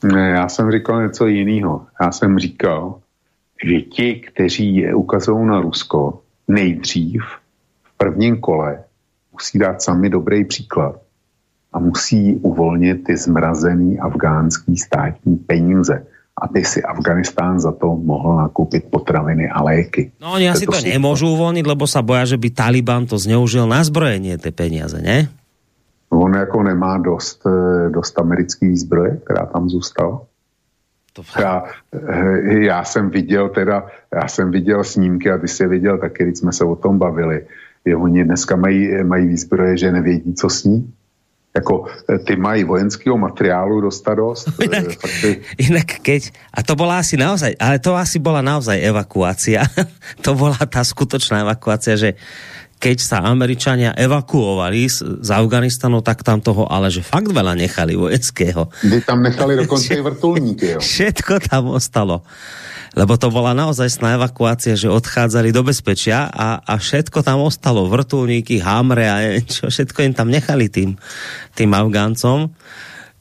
Ne, 0.05 0.29
já 0.29 0.49
jsem 0.49 0.73
říkal 0.73 1.03
něco 1.03 1.27
jiného. 1.27 1.87
Já 2.01 2.13
jsem 2.13 2.39
říkal, 2.39 3.01
že 3.65 3.81
ti, 3.81 4.15
kteří 4.15 4.95
ukazují 4.95 5.47
na 5.47 5.61
Rusko, 5.61 6.21
nejdřív 6.49 7.23
v 7.83 7.97
prvním 7.97 8.41
kole 8.41 8.85
musí 9.33 9.59
dát 9.59 9.83
sami 9.83 10.11
dobrý 10.11 10.45
příklad 10.45 11.04
a 11.75 11.83
musí 11.83 12.39
uvolnit 12.47 13.05
ty 13.05 13.17
zmrazený 13.17 13.99
afgánský 13.99 14.77
státní 14.79 15.37
peníze 15.37 16.07
aby 16.35 16.67
si 16.67 16.83
Afganistán 16.83 17.63
za 17.63 17.71
to 17.71 17.95
mohl 17.95 18.37
nakoupit 18.43 18.91
potraviny 18.91 19.47
a 19.47 19.63
léky. 19.63 20.11
No 20.19 20.35
oni 20.35 20.51
asi 20.51 20.67
to 20.67 20.75
si... 20.75 20.91
nemôžu 20.91 21.31
uvolniť, 21.31 21.63
lebo 21.63 21.87
sa 21.87 22.03
boja, 22.03 22.27
že 22.27 22.35
by 22.35 22.51
Taliban 22.51 23.07
to 23.07 23.15
zneužil 23.15 23.71
na 23.71 23.87
zbrojenie 23.87 24.35
ty 24.43 24.51
peniaze, 24.51 24.99
ne? 24.99 25.31
On 26.11 26.35
jako 26.35 26.63
nemá 26.63 26.99
dost, 26.99 27.47
eh, 27.47 27.91
dost 27.91 28.19
americký 28.19 28.77
zbroje, 28.77 29.23
která 29.25 29.47
tam 29.47 29.71
zůstala. 29.71 30.27
To... 31.13 31.23
Já, 31.39 31.65
eh, 31.95 32.67
já 32.67 32.85
jsem 32.85 33.11
viděl 33.11 33.49
teda, 33.49 33.87
já 34.15 34.29
jsem 34.29 34.51
viděl 34.51 34.85
snímky 34.85 35.31
a 35.31 35.39
ty 35.39 35.49
jsi 35.49 35.67
viděl 35.67 35.99
taky, 35.99 36.23
když 36.23 36.39
jsme 36.39 36.53
se 36.53 36.65
o 36.65 36.77
tom 36.77 36.99
bavili. 36.99 37.47
Je, 37.85 37.97
oni 37.97 38.25
dneska 38.25 38.57
mají, 38.57 39.05
mají 39.05 39.27
výzbroje, 39.27 39.77
že 39.77 39.93
nevědí, 39.93 40.35
co 40.35 40.49
sní. 40.51 40.93
Jako 41.55 41.87
eh, 41.87 42.19
ty 42.19 42.37
mají 42.37 42.65
vojenského 42.65 43.19
materiálu 43.19 43.81
dostat 43.81 44.15
dost. 44.15 44.49
Eh, 44.59 44.67
inak, 44.67 44.87
inak 45.59 45.89
keď, 46.03 46.35
a 46.51 46.67
to 46.67 46.75
bola 46.75 46.99
asi 46.99 47.15
naozaj, 47.15 47.55
ale 47.61 47.79
to 47.79 47.95
asi 47.95 48.19
bola 48.19 48.43
naozaj 48.43 48.75
evakuácia. 48.83 49.63
to 50.25 50.35
bola 50.35 50.59
tá 50.67 50.83
skutočná 50.83 51.47
evakuácia, 51.47 51.95
že 51.95 52.19
keď 52.85 52.99
sa 53.01 53.25
Američania 53.25 53.97
evakuovali 53.97 54.85
z, 54.93 55.25
z 55.25 55.31
Afganistanu, 55.33 56.05
tak 56.05 56.21
tam 56.21 56.45
toho 56.45 56.69
ale 56.69 56.93
že 56.93 57.01
fakt 57.01 57.33
veľa 57.33 57.57
nechali 57.57 57.97
vojenského. 57.97 58.69
Kdy 58.85 59.09
tam 59.09 59.25
nechali 59.25 59.57
dokonce 59.65 59.97
i 59.97 60.05
vrtulníky, 60.05 60.77
jo. 60.77 60.81
Všetko 60.85 61.49
tam 61.49 61.73
ostalo. 61.73 62.21
Lebo 62.95 63.17
to 63.17 63.33
bola 63.33 63.57
naozaj 63.57 63.89
sná 63.89 64.21
evakuácia, 64.21 64.77
že 64.77 64.93
odchádzali 64.93 65.51
do 65.51 65.65
bezpečia 65.67 66.29
a, 66.31 66.63
a 66.63 66.77
všetko 66.77 67.25
tam 67.25 67.43
ostalo. 67.43 67.89
Vrtulníky, 67.89 68.61
hamre 68.61 69.07
a 69.09 69.17
čo, 69.43 69.73
všetko 69.73 70.05
im 70.05 70.15
tam 70.15 70.29
nechali 70.29 70.69
tým, 70.69 70.95
tým 71.57 71.71
Afgáncom. 71.73 72.53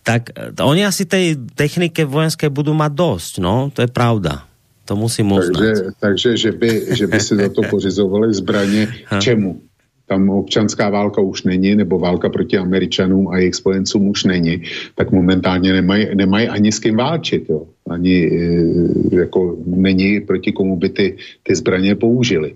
Tak 0.03 0.21
e, 0.35 0.53
oni 0.59 0.85
asi 0.85 1.07
tej 1.07 1.39
technike 1.55 2.03
vojenské 2.05 2.51
budú 2.51 2.75
mať 2.75 2.91
dosť, 2.93 3.33
no, 3.39 3.71
to 3.71 3.81
je 3.81 3.89
pravda. 3.89 4.45
To 4.85 4.95
musím 4.95 5.31
uznat. 5.31 5.59
Takže, 5.59 5.81
takže 5.99 6.37
že, 6.37 6.51
by, 6.51 6.85
že 6.95 7.07
by 7.07 7.19
si 7.19 7.35
za 7.35 7.49
to 7.49 7.61
pořizovali 7.69 8.33
zbraně 8.33 8.87
k 9.09 9.19
čemu? 9.19 9.61
Tam 10.05 10.29
občanská 10.29 10.89
válka 10.89 11.21
už 11.21 11.43
není, 11.43 11.75
nebo 11.75 11.99
válka 11.99 12.29
proti 12.29 12.57
Američanům 12.57 13.27
a 13.27 13.37
jejich 13.37 13.55
spojencům 13.55 14.07
už 14.07 14.23
není, 14.23 14.63
tak 14.95 15.11
momentálně 15.11 15.73
nemají, 15.73 16.07
nemají 16.15 16.47
ani 16.47 16.71
s 16.71 16.79
kým 16.79 16.97
válčit. 16.97 17.49
Jo. 17.49 17.67
Ani 17.89 18.27
e, 18.27 19.15
jako 19.15 19.57
není 19.65 20.21
proti 20.21 20.51
komu 20.51 20.75
by 20.77 20.89
ty, 20.89 21.17
ty 21.43 21.55
zbraně 21.55 21.95
použili. 21.95 22.55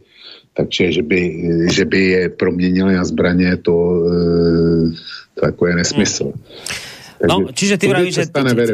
Takže, 0.53 0.91
že 0.91 1.03
by, 1.03 1.21
že 1.71 1.85
by 1.85 2.05
je 2.05 2.29
proměnili 2.29 2.93
na 2.93 3.05
zbraně, 3.05 3.57
to, 3.57 4.03
e, 4.05 4.19
to 5.39 5.45
jako 5.45 5.67
je 5.67 5.75
nesmysl. 5.75 6.23
Hmm. 6.23 6.86
No, 7.17 7.49
čiže 7.49 7.81
ty 7.81 7.89
vravíš, 7.89 8.13
že 8.13 8.25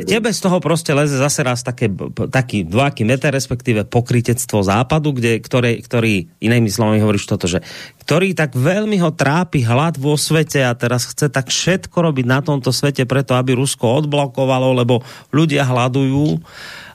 tebe 0.04 0.34
z 0.34 0.40
toho 0.44 0.60
prostě 0.60 0.92
leze 0.92 1.16
zase 1.16 1.44
raz 1.44 1.64
také, 1.64 1.88
taký 2.28 2.68
dvojaký 2.68 3.08
meter, 3.08 3.32
respektíve 3.32 3.88
pokrytectvo 3.88 4.60
západu, 4.64 5.16
kde, 5.16 5.40
ktoré, 5.40 5.80
ktorý, 5.80 6.28
inými 6.44 6.68
slovami 6.68 7.00
hovoríš 7.00 7.24
toto, 7.24 7.48
že 7.48 7.64
ktorý 8.04 8.36
tak 8.36 8.52
veľmi 8.52 9.00
ho 9.00 9.16
trápi 9.16 9.64
hlad 9.64 9.96
vo 9.96 10.20
svete 10.20 10.60
a 10.60 10.76
teraz 10.76 11.08
chce 11.08 11.32
tak 11.32 11.48
všetko 11.48 11.96
robiť 11.96 12.26
na 12.28 12.44
tomto 12.44 12.76
svete 12.76 13.08
preto, 13.08 13.32
aby 13.40 13.56
Rusko 13.56 14.04
odblokovalo, 14.04 14.76
lebo 14.76 15.00
ľudia 15.32 15.64
hladujú. 15.64 16.44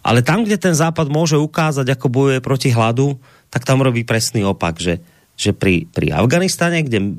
Ale 0.05 0.21
tam, 0.21 0.45
kde 0.45 0.61
ten 0.61 0.77
západ 0.77 1.09
môže 1.09 1.41
ukázať, 1.41 1.97
ako 1.97 2.07
bojuje 2.13 2.39
proti 2.45 2.69
hladu, 2.69 3.17
tak 3.49 3.65
tam 3.65 3.81
robí 3.81 4.05
presný 4.05 4.45
opak, 4.45 4.77
že 4.77 5.01
že 5.39 5.55
pri, 5.55 5.87
pri 5.87 6.11
Afganistane, 6.11 6.83
kde 6.83 7.15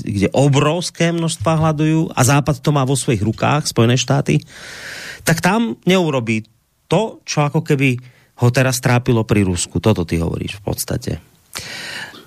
kde 0.00 0.32
obrovské 0.32 1.12
množstva 1.12 1.60
hľadujú 1.60 2.16
a 2.16 2.20
Západ 2.24 2.64
to 2.64 2.72
má 2.72 2.88
vo 2.88 2.96
svojich 2.96 3.20
rukách, 3.20 3.68
Spojené 3.68 4.00
štáty, 4.00 4.40
tak 5.22 5.44
tam 5.44 5.76
neurobí 5.84 6.48
to, 6.88 7.20
čo 7.28 7.44
ako 7.44 7.60
keby 7.60 8.00
ho 8.40 8.48
teraz 8.48 8.80
trápilo 8.80 9.22
pri 9.22 9.44
Rusku. 9.44 9.78
Toto 9.78 10.08
ty 10.08 10.18
hovoríš 10.18 10.58
v 10.58 10.62
podstate. 10.64 11.12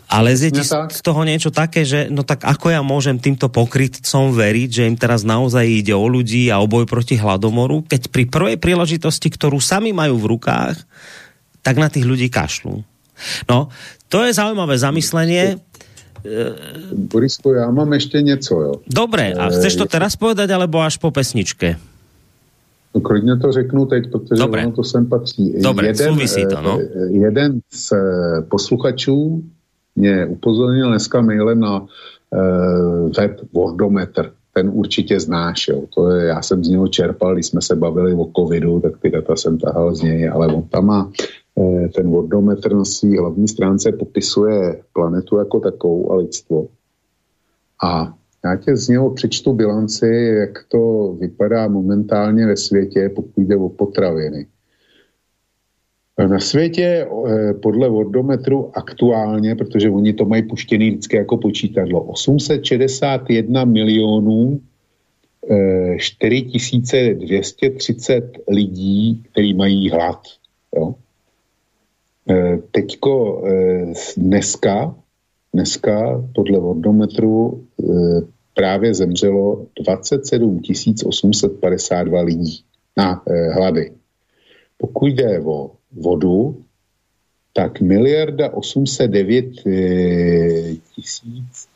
Ale 0.06 0.38
je 0.38 0.54
ti 0.54 0.62
z 0.64 1.02
toho 1.02 1.26
niečo 1.26 1.50
také, 1.50 1.82
že 1.82 2.14
no 2.14 2.22
tak 2.22 2.46
ako 2.46 2.70
ja 2.70 2.86
môžem 2.86 3.18
týmto 3.18 3.50
pokrytcom 3.50 4.32
veriť, 4.38 4.70
že 4.70 4.88
im 4.88 4.96
teraz 4.96 5.26
naozaj 5.26 5.66
ide 5.66 5.98
o 5.98 6.06
ľudí 6.06 6.54
a 6.54 6.62
o 6.62 6.70
boj 6.70 6.86
proti 6.86 7.18
hladomoru, 7.18 7.84
keď 7.90 8.14
pri 8.14 8.30
prvej 8.30 8.58
príležitosti, 8.62 9.34
ktorú 9.34 9.58
sami 9.58 9.98
majú 9.98 10.22
v 10.22 10.38
rukách, 10.38 10.78
tak 11.66 11.82
na 11.82 11.90
tých 11.90 12.06
ľudí 12.06 12.30
kašľú. 12.30 12.86
No, 13.50 13.74
to 14.08 14.22
je 14.24 14.38
zaujímavé 14.38 14.78
zamyslenie. 14.78 15.58
Borisku, 16.93 17.53
já 17.53 17.72
mám 17.72 17.93
ještě 17.93 18.22
něco, 18.22 18.61
jo. 18.61 18.73
Dobré, 18.88 19.34
a 19.34 19.49
chceš 19.49 19.76
to 19.76 19.85
eh, 19.85 19.88
teraz 19.88 20.15
povedať, 20.15 20.49
alebo 20.52 20.81
až 20.81 20.97
po 20.97 21.11
pesničke? 21.11 21.77
No, 22.95 23.02
klidně 23.02 23.38
to 23.38 23.52
řeknu 23.52 23.85
teď, 23.85 24.03
protože 24.11 24.39
Dobre. 24.39 24.65
ono 24.65 24.76
to 24.76 24.84
sem 24.84 25.06
patří. 25.06 25.61
Dobre, 25.61 25.88
jeden, 25.88 26.15
to, 26.49 26.61
no. 26.61 26.80
Eh, 26.80 27.11
jeden 27.11 27.60
z 27.72 27.91
eh, 27.91 28.41
posluchačů 28.41 29.43
mě 29.95 30.26
upozornil 30.26 30.89
dneska 30.89 31.22
mailem 31.22 31.60
na 31.60 31.80
uh, 31.80 31.88
web 33.18 33.39
Wordometer. 33.53 34.31
Ten 34.53 34.69
určitě 34.73 35.19
znáš, 35.19 35.68
jo. 35.68 35.84
To 35.95 36.11
je, 36.11 36.27
já 36.27 36.41
jsem 36.41 36.64
z 36.64 36.68
něho 36.69 36.88
čerpal, 36.88 37.34
když 37.34 37.45
jsme 37.45 37.61
se 37.61 37.76
bavili 37.76 38.14
o 38.14 38.27
covidu, 38.35 38.80
tak 38.80 38.97
ty 39.02 39.10
data 39.10 39.35
jsem 39.35 39.57
tahal 39.57 39.95
z 39.95 40.02
něj, 40.02 40.30
ale 40.30 40.47
on 40.47 40.64
tam 40.64 40.85
má 40.85 41.11
Eh, 41.11 41.44
ten 41.95 42.10
Worldometer 42.10 42.73
na 42.73 42.86
své 42.86 43.19
hlavní 43.19 43.48
stránce 43.48 43.91
popisuje 43.91 44.82
planetu 44.94 45.38
jako 45.38 45.60
takovou 45.60 46.11
a 46.11 46.15
lidstvo. 46.15 46.68
A 47.84 48.14
já 48.45 48.56
tě 48.56 48.77
z 48.77 48.88
něho 48.88 49.11
přečtu 49.11 49.53
bilanci, 49.53 50.36
jak 50.40 50.65
to 50.68 51.14
vypadá 51.19 51.68
momentálně 51.68 52.45
ve 52.45 52.57
světě, 52.57 53.11
pokud 53.15 53.41
jde 53.41 53.57
o 53.57 53.69
potraviny. 53.69 54.48
Na 56.30 56.40
světě 56.40 57.07
eh, 57.27 57.53
podle 57.53 57.90
Wordometru 57.90 58.77
aktuálně, 58.77 59.56
protože 59.56 59.90
oni 59.90 60.14
to 60.14 60.26
mají 60.26 60.44
puštěný 60.44 60.90
vždycky 60.90 61.18
jako 61.18 61.38
počítadlo, 61.38 62.03
861 62.03 63.65
milionů 63.65 64.61
4230 65.98 68.14
eh, 68.14 68.53
lidí, 68.53 69.23
kteří 69.32 69.53
mají 69.53 69.90
hlad. 69.90 70.22
Jo? 70.76 70.95
Eh, 72.26 72.57
teďko 72.72 73.14
eh, 73.45 73.93
dneska, 74.18 74.95
dneska 75.53 76.26
podle 76.35 76.60
vodometru 76.60 77.61
eh, 77.80 78.22
právě 78.53 78.93
zemřelo 78.93 79.65
27 79.84 80.61
852 81.06 82.22
lidí 82.22 82.64
na 82.97 83.23
hlady. 83.53 83.91
Pokud 84.77 85.06
jde 85.06 85.39
o 85.39 85.72
vodu, 85.91 86.64
tak 87.53 87.81
miliarda 87.81 88.49
809 88.53 89.45
tisíc 90.95 91.68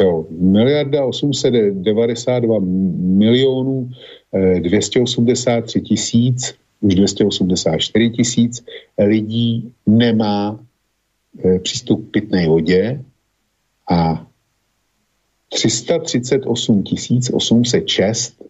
Jo, 0.00 0.26
miliarda 0.30 1.04
892 1.04 2.58
milionů 2.98 3.90
283 4.60 5.80
tisíc 5.80 6.54
už 6.80 6.94
284 6.94 8.10
tisíc 8.10 8.64
lidí 8.98 9.72
nemá 9.86 10.60
e, 11.44 11.58
přístup 11.58 12.08
k 12.08 12.10
pitné 12.10 12.48
vodě 12.48 13.04
a 13.90 14.26
338 15.48 16.84
806 17.32 18.42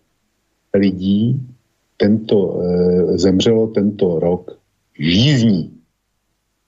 lidí 0.75 1.41
tento, 1.97 2.63
e, 2.63 3.19
zemřelo 3.19 3.67
tento 3.67 4.19
rok 4.19 4.59
žízní. 4.99 5.71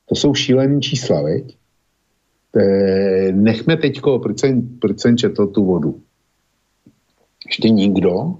To 0.06 0.14
jsou 0.14 0.34
šílený 0.34 0.80
čísla, 0.80 1.22
veď? 1.22 1.56
E, 2.56 3.32
nechme 3.32 3.76
teďko, 3.76 4.18
proč 4.18 4.40
jsem, 4.40 4.78
proč 4.78 5.00
jsem 5.00 5.16
četl 5.16 5.46
tu 5.46 5.64
vodu. 5.64 6.00
Ještě 7.46 7.68
nikdo 7.68 8.36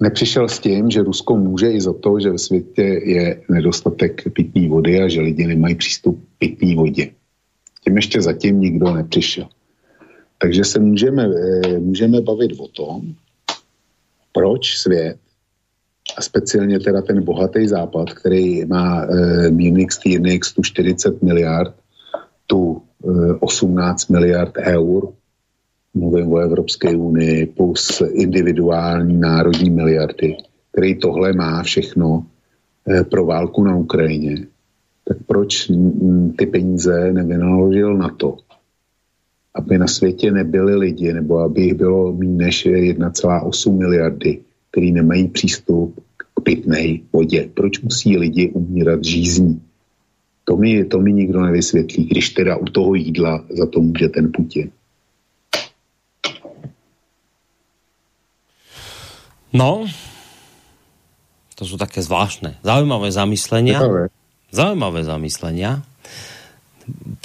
nepřišel 0.00 0.48
s 0.48 0.58
tím, 0.58 0.90
že 0.90 1.02
Rusko 1.02 1.36
může 1.36 1.72
i 1.72 1.80
za 1.80 1.92
to, 1.92 2.20
že 2.20 2.30
ve 2.30 2.38
světě 2.38 2.82
je 3.04 3.42
nedostatek 3.50 4.22
pitné 4.32 4.68
vody 4.68 5.02
a 5.02 5.08
že 5.08 5.20
lidi 5.20 5.46
nemají 5.46 5.74
přístup 5.74 6.24
k 6.24 6.38
pitné 6.38 6.74
vodě. 6.74 7.10
Tím 7.84 7.96
ještě 7.96 8.22
zatím 8.22 8.60
nikdo 8.60 8.94
nepřišel. 8.94 9.48
Takže 10.38 10.64
se 10.64 10.78
můžeme, 10.80 11.28
eh, 11.64 11.78
můžeme 11.78 12.20
bavit 12.20 12.52
o 12.58 12.68
tom, 12.68 13.14
proč 14.32 14.76
svět, 14.76 15.16
a 16.16 16.22
speciálně 16.22 16.80
teda 16.80 17.02
ten 17.02 17.24
bohatý 17.24 17.68
západ, 17.68 18.12
který 18.12 18.64
má 18.64 19.04
eh, 19.04 19.50
Munich 19.50 19.92
Styrnix 19.92 20.52
tu 20.52 20.62
40 20.62 21.22
miliard, 21.22 21.74
tu 22.46 22.82
eh, 23.04 23.34
18 23.40 24.08
miliard 24.08 24.52
eur 24.56 25.12
mluvím 25.94 26.32
o 26.32 26.38
Evropské 26.38 26.96
unii, 26.96 27.46
plus 27.46 28.02
individuální 28.12 29.16
národní 29.16 29.70
miliardy, 29.70 30.36
který 30.72 30.94
tohle 30.94 31.32
má 31.32 31.62
všechno 31.62 32.26
eh, 32.88 33.04
pro 33.04 33.26
válku 33.26 33.64
na 33.64 33.76
Ukrajině, 33.76 34.46
tak 35.08 35.16
proč 35.26 35.70
ty 36.36 36.46
peníze 36.46 37.12
nevynaložil 37.12 37.96
na 37.96 38.08
to, 38.08 38.36
aby 39.54 39.78
na 39.78 39.86
světě 39.86 40.30
nebyly 40.30 40.76
lidi, 40.76 41.12
nebo 41.12 41.38
aby 41.38 41.62
jich 41.62 41.74
bylo 41.74 42.12
méně 42.12 42.44
než 42.44 42.66
1,8 42.66 43.78
miliardy, 43.78 44.40
který 44.70 44.92
nemají 44.92 45.28
přístup 45.28 46.00
k 46.16 46.40
pitné 46.40 46.98
vodě. 47.12 47.48
Proč 47.54 47.80
musí 47.80 48.16
lidi 48.16 48.50
umírat 48.50 49.04
žízní? 49.04 49.62
To 50.44 50.56
mi, 50.56 50.84
to 50.84 51.00
mi 51.00 51.12
nikdo 51.12 51.40
nevysvětlí, 51.40 52.04
když 52.04 52.30
teda 52.30 52.56
u 52.56 52.64
toho 52.64 52.94
jídla 52.94 53.44
za 53.50 53.66
to 53.66 53.80
může 53.80 54.08
ten 54.08 54.32
Putin. 54.32 54.70
No, 59.54 59.86
to 61.54 61.62
sú 61.62 61.78
také 61.78 62.02
zvláštne, 62.02 62.58
zaujímavé 62.66 63.14
zamyslenia. 63.14 63.78
Zaujímavé. 63.78 64.10
Zaujímavé 64.50 65.00
zamyslenia. 65.06 65.70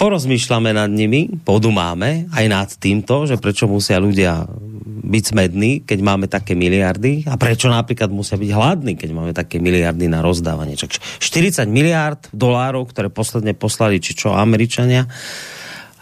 Porozmýšľame 0.00 0.72
nad 0.72 0.88
nimi, 0.88 1.28
podumáme 1.44 2.32
aj 2.32 2.44
nad 2.48 2.70
týmto, 2.80 3.28
že 3.28 3.36
prečo 3.36 3.68
musia 3.68 4.00
ľudia 4.00 4.48
byť 5.10 5.24
smední, 5.26 5.82
keď 5.84 5.98
máme 6.00 6.30
také 6.30 6.54
miliardy 6.54 7.26
a 7.28 7.34
prečo 7.36 7.68
napríklad 7.68 8.08
musia 8.08 8.40
byť 8.40 8.50
hladní, 8.54 8.94
keď 8.96 9.10
máme 9.10 9.32
také 9.34 9.58
miliardy 9.60 10.06
na 10.06 10.22
rozdávanie. 10.22 10.78
Čak 10.78 11.20
40 11.20 11.66
miliard 11.66 12.22
dolárov, 12.32 12.88
ktoré 12.88 13.12
posledne 13.12 13.52
poslali, 13.52 13.98
či 14.00 14.14
čo, 14.16 14.32
Američania, 14.32 15.04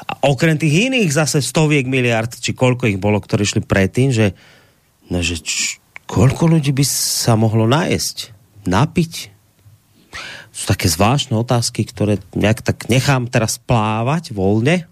a 0.09 0.12
okrem 0.28 0.56
tých 0.56 0.92
iných 0.92 1.10
zase 1.10 1.44
stoviek 1.44 1.84
miliard, 1.84 2.32
či 2.32 2.56
koľko 2.56 2.88
ich 2.88 2.96
bolo, 3.00 3.20
ktorí 3.20 3.44
šli 3.44 3.60
predtým, 3.64 4.09
že, 4.09 4.32
no, 5.12 5.20
že 5.20 5.36
č, 5.42 5.77
koľko 6.09 6.56
ľudí 6.56 6.72
by 6.72 6.85
sa 6.89 7.36
mohlo 7.36 7.68
najesť, 7.68 8.32
napiť, 8.64 9.36
sú 10.48 10.64
také 10.66 10.90
zvláštne 10.90 11.39
otázky, 11.39 11.86
ktoré 11.86 12.18
nejak 12.35 12.66
tak 12.66 12.90
nechám 12.90 13.30
teraz 13.30 13.62
plávať 13.62 14.35
voľne, 14.35 14.89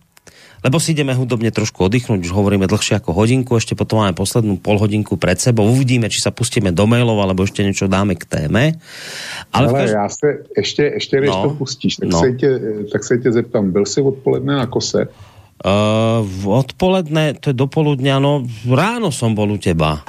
lebo 0.63 0.83
si 0.83 0.95
ideme 0.95 1.15
hudobne 1.15 1.51
trošku 1.51 1.87
oddychnúť, 1.87 2.27
už 2.27 2.33
hovoríme 2.35 2.71
dlhšie 2.71 2.99
ako 2.99 3.15
hodinku, 3.15 3.55
ešte 3.55 3.79
potom 3.79 4.03
máme 4.03 4.15
poslednú 4.19 4.59
pol 4.59 4.79
hodinku 4.79 5.19
pred 5.19 5.39
sebou, 5.39 5.67
uvidíme, 5.67 6.11
či 6.11 6.23
sa 6.23 6.35
pustíme 6.35 6.71
do 6.71 6.85
mailov, 6.87 7.19
alebo 7.19 7.43
ešte 7.43 7.67
niečo 7.67 7.91
dáme 7.91 8.15
k 8.15 8.27
téme. 8.27 8.79
Ale, 9.51 9.67
Ale 9.71 9.79
každý... 9.79 9.95
já 9.95 10.09
se, 10.09 10.29
ještě, 10.57 10.83
ještě 10.83 11.21
než 11.21 11.31
no, 11.31 11.43
to 11.43 11.51
pustíš, 11.51 11.97
tak, 11.97 12.09
no. 12.09 12.19
se 12.21 12.33
tě, 12.33 12.51
tak 12.93 13.05
se 13.05 13.19
tě 13.19 13.33
zeptám, 13.33 13.73
byl 13.73 13.87
jsi 13.87 14.01
odpoledne 14.01 14.55
na 14.57 14.67
kose? 14.67 15.09
Uh, 15.57 16.21
odpoledne, 16.45 17.41
to 17.41 17.51
je 17.51 17.57
dopoludňa, 17.57 18.21
no 18.21 18.45
ráno 18.69 19.09
som 19.09 19.33
bol 19.33 19.57
u 19.57 19.59
teba. 19.59 20.05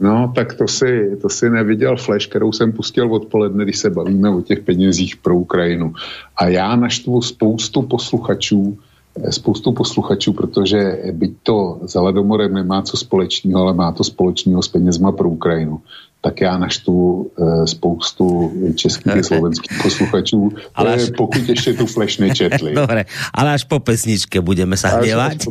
No, 0.00 0.32
tak 0.34 0.54
to 0.54 0.68
si, 0.68 1.16
to 1.22 1.28
si 1.28 1.50
neviděl 1.50 1.96
flash, 1.96 2.26
kterou 2.26 2.52
jsem 2.52 2.72
pustil 2.72 3.14
odpoledne, 3.14 3.64
když 3.64 3.78
se 3.78 3.90
bavíme 3.90 4.30
o 4.30 4.40
těch 4.40 4.60
penězích 4.60 5.16
pro 5.16 5.36
Ukrajinu. 5.36 5.92
A 6.36 6.48
já 6.48 6.76
naštvu 6.76 7.22
spoustu 7.22 7.82
posluchačů, 7.82 8.78
eh, 9.16 9.32
spoustu 9.32 9.72
posluchačů, 9.72 10.32
protože 10.32 11.02
byť 11.12 11.32
to 11.42 11.80
za 11.82 12.02
Ledomorem 12.02 12.54
nemá 12.54 12.82
co 12.82 12.96
společného, 12.96 13.60
ale 13.60 13.74
má 13.74 13.92
to 13.92 14.04
společného 14.04 14.62
s 14.62 14.68
penězma 14.68 15.12
pro 15.12 15.28
Ukrajinu 15.28 15.80
tak 16.20 16.40
já 16.40 16.58
naštvu 16.58 17.30
e, 17.32 17.66
spoustu 17.66 18.52
českých 18.74 19.16
a 19.16 19.22
slovenských 19.22 19.82
posluchačů, 19.82 20.52
ale 20.74 20.94
až... 20.94 21.10
pokud 21.16 21.48
ještě 21.48 21.72
tu 21.72 21.86
flash 21.86 22.18
nečetli. 22.18 22.74
Dobre, 22.80 23.08
ale 23.34 23.48
až 23.56 23.64
po 23.64 23.80
pesničke 23.80 24.44
budeme 24.44 24.76
sa 24.76 25.00
hnevať. 25.00 25.48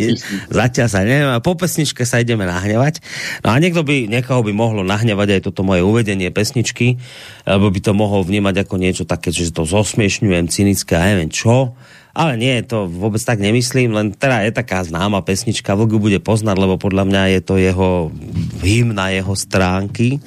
Zatiaľ 0.54 0.88
sa 0.88 1.02
neviem, 1.02 1.42
po 1.42 1.58
pesničke 1.58 2.06
sa 2.06 2.22
ideme 2.22 2.46
nahnevať. 2.46 3.02
No 3.42 3.50
a 3.50 3.58
niekto 3.58 3.82
by, 3.82 4.06
niekoho 4.06 4.46
by 4.46 4.54
mohlo 4.54 4.86
nahnevať 4.86 5.42
aj 5.42 5.42
toto 5.50 5.66
moje 5.66 5.82
uvedenie 5.82 6.30
pesničky, 6.30 7.02
lebo 7.50 7.74
by 7.74 7.80
to 7.82 7.92
mohol 7.98 8.22
vnímať 8.22 8.62
ako 8.62 8.76
niečo 8.78 9.04
také, 9.10 9.34
že 9.34 9.50
to 9.50 9.66
zosmiešňujem, 9.66 10.46
cynické 10.54 10.94
a 10.94 11.10
neviem 11.10 11.34
čo. 11.34 11.74
Ale 12.14 12.36
nie, 12.36 12.60
to 12.66 12.90
vôbec 12.90 13.22
tak 13.22 13.38
nemyslím, 13.38 13.94
len 13.94 14.08
teda 14.12 14.44
je 14.50 14.52
taká 14.52 14.82
známa 14.82 15.22
pesnička, 15.22 15.78
Vlgu 15.78 16.02
bude 16.02 16.20
poznať, 16.20 16.58
lebo 16.58 16.76
podľa 16.82 17.06
mňa 17.06 17.24
je 17.38 17.42
to 17.46 17.56
jeho 17.62 17.90
hymn 18.66 18.98
na 18.98 19.14
jeho 19.14 19.34
stránky 19.38 20.18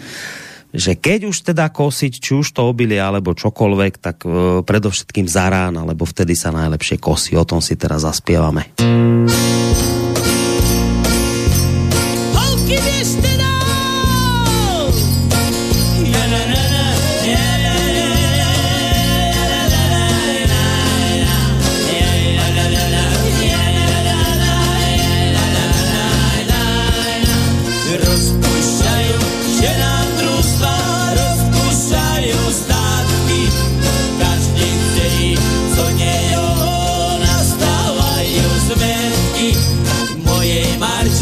že 0.72 0.96
keď 0.96 1.28
už 1.28 1.52
teda 1.52 1.68
kosiť, 1.68 2.12
či 2.16 2.32
už 2.32 2.56
to 2.56 2.64
obilie 2.64 2.96
alebo 2.96 3.36
čokoľvek, 3.36 3.92
tak 4.00 4.24
e, 4.24 4.64
predovšetkým 4.64 5.28
za 5.28 5.52
rána, 5.52 5.84
lebo 5.84 6.08
vtedy 6.08 6.32
sa 6.32 6.48
najlepšie 6.48 6.96
kosí. 6.96 7.36
O 7.36 7.44
tom 7.44 7.60
si 7.60 7.76
teraz 7.76 8.08
zaspievame. 8.08 8.72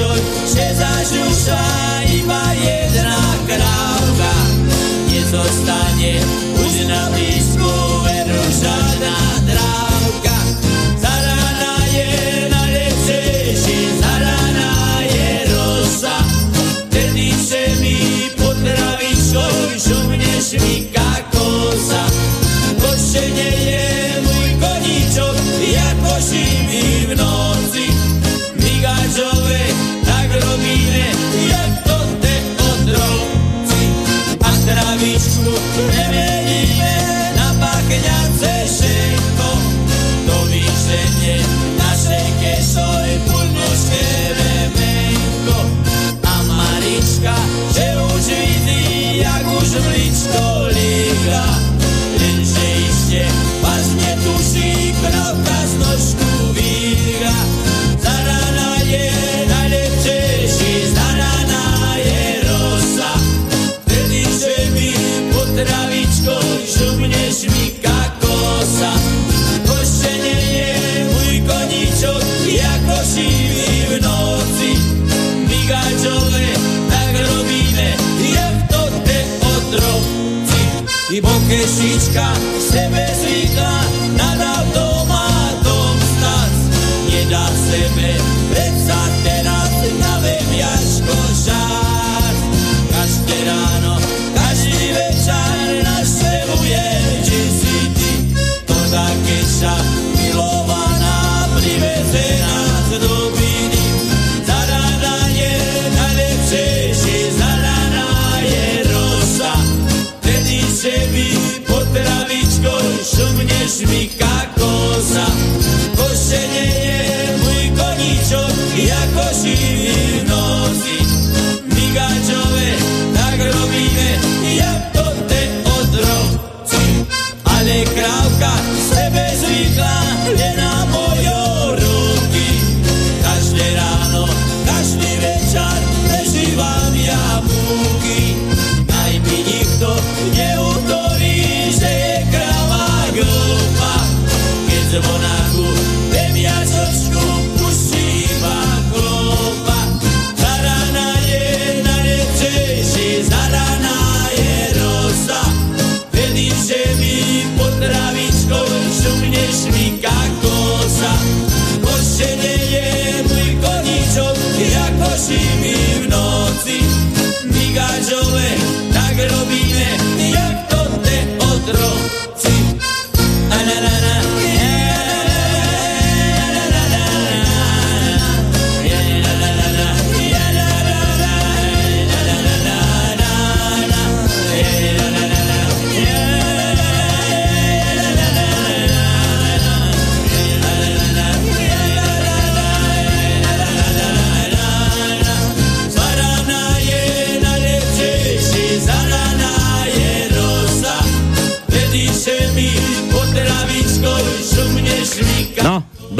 większość 0.00 0.54
się 0.54 0.74
zasiusza 0.74 1.58
i 2.14 2.22
ma 2.22 2.54
jedna 2.54 3.16
krawka. 3.46 4.32
Nie 5.08 5.24
zostanie 5.24 6.20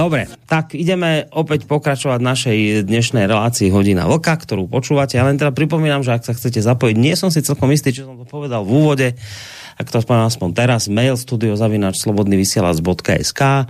Dobre, 0.01 0.33
tak 0.49 0.73
ideme 0.73 1.29
opäť 1.29 1.69
pokračovať 1.69 2.25
našej 2.25 2.89
dnešnej 2.89 3.29
relácii 3.29 3.69
Hodina 3.69 4.09
Vlka, 4.09 4.33
ktorú 4.33 4.65
počúvate. 4.65 5.21
Ja 5.21 5.29
len 5.29 5.37
teda 5.37 5.53
pripomínam, 5.53 6.01
že 6.01 6.17
ak 6.17 6.25
sa 6.25 6.33
chcete 6.33 6.65
zapojiť, 6.65 6.97
nie 6.97 7.13
som 7.21 7.29
si 7.29 7.45
celkom 7.45 7.69
istý, 7.69 7.93
čo 7.93 8.09
som 8.09 8.17
to 8.17 8.25
povedal 8.25 8.65
v 8.65 8.81
úvode, 8.81 9.09
ak 9.81 9.89
to 9.89 10.05
aspoň, 10.05 10.29
aspoň 10.29 10.53
teraz, 10.53 10.93
mail 10.93 11.17
studiozavinač.slobodnyvysielac.sk 11.17 13.41
uh, 13.41 13.65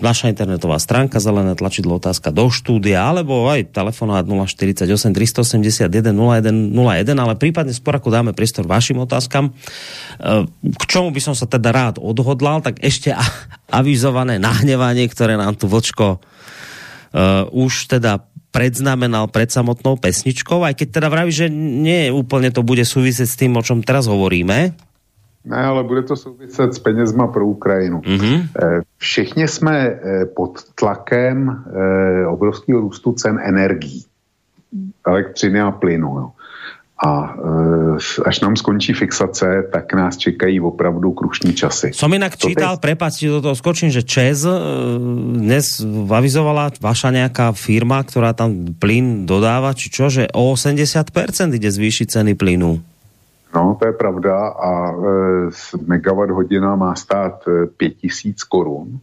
naša 0.00 0.32
internetová 0.32 0.80
stránka, 0.80 1.20
zelené 1.20 1.52
tlačidlo 1.52 2.00
otázka 2.00 2.32
do 2.32 2.48
štúdia, 2.48 3.04
alebo 3.04 3.52
aj 3.52 3.76
telefonát 3.76 4.24
048 4.24 4.88
381 4.88 5.92
0101, 5.92 6.72
ale 7.12 7.36
prípadne 7.36 7.76
skôr 7.76 8.00
ako 8.00 8.08
dáme 8.08 8.32
priestor 8.32 8.64
vašim 8.64 8.96
otázkam, 9.04 9.52
uh, 9.52 10.48
k 10.48 10.82
čomu 10.88 11.12
by 11.12 11.20
som 11.20 11.36
sa 11.36 11.44
teda 11.44 11.68
rád 11.68 12.00
odhodlal, 12.00 12.64
tak 12.64 12.80
ešte 12.80 13.12
avizované 13.68 14.40
nahnevanie, 14.40 15.04
ktoré 15.04 15.36
nám 15.36 15.60
tu 15.60 15.68
vočko 15.68 16.16
uh, 16.16 17.44
už 17.52 17.92
teda 17.92 18.24
predznamenal 18.52 19.32
pred 19.32 19.48
samotnou 19.48 19.96
pesničkou, 19.96 20.62
aj 20.62 20.76
keď 20.76 20.88
teda 21.00 21.08
vraví, 21.08 21.32
že 21.32 21.48
nie 21.48 22.12
úplne 22.12 22.52
to 22.52 22.60
bude 22.60 22.84
súvisieť 22.84 23.28
s 23.28 23.38
tým, 23.40 23.56
o 23.56 23.64
čom 23.64 23.80
teraz 23.80 24.06
hovoríme. 24.06 24.76
Ne, 25.42 25.58
ale 25.58 25.82
bude 25.82 26.06
to 26.06 26.14
souviset 26.14 26.70
s 26.74 26.78
penězma 26.78 27.26
pro 27.26 27.46
Ukrajinu. 27.46 27.98
Mm-hmm. 27.98 28.38
Všichni 28.98 29.48
jsme 29.48 29.74
eh, 29.74 30.24
pod 30.26 30.62
tlakem 30.78 31.50
eh, 31.50 32.26
obrovského 32.26 32.80
růstu 32.80 33.12
cen 33.12 33.40
energií, 33.42 34.04
elektřiny 35.06 35.60
a 35.60 35.70
plynu. 35.70 36.08
Jo. 36.08 36.30
A 37.02 37.34
e, 37.34 37.98
až 37.98 38.36
nám 38.46 38.54
skončí 38.54 38.94
fixace, 38.94 39.66
tak 39.74 39.90
nás 39.94 40.14
čekají 40.16 40.62
opravdu 40.62 41.10
krušní 41.10 41.50
časy. 41.50 41.90
Som 41.90 42.14
inak 42.14 42.38
čítal, 42.38 42.78
teď... 42.78 42.82
prepáčte, 42.94 43.26
do 43.26 43.42
toho 43.42 43.58
skočím, 43.58 43.90
že 43.90 44.06
Čes 44.06 44.46
e, 44.46 44.54
dnes 45.42 45.82
avizovala 46.06 46.70
vaša 46.78 47.10
nejaká 47.10 47.58
firma, 47.58 47.98
ktorá 48.06 48.38
tam 48.38 48.78
plyn 48.78 49.26
dodáva, 49.26 49.74
či 49.74 49.90
čo, 49.90 50.06
že 50.06 50.30
o 50.30 50.54
80% 50.54 51.10
ide 51.58 51.70
zvýšiť 51.74 52.06
ceny 52.06 52.38
plynu. 52.38 52.78
No, 53.52 53.76
to 53.76 53.84
je 53.90 53.94
pravda 53.98 54.54
a 54.54 54.70
e, 54.70 54.94
megawatt 55.82 56.30
hodina 56.30 56.78
má 56.78 56.94
stát 56.94 57.42
5000 57.42 58.38
korun 58.46 59.02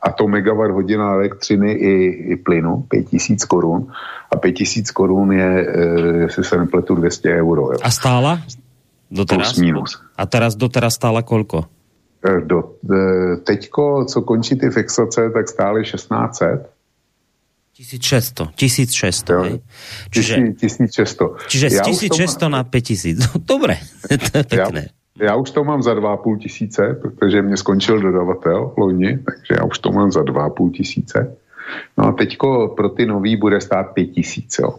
a 0.00 0.12
to 0.12 0.28
megawatt 0.28 0.72
hodina 0.72 1.12
elektřiny 1.12 1.72
i, 1.72 1.92
i 2.32 2.36
plynu, 2.36 2.86
5000 2.88 3.44
korun. 3.44 3.92
A 4.30 4.36
5000 4.36 4.90
korun 4.90 5.32
je, 5.32 5.66
e, 5.66 5.86
jestli 6.22 6.44
se 6.44 6.58
nepletu, 6.58 6.94
200 6.94 7.28
euro. 7.28 7.62
Jo. 7.72 7.78
A 7.82 7.90
stála? 7.90 8.40
Doteraz? 9.10 9.52
Plus 9.52 9.58
minus. 9.58 9.98
A 10.16 10.26
teraz 10.26 10.56
doteraz 10.56 10.94
stála 10.94 11.22
kolko? 11.22 11.64
E, 12.24 12.40
do, 12.40 12.80
e, 12.90 13.36
teďko, 13.36 14.04
co 14.04 14.22
končí 14.22 14.56
ty 14.56 14.70
fixace, 14.70 15.30
tak 15.30 15.48
stály 15.48 15.82
1600. 15.84 16.70
1600, 17.72 18.52
1600, 18.54 19.32
jo. 19.32 19.58
Čiže, 20.10 20.34
1600. 20.52 21.48
Čiže 21.48 21.66
z 21.70 21.80
1600 21.80 22.48
na 22.48 22.60
5000. 22.64 23.16
Dobre, 23.52 23.80
to 24.30 24.38
je 24.38 24.44
pekné. 24.44 24.82
Ja, 24.92 24.99
já 25.20 25.36
už 25.36 25.50
to 25.50 25.64
mám 25.64 25.82
za 25.82 25.94
2,5 25.94 26.38
tisíce, 26.38 26.98
protože 27.02 27.42
mě 27.42 27.56
skončil 27.56 28.00
dodavatel 28.00 28.74
loni, 28.76 29.18
takže 29.18 29.54
já 29.58 29.64
už 29.64 29.78
to 29.78 29.92
mám 29.92 30.12
za 30.12 30.20
2,5 30.20 30.70
tisíce. 30.70 31.36
No 31.98 32.06
a 32.06 32.12
teďko 32.12 32.68
pro 32.76 32.88
ty 32.88 33.06
nový 33.06 33.36
bude 33.36 33.60
stát 33.60 33.82
5 33.82 34.06
tisíc. 34.06 34.58
Jo. 34.58 34.78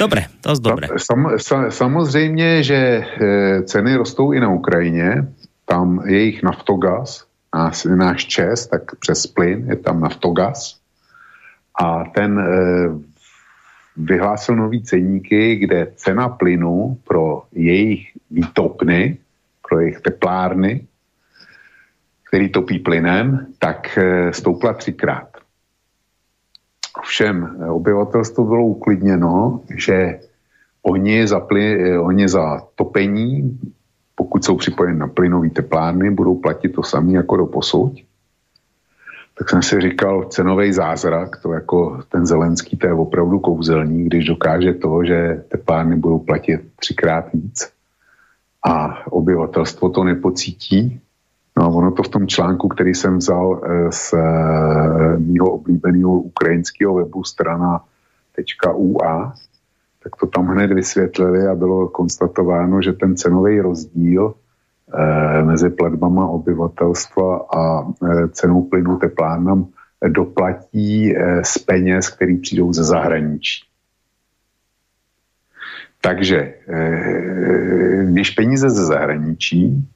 Dobré, 0.00 0.24
to 0.40 0.50
je 0.50 0.56
dobré. 0.60 0.88
Sam, 0.96 1.30
sam, 1.36 1.70
samozřejmě, 1.70 2.62
že 2.62 2.76
e, 2.76 3.62
ceny 3.62 3.96
rostou 3.96 4.32
i 4.32 4.40
na 4.40 4.48
Ukrajině, 4.48 5.28
tam 5.66 6.02
je 6.06 6.16
jejich 6.16 6.42
naftogaz, 6.42 7.24
náš, 7.54 7.84
náš 7.84 8.26
ČES, 8.26 8.66
tak 8.66 8.96
přes 8.96 9.26
plyn 9.26 9.66
je 9.68 9.76
tam 9.76 10.00
naftogaz 10.00 10.76
a 11.80 12.04
ten 12.04 12.38
e, 12.38 12.44
vyhlásil 13.96 14.56
nový 14.56 14.82
ceníky, 14.82 15.56
kde 15.56 15.92
cena 15.96 16.28
plynu 16.28 16.98
pro 17.04 17.42
jejich 17.52 18.08
výtopny 18.30 19.18
pro 19.72 19.80
jejich 19.80 20.00
teplárny, 20.00 20.86
který 22.28 22.48
topí 22.48 22.78
plynem, 22.78 23.46
tak 23.58 23.98
eh, 23.98 24.32
stoupla 24.32 24.72
třikrát. 24.72 25.28
Ovšem 26.98 27.56
eh, 27.60 27.70
obyvatelstvo 27.70 28.44
bylo 28.44 28.66
uklidněno, 28.66 29.60
že 29.76 30.20
oni 30.82 31.26
za, 31.26 31.40
ply, 31.40 31.92
eh, 31.92 31.98
oni 31.98 32.28
za 32.28 32.60
topení, 32.74 33.60
pokud 34.14 34.44
jsou 34.44 34.56
připojeni 34.56 34.98
na 34.98 35.08
plynové 35.08 35.50
teplárny, 35.50 36.10
budou 36.10 36.34
platit 36.34 36.68
to 36.68 36.82
samé 36.82 37.12
jako 37.12 37.36
do 37.36 37.46
posud. 37.46 37.96
Tak 39.38 39.50
jsem 39.50 39.62
si 39.62 39.80
říkal, 39.80 40.24
cenový 40.24 40.72
zázrak, 40.72 41.40
to 41.42 41.52
jako 41.52 42.02
ten 42.08 42.26
Zelenský, 42.26 42.76
to 42.76 42.86
je 42.86 42.92
opravdu 42.92 43.40
kouzelný, 43.40 44.04
když 44.04 44.24
dokáže 44.24 44.74
to, 44.74 45.04
že 45.04 45.44
teplárny 45.48 45.96
budou 45.96 46.18
platit 46.18 46.60
třikrát 46.76 47.32
víc 47.32 47.72
a 48.64 49.06
obyvatelstvo 49.10 49.90
to 49.90 50.04
nepocítí. 50.04 51.00
No 51.58 51.64
a 51.64 51.68
ono 51.68 51.92
to 51.92 52.02
v 52.02 52.08
tom 52.08 52.26
článku, 52.26 52.68
který 52.68 52.94
jsem 52.94 53.18
vzal 53.18 53.60
eh, 53.64 53.92
z 53.92 54.14
eh, 54.14 55.18
mýho 55.18 55.52
oblíbeného 55.52 56.20
ukrajinského 56.20 56.94
webu 56.94 57.24
strana.ua, 57.24 57.84
tak 60.02 60.16
to 60.16 60.26
tam 60.26 60.46
hned 60.46 60.72
vysvětlili 60.72 61.46
a 61.46 61.54
bylo 61.54 61.88
konstatováno, 61.88 62.82
že 62.82 62.92
ten 62.92 63.16
cenový 63.16 63.60
rozdíl 63.60 64.34
eh, 64.94 65.42
mezi 65.42 65.70
platbama 65.70 66.26
obyvatelstva 66.28 67.46
a 67.56 67.92
cenou 68.30 68.62
plynu 68.62 68.96
teplárnám 68.96 69.66
doplatí 70.08 71.14
z 71.42 71.58
peněz, 71.58 72.08
který 72.08 72.38
přijdou 72.38 72.72
ze 72.72 72.84
zahraničí. 72.84 73.71
Takže 76.02 76.54
eh, 76.68 78.04
když 78.04 78.30
peníze 78.30 78.70
ze 78.70 78.84
zahraničí, 78.84 79.88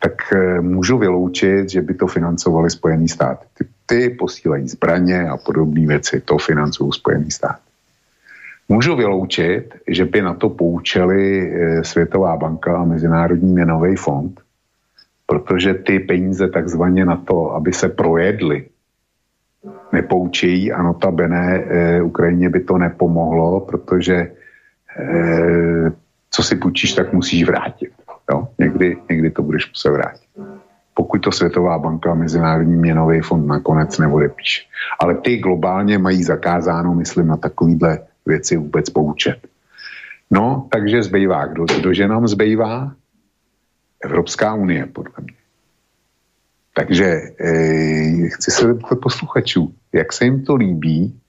tak 0.00 0.32
eh, 0.32 0.60
můžu 0.60 0.98
vyloučit, 0.98 1.70
že 1.70 1.82
by 1.82 1.94
to 1.94 2.06
financovali 2.06 2.70
Spojený 2.70 3.08
státy. 3.08 3.46
Ty, 3.58 3.64
ty 3.86 4.10
posílají 4.10 4.68
zbraně 4.68 5.28
a 5.28 5.36
podobné 5.36 5.86
věci, 5.86 6.20
to 6.20 6.38
financují 6.38 6.92
Spojený 6.92 7.30
státy. 7.30 7.64
Můžu 8.68 8.96
vyloučit, 8.96 9.74
že 9.88 10.04
by 10.04 10.22
na 10.22 10.34
to 10.34 10.48
poučili 10.50 11.22
eh, 11.24 11.84
Světová 11.84 12.36
banka 12.36 12.76
a 12.76 12.84
Mezinárodní 12.84 13.52
měnový 13.52 13.96
fond, 13.96 14.40
protože 15.26 15.74
ty 15.74 16.00
peníze 16.00 16.48
takzvaně 16.48 17.04
na 17.04 17.16
to, 17.16 17.56
aby 17.56 17.72
se 17.72 17.88
projedly, 17.88 18.66
nepoučejí 19.92 20.72
a 20.72 20.82
notabene 20.82 21.64
Ukrajině 22.02 22.50
by 22.50 22.60
to 22.60 22.78
nepomohlo, 22.78 23.60
protože 23.60 24.30
co 26.30 26.42
si 26.42 26.56
půjčíš, 26.56 26.94
tak 26.94 27.12
musíš 27.12 27.44
vrátit. 27.44 27.92
Jo? 28.30 28.48
Někdy, 28.58 28.96
někdy 29.10 29.30
to 29.30 29.42
budeš 29.42 29.70
muset 29.70 29.90
vrátit. 29.90 30.28
Pokud 30.94 31.18
to 31.18 31.32
Světová 31.32 31.78
banka 31.78 32.10
a 32.10 32.14
Mezinárodní 32.14 32.76
měnový 32.76 33.20
fond 33.20 33.46
nakonec 33.46 33.98
neodepíše. 33.98 34.62
Ale 35.00 35.14
ty 35.14 35.36
globálně 35.36 35.98
mají 35.98 36.22
zakázáno, 36.22 36.94
myslím, 36.94 37.26
na 37.26 37.36
takovýhle 37.36 37.98
věci 38.26 38.56
vůbec 38.56 38.90
poučet. 38.90 39.38
No, 40.30 40.68
takže 40.72 41.02
zbývá. 41.02 41.46
Kdo, 41.46 41.64
kdože 41.64 42.08
nám 42.08 42.28
zbývá? 42.28 42.92
Evropská 44.04 44.54
unie, 44.54 44.86
podle 44.86 45.14
mě. 45.20 45.34
Takže 46.74 47.04
e, 47.40 48.28
chci 48.28 48.50
se 48.50 48.66
zeptat 48.66 49.00
posluchačů, 49.02 49.74
jak 49.92 50.12
se 50.12 50.24
jim 50.24 50.44
to 50.44 50.54
líbí, 50.54 51.20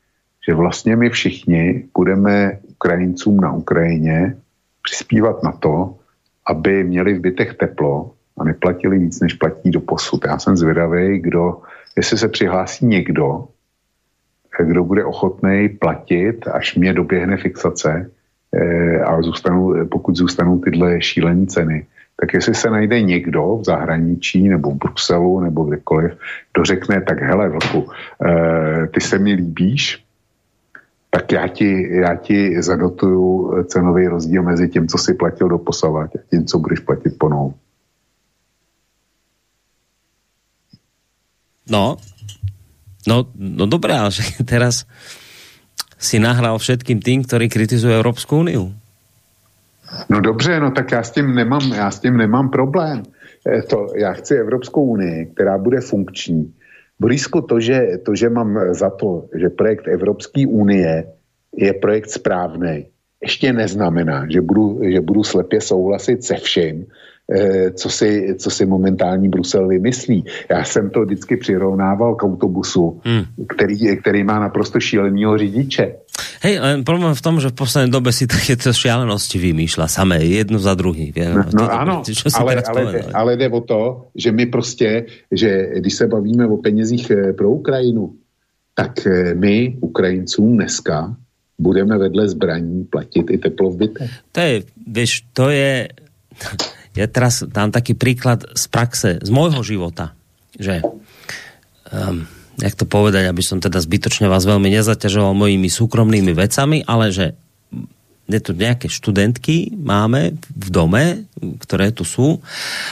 že 0.48 0.54
vlastně 0.54 0.96
my 0.96 1.10
všichni 1.10 1.90
budeme 1.98 2.60
Ukrajincům 2.78 3.38
na 3.38 3.54
Ukrajině 3.54 4.38
přispívat 4.82 5.44
na 5.44 5.52
to, 5.52 5.96
aby 6.46 6.84
měli 6.84 7.14
v 7.14 7.22
bytech 7.22 7.54
teplo 7.54 8.12
a 8.38 8.44
neplatili 8.44 9.00
víc, 9.00 9.20
než 9.20 9.34
platí 9.34 9.72
do 9.72 9.82
posud. 9.82 10.26
Já 10.26 10.40
jsem 10.40 10.58
zvědavý, 10.58 11.20
kdo, 11.20 11.62
jestli 11.98 12.18
se 12.18 12.28
přihlásí 12.28 12.86
někdo, 12.86 13.48
kdo 14.60 14.84
bude 14.84 15.06
ochotný 15.06 15.70
platit, 15.70 16.48
až 16.48 16.76
mě 16.76 16.94
doběhne 16.94 17.38
fixace 17.38 18.10
eh, 18.54 19.00
a 19.00 19.22
zůstanou, 19.22 19.86
pokud 19.90 20.16
zůstanou 20.16 20.60
tyhle 20.60 21.02
šílené 21.02 21.46
ceny, 21.46 21.86
tak 22.22 22.34
jestli 22.34 22.56
se 22.56 22.70
najde 22.70 23.02
někdo 23.02 23.58
v 23.62 23.66
zahraničí 23.66 24.50
nebo 24.50 24.72
v 24.72 24.78
Bruselu 24.78 25.40
nebo 25.40 25.64
kdekoliv, 25.64 26.18
kdo 26.54 26.66
řekne, 26.66 27.02
tak 27.02 27.22
hele, 27.22 27.50
vlku, 27.50 27.90
eh, 28.26 28.88
ty 28.88 29.02
se 29.02 29.20
mi 29.20 29.34
líbíš, 29.34 30.07
tak 31.10 31.32
já 31.32 31.48
ti, 31.48 31.88
já 31.92 32.16
ti 32.16 32.62
zadotuju 32.62 33.64
cenový 33.64 34.08
rozdíl 34.08 34.44
mezi 34.44 34.70
tím, 34.70 34.88
co 34.88 34.98
si 34.98 35.14
platil 35.14 35.50
do 35.50 35.58
posavat 35.58 36.16
a 36.16 36.20
tím, 36.30 36.46
co 36.46 36.60
budeš 36.60 36.80
platit 36.80 37.18
ponou. 37.18 37.54
No, 41.70 41.98
no, 43.08 43.28
no 43.36 43.66
dobré, 43.66 44.00
ale 44.00 44.12
teraz 44.46 44.88
si 45.98 46.20
nahral 46.20 46.56
všetkým 46.62 47.02
tým, 47.02 47.26
ktorí 47.26 47.50
kritizují 47.50 47.96
Evropskou 47.96 48.40
uniu. 48.40 48.72
No 50.10 50.22
dobře, 50.22 50.60
no 50.60 50.72
tak 50.72 50.92
já 50.92 51.04
s 51.04 51.12
tím 51.12 51.36
nemám, 51.36 51.74
já 51.74 51.92
s 51.92 52.00
tím 52.00 52.18
nemám 52.18 52.50
problém. 52.50 53.04
To, 53.70 53.88
já 53.96 54.14
chci 54.14 54.36
Evropskou 54.36 54.86
unii, 54.86 55.26
která 55.26 55.58
bude 55.58 55.82
funkční 55.82 56.54
Borisku, 56.98 57.46
to 57.46 57.62
že, 57.62 58.02
to, 58.02 58.18
že 58.18 58.30
mám 58.30 58.74
za 58.74 58.90
to, 58.90 59.30
že 59.30 59.54
projekt 59.54 59.86
Evropské 59.86 60.50
unie 60.50 61.06
je 61.54 61.72
projekt 61.78 62.10
správný, 62.10 62.90
ještě 63.22 63.54
neznamená, 63.54 64.26
že 64.30 64.42
budu, 64.42 64.80
že 64.84 65.02
budu 65.02 65.24
slepě 65.24 65.62
souhlasit 65.62 66.24
se 66.24 66.36
vším, 66.36 66.86
eh, 67.34 67.72
co 67.72 67.90
si, 67.90 68.36
co 68.38 68.50
si 68.50 68.66
momentální 68.66 69.30
Brusel 69.30 69.68
vymyslí. 69.68 70.26
Já 70.50 70.64
jsem 70.64 70.90
to 70.90 71.02
vždycky 71.02 71.38
přirovnával 71.38 72.16
k 72.16 72.24
autobusu, 72.24 73.02
hmm. 73.04 73.24
který, 73.48 73.98
který 73.98 74.24
má 74.24 74.40
naprosto 74.40 74.80
šílenýho 74.80 75.38
řidiče. 75.38 75.96
Hej, 76.42 76.60
len 76.60 76.84
problém 76.86 77.18
v 77.18 77.22
tom, 77.22 77.42
že 77.42 77.50
v 77.50 77.58
poslednej 77.58 77.90
dobe 77.90 78.14
si 78.14 78.30
takéto 78.30 78.70
šialenosti 78.70 79.42
vymýšľa 79.42 79.90
samé, 79.90 80.22
jednu 80.22 80.62
za 80.62 80.78
druhý. 80.78 81.10
No, 81.18 81.42
no 81.50 81.66
ano, 81.66 81.96
ale, 82.40 82.62
ale, 82.62 82.82
jde, 82.94 83.02
ale 83.14 83.32
jde 83.38 83.48
o 83.50 83.62
to, 83.62 83.82
že 84.14 84.32
my 84.32 84.46
prostě, 84.46 85.06
že 85.34 85.82
když 85.82 85.94
se 85.94 86.08
bavíme 86.08 86.46
o 86.46 86.58
penězích 86.58 87.10
eh, 87.10 87.34
pro 87.34 87.50
Ukrajinu, 87.50 88.14
tak 88.78 89.02
eh, 89.08 89.34
my 89.34 89.78
Ukrajincům 89.82 90.62
dneska 90.62 91.18
budeme 91.58 91.98
vedle 91.98 92.30
zbraní 92.30 92.86
platit 92.86 93.26
i 93.34 93.38
teplo 93.42 93.74
v 93.74 93.90
bytech. 93.90 94.12
To 94.32 94.40
je, 94.40 94.56
vieš, 94.78 95.26
to 95.34 95.50
je, 95.50 95.90
ja 96.94 97.08
teraz 97.10 97.42
dám 97.44 97.74
taký 97.74 97.98
príklad 97.98 98.46
z 98.54 98.64
praxe, 98.70 99.10
z 99.18 99.30
môjho 99.34 99.66
života, 99.66 100.14
že 100.54 100.86
um, 101.90 102.30
jak 102.62 102.78
to 102.78 102.86
povedať, 102.86 103.26
aby 103.26 103.42
som 103.42 103.58
teda 103.58 103.82
zbytočne 103.82 104.30
vás 104.30 104.46
veľmi 104.46 104.70
nezaťažoval 104.70 105.34
mojimi 105.34 105.70
súkromnými 105.70 106.34
vecami, 106.34 106.86
ale 106.86 107.10
že 107.10 107.34
je 108.28 108.40
tu 108.44 108.52
nejaké 108.52 108.92
študentky 108.92 109.72
máme 109.72 110.36
v 110.52 110.68
dome, 110.68 111.06
ktoré 111.64 111.96
tu 111.96 112.04
sú. 112.04 112.44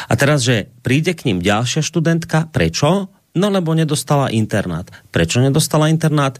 A 0.08 0.16
teraz, 0.16 0.48
že 0.48 0.72
príde 0.80 1.12
k 1.12 1.28
ním 1.28 1.44
ďalšia 1.44 1.84
študentka, 1.84 2.48
prečo? 2.56 3.12
No 3.36 3.52
lebo 3.52 3.76
nedostala 3.76 4.32
internát. 4.32 4.88
Prečo 5.12 5.44
nedostala 5.44 5.92
internát? 5.92 6.40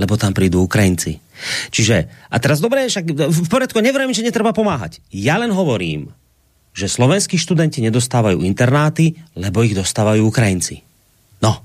Lebo 0.00 0.16
tam 0.16 0.32
prídu 0.32 0.64
Ukrajinci. 0.64 1.20
Čiže, 1.68 2.08
a 2.32 2.36
teraz 2.40 2.64
dobre, 2.64 2.88
však 2.88 3.04
v 3.12 3.48
poriadku, 3.52 3.84
nevrajím, 3.84 4.16
že 4.16 4.24
netreba 4.24 4.56
pomáhať. 4.56 5.04
Ja 5.12 5.36
len 5.36 5.52
hovorím, 5.52 6.16
že 6.72 6.88
slovenskí 6.88 7.36
študenti 7.36 7.84
nedostávajú 7.84 8.40
internáty, 8.40 9.20
lebo 9.36 9.60
ich 9.60 9.76
dostávajú 9.76 10.24
Ukrajinci. 10.24 10.80
No 11.40 11.64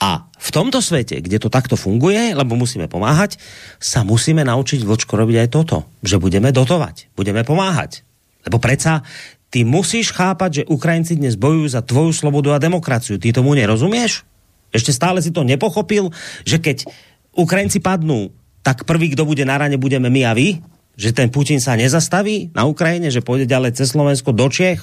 a 0.00 0.28
v 0.28 0.50
tomto 0.52 0.84
svete, 0.84 1.24
kde 1.24 1.40
to 1.40 1.48
takto 1.48 1.80
funguje, 1.80 2.36
lebo 2.36 2.60
musíme 2.60 2.84
pomáhať, 2.92 3.40
sa 3.80 4.04
musíme 4.04 4.44
naučiť 4.44 4.84
vočko 4.84 5.16
robiť 5.16 5.36
aj 5.44 5.48
toto, 5.48 5.88
že 6.04 6.20
budeme 6.20 6.52
dotovať, 6.52 7.16
budeme 7.16 7.40
pomáhať. 7.40 8.04
Lebo 8.44 8.60
predsa 8.60 9.00
ty 9.48 9.64
musíš 9.64 10.12
chápať, 10.12 10.50
že 10.60 10.68
Ukrajinci 10.68 11.16
dnes 11.16 11.40
bojujú 11.40 11.72
za 11.72 11.80
tvoju 11.80 12.12
slobodu 12.12 12.52
a 12.52 12.62
demokraciu. 12.62 13.16
Ty 13.16 13.40
tomu 13.40 13.56
nerozumieš? 13.56 14.28
Ešte 14.76 14.92
stále 14.92 15.24
si 15.24 15.32
to 15.32 15.40
nepochopil, 15.40 16.12
že 16.44 16.60
keď 16.60 16.84
Ukrajinci 17.34 17.82
padnú, 17.82 18.30
tak 18.64 18.88
prvý, 18.88 19.12
kdo 19.12 19.28
bude 19.28 19.44
na 19.44 19.58
rane, 19.58 19.76
budeme 19.76 20.08
my 20.08 20.22
a 20.24 20.32
vy? 20.32 20.62
Že 20.94 21.10
ten 21.12 21.28
Putin 21.28 21.58
sa 21.58 21.74
nezastaví 21.74 22.54
na 22.54 22.64
Ukrajine, 22.64 23.10
že 23.10 23.20
pôjde 23.20 23.50
ďalej 23.50 23.76
cez 23.76 23.92
Slovensko 23.92 24.30
do 24.30 24.46
Čech? 24.48 24.80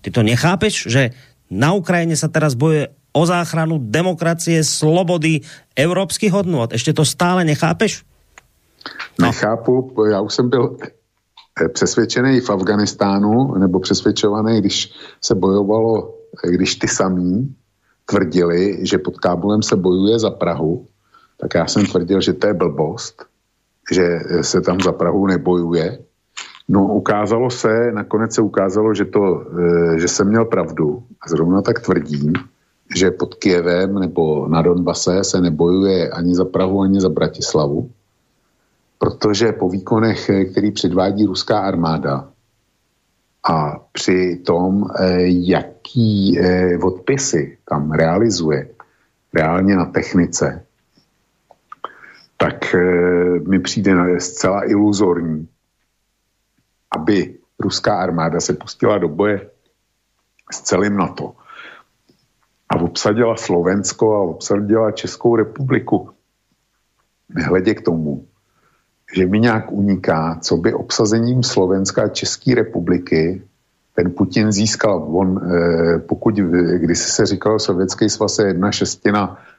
Ty 0.00 0.08
to 0.10 0.24
nechápeš, 0.24 0.88
že 0.88 1.12
na 1.52 1.76
Ukrajine 1.76 2.16
sa 2.16 2.32
teraz 2.32 2.56
boje 2.56 2.88
o 3.12 3.22
záchranu 3.26 3.78
demokracie, 3.78 4.64
slobody, 4.64 5.42
evropských 5.76 6.32
hodnot. 6.32 6.72
Ještě 6.72 6.92
to 6.92 7.04
stále 7.04 7.44
nechápeš? 7.44 8.02
No. 9.18 9.26
Nechápu, 9.26 9.94
já 10.10 10.20
už 10.20 10.34
jsem 10.34 10.48
byl 10.48 10.76
eh, 10.80 11.68
přesvědčený 11.68 12.40
v 12.40 12.50
Afganistánu, 12.50 13.54
nebo 13.58 13.80
přesvědčovaný, 13.80 14.60
když 14.60 14.92
se 15.20 15.34
bojovalo, 15.34 16.14
eh, 16.44 16.50
když 16.50 16.76
ty 16.76 16.88
samí 16.88 17.54
tvrdili, 18.06 18.78
že 18.82 18.98
pod 18.98 19.18
Kábulem 19.18 19.62
se 19.62 19.76
bojuje 19.76 20.18
za 20.18 20.30
Prahu, 20.30 20.86
tak 21.40 21.54
já 21.54 21.66
jsem 21.66 21.86
tvrdil, 21.86 22.20
že 22.20 22.32
to 22.32 22.46
je 22.46 22.54
blbost, 22.54 23.24
že 23.92 24.20
se 24.40 24.60
tam 24.60 24.80
za 24.80 24.92
Prahu 24.92 25.26
nebojuje. 25.26 25.98
No 26.68 26.94
ukázalo 26.94 27.50
se, 27.50 27.92
nakonec 27.92 28.34
se 28.34 28.42
ukázalo, 28.42 28.94
že, 28.94 29.04
to, 29.04 29.46
že 29.96 30.08
jsem 30.08 30.28
měl 30.28 30.44
pravdu 30.44 31.02
a 31.22 31.28
zrovna 31.28 31.62
tak 31.62 31.80
tvrdím, 31.80 32.32
že 32.96 33.10
pod 33.10 33.34
Kievem 33.34 33.98
nebo 33.98 34.48
na 34.48 34.62
Donbase 34.62 35.24
se 35.24 35.40
nebojuje 35.40 36.10
ani 36.10 36.34
za 36.34 36.44
Prahu, 36.44 36.80
ani 36.80 37.00
za 37.00 37.08
Bratislavu, 37.08 37.90
protože 38.98 39.52
po 39.52 39.68
výkonech, 39.68 40.30
který 40.50 40.70
předvádí 40.70 41.26
ruská 41.26 41.60
armáda 41.60 42.28
a 43.48 43.80
při 43.92 44.42
tom, 44.46 44.84
eh, 44.98 45.16
jaký 45.26 46.38
odpisy 46.82 47.58
tam 47.68 47.92
realizuje 47.92 48.68
reálně 49.34 49.76
na 49.76 49.84
technice, 49.84 50.64
tak 52.40 52.74
eh, 52.74 52.80
mi 53.48 53.60
přijde 53.60 54.20
zcela 54.20 54.70
iluzorní, 54.70 55.48
aby 56.96 57.38
ruská 57.58 58.00
armáda 58.00 58.40
se 58.40 58.52
pustila 58.52 58.98
do 58.98 59.08
boje 59.08 59.50
s 60.52 60.60
celým 60.60 60.96
NATO 60.96 61.34
a 62.68 62.76
obsadila 62.76 63.36
Slovensko 63.36 64.14
a 64.14 64.20
obsadila 64.20 64.92
Českou 64.92 65.36
republiku. 65.36 66.10
Nehledě 67.28 67.74
k 67.74 67.82
tomu, 67.82 68.26
že 69.14 69.26
mi 69.26 69.40
nějak 69.40 69.72
uniká, 69.72 70.38
co 70.42 70.56
by 70.56 70.74
obsazením 70.74 71.42
Slovenska 71.42 72.02
a 72.02 72.08
České 72.08 72.54
republiky 72.54 73.42
ten 73.94 74.10
Putin 74.10 74.52
získal. 74.52 75.08
On, 75.12 75.40
eh, 75.44 75.98
pokud 75.98 76.34
když 76.76 76.98
se 76.98 77.26
říkalo, 77.26 77.58
Sovětský 77.58 78.08
svaz 78.08 78.38
je 78.38 78.46
jedna 78.46 78.72
šestina 78.72 79.38
eh, 79.38 79.49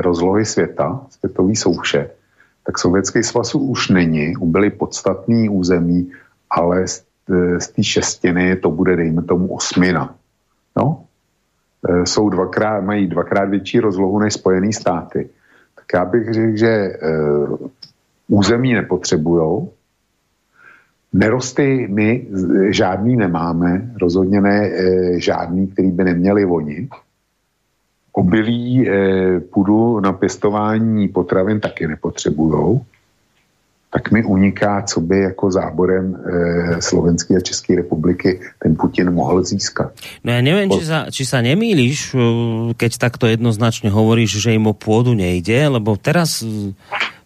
rozlohy 0.00 0.44
světa, 0.44 1.00
světový 1.10 1.56
souše, 1.56 2.10
tak 2.66 2.78
Sovětský 2.78 3.22
svaz 3.22 3.54
už 3.54 3.88
není, 3.88 4.36
ubyly 4.36 4.70
podstatný 4.70 5.48
území, 5.48 6.12
ale 6.50 6.88
z, 6.88 7.04
z 7.58 7.68
té 7.68 7.82
šestiny 7.82 8.56
to 8.56 8.70
bude, 8.70 8.96
dejme 8.96 9.22
tomu, 9.22 9.54
osmina. 9.54 10.14
No, 10.76 11.04
Eh, 11.88 12.06
jsou 12.06 12.28
dvakrát, 12.28 12.80
mají 12.80 13.06
dvakrát 13.06 13.44
větší 13.44 13.80
rozlohu 13.80 14.18
než 14.18 14.34
Spojené 14.34 14.72
státy. 14.72 15.28
Tak 15.74 15.84
já 15.94 16.04
bych 16.04 16.34
řekl, 16.34 16.56
že 16.56 16.92
území 18.28 18.74
nepotřebujou, 18.74 19.72
nerosty 21.12 21.88
my 21.90 22.26
žádný 22.68 23.16
nemáme, 23.16 23.90
rozhodně 24.00 24.40
ne 24.40 24.70
žádný, 25.20 25.66
který 25.66 25.90
by 25.90 26.04
neměli 26.04 26.44
oni. 26.44 26.88
Obilí 28.12 28.88
uh, 28.88 28.94
půdu 29.40 30.00
na 30.00 30.12
pěstování 30.12 31.08
potravin 31.08 31.60
taky 31.60 31.86
nepotřebujou 31.86 32.82
tak 33.90 34.10
mi 34.10 34.24
uniká, 34.24 34.82
co 34.82 35.00
by 35.00 35.18
jako 35.18 35.50
záborem 35.50 36.14
e, 36.14 36.82
Slovenské 36.82 37.36
a 37.36 37.40
České 37.40 37.76
republiky 37.76 38.40
ten 38.62 38.76
Putin 38.78 39.10
mohl 39.10 39.42
získat. 39.42 39.90
No 40.22 40.30
ja 40.30 40.40
neviem, 40.46 40.70
či 40.70 40.86
sa, 40.86 41.10
či 41.10 41.26
sa 41.26 41.42
nemýliš, 41.42 42.14
eh, 42.14 42.20
keď 42.78 42.90
takto 43.02 43.26
jednoznačne 43.26 43.90
hovoríš, 43.90 44.38
že 44.38 44.54
im 44.54 44.70
o 44.70 44.74
pôdu 44.78 45.10
nejde, 45.18 45.66
lebo 45.66 45.98
teraz 45.98 46.46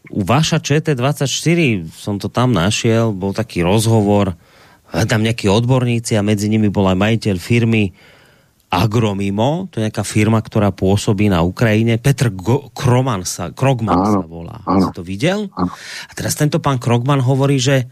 u 0.08 0.20
vaša 0.24 0.56
ČT24, 0.56 1.84
som 1.92 2.16
to 2.16 2.32
tam 2.32 2.56
našiel, 2.56 3.12
bol 3.12 3.36
taký 3.36 3.60
rozhovor, 3.60 4.32
tam 4.88 5.20
nejakí 5.20 5.50
odborníci 5.50 6.16
a 6.16 6.24
medzi 6.24 6.48
nimi 6.48 6.72
bol 6.72 6.88
aj 6.88 6.96
majiteľ 6.96 7.36
firmy 7.36 7.92
Agromimo, 8.74 9.70
to 9.70 9.78
je 9.78 9.86
nejaká 9.86 10.02
firma, 10.02 10.42
ktorá 10.42 10.74
pôsobí 10.74 11.30
na 11.30 11.46
Ukrajine. 11.46 11.94
Petr 12.02 12.34
Go- 12.34 12.74
Kroman 12.74 13.22
sa, 13.22 13.54
Krogman 13.54 13.94
áno, 13.94 14.10
sa 14.10 14.26
volá. 14.26 14.56
Áno. 14.66 14.90
Si 14.90 14.96
to 14.96 15.06
videl? 15.06 15.46
Áno. 15.54 15.70
A 16.08 16.12
teraz 16.12 16.34
tento 16.34 16.58
pán 16.58 16.82
Krogman 16.82 17.22
hovorí, 17.22 17.62
že 17.62 17.86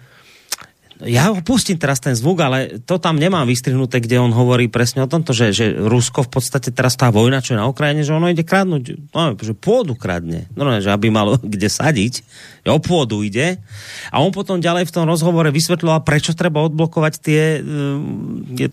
ja 1.02 1.34
ho 1.34 1.38
pustím 1.42 1.78
teraz 1.78 1.98
ten 1.98 2.14
zvuk, 2.14 2.38
ale 2.42 2.78
to 2.82 2.98
tam 3.02 3.18
nemám 3.18 3.42
vystrihnuté, 3.48 3.98
kde 3.98 4.22
on 4.22 4.30
hovorí 4.30 4.70
presne 4.70 5.02
o 5.02 5.10
tomto, 5.10 5.34
že, 5.34 5.50
že 5.50 5.74
Rusko 5.74 6.26
v 6.26 6.30
podstate 6.38 6.70
teraz 6.70 6.94
tá 6.94 7.10
vojna, 7.10 7.42
čo 7.42 7.54
je 7.54 7.62
na 7.62 7.66
Ukrajine, 7.66 8.06
že 8.06 8.14
ono 8.14 8.30
ide 8.30 8.46
kradnúť, 8.46 9.10
no, 9.10 9.34
že 9.34 9.54
pôdu 9.56 9.98
kradne, 9.98 10.46
no, 10.54 10.68
že 10.78 10.90
aby 10.94 11.10
malo 11.10 11.38
kde 11.42 11.66
sadiť, 11.66 12.22
o 12.70 12.78
pôdu 12.78 13.26
ide. 13.26 13.58
A 14.14 14.22
on 14.22 14.30
potom 14.30 14.62
ďalej 14.62 14.86
v 14.86 14.94
tom 14.94 15.04
rozhovore 15.08 15.50
vysvetľoval, 15.50 16.06
prečo 16.06 16.38
treba 16.38 16.62
odblokovať 16.62 17.14
tie, 17.18 17.42
tie, 18.54 18.70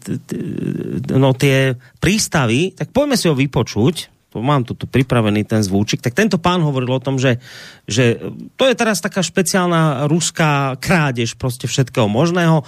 no, 1.18 1.34
tie 1.34 1.74
prístavy, 1.98 2.78
tak 2.78 2.94
poďme 2.94 3.18
si 3.18 3.26
ho 3.26 3.34
vypočuť, 3.34 4.19
mám 4.38 4.62
tu, 4.64 4.78
pripravený 4.78 5.44
ten 5.44 5.66
zvúčik, 5.66 6.06
tak 6.06 6.14
tento 6.14 6.38
pán 6.38 6.62
hovoril 6.62 6.94
o 6.94 7.02
tom, 7.02 7.18
že, 7.18 7.42
že 7.90 8.22
to 8.54 8.70
je 8.70 8.76
teraz 8.78 9.02
taká 9.02 9.26
špeciálna 9.26 10.06
ruská 10.06 10.78
krádež 10.78 11.34
prostě 11.34 11.68
všetkého 11.68 12.10
možného. 12.10 12.64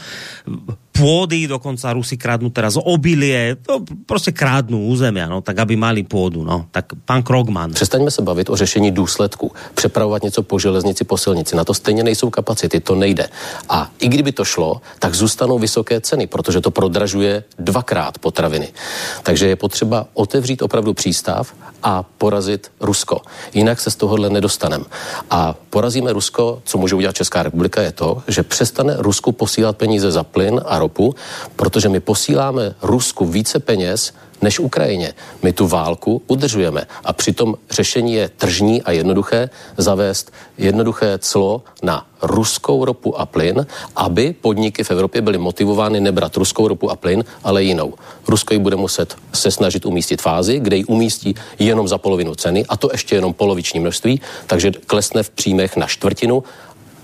Pôdy, 0.91 1.47
dokonca 1.47 1.95
Rusi 1.95 2.19
kradnú 2.19 2.51
teraz 2.51 2.75
obilie, 2.75 3.55
to 3.55 3.79
prostě 4.05 4.31
krádnu 4.35 4.91
územia, 4.91 5.31
no, 5.31 5.39
tak 5.39 5.63
aby 5.63 5.79
mali 5.79 6.03
pôdu. 6.03 6.43
No. 6.43 6.67
Tak 6.67 6.99
pán 7.07 7.23
Krogman. 7.23 7.71
Přestaňme 7.71 8.11
se 8.11 8.21
bavit 8.21 8.49
o 8.49 8.55
řešení 8.55 8.91
důsledků. 8.91 9.51
Přepravovat 9.75 10.23
něco 10.23 10.43
po 10.43 10.59
železnici, 10.59 11.03
po 11.03 11.17
silnici. 11.17 11.55
Na 11.55 11.63
to 11.63 11.73
stejně 11.73 12.03
nejsou 12.03 12.29
kapacity, 12.29 12.79
to 12.79 12.95
nejde. 12.95 13.29
A 13.69 13.89
i 13.99 14.07
kdyby 14.07 14.31
to 14.31 14.45
šlo, 14.45 14.81
tak 14.99 15.15
zůstanou 15.15 15.59
vysoké 15.59 16.01
ceny, 16.01 16.27
protože 16.27 16.61
to 16.61 16.71
prodražuje 16.71 17.43
dvakrát 17.59 18.19
potraviny. 18.19 18.67
Takže 19.23 19.47
je 19.47 19.55
potřeba 19.55 20.07
otevřít 20.13 20.61
opravdu 20.61 20.93
přístav 20.93 21.50
a 21.83 22.03
porazit 22.03 22.71
Rusko. 22.79 23.21
Jinak 23.53 23.79
se 23.79 23.91
z 23.91 23.95
tohohle 23.95 24.29
nedostaneme. 24.29 24.85
A 25.29 25.55
porazíme 25.69 26.13
Rusko, 26.13 26.61
co 26.63 26.77
může 26.77 26.95
udělat 26.95 27.15
Česká 27.15 27.43
republika, 27.43 27.81
je 27.81 27.91
to, 27.91 28.23
že 28.27 28.43
přestane 28.43 28.95
Rusku 28.97 29.31
posílat 29.31 29.77
peníze 29.77 30.11
za 30.11 30.23
plyn 30.23 30.61
a 30.65 30.79
ropu, 30.79 31.15
protože 31.55 31.89
my 31.89 31.99
posíláme 31.99 32.75
Rusku 32.81 33.25
více 33.25 33.59
peněz, 33.59 34.13
než 34.41 34.59
Ukrajině. 34.59 35.13
My 35.43 35.53
tu 35.53 35.67
válku 35.67 36.21
udržujeme 36.27 36.85
a 37.03 37.13
přitom 37.13 37.55
řešení 37.69 38.13
je 38.13 38.29
tržní 38.29 38.81
a 38.81 38.91
jednoduché 38.91 39.49
zavést 39.77 40.31
jednoduché 40.57 41.17
clo 41.17 41.63
na 41.83 42.05
ruskou 42.21 42.85
ropu 42.85 43.19
a 43.19 43.25
plyn, 43.25 43.65
aby 43.95 44.35
podniky 44.41 44.83
v 44.83 44.91
Evropě 44.91 45.21
byly 45.21 45.37
motivovány 45.37 45.99
nebrat 45.99 46.37
ruskou 46.37 46.67
ropu 46.67 46.91
a 46.91 46.95
plyn, 46.95 47.25
ale 47.43 47.63
jinou. 47.63 47.93
Rusko 48.27 48.53
ji 48.53 48.59
bude 48.59 48.75
muset 48.75 49.15
se 49.33 49.51
snažit 49.51 49.85
umístit 49.85 50.21
fázi, 50.21 50.59
kde 50.59 50.75
ji 50.75 50.85
umístí 50.85 51.35
jenom 51.59 51.87
za 51.87 51.97
polovinu 51.97 52.35
ceny, 52.35 52.65
a 52.69 52.77
to 52.77 52.89
ještě 52.91 53.15
jenom 53.15 53.33
poloviční 53.33 53.79
množství, 53.79 54.21
takže 54.47 54.71
klesne 54.87 55.23
v 55.23 55.29
příjmech 55.29 55.77
na 55.77 55.87
čtvrtinu 55.87 56.43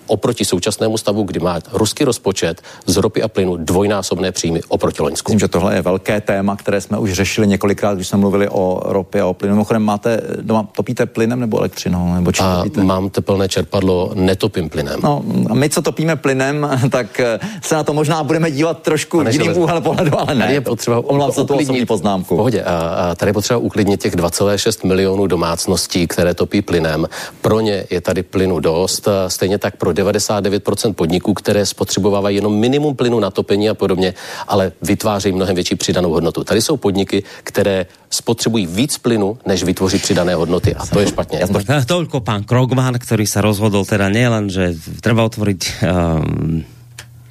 oproti 0.08 0.46
současnému 0.46 0.98
stavu, 0.98 1.24
kdy 1.24 1.40
má 1.40 1.60
ruský 1.74 2.04
rozpočet 2.04 2.62
z 2.86 2.98
ropy 2.98 3.24
a 3.24 3.28
plynu 3.28 3.58
dvojnásobné 3.58 4.32
příjmy 4.32 4.62
oproti 4.68 5.02
Loňsku. 5.02 5.32
Myslím, 5.32 5.40
že 5.40 5.48
tohle 5.48 5.76
je 5.76 5.82
velké 5.82 6.22
téma, 6.22 6.56
které 6.56 6.82
jsme 6.82 6.98
už 6.98 7.14
řešili 7.14 7.48
několikrát, 7.48 7.96
když 7.96 8.08
jsme 8.08 8.18
mluvili 8.20 8.50
o 8.50 8.82
ropě 8.86 9.22
a 9.22 9.26
o 9.26 9.34
plynu. 9.34 9.54
Mimochodem, 9.56 9.84
máte 9.84 10.22
doma, 10.42 10.68
topíte 10.76 11.06
plynem 11.06 11.40
nebo 11.40 11.60
elektřinou? 11.60 12.14
Nebo 12.14 12.32
čím 12.32 12.46
A 12.46 12.58
topíte? 12.58 12.84
mám 12.84 13.10
teplné 13.10 13.50
čerpadlo, 13.50 14.12
netopím 14.14 14.70
plynem. 14.70 15.00
No, 15.04 15.24
a 15.50 15.54
my, 15.54 15.70
co 15.70 15.82
topíme 15.82 16.16
plynem, 16.16 16.70
tak 16.92 17.20
eh, 17.20 17.40
se 17.62 17.76
na 17.76 17.84
to 17.84 17.94
možná 17.94 18.24
budeme 18.24 18.52
dívat 18.52 18.82
trošku 18.82 19.18
Pane 19.18 19.32
jiným 19.32 19.58
úhel 19.58 19.82
pohledu, 19.82 20.20
ale 20.20 20.36
ne. 20.36 20.42
Tady 20.42 20.54
je 20.54 20.62
potřeba 20.62 20.98
Omlouvám 20.98 21.32
se 21.32 21.40
za 21.42 21.48
tu 21.48 21.56
osobní 21.56 21.86
poznámku. 21.86 22.36
pohodě. 22.38 22.64
A, 22.64 22.78
a 22.78 23.16
tady 23.16 23.30
je 23.30 23.34
potřeba 23.34 23.60
uklidnit 23.60 24.02
těch 24.02 24.16
2,6 24.16 24.88
milionů 24.88 25.28
domácností, 25.28 26.08
které 26.08 26.34
topí 26.34 26.62
plynem. 26.62 27.08
Pro 27.42 27.60
ně 27.60 27.86
je 27.90 28.02
tady 28.02 28.24
plynu 28.24 28.60
dost. 28.60 29.08
Stejně 29.28 29.58
tak 29.58 29.76
pro 29.76 29.94
99% 29.98 30.94
podniků, 30.94 31.34
které 31.34 31.66
spotřebovávají 31.66 32.36
jenom 32.36 32.54
minimum 32.56 32.96
plynu 32.96 33.20
na 33.20 33.32
topení 33.32 33.70
a 33.70 33.74
podobně, 33.74 34.14
ale 34.48 34.72
vytvářejí 34.82 35.34
mnohem 35.34 35.56
větší 35.56 35.76
přidanou 35.76 36.12
hodnotu. 36.12 36.44
Tady 36.44 36.62
jsou 36.62 36.78
podniky, 36.78 37.24
které 37.44 37.86
spotřebují 38.10 38.68
víc 38.68 38.98
plynu, 38.98 39.38
než 39.46 39.64
vytvoří 39.64 40.00
přidané 40.00 40.36
hodnoty. 40.36 40.76
A 40.76 40.86
to 40.86 41.00
je 41.00 41.08
špatně. 41.08 41.40
Toľko 41.88 42.20
pán 42.20 42.44
Krogman, 42.44 43.00
ktorý 43.00 43.24
sa 43.24 43.40
rozhodol 43.40 43.88
teda 43.88 44.12
nielen, 44.12 44.52
že 44.52 44.76
treba 45.00 45.24
otvoriť 45.24 45.62
um, 45.88 46.68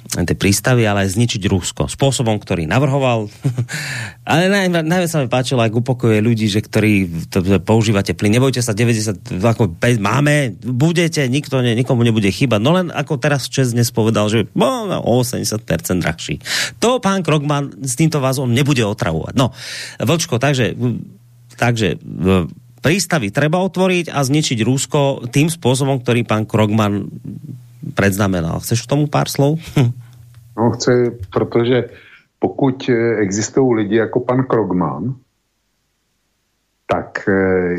tie 0.07 0.35
prístavy, 0.37 0.87
ale 0.87 1.05
aj 1.05 1.19
zničiť 1.19 1.41
Rusko. 1.51 1.91
Spôsobom, 1.91 2.39
ktorý 2.39 2.65
navrhoval. 2.65 3.27
ale 4.31 4.47
naj, 4.47 4.83
najviac 4.87 5.09
sa 5.11 5.19
mi 5.19 5.27
páčilo, 5.27 5.61
ak 5.61 5.75
upokojuje 5.75 6.19
ľudí, 6.23 6.47
že 6.47 6.63
ktorí 6.63 7.27
to, 7.27 7.43
to 7.43 7.59
používate 7.59 8.15
plyn. 8.15 8.39
Nebojte 8.39 8.63
sa, 8.63 8.71
90, 8.71 9.43
ako 9.43 9.75
5 9.75 9.99
máme, 9.99 10.55
budete, 10.63 11.27
nikto, 11.27 11.59
ne, 11.59 11.75
nikomu 11.75 12.07
nebude 12.07 12.31
chýbať. 12.31 12.59
No 12.63 12.71
len 12.73 12.87
ako 12.89 13.19
teraz 13.19 13.51
Čes 13.51 13.75
dnes 13.75 13.91
povedal, 13.91 14.31
že 14.31 14.47
no, 14.55 14.87
no, 14.87 15.03
o 15.03 15.19
80% 15.19 15.63
drahší. 15.99 16.39
To 16.79 17.03
pán 17.03 17.21
Krogman, 17.21 17.83
s 17.83 17.99
týmto 17.99 18.23
vás 18.23 18.39
on 18.39 18.55
nebude 18.55 18.81
otravovať. 18.87 19.33
No, 19.35 19.51
Vlčko, 19.99 20.39
takže 20.39 20.77
Takže 21.57 21.97
prístavy 22.85 23.33
treba 23.33 23.59
otvoriť 23.65 24.13
a 24.13 24.21
zničiť 24.21 24.61
Rusko 24.61 25.27
tým 25.33 25.49
spôsobom, 25.49 25.99
ktorý 25.99 26.23
pán 26.23 26.45
Krogman 26.45 27.09
predznamenal. 27.93 28.59
Chceš 28.59 28.81
k 28.83 28.89
tomu 28.89 29.07
pár 29.07 29.29
slov? 29.29 29.59
No 30.57 30.71
chci, 30.71 31.11
protože 31.33 31.89
pokud 32.39 32.89
eh, 32.89 33.21
existují 33.21 33.75
lidi 33.75 33.95
jako 33.95 34.19
pan 34.19 34.43
Krogman, 34.43 35.15
tak 36.89 37.29
eh, 37.29 37.77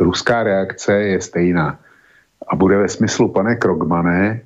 ruská 0.00 0.42
reakce 0.42 0.92
je 0.92 1.20
stejná. 1.20 1.78
A 2.48 2.56
bude 2.56 2.76
ve 2.76 2.88
smyslu, 2.88 3.28
pane 3.28 3.56
Krogmané, 3.56 4.40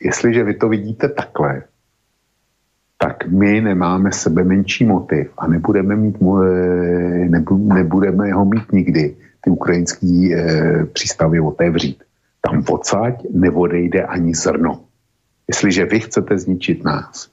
jestliže 0.00 0.44
vy 0.44 0.54
to 0.54 0.68
vidíte 0.68 1.08
takhle, 1.08 1.62
tak 2.98 3.28
my 3.28 3.60
nemáme 3.60 4.12
sebe 4.12 4.44
menší 4.44 4.84
motiv 4.84 5.32
a 5.38 5.46
nebudeme, 5.46 5.96
mít, 5.96 6.16
eh, 6.16 7.28
nebu, 7.28 7.74
nebudeme 7.74 8.32
ho 8.32 8.44
mít 8.44 8.72
nikdy, 8.72 9.16
ty 9.40 9.50
ukrajinský 9.50 10.34
eh, 10.34 10.86
přístavy 10.92 11.40
otevřít. 11.40 12.02
Tam 12.44 12.60
odsaď 12.60 13.24
neodejde 13.32 14.04
ani 14.04 14.36
zrno. 14.36 14.84
Jestliže 15.48 15.88
vy 15.88 15.98
chcete 16.00 16.38
zničit 16.38 16.84
nás, 16.84 17.32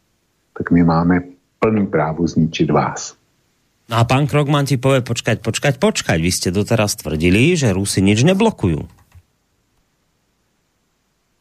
tak 0.56 0.72
my 0.72 0.84
máme 0.84 1.16
plný 1.60 1.88
právo 1.88 2.28
zničit 2.28 2.72
vás. 2.72 3.20
No 3.92 4.00
a 4.00 4.08
pán 4.08 4.24
Krogman 4.24 4.64
ti 4.64 4.80
povie, 4.80 5.04
počkať, 5.04 5.44
počkať, 5.44 5.76
počkať. 5.76 6.16
Vy 6.24 6.32
ste 6.32 6.56
doteraz 6.56 6.96
tvrdili, 6.96 7.60
že 7.60 7.76
Rusi 7.76 8.00
nič 8.00 8.24
neblokujú. 8.24 8.88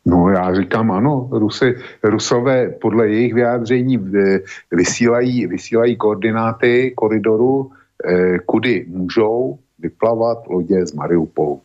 No 0.07 0.29
já 0.31 0.55
říkám 0.55 0.91
ano, 0.91 1.29
Rusy, 1.33 1.77
Rusové 2.03 2.69
podle 2.69 3.09
jejich 3.09 3.35
vyjádření 3.35 3.99
eh, 3.99 4.39
vysílají, 4.73 5.47
vysílají 5.47 5.97
koordináty 5.97 6.93
koridoru, 6.97 7.71
eh, 8.05 8.39
kudy 8.39 8.87
můžou 8.89 9.59
vyplavat 9.79 10.39
lodě 10.49 10.87
z 10.87 10.93
Mariupolu. 10.93 11.61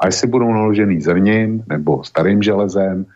A 0.00 0.06
jestli 0.06 0.28
budou 0.28 0.52
naložený 0.52 1.00
zrním 1.00 1.64
nebo 1.68 2.04
starým 2.04 2.42
železem, 2.42 3.06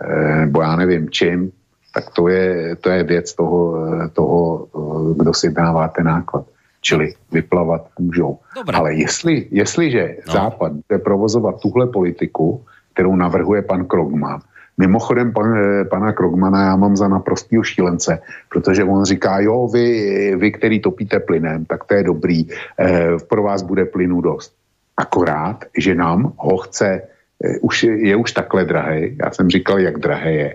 eh, 0.00 0.36
nebo 0.36 0.62
já 0.62 0.76
nevím 0.76 1.10
čím, 1.10 1.52
tak 1.94 2.10
to 2.10 2.28
je, 2.28 2.76
to 2.76 2.90
je 2.90 3.04
věc 3.04 3.34
toho, 3.34 3.86
eh, 3.86 4.08
toho, 4.08 4.66
eh, 4.66 5.14
kdo 5.22 5.34
si 5.34 5.52
dává 5.52 5.88
ten 5.88 6.06
náklad. 6.06 6.44
Čili 6.80 7.14
vyplavat 7.32 7.88
můžou. 7.98 8.38
Dobré. 8.56 8.76
Ale 8.76 8.94
jestli, 8.94 9.48
jestliže 9.50 10.16
No. 10.26 10.32
Západ 10.32 10.72
bude 10.72 10.98
provozovat 10.98 11.60
tuhle 11.60 11.86
politiku, 11.86 12.60
kterou 12.92 13.16
navrhuje 13.16 13.62
pan 13.62 13.84
Krogman, 13.84 14.40
Mimochodem, 14.78 15.32
pan, 15.32 15.54
pana 15.90 16.12
Krogmana 16.12 16.62
já 16.62 16.76
mám 16.76 16.96
za 16.96 17.08
naprostýho 17.08 17.62
šílence, 17.62 18.18
protože 18.48 18.84
on 18.84 19.04
říká, 19.04 19.40
jo, 19.40 19.68
vy, 19.72 20.36
vy 20.36 20.52
který 20.52 20.80
topíte 20.80 21.20
plynem, 21.20 21.64
tak 21.64 21.84
to 21.84 21.94
je 21.94 22.02
dobrý, 22.02 22.46
eh, 22.78 23.08
pro 23.28 23.42
vás 23.42 23.62
bude 23.62 23.84
plynu 23.84 24.20
dost. 24.20 24.54
Akorát, 24.96 25.64
že 25.78 25.94
nám 25.94 26.32
ho 26.38 26.56
chce, 26.56 27.02
eh, 27.44 27.58
už 27.60 27.82
je, 27.82 28.08
je 28.08 28.16
už 28.16 28.32
takhle 28.32 28.64
drahý, 28.64 29.16
já 29.24 29.30
jsem 29.30 29.50
říkal, 29.50 29.78
jak 29.78 29.98
drahé 29.98 30.32
je, 30.32 30.50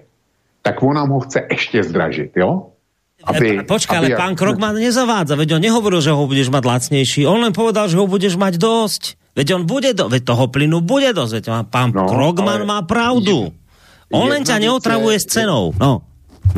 tak 0.61 0.83
on 0.83 0.95
nám 0.95 1.09
ho 1.09 1.19
chce 1.19 1.47
ještě 1.51 1.83
zdražit, 1.83 2.31
jo? 2.35 2.67
Aby, 3.23 3.67
Počkaj, 3.67 3.97
ale 3.97 4.07
aby- 4.07 4.15
pán 4.15 4.35
Krogman 4.35 4.79
nezavádza, 4.79 5.35
veď 5.35 5.59
on 5.59 5.61
nehovoril, 5.61 5.99
že 5.99 6.15
ho 6.15 6.23
budeš 6.23 6.47
mať 6.47 6.63
lacnejší, 6.63 7.27
on 7.27 7.43
len 7.43 7.51
povedal, 7.51 7.91
že 7.91 7.99
ho 7.99 8.07
budeš 8.07 8.39
mať 8.39 8.55
dosť. 8.55 9.19
Veď 9.35 9.59
on 9.59 9.63
bude, 9.67 9.91
do, 9.91 10.07
veď 10.07 10.23
toho 10.23 10.47
plynu 10.47 10.79
bude 10.79 11.11
dosť, 11.11 11.31
veď 11.43 11.45
pán 11.67 11.91
no, 11.91 12.07
Krogman 12.07 12.63
ale- 12.63 12.67
má 12.67 12.79
pravdu. 12.87 13.51
On 14.09 14.25
len 14.25 14.47
ťa 14.47 14.57
neotravuje 14.63 15.19
je- 15.19 15.23
s 15.23 15.25
cenou. 15.35 15.75
No. 15.75 16.01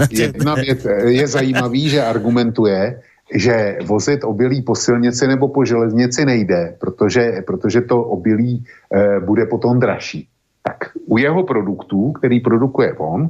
Jedna 0.10 0.56
věc 0.56 0.86
eh, 0.86 1.10
je 1.18 1.26
zajímavý, 1.28 1.90
že 1.90 2.00
argumentuje, 2.04 3.02
že 3.34 3.78
vozit 3.86 4.24
obilí 4.24 4.62
po 4.62 4.76
silnici 4.76 5.28
nebo 5.28 5.48
po 5.48 5.66
železnici 5.66 6.26
nejde, 6.26 6.76
protože, 6.80 7.42
protože 7.48 7.82
to 7.82 8.04
obilí 8.04 8.66
eh, 8.94 9.20
bude 9.20 9.46
potom 9.46 9.80
dražší. 9.80 10.28
Tak 10.64 10.78
u 11.06 11.18
jeho 11.18 11.44
produktů, 11.44 12.12
který 12.12 12.40
produkuje 12.40 12.94
on, 12.94 13.30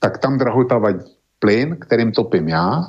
tak 0.00 0.18
tam 0.18 0.38
drahota 0.38 0.78
vadí. 0.78 1.12
Plyn, 1.38 1.76
kterým 1.76 2.12
topím 2.12 2.48
já, 2.48 2.84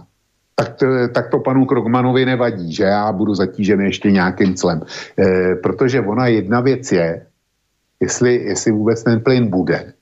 tak 0.55 0.75
to, 0.75 0.85
tak 1.13 1.29
to 1.29 1.39
panu 1.39 1.65
Krogmanovi 1.65 2.25
nevadí, 2.25 2.73
že 2.73 2.83
já 2.83 3.11
budu 3.11 3.35
zatížený 3.35 3.85
ještě 3.85 4.11
nějakým 4.11 4.55
clem. 4.55 4.81
E, 5.19 5.55
protože 5.55 6.01
ona 6.01 6.27
jedna 6.27 6.61
věc 6.61 6.91
je, 6.91 7.25
jestli, 7.99 8.35
jestli 8.35 8.71
vůbec 8.71 9.03
ten 9.03 9.19
plyn 9.19 9.47
bude. 9.47 9.93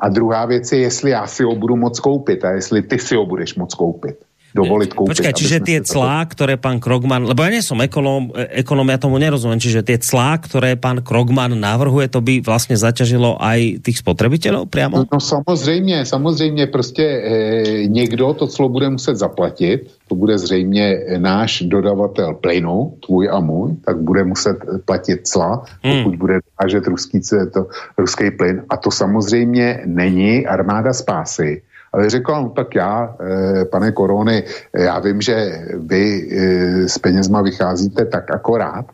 A 0.00 0.08
druhá 0.08 0.46
věc 0.46 0.72
je, 0.72 0.78
jestli 0.78 1.10
já 1.10 1.26
si 1.26 1.44
ho 1.44 1.56
budu 1.56 1.76
moc 1.76 2.00
koupit 2.00 2.44
a 2.44 2.50
jestli 2.50 2.82
ty 2.82 2.98
si 2.98 3.16
ho 3.16 3.26
budeš 3.26 3.54
moc 3.54 3.74
koupit. 3.74 4.25
Dovolit 4.56 4.90
koupit. 4.96 5.12
Počkaj, 5.12 5.32
aby 5.32 5.38
čiže 5.38 5.58
tie 5.60 5.78
se 5.78 5.84
to- 5.84 6.00
clá, 6.00 6.24
ktoré 6.24 6.56
pán 6.56 6.80
Krogman, 6.80 7.28
lebo 7.28 7.44
ja 7.44 7.52
nie 7.52 7.60
som 7.60 7.76
ekonóm, 7.84 8.32
e, 8.32 8.64
ekonóm, 8.64 8.88
ja 8.88 8.96
tomu 8.96 9.20
nerozumiem, 9.20 9.60
čiže 9.60 9.84
tie 9.84 10.00
clá, 10.00 10.40
ktoré 10.40 10.80
pán 10.80 11.04
Krogman 11.04 11.52
navrhuje, 11.52 12.08
to 12.08 12.24
by 12.24 12.40
vlastne 12.40 12.72
zaťažilo 12.74 13.36
aj 13.36 13.84
tých 13.84 14.00
spotrebiteľov 14.00 14.72
priamo? 14.72 15.04
No, 15.04 15.04
no 15.12 15.20
samozřejmě, 15.20 16.06
samozřejmě 16.08 16.66
prostě 16.66 17.04
e, 17.04 17.86
někdo 17.86 18.32
to 18.34 18.46
clo 18.46 18.68
bude 18.68 18.90
muset 18.90 19.16
zaplatit, 19.16 19.92
to 20.08 20.14
bude 20.14 20.38
zřejmě 20.38 20.98
náš 21.18 21.62
dodavatel 21.66 22.34
plynu, 22.34 22.94
tvůj 23.06 23.28
a 23.28 23.40
můj, 23.40 23.76
tak 23.84 23.96
bude 24.00 24.24
muset 24.24 24.56
platit 24.84 25.26
cla, 25.26 25.64
Hmm. 25.82 26.02
pokud 26.04 26.16
bude 26.16 26.34
dovážet 26.46 26.86
ruský, 26.86 27.20
to, 27.52 27.66
ruský 27.98 28.30
plyn. 28.30 28.62
A 28.70 28.76
to 28.76 28.90
samozřejmě 28.90 29.82
není 29.86 30.46
armáda 30.46 30.92
spásy. 30.92 31.62
Ale 31.96 32.10
řekl, 32.10 32.32
no 32.32 32.48
tak 32.48 32.74
já, 32.74 33.16
e, 33.20 33.64
pane 33.64 33.92
Korony, 33.92 34.44
eh, 34.72 34.84
já 34.84 34.98
vím, 34.98 35.20
že 35.20 35.64
vy 35.76 36.28
e, 36.30 36.88
s 36.88 36.98
penězma 36.98 37.42
vycházíte 37.42 38.04
tak 38.04 38.30
akorát, 38.30 38.84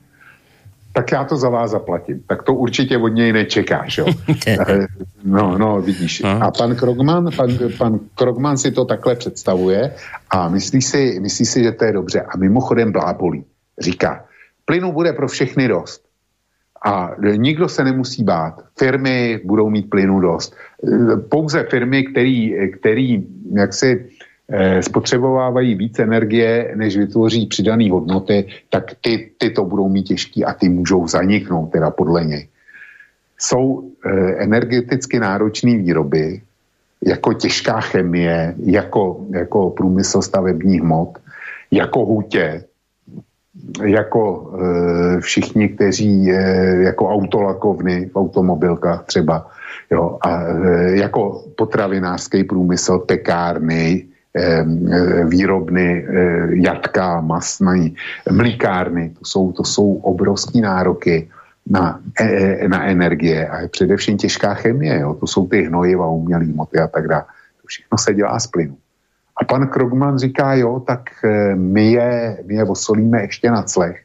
tak 0.92 1.12
já 1.12 1.24
to 1.24 1.36
za 1.36 1.48
vás 1.48 1.70
zaplatím. 1.70 2.22
Tak 2.26 2.42
to 2.42 2.54
určitě 2.54 2.98
od 2.98 3.08
něj 3.08 3.32
nečekáš, 3.32 3.98
jo. 3.98 4.06
Eh, 4.46 4.86
no, 5.24 5.58
no, 5.58 5.82
vidíš. 5.82 6.22
A 6.24 6.50
pan 6.50 6.76
Krogman, 6.76 7.30
pan, 7.36 7.50
pan 7.78 8.00
Krogman 8.14 8.58
si 8.58 8.70
to 8.70 8.84
takhle 8.84 9.14
představuje 9.14 9.92
a 10.30 10.48
myslí 10.48 10.82
si, 10.82 11.18
myslí 11.20 11.46
si, 11.46 11.62
že 11.62 11.72
to 11.72 11.84
je 11.84 11.92
dobře. 11.92 12.20
A 12.20 12.36
mimochodem 12.36 12.92
blábolí. 12.92 13.44
říká, 13.78 14.24
plynu 14.64 14.92
bude 14.92 15.12
pro 15.12 15.28
všechny 15.28 15.68
dost. 15.68 16.11
A 16.84 17.14
nikdo 17.36 17.68
se 17.68 17.84
nemusí 17.84 18.24
bát. 18.24 18.64
Firmy 18.78 19.40
budou 19.44 19.70
mít 19.70 19.90
plynu 19.90 20.20
dost. 20.20 20.56
Pouze 21.28 21.64
firmy, 21.70 22.04
který, 22.04 22.54
který 22.78 23.26
jaksi 23.54 24.06
spotřebovávají 24.80 25.74
víc 25.74 25.98
energie, 25.98 26.72
než 26.74 26.96
vytvoří 26.96 27.46
přidané 27.46 27.90
hodnoty, 27.90 28.46
tak 28.70 28.84
ty, 29.00 29.30
ty 29.38 29.50
to 29.50 29.64
budou 29.64 29.88
mít 29.88 30.02
těžký 30.02 30.44
a 30.44 30.52
ty 30.52 30.68
můžou 30.68 31.08
zaniknout, 31.08 31.66
teda 31.66 31.90
podle 31.90 32.24
něj. 32.24 32.48
Jsou 33.38 33.90
energeticky 34.36 35.18
náročné 35.18 35.78
výroby, 35.78 36.42
jako 37.06 37.32
těžká 37.32 37.80
chemie, 37.80 38.54
jako, 38.58 39.26
jako 39.30 39.70
průmysl 39.70 40.22
stavebních 40.22 40.82
hmot, 40.82 41.18
jako 41.70 42.04
hutě, 42.04 42.64
jako 43.84 44.52
e, 45.16 45.20
všichni, 45.20 45.68
kteří 45.68 46.30
e, 46.30 46.36
jako 46.82 47.08
autolakovny 47.08 48.10
v 48.12 48.16
automobilkách 48.16 49.04
třeba, 49.04 49.46
jo, 49.90 50.18
a 50.20 50.42
e, 50.42 50.96
jako 50.96 51.44
potravinářský 51.56 52.44
průmysl, 52.44 52.98
pekárny, 52.98 54.04
e, 54.34 54.42
e, 54.42 54.64
výrobny, 55.24 56.06
e, 56.08 56.48
jatka, 56.52 57.20
masný, 57.20 57.94
mlíkárny, 58.30 59.10
to 59.18 59.24
jsou, 59.24 59.52
to 59.52 59.64
jsou 59.64 59.94
obrovský 59.94 60.60
nároky 60.60 61.28
na, 61.66 62.00
na 62.68 62.86
energie 62.86 63.48
a 63.48 63.60
je 63.60 63.68
především 63.68 64.18
těžká 64.18 64.54
chemie, 64.54 64.98
jo, 65.00 65.14
to 65.14 65.26
jsou 65.26 65.46
ty 65.46 65.62
hnojiva, 65.62 66.08
umělý 66.08 66.52
moty 66.52 66.78
a 66.78 66.88
tak 66.88 67.08
dále. 67.08 67.24
To 67.62 67.66
všechno 67.66 67.98
se 67.98 68.14
dělá 68.14 68.38
z 68.38 68.46
plynu. 68.46 68.76
A 69.40 69.44
pan 69.44 69.68
Krogman 69.68 70.18
říká, 70.18 70.54
jo, 70.54 70.80
tak 70.86 71.10
eh, 71.24 71.54
my 71.54 71.92
je, 71.92 72.38
my 72.46 72.54
je 72.54 72.64
osolíme 72.64 73.20
ještě 73.20 73.50
na 73.50 73.62
clech. 73.62 74.02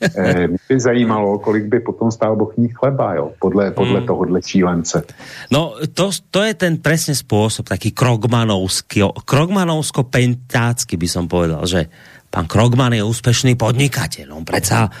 Eh, 0.00 0.48
mě 0.48 0.58
by 0.68 0.80
zajímalo, 0.80 1.38
kolik 1.38 1.64
by 1.64 1.80
potom 1.80 2.10
stál 2.10 2.36
bochní 2.36 2.68
chleba, 2.68 3.14
jo, 3.14 3.32
podle, 3.40 3.70
podle 3.70 3.98
hmm. 3.98 4.06
tohohle 4.06 4.42
čílence. 4.42 5.04
No, 5.52 5.74
to, 5.94 6.10
to 6.30 6.40
je 6.44 6.52
ten 6.54 6.76
presne 6.80 7.16
spôsob, 7.16 7.64
taký 7.68 7.96
krogmanovský, 7.96 9.08
krogmanovsko-pentácky 9.24 11.00
by 11.00 11.08
som 11.08 11.24
povedal, 11.28 11.64
že 11.64 11.88
pán 12.36 12.44
Krogman 12.44 12.92
je 12.92 13.00
úspešný 13.00 13.56
podnikateľ. 13.56 14.36
On 14.36 14.44
predsa, 14.44 14.92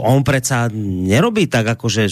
on 0.00 0.24
predsa 0.24 0.72
nerobí 0.72 1.44
tak, 1.44 1.76
ako 1.76 1.92
že, 1.92 2.08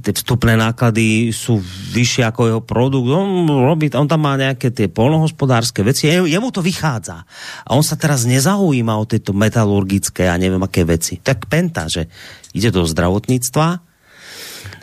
tie 0.00 0.12
vstupné 0.16 0.56
náklady 0.56 1.28
sú 1.28 1.60
vyššie 1.92 2.24
ako 2.24 2.40
jeho 2.48 2.62
produkt. 2.64 3.12
On, 3.12 3.44
robí, 3.44 3.92
on 3.92 4.08
tam 4.08 4.24
má 4.24 4.40
nejaké 4.40 4.72
tie 4.72 4.88
polnohospodárske 4.88 5.84
veci. 5.84 6.08
Je, 6.08 6.24
jemu 6.24 6.48
to 6.48 6.64
vychádza. 6.64 7.28
A 7.68 7.76
on 7.76 7.84
sa 7.84 8.00
teraz 8.00 8.24
nezaujíma 8.24 8.96
o 8.96 9.04
tieto 9.04 9.36
metalurgické 9.36 10.24
a 10.24 10.40
neviem 10.40 10.64
aké 10.64 10.88
veci. 10.88 11.20
Tak 11.20 11.52
penta, 11.52 11.84
že 11.84 12.08
ide 12.56 12.72
do 12.72 12.88
zdravotníctva 12.88 13.66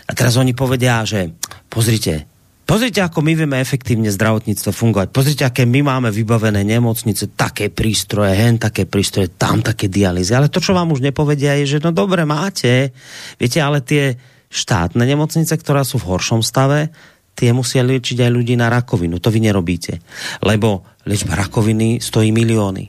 a 0.05 0.11
teraz 0.13 0.37
oni 0.37 0.53
povedia, 0.53 1.01
že 1.01 1.33
pozrite, 1.65 2.28
Pozrite, 2.69 3.01
ako 3.01 3.25
my 3.25 3.33
vieme 3.33 3.57
efektívne 3.57 4.13
zdravotníctvo 4.13 4.69
fungovať. 4.69 5.07
Pozrite, 5.09 5.41
aké 5.41 5.65
my 5.65 5.81
máme 5.81 6.13
vybavené 6.13 6.61
nemocnice, 6.61 7.33
také 7.33 7.73
prístroje, 7.73 8.29
hen 8.37 8.61
také 8.61 8.85
prístroje, 8.85 9.33
tam 9.33 9.65
také 9.65 9.89
dialýzy. 9.89 10.37
Ale 10.37 10.53
to, 10.53 10.61
čo 10.61 10.77
vám 10.77 10.93
už 10.93 11.01
nepovedia, 11.01 11.57
je, 11.57 11.65
že 11.65 11.79
no 11.81 11.89
dobre 11.89 12.29
máte, 12.29 12.93
viete, 13.41 13.57
ale 13.57 13.81
tie 13.81 14.21
štátne 14.53 15.01
nemocnice, 15.01 15.49
ktoré 15.49 15.81
sú 15.81 15.97
v 15.97 16.13
horšom 16.13 16.45
stave, 16.45 16.93
tie 17.33 17.49
musia 17.57 17.81
liečiť 17.81 18.21
aj 18.21 18.29
ľudí 18.37 18.53
na 18.53 18.69
rakovinu. 18.69 19.17
To 19.17 19.33
vy 19.33 19.49
nerobíte. 19.49 19.97
Lebo 20.45 20.85
liečba 21.09 21.41
rakoviny 21.41 21.97
stojí 21.97 22.29
milióny. 22.29 22.85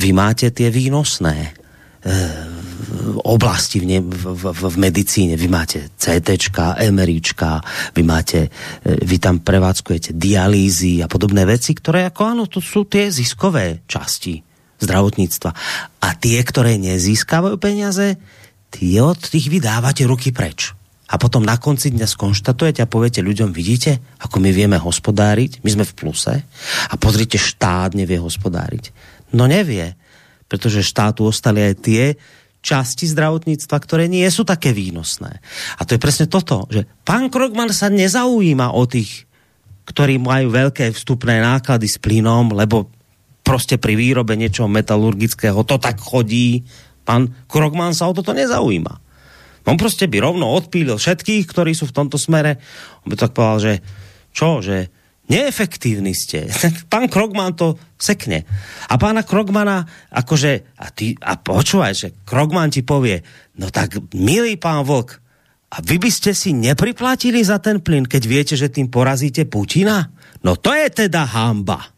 Vy 0.00 0.16
máte 0.16 0.48
tie 0.48 0.72
výnosné 0.72 1.59
oblasti 3.24 3.78
v, 3.80 3.86
ne, 3.86 3.98
v, 4.00 4.32
v, 4.32 4.44
v 4.56 4.76
medicíne. 4.80 5.36
Vy 5.36 5.48
máte 5.52 5.92
CT, 5.94 6.32
MRIčka, 6.90 7.60
vy 7.92 8.02
máte, 8.02 8.48
e, 8.48 8.96
vy 9.04 9.16
tam 9.20 9.44
prevádzkujete 9.44 10.16
dialýzy 10.16 11.04
a 11.04 11.06
podobné 11.06 11.44
veci, 11.44 11.76
ktoré 11.76 12.08
ako 12.08 12.20
áno, 12.24 12.44
to 12.48 12.58
sú 12.64 12.88
tie 12.88 13.12
ziskové 13.12 13.84
časti 13.84 14.40
zdravotníctva. 14.80 15.50
A 16.00 16.08
tie, 16.16 16.40
ktoré 16.40 16.80
nezískávajú 16.80 17.60
peniaze, 17.60 18.16
tie 18.72 18.96
od 19.04 19.20
tých 19.20 19.52
vydávate 19.52 20.08
ruky 20.08 20.32
preč. 20.32 20.72
A 21.10 21.18
potom 21.18 21.42
na 21.42 21.58
konci 21.58 21.90
dňa 21.90 22.06
skonštatujete 22.06 22.86
a 22.86 22.88
poviete 22.88 23.18
ľuďom, 23.18 23.50
vidíte, 23.50 23.98
ako 24.22 24.38
my 24.38 24.54
vieme 24.54 24.78
hospodáriť, 24.78 25.58
my 25.66 25.70
sme 25.74 25.84
v 25.84 25.96
pluse 25.98 26.34
a 26.86 26.94
pozrite, 26.94 27.34
štát 27.34 27.98
nevie 27.98 28.16
hospodáriť. 28.22 28.94
No 29.34 29.50
nevie 29.50 29.99
pretože 30.50 30.82
štátu 30.82 31.30
ostali 31.30 31.62
aj 31.62 31.74
tie 31.78 32.04
časti 32.60 33.06
zdravotníctva, 33.08 33.76
ktoré 33.78 34.04
nie 34.10 34.26
sú 34.28 34.42
také 34.44 34.74
výnosné. 34.74 35.40
A 35.78 35.86
to 35.86 35.96
je 35.96 36.02
presne 36.02 36.26
toto, 36.26 36.66
že 36.68 36.84
pán 37.06 37.30
Krogman 37.30 37.72
sa 37.72 37.88
nezaujíma 37.88 38.74
o 38.74 38.84
tých, 38.84 39.24
ktorí 39.88 40.20
majú 40.20 40.52
veľké 40.52 40.92
vstupné 40.92 41.40
náklady 41.40 41.88
s 41.88 41.96
plynom, 41.96 42.52
lebo 42.52 42.92
prostě 43.40 43.80
pri 43.80 43.96
výrobe 43.96 44.36
niečoho 44.36 44.68
metalurgického 44.68 45.64
to 45.64 45.80
tak 45.80 45.98
chodí. 45.98 46.62
Pán 47.02 47.32
Krogman 47.48 47.96
sa 47.96 48.06
o 48.06 48.14
toto 48.14 48.36
nezaujíma. 48.36 48.94
On 49.66 49.76
prostě 49.76 50.06
by 50.06 50.20
rovno 50.20 50.50
odpílil 50.50 50.96
všetkých, 50.96 51.46
ktorí 51.46 51.72
sú 51.74 51.86
v 51.86 51.96
tomto 51.96 52.18
smere. 52.18 52.58
On 53.04 53.08
by 53.10 53.16
tak 53.16 53.32
povedal, 53.32 53.58
že 53.60 53.74
čo, 54.30 54.62
že 54.62 54.90
neefektívni 55.30 56.10
ste. 56.12 56.50
Pán 56.92 57.06
Krogman 57.06 57.54
to 57.54 57.78
sekne. 57.94 58.42
A 58.90 58.98
pána 58.98 59.22
Krogmana, 59.22 59.86
akože, 60.10 60.74
a, 60.74 60.90
ty, 60.90 61.14
a 61.22 61.38
počúvaj, 61.38 61.92
že 61.94 62.08
Krogman 62.26 62.74
ti 62.74 62.82
povie, 62.82 63.22
no 63.62 63.70
tak, 63.70 64.02
milý 64.16 64.58
pán 64.58 64.82
Vlk, 64.82 65.22
a 65.70 65.78
vy 65.86 66.02
by 66.02 66.10
ste 66.10 66.34
si 66.34 66.50
nepriplatili 66.50 67.38
za 67.46 67.62
ten 67.62 67.78
plyn, 67.78 68.02
keď 68.02 68.22
viete, 68.26 68.54
že 68.58 68.74
tým 68.74 68.90
porazíte 68.90 69.46
Putina? 69.46 70.10
No 70.42 70.58
to 70.58 70.74
je 70.74 71.06
teda 71.06 71.22
hamba, 71.30 71.94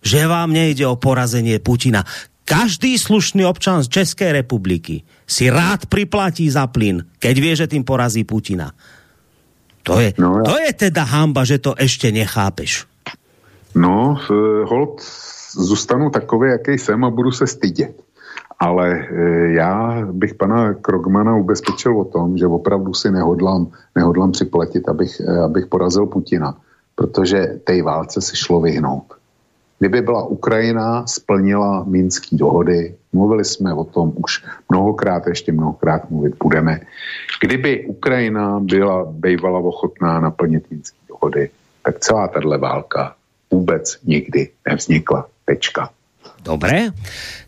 že 0.00 0.24
vám 0.24 0.56
nejde 0.56 0.88
o 0.88 0.96
porazenie 0.96 1.60
Putina. 1.60 2.08
Každý 2.48 2.96
slušný 2.96 3.44
občan 3.44 3.84
z 3.84 4.00
České 4.00 4.32
republiky 4.32 5.04
si 5.28 5.52
rád 5.52 5.86
priplatí 5.92 6.48
za 6.48 6.66
plyn, 6.72 7.04
keď 7.20 7.34
vie, 7.36 7.52
že 7.52 7.70
tým 7.70 7.84
porazí 7.84 8.24
Putina. 8.24 8.72
To 9.82 10.00
je, 10.00 10.14
no, 10.18 10.38
ja. 10.38 10.42
to 10.46 10.54
je 10.58 10.72
teda 10.72 11.02
hamba, 11.02 11.44
že 11.44 11.58
to 11.58 11.74
ještě 11.78 12.12
nechápeš. 12.12 12.86
No, 13.74 14.18
hold, 14.64 15.02
zůstanu 15.52 16.10
takový, 16.10 16.50
jaký 16.50 16.78
jsem 16.78 17.04
a 17.04 17.10
budu 17.10 17.30
se 17.30 17.46
stydět. 17.46 18.02
Ale 18.58 18.90
e, 18.90 19.52
já 19.52 20.06
bych 20.12 20.34
pana 20.34 20.74
Krogmana 20.74 21.36
ubezpečil 21.36 21.98
o 21.98 22.04
tom, 22.04 22.38
že 22.38 22.46
opravdu 22.46 22.94
si 22.94 23.10
nehodlám, 23.10 23.66
nehodlám 23.96 24.32
připlatit, 24.32 24.88
abych, 24.88 25.20
e, 25.20 25.38
abych 25.38 25.66
porazil 25.66 26.06
Putina, 26.06 26.56
protože 26.94 27.58
té 27.64 27.82
válce 27.82 28.20
se 28.20 28.36
šlo 28.36 28.60
vyhnout. 28.60 29.21
Kdyby 29.82 30.02
byla 30.02 30.22
Ukrajina, 30.30 31.06
splnila 31.06 31.82
minský 31.84 32.38
dohody, 32.38 32.94
mluvili 33.12 33.44
jsme 33.44 33.74
o 33.74 33.84
tom 33.84 34.12
už 34.14 34.44
mnohokrát, 34.70 35.26
ještě 35.26 35.52
mnohokrát 35.52 36.10
mluvit 36.10 36.38
budeme. 36.38 36.80
Kdyby 37.42 37.86
Ukrajina 37.86 38.60
byla 38.62 39.04
bývala 39.10 39.58
ochotná 39.58 40.20
naplnit 40.20 40.70
minský 40.70 40.98
dohody, 41.08 41.50
tak 41.82 41.98
celá 41.98 42.28
tahle 42.28 42.58
válka 42.58 43.14
vůbec 43.50 43.98
nikdy 44.06 44.48
nevznikla. 44.70 45.26
Tečka. 45.44 45.90
Dobre, 46.46 46.94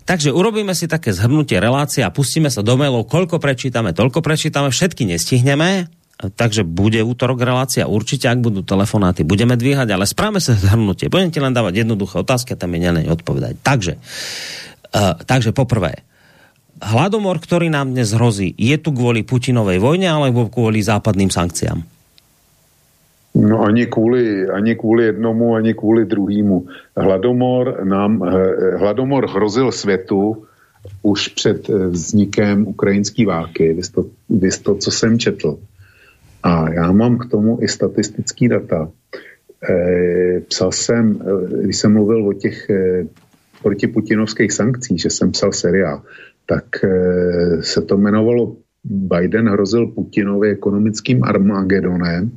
takže 0.02 0.34
urobíme 0.34 0.74
si 0.74 0.90
také 0.90 1.14
zhrnutie 1.14 1.62
relácie 1.62 2.02
a 2.02 2.10
pustíme 2.10 2.50
sa 2.50 2.66
do 2.66 2.74
mailov, 2.74 3.06
koľko 3.06 3.38
prečítame, 3.38 3.94
toľko 3.94 4.18
prečítame, 4.18 4.74
všetky 4.74 5.06
nestihneme, 5.06 5.86
takže 6.18 6.62
bude 6.62 7.02
útorok 7.02 7.42
relácia 7.42 7.90
určite, 7.90 8.30
ak 8.30 8.38
budú 8.38 8.62
telefonáty, 8.62 9.26
budeme 9.26 9.58
dvíhať, 9.58 9.90
ale 9.90 10.06
správame 10.06 10.38
sa 10.38 10.54
zhrnutie. 10.54 11.10
Budem 11.10 11.34
ti 11.34 11.42
len 11.42 11.50
dávať 11.50 11.82
jednoduché 11.82 12.22
otázky 12.22 12.54
a 12.54 12.60
tam 12.60 12.74
je 12.74 12.80
nenej 12.86 13.06
odpovedať. 13.10 13.58
Takže, 13.60 13.98
uh, 13.98 15.18
takže 15.26 15.50
poprvé, 15.50 16.06
hladomor, 16.78 17.42
ktorý 17.42 17.66
nám 17.66 17.92
dnes 17.94 18.14
hrozí, 18.14 18.54
je 18.54 18.76
tu 18.78 18.94
kvôli 18.94 19.26
Putinovej 19.26 19.82
vojne 19.82 20.06
alebo 20.06 20.46
kvôli 20.46 20.82
západným 20.82 21.34
sankciám? 21.34 21.94
No 23.34 23.62
ani 23.62 23.86
kvůli, 23.86 24.48
ani 24.48 24.74
kvůli 24.74 25.04
jednomu, 25.04 25.54
ani 25.54 25.74
kvůli 25.74 26.04
druhému. 26.04 26.66
Hladomor 26.96 27.84
nám, 27.84 28.22
eh, 28.22 28.76
hladomor 28.76 29.30
hrozil 29.30 29.72
světu 29.72 30.44
už 31.02 31.28
před 31.28 31.70
eh, 31.70 31.86
vznikem 31.86 32.66
ukrajinské 32.66 33.26
války, 33.26 33.76
to, 33.94 34.04
vys 34.30 34.58
to, 34.58 34.74
co 34.74 34.90
jsem 34.90 35.18
četl. 35.18 35.58
A 36.44 36.72
já 36.72 36.92
mám 36.92 37.18
k 37.18 37.26
tomu 37.26 37.58
i 37.62 37.68
statistický 37.68 38.48
data. 38.48 38.90
E, 39.70 40.40
psal 40.40 40.72
jsem, 40.72 41.18
e, 41.22 41.62
když 41.62 41.76
jsem 41.76 41.92
mluvil 41.92 42.28
o 42.28 42.32
těch 42.32 42.70
e, 42.70 43.06
protiputinovských 43.62 44.52
sankcích, 44.52 45.00
že 45.00 45.10
jsem 45.10 45.30
psal 45.30 45.52
seriál, 45.52 46.02
tak 46.46 46.84
e, 46.84 46.88
se 47.62 47.82
to 47.82 47.94
jmenovalo 47.94 48.56
Biden 48.84 49.48
hrozil 49.48 49.86
Putinovi 49.86 50.50
ekonomickým 50.50 51.24
Armagedonem 51.24 52.30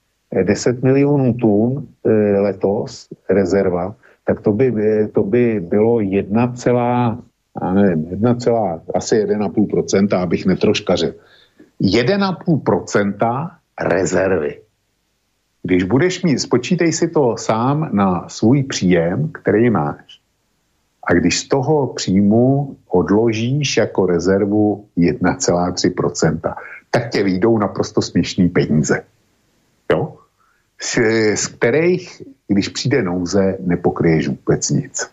10 0.44 0.84
milionů 0.84 1.34
tun 1.34 1.88
eh, 2.06 2.40
letos 2.40 3.08
rezerva, 3.30 3.96
tak 4.26 4.42
to 4.42 4.52
by, 4.52 4.74
to 5.14 5.24
by 5.24 5.60
bylo 5.60 6.00
1, 6.00 6.54
nevím, 7.74 8.08
1, 8.10 8.36
asi 8.96 9.26
1,5%, 9.26 10.18
abych 10.18 10.46
netroškařil. 10.46 11.14
1,5% 11.82 13.52
rezervy. 13.82 14.60
Když 15.64 15.84
budeš 15.84 16.24
mít, 16.24 16.40
spočítej 16.40 16.94
si 16.94 17.08
to 17.08 17.38
sám 17.38 17.90
na 17.94 18.30
svůj 18.30 18.64
příjem, 18.64 19.32
který 19.34 19.70
máš. 19.70 20.19
A 21.10 21.14
když 21.14 21.40
z 21.40 21.48
toho 21.48 21.88
příjmu 21.88 22.76
odložíš 22.88 23.78
jako 23.78 24.06
rezervu 24.06 24.86
1,3%, 24.98 26.54
tak 26.92 27.10
tě 27.10 27.24
výjdou 27.24 27.58
naprosto 27.58 28.02
směšný 28.02 28.50
peníze. 28.50 29.02
Jo? 29.92 30.14
Z, 30.82 30.98
z 31.36 31.48
kterých, 31.48 32.22
když 32.48 32.70
přijde 32.70 33.04
nouze, 33.04 33.58
nepokryješ 33.60 34.28
vůbec 34.28 34.70
nic. 34.70 35.10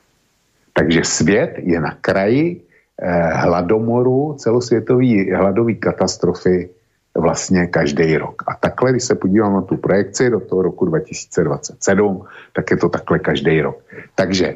Takže 0.72 1.04
svět 1.04 1.54
je 1.58 1.80
na 1.80 1.96
kraji 2.00 2.66
Eh, 3.02 3.30
hladomoru, 3.34 4.34
celosvětový 4.38 5.32
hladový 5.32 5.76
katastrofy 5.76 6.70
vlastně 7.14 7.66
každý 7.66 8.16
rok. 8.16 8.42
A 8.46 8.54
takhle, 8.54 8.90
když 8.90 9.04
se 9.04 9.14
podívám 9.14 9.52
na 9.52 9.62
tu 9.62 9.76
projekci 9.76 10.30
do 10.30 10.40
toho 10.40 10.62
roku 10.62 10.84
2027, 10.84 12.24
tak 12.52 12.70
je 12.70 12.76
to 12.76 12.88
takhle 12.88 13.18
každý 13.18 13.60
rok. 13.60 13.84
Takže 14.14 14.54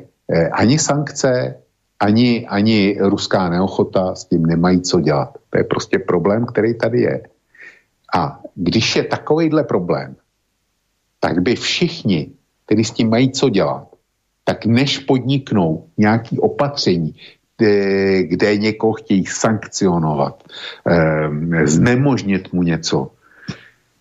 ani 0.52 0.78
sankce, 0.78 1.56
ani, 2.00 2.46
ani 2.46 2.96
ruská 3.00 3.48
neochota 3.48 4.14
s 4.14 4.24
tím 4.24 4.46
nemají 4.46 4.80
co 4.80 5.00
dělat. 5.00 5.38
To 5.50 5.58
je 5.58 5.64
prostě 5.64 5.98
problém, 5.98 6.46
který 6.46 6.74
tady 6.74 7.00
je. 7.00 7.22
A 8.14 8.40
když 8.54 8.96
je 8.96 9.02
takovýhle 9.04 9.64
problém, 9.64 10.16
tak 11.20 11.42
by 11.42 11.56
všichni, 11.56 12.32
kteří 12.66 12.84
s 12.84 12.90
tím 12.90 13.10
mají 13.10 13.32
co 13.32 13.48
dělat, 13.48 13.86
tak 14.44 14.66
než 14.66 14.98
podniknou 14.98 15.88
nějaký 15.98 16.38
opatření, 16.38 17.14
kde, 17.58 18.22
kde 18.22 18.56
někoho 18.56 18.92
chtějí 18.92 19.26
sankcionovat, 19.26 20.42
eh, 20.88 21.66
znemožnit 21.66 22.52
mu 22.52 22.62
něco, 22.62 23.10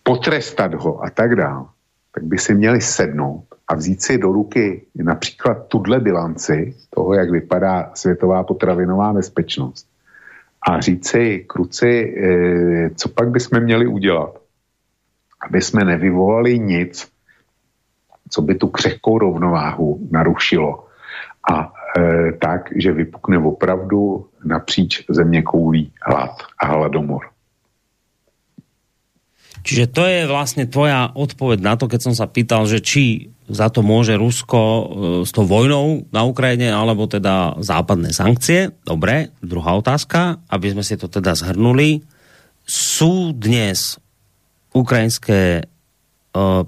potrestat 0.04 0.74
ho 0.74 1.04
a 1.04 1.10
tak 1.10 1.36
dále, 1.36 1.66
tak 2.12 2.24
by 2.24 2.38
si 2.38 2.56
měli 2.56 2.82
sednout 2.82 3.46
a 3.68 3.76
vzít 3.76 4.02
si 4.02 4.18
do 4.18 4.32
ruky 4.32 4.86
například 4.96 5.68
tuhle 5.68 6.00
bilanci 6.00 6.76
toho, 6.90 7.14
jak 7.14 7.30
vypadá 7.30 7.92
světová 7.94 8.44
potravinová 8.44 9.14
bezpečnost 9.14 9.88
a 10.62 10.80
říct 10.80 11.08
si, 11.08 11.46
kruci, 11.48 12.16
eh, 12.18 12.90
co 12.96 13.10
pak 13.10 13.30
bychom 13.30 13.60
měli 13.60 13.88
udělat, 13.88 14.42
aby 15.48 15.62
jsme 15.62 15.86
nevyvolali 15.86 16.60
nic, 16.60 17.12
co 18.30 18.42
by 18.42 18.56
tu 18.56 18.68
křehkou 18.68 19.18
rovnováhu 19.18 20.08
narušilo 20.12 20.86
a 21.52 21.74
e, 21.98 22.32
tak, 22.32 22.70
že 22.76 22.92
vypukne 22.92 23.38
opravdu 23.38 24.28
napříč 24.46 25.06
země 25.10 25.42
koulí 25.42 25.94
hlad 26.02 26.36
a 26.60 26.66
hladomor. 26.66 27.30
Čiže 29.64 29.86
to 29.92 30.04
je 30.06 30.20
vlastně 30.28 30.66
tvoja 30.66 31.12
odpověď 31.14 31.60
na 31.62 31.76
to, 31.76 31.88
keď 31.88 32.00
som 32.02 32.14
sa 32.16 32.26
pýtal, 32.28 32.66
že 32.68 32.80
či 32.80 33.30
za 33.50 33.74
to 33.74 33.82
môže 33.82 34.14
Rusko 34.14 34.62
e, 34.62 34.84
s 35.26 35.34
tou 35.34 35.44
vojnou 35.44 36.06
na 36.14 36.22
Ukrajine, 36.22 36.70
alebo 36.70 37.10
teda 37.10 37.58
západné 37.58 38.14
sankcie. 38.14 38.70
Dobre, 38.86 39.34
druhá 39.42 39.74
otázka, 39.74 40.38
aby 40.54 40.78
sme 40.78 40.86
si 40.86 40.96
to 40.96 41.10
teda 41.10 41.34
zhrnuli. 41.34 42.06
Sú 42.70 43.34
dnes 43.34 43.98
ukrajinské 44.70 45.42
e, 45.60 45.64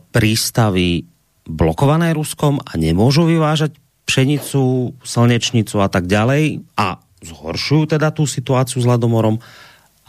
prístavy 0.09 1.05
blokované 1.45 2.17
Ruskom 2.17 2.57
a 2.57 2.73
nemôžu 2.81 3.29
vyvážať 3.29 3.77
pšenicu, 4.09 4.97
slnečnicu 5.05 5.77
a 5.77 5.87
tak 5.87 6.09
ďalej 6.09 6.65
a 6.75 6.97
zhoršujú 7.21 7.95
teda 7.95 8.09
tú 8.09 8.25
situáciu 8.25 8.81
s 8.81 8.89
Ladomorom, 8.89 9.37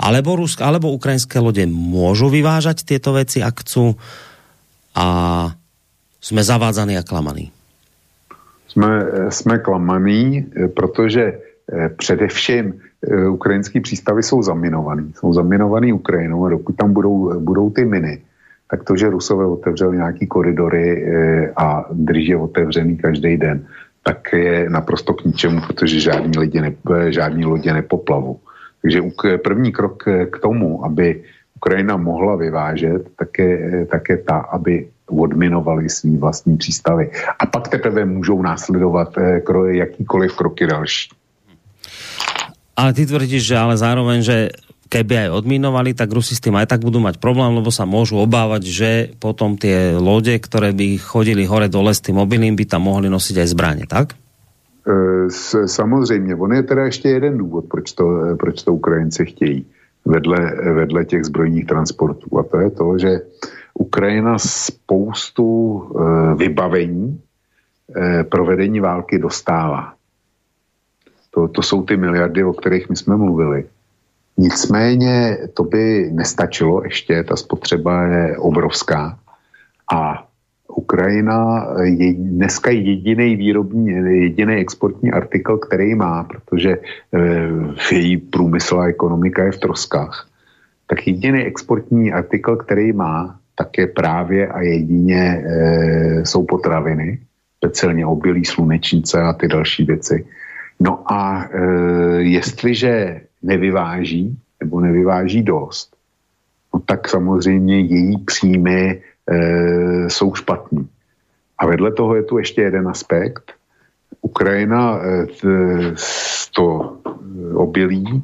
alebo, 0.02 0.34
Rusk, 0.34 0.58
alebo 0.58 0.90
ukrajinské 0.90 1.38
lode 1.38 1.62
môžu 1.70 2.26
vyvážať 2.26 2.82
tieto 2.82 3.14
veci, 3.14 3.38
ak 3.38 3.62
chcú 3.62 3.94
a 4.98 5.06
jsme 6.18 6.42
zavádzaní 6.42 6.98
a 6.98 7.06
klamaní. 7.06 7.54
Jsme, 8.68 9.06
jsme 9.28 9.58
klamaní, 9.58 10.46
protože 10.74 11.22
eh, 11.22 11.88
především 11.88 12.74
eh, 12.74 13.28
ukrajinský 13.28 13.80
přístavy 13.80 14.22
jsou 14.22 14.42
zaminovaný. 14.42 15.12
Jsou 15.16 15.32
zaminovaný 15.32 15.92
Ukrajinou 15.92 16.46
a 16.46 16.50
dokud 16.50 16.76
tam 16.76 16.92
budou, 16.92 17.40
budou 17.40 17.70
ty 17.70 17.84
miny, 17.84 18.22
tak 18.70 18.84
to, 18.84 18.96
že 18.96 19.10
Rusové 19.10 19.46
otevřeli 19.46 19.96
nějaký 19.96 20.26
koridory 20.26 21.04
eh, 21.04 21.52
a 21.56 21.84
drží 21.92 22.28
je 22.28 22.36
otevřený 22.36 22.96
každý 22.96 23.36
den, 23.36 23.66
tak 24.02 24.32
je 24.32 24.70
naprosto 24.70 25.14
k 25.14 25.24
ničemu, 25.24 25.60
protože 25.66 26.00
žádní, 26.00 26.38
lidi 26.38 26.60
ne, 26.60 26.72
žádní 27.08 27.44
lodě 27.44 27.72
nepoplavou. 27.72 28.40
Takže 28.82 29.02
první 29.38 29.72
krok 29.72 30.02
k 30.30 30.38
tomu, 30.42 30.84
aby 30.84 31.22
Ukrajina 31.56 31.94
mohla 31.96 32.34
vyvážet, 32.36 33.14
tak 33.14 33.38
je, 33.38 33.86
tak 33.86 34.02
je 34.08 34.18
ta, 34.18 34.50
aby 34.50 34.90
odminovali 35.06 35.86
svý 35.86 36.18
vlastní 36.18 36.56
přístavy. 36.56 37.10
A 37.38 37.46
pak 37.46 37.68
teprve 37.68 38.04
můžou 38.04 38.42
následovat 38.42 39.14
eh, 39.18 39.42
jakýkoliv 39.70 40.36
kroky 40.36 40.66
další. 40.66 41.08
Ale 42.76 42.92
ty 42.92 43.06
tvrdíš, 43.06 43.46
že 43.46 43.56
ale 43.58 43.76
zároveň, 43.76 44.24
že 44.24 44.48
keby 44.88 45.28
aj 45.28 45.44
odminovali, 45.44 45.92
tak 45.92 46.08
Rusi 46.08 46.32
s 46.32 46.40
tým 46.40 46.56
aj 46.56 46.72
tak 46.72 46.80
budú 46.80 47.04
mať 47.04 47.20
problém, 47.20 47.52
lebo 47.52 47.68
sa 47.68 47.84
môžu 47.84 48.16
obávať, 48.20 48.62
že 48.68 48.90
potom 49.20 49.60
tie 49.60 49.92
lode, 49.96 50.32
ktoré 50.40 50.72
by 50.72 50.96
chodili 50.96 51.44
hore 51.44 51.68
dole 51.68 51.92
s 51.92 52.00
tým 52.00 52.16
mobilným, 52.20 52.56
by 52.56 52.64
tam 52.64 52.88
mohli 52.88 53.12
nosiť 53.12 53.44
aj 53.44 53.48
zbraně, 53.48 53.84
tak? 53.88 54.16
E, 54.86 55.30
samozřejmě, 55.68 56.36
on 56.36 56.52
je 56.52 56.62
teda 56.62 56.84
ještě 56.84 57.08
jeden 57.08 57.38
důvod, 57.38 57.64
proč 57.70 57.92
to, 57.92 58.36
proč 58.38 58.62
to 58.62 58.74
Ukrajinci 58.74 59.26
chtějí 59.26 59.66
vedle, 60.04 60.54
vedle 60.74 61.04
těch 61.04 61.24
zbrojních 61.24 61.66
transportů. 61.66 62.38
A 62.38 62.42
to 62.42 62.60
je 62.60 62.70
to, 62.70 62.98
že 62.98 63.20
Ukrajina 63.74 64.38
spoustu 64.38 65.82
e, 65.82 66.34
vybavení 66.34 67.20
e, 67.96 68.24
provedení 68.24 68.80
války 68.80 69.18
dostává. 69.18 69.94
To, 71.30 71.48
to 71.48 71.62
jsou 71.62 71.82
ty 71.82 71.96
miliardy, 71.96 72.44
o 72.44 72.52
kterých 72.52 72.88
my 72.88 72.96
jsme 72.96 73.16
mluvili. 73.16 73.64
Nicméně 74.36 75.38
to 75.54 75.64
by 75.64 76.10
nestačilo 76.12 76.84
ještě, 76.84 77.24
ta 77.24 77.36
spotřeba 77.36 78.02
je 78.02 78.38
obrovská. 78.38 79.18
A 79.94 80.28
Ukrajina 80.76 81.66
je 81.82 82.14
dneska 82.14 82.70
jediný 82.70 83.36
výrobní, 83.36 83.88
jediný 84.22 84.54
exportní 84.54 85.12
artikl, 85.12 85.58
který 85.58 85.94
má, 85.94 86.24
protože 86.24 86.76
v 87.76 87.92
její 87.92 88.16
průmysl 88.16 88.80
a 88.80 88.86
ekonomika 88.86 89.44
je 89.44 89.52
v 89.52 89.58
troskách, 89.58 90.28
tak 90.86 91.06
jediný 91.06 91.42
exportní 91.42 92.12
artikl, 92.12 92.56
který 92.56 92.92
má, 92.92 93.38
tak 93.54 93.78
je 93.78 93.86
právě 93.86 94.48
a 94.48 94.60
jedině 94.62 95.44
e, 95.46 96.26
jsou 96.26 96.44
potraviny, 96.44 97.18
speciálně 97.56 98.06
obilí, 98.06 98.44
slunečnice 98.44 99.22
a 99.22 99.32
ty 99.32 99.48
další 99.48 99.84
věci. 99.84 100.26
No 100.80 101.12
a 101.12 101.48
jestliže 102.18 103.20
nevyváží, 103.42 104.38
nebo 104.60 104.80
nevyváží 104.80 105.42
dost, 105.42 105.96
no 106.74 106.80
tak 106.80 107.08
samozřejmě 107.08 107.80
její 107.80 108.18
příjmy 108.18 109.02
e, 109.30 110.10
jsou 110.10 110.34
špatný. 110.34 110.88
A 111.58 111.66
vedle 111.66 111.92
toho 111.92 112.14
je 112.16 112.22
tu 112.22 112.38
ještě 112.38 112.62
jeden 112.62 112.88
aspekt. 112.88 113.52
Ukrajina 114.20 114.98
e, 114.98 115.26
to 116.56 116.96
obilí 117.54 118.22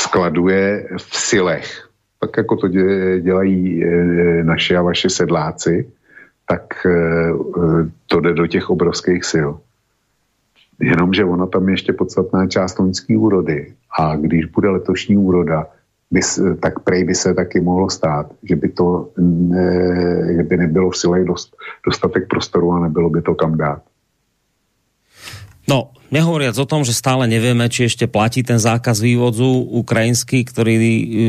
skladuje 0.00 0.88
v 0.96 1.16
silech. 1.16 1.88
Tak 2.20 2.36
jako 2.36 2.56
to 2.56 2.68
dělají 3.20 3.84
naše 4.42 4.76
a 4.76 4.82
vaše 4.82 5.10
sedláci, 5.10 5.90
tak 6.48 6.86
to 8.06 8.20
jde 8.20 8.32
do 8.34 8.46
těch 8.46 8.70
obrovských 8.70 9.24
sil. 9.32 9.50
Jenomže 10.80 11.24
ona 11.24 11.46
tam 11.46 11.68
je 11.68 11.72
ještě 11.72 11.92
podstatná 11.92 12.46
část 12.46 12.78
loňské 12.78 13.18
úrody. 13.18 13.74
A 13.98 14.16
když 14.16 14.44
bude 14.46 14.68
letošní 14.68 15.16
úroda, 15.16 15.66
by, 16.12 16.20
tak 16.60 16.84
prej 16.84 17.08
by 17.08 17.14
se 17.16 17.34
taky 17.34 17.64
mohlo 17.64 17.88
stát, 17.88 18.28
že 18.44 18.56
by 18.56 18.68
to 18.76 19.16
ne, 19.16 20.36
že 20.36 20.42
by 20.44 20.54
nebylo 20.68 20.92
v 20.92 20.96
sile 20.96 21.24
dost, 21.24 21.56
dostatek 21.80 22.28
prostoru 22.28 22.76
a 22.76 22.84
nebylo 22.84 23.08
by 23.08 23.20
to 23.24 23.32
kam 23.32 23.56
dát. 23.56 23.80
No, 25.62 25.94
nehovoriac 26.10 26.58
o 26.58 26.66
tom, 26.66 26.82
že 26.82 26.92
stále 26.92 27.30
nevieme, 27.30 27.70
či 27.70 27.86
ešte 27.86 28.10
platí 28.10 28.42
ten 28.42 28.58
zákaz 28.58 28.98
vývozu 28.98 29.46
ukrajinský, 29.78 30.42
ktorý 30.42 30.74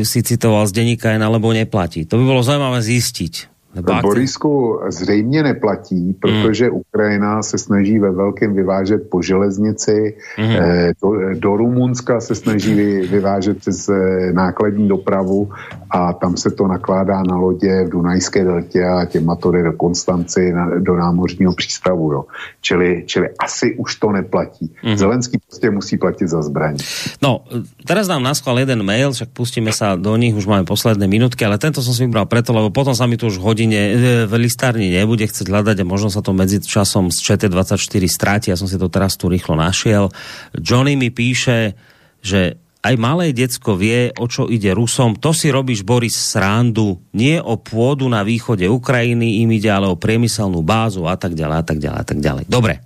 si 0.02 0.20
citoval 0.26 0.66
z 0.66 0.74
denníka 0.74 1.14
N, 1.14 1.22
alebo 1.22 1.54
neplatí. 1.54 2.02
To 2.04 2.18
by 2.18 2.24
bolo 2.26 2.42
zaujímavé 2.42 2.82
zistiť. 2.82 3.53
Borisku 3.82 4.80
zřejmě 4.88 5.42
neplatí, 5.42 6.16
protože 6.20 6.70
mm. 6.70 6.76
Ukrajina 6.76 7.42
se 7.42 7.58
snaží 7.58 7.98
ve 7.98 8.10
velkém 8.10 8.54
vyvážet 8.54 9.10
po 9.10 9.22
železnici, 9.22 10.16
mm. 10.38 10.44
eh, 10.44 10.92
do, 11.02 11.10
do 11.34 11.56
Rumunska 11.56 12.20
se 12.20 12.34
snaží 12.34 12.74
vy, 12.74 13.06
vyvážet 13.06 13.58
přes 13.58 13.88
eh, 13.88 14.32
nákladní 14.32 14.88
dopravu 14.88 15.50
a 15.90 16.12
tam 16.12 16.36
se 16.36 16.50
to 16.50 16.66
nakládá 16.66 17.22
na 17.22 17.36
lodě 17.36 17.84
v 17.84 17.88
Dunajské 17.88 18.44
deltě 18.44 18.84
a 18.84 19.04
těma 19.04 19.36
to 19.36 19.50
jde 19.50 19.62
do 19.62 19.72
Konstanci, 19.72 20.52
na, 20.52 20.78
do 20.78 20.96
námořního 20.96 21.54
přístavu. 21.54 22.12
Jo. 22.12 22.24
Čili, 22.60 23.02
čili 23.06 23.28
asi 23.38 23.74
už 23.74 23.96
to 23.96 24.12
neplatí. 24.12 24.72
Mm. 24.84 24.96
Zelenský 24.96 25.38
prostě 25.48 25.70
musí 25.70 25.98
platit 25.98 26.28
za 26.28 26.42
zbraň. 26.42 26.76
No, 27.22 27.40
teraz 27.86 28.08
nám 28.08 28.22
naskval 28.22 28.58
jeden 28.58 28.82
mail, 28.82 29.12
však 29.12 29.32
pustíme 29.32 29.72
sa 29.72 29.96
do 29.96 30.16
nich, 30.16 30.36
už 30.36 30.44
máme 30.44 30.68
posledné 30.68 31.08
minutky, 31.08 31.44
ale 31.44 31.56
tento 31.56 31.80
som 31.80 31.96
si 31.96 32.04
vybral 32.04 32.28
preto, 32.28 32.52
lebo 32.52 32.68
potom 32.68 32.92
sa 32.92 33.08
mi 33.08 33.16
to 33.16 33.32
už 33.32 33.40
hodí 33.40 33.63
hodine 33.64 33.80
v 34.28 34.32
listárni 34.36 34.92
nebude 34.92 35.24
chcieť 35.24 35.48
hľadať 35.48 35.80
a 35.80 35.88
možno 35.88 36.12
sa 36.12 36.20
to 36.20 36.36
medzi 36.36 36.60
časom 36.60 37.08
z 37.08 37.16
ČT24 37.16 38.04
stráti. 38.04 38.46
Ja 38.52 38.60
som 38.60 38.68
si 38.68 38.76
to 38.76 38.92
teraz 38.92 39.16
tu 39.16 39.32
rýchlo 39.32 39.56
našiel. 39.56 40.12
Johnny 40.52 41.00
mi 41.00 41.08
píše, 41.08 41.72
že 42.20 42.60
aj 42.84 42.94
malé 43.00 43.32
decko 43.32 43.80
vie, 43.80 44.12
o 44.20 44.28
čo 44.28 44.44
ide 44.52 44.76
Rusom. 44.76 45.16
To 45.16 45.32
si 45.32 45.48
robíš, 45.48 45.80
Boris, 45.80 46.12
srandu. 46.12 47.00
Nie 47.16 47.40
o 47.40 47.56
pôdu 47.56 48.04
na 48.12 48.20
východe 48.20 48.68
Ukrajiny 48.68 49.40
im 49.40 49.56
ide, 49.56 49.72
ale 49.72 49.88
o 49.88 49.96
priemyselnú 49.96 50.60
bázu 50.60 51.08
a 51.08 51.16
tak 51.16 51.32
ďalej, 51.32 51.56
a 51.56 51.64
tak 51.64 51.78
ďalej, 51.80 51.98
a 52.04 52.04
tak 52.04 52.18
ďalej. 52.20 52.44
Dobre. 52.44 52.84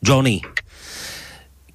Johnny, 0.00 0.40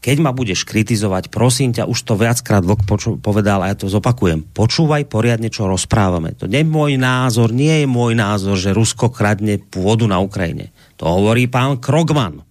keď 0.01 0.17
ma 0.17 0.33
budeš 0.33 0.65
kritizovať, 0.65 1.29
prosím 1.29 1.77
ťa, 1.77 1.85
už 1.85 1.99
to 2.01 2.17
viackrát 2.17 2.65
Vok 2.65 2.89
povedal 3.21 3.61
a 3.61 3.69
ja 3.69 3.77
to 3.77 3.85
zopakujem, 3.85 4.49
počúvaj 4.49 5.05
poriadne, 5.05 5.53
čo 5.53 5.69
rozprávame. 5.69 6.33
To 6.41 6.49
nie 6.49 6.65
je 6.65 6.73
môj 6.73 6.97
názor, 6.97 7.53
nie 7.53 7.85
je 7.85 7.87
môj 7.87 8.17
názor, 8.17 8.57
že 8.57 8.73
Rusko 8.73 9.13
kradne 9.13 9.61
pôdu 9.61 10.09
na 10.09 10.17
Ukrajine. 10.17 10.73
To 10.97 11.05
hovorí 11.05 11.45
pán 11.45 11.77
Krogman. 11.77 12.41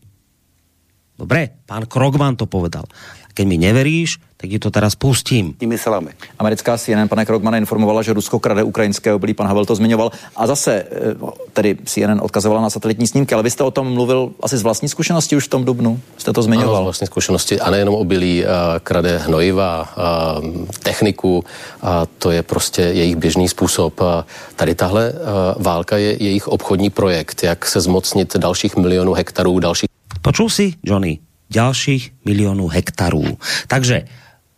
Dobre, 1.18 1.66
pán 1.66 1.90
Krogman 1.90 2.38
to 2.38 2.46
povedal. 2.46 2.86
Keď 3.34 3.44
mi 3.50 3.58
neveríš, 3.58 4.22
tak 4.40 4.48
ti 4.50 4.56
to 4.56 4.72
teraz 4.72 4.96
pustím. 4.96 5.52
Tými 5.52 5.76
silami. 5.76 6.16
Americká 6.40 6.78
CNN, 6.80 7.12
pane 7.12 7.28
Krogmane, 7.28 7.60
informovala, 7.60 8.00
že 8.00 8.16
Rusko 8.16 8.40
krade 8.40 8.64
ukrajinské 8.64 9.12
obilí, 9.12 9.36
pan 9.36 9.44
Havel 9.44 9.68
to 9.68 9.76
zmiňoval. 9.76 10.08
A 10.36 10.42
zase, 10.48 10.80
eh, 10.80 11.14
tedy 11.52 11.76
CNN 11.84 12.24
odkazovala 12.24 12.64
na 12.64 12.70
satelitní 12.72 13.04
snímky, 13.06 13.34
ale 13.36 13.44
vy 13.44 13.50
jste 13.50 13.64
o 13.64 13.70
tom 13.70 13.92
mluvil 13.92 14.32
asi 14.40 14.56
z 14.56 14.62
vlastní 14.62 14.88
zkušenosti 14.88 15.36
už 15.36 15.44
v 15.44 15.48
tom 15.48 15.64
dubnu? 15.64 16.00
Jste 16.16 16.32
to 16.32 16.42
zmiňoval? 16.42 16.76
Ano, 16.76 16.84
z 16.84 16.88
vlastní 16.88 17.06
zkušenosti. 17.06 17.60
A 17.60 17.70
nejenom 17.70 17.94
obilí, 17.94 18.46
a 18.46 18.80
krade 18.80 19.18
hnojiva, 19.18 19.92
a 19.96 20.36
techniku, 20.82 21.44
a 21.82 22.06
to 22.18 22.30
je 22.30 22.42
prostě 22.42 22.82
jejich 22.82 23.16
běžný 23.16 23.48
způsob. 23.48 24.00
A 24.00 24.24
tady 24.56 24.74
tahle 24.74 25.12
válka 25.56 25.96
je 25.96 26.22
jejich 26.22 26.48
obchodní 26.48 26.90
projekt, 26.90 27.42
jak 27.42 27.66
se 27.66 27.80
zmocnit 27.80 28.36
dalších 28.36 28.76
milionů 28.76 29.12
hektarů, 29.12 29.58
dalších... 29.58 29.88
Počul 30.22 30.48
si, 30.48 30.74
Johnny? 30.82 31.18
ďalších 31.50 32.22
miliónov 32.24 32.70
hektarů. 32.70 33.38
Takže 33.66 34.02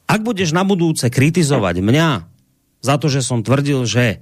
ak 0.06 0.20
budeš 0.20 0.52
na 0.52 0.66
budúce 0.66 1.08
kritizovať 1.08 1.80
mňa 1.80 2.08
za 2.82 2.94
to, 2.98 3.06
že 3.06 3.22
som 3.22 3.46
tvrdil, 3.46 3.86
že 3.86 4.20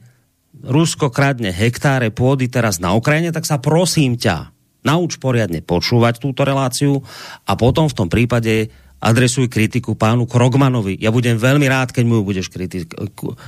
Rusko 0.50 1.14
kradne 1.14 1.54
hektáre 1.54 2.10
pôdy 2.10 2.50
teraz 2.50 2.82
na 2.82 2.92
Ukrajine, 2.92 3.30
tak 3.30 3.46
sa 3.46 3.62
prosím 3.62 4.18
ťa, 4.18 4.50
nauč 4.82 5.16
poriadne 5.22 5.62
počúvať 5.62 6.18
túto 6.18 6.42
reláciu 6.42 7.00
a 7.46 7.52
potom 7.54 7.86
v 7.86 7.96
tom 7.96 8.08
prípade 8.10 8.68
adresuj 9.00 9.48
kritiku 9.48 9.96
pánu 9.96 10.28
Krogmanovi. 10.28 11.00
Ja 11.00 11.08
budem 11.08 11.40
veľmi 11.40 11.64
rád, 11.70 11.96
keď 11.96 12.04
mu 12.04 12.20
budeš, 12.20 12.52
kritik- 12.52 12.92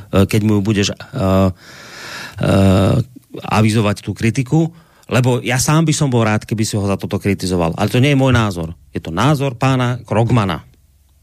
keď 0.08 0.40
mu 0.48 0.64
budeš 0.64 0.96
uh, 0.96 1.52
uh, 1.52 2.96
avizovať 3.36 3.96
tú 4.00 4.16
kritiku, 4.16 4.72
lebo 5.12 5.44
ja 5.44 5.60
sám 5.60 5.84
by 5.84 5.92
som 5.92 6.08
bol 6.08 6.24
rád, 6.24 6.48
keby 6.48 6.64
si 6.64 6.80
ho 6.80 6.88
za 6.88 6.96
toto 6.96 7.20
kritizoval. 7.20 7.76
Ale 7.76 7.92
to 7.92 8.00
nie 8.00 8.16
je 8.16 8.20
môj 8.22 8.32
názor. 8.32 8.72
Je 8.96 9.00
to 9.04 9.12
názor 9.12 9.60
pána 9.60 10.00
Krogmana 10.08 10.71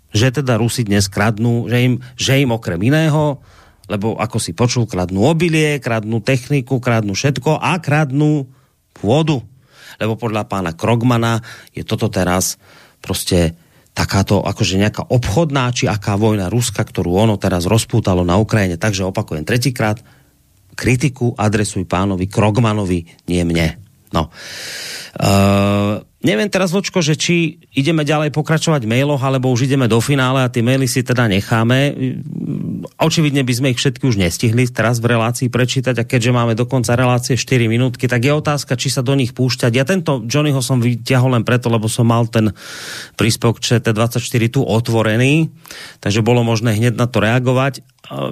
že 0.09 0.33
teda 0.33 0.57
Rusi 0.57 0.85
dnes 0.85 1.09
kradnú, 1.09 1.69
že 1.69 1.77
im, 1.85 1.93
že 2.17 2.41
im 2.41 2.53
okrem 2.53 2.81
iného, 2.81 3.41
lebo 3.89 4.17
ako 4.17 4.37
si 4.37 4.53
počul, 4.53 4.85
kradnú 4.85 5.25
obilie, 5.25 5.81
kradnú 5.81 6.21
techniku, 6.21 6.77
kradnú 6.77 7.17
všetko 7.17 7.57
a 7.57 7.81
kradnú 7.81 8.45
pôdu. 8.93 9.41
Lebo 9.97 10.13
podľa 10.15 10.45
pána 10.45 10.71
Krogmana 10.77 11.41
je 11.73 11.81
toto 11.81 12.07
teraz 12.07 12.61
prostě 13.01 13.57
takáto 13.97 14.45
akože 14.45 14.79
nejaká 14.79 15.03
obchodná 15.09 15.73
či 15.73 15.89
aká 15.89 16.15
vojna 16.15 16.47
Ruska, 16.47 16.85
ktorú 16.85 17.17
ono 17.17 17.35
teraz 17.41 17.65
rozpútalo 17.65 18.21
na 18.23 18.37
Ukrajine. 18.37 18.77
Takže 18.77 19.09
opakujem 19.09 19.43
tretíkrát, 19.43 19.99
kritiku 20.77 21.35
adresuj 21.35 21.83
pánovi 21.83 22.29
Krogmanovi, 22.29 23.09
nie 23.27 23.41
mne. 23.43 23.88
No. 24.13 24.33
Uh, 25.17 26.05
Neviem 26.19 26.51
teraz, 26.51 26.75
Vočko, 26.75 26.99
že 26.99 27.15
či 27.15 27.63
ideme 27.71 28.03
ďalej 28.03 28.35
pokračovať 28.35 28.83
mailoch, 28.83 29.23
alebo 29.23 29.55
už 29.55 29.71
ideme 29.71 29.87
do 29.87 30.03
finále 30.03 30.43
a 30.43 30.51
tie 30.51 30.59
maily 30.59 30.83
si 30.83 30.99
teda 30.99 31.31
necháme. 31.31 31.95
Očividne 32.99 33.47
by 33.47 33.53
sme 33.55 33.71
ich 33.71 33.79
všetky 33.79 34.03
už 34.03 34.19
nestihli 34.19 34.67
teraz 34.67 34.99
v 34.99 35.15
relácii 35.15 35.47
prečítať 35.47 35.95
a 35.95 36.03
keďže 36.03 36.35
máme 36.35 36.59
do 36.59 36.67
konca 36.67 36.99
relácie 36.99 37.39
4 37.39 37.71
minútky, 37.71 38.11
tak 38.11 38.27
je 38.27 38.35
otázka, 38.35 38.75
či 38.75 38.91
sa 38.91 38.99
do 38.99 39.15
nich 39.15 39.31
púšťať. 39.31 39.71
Ja 39.71 39.87
tento 39.87 40.27
Johnnyho 40.27 40.59
som 40.59 40.83
vyťahol 40.83 41.39
len 41.39 41.47
preto, 41.47 41.71
lebo 41.71 41.87
som 41.87 42.11
mal 42.11 42.27
ten 42.27 42.51
príspevok 43.15 43.63
ČT24 43.63 44.43
tu 44.51 44.67
otvorený, 44.67 45.55
takže 46.03 46.19
bolo 46.19 46.43
možné 46.43 46.75
hneď 46.75 46.99
na 46.99 47.07
to 47.07 47.23
reagovať. 47.23 47.79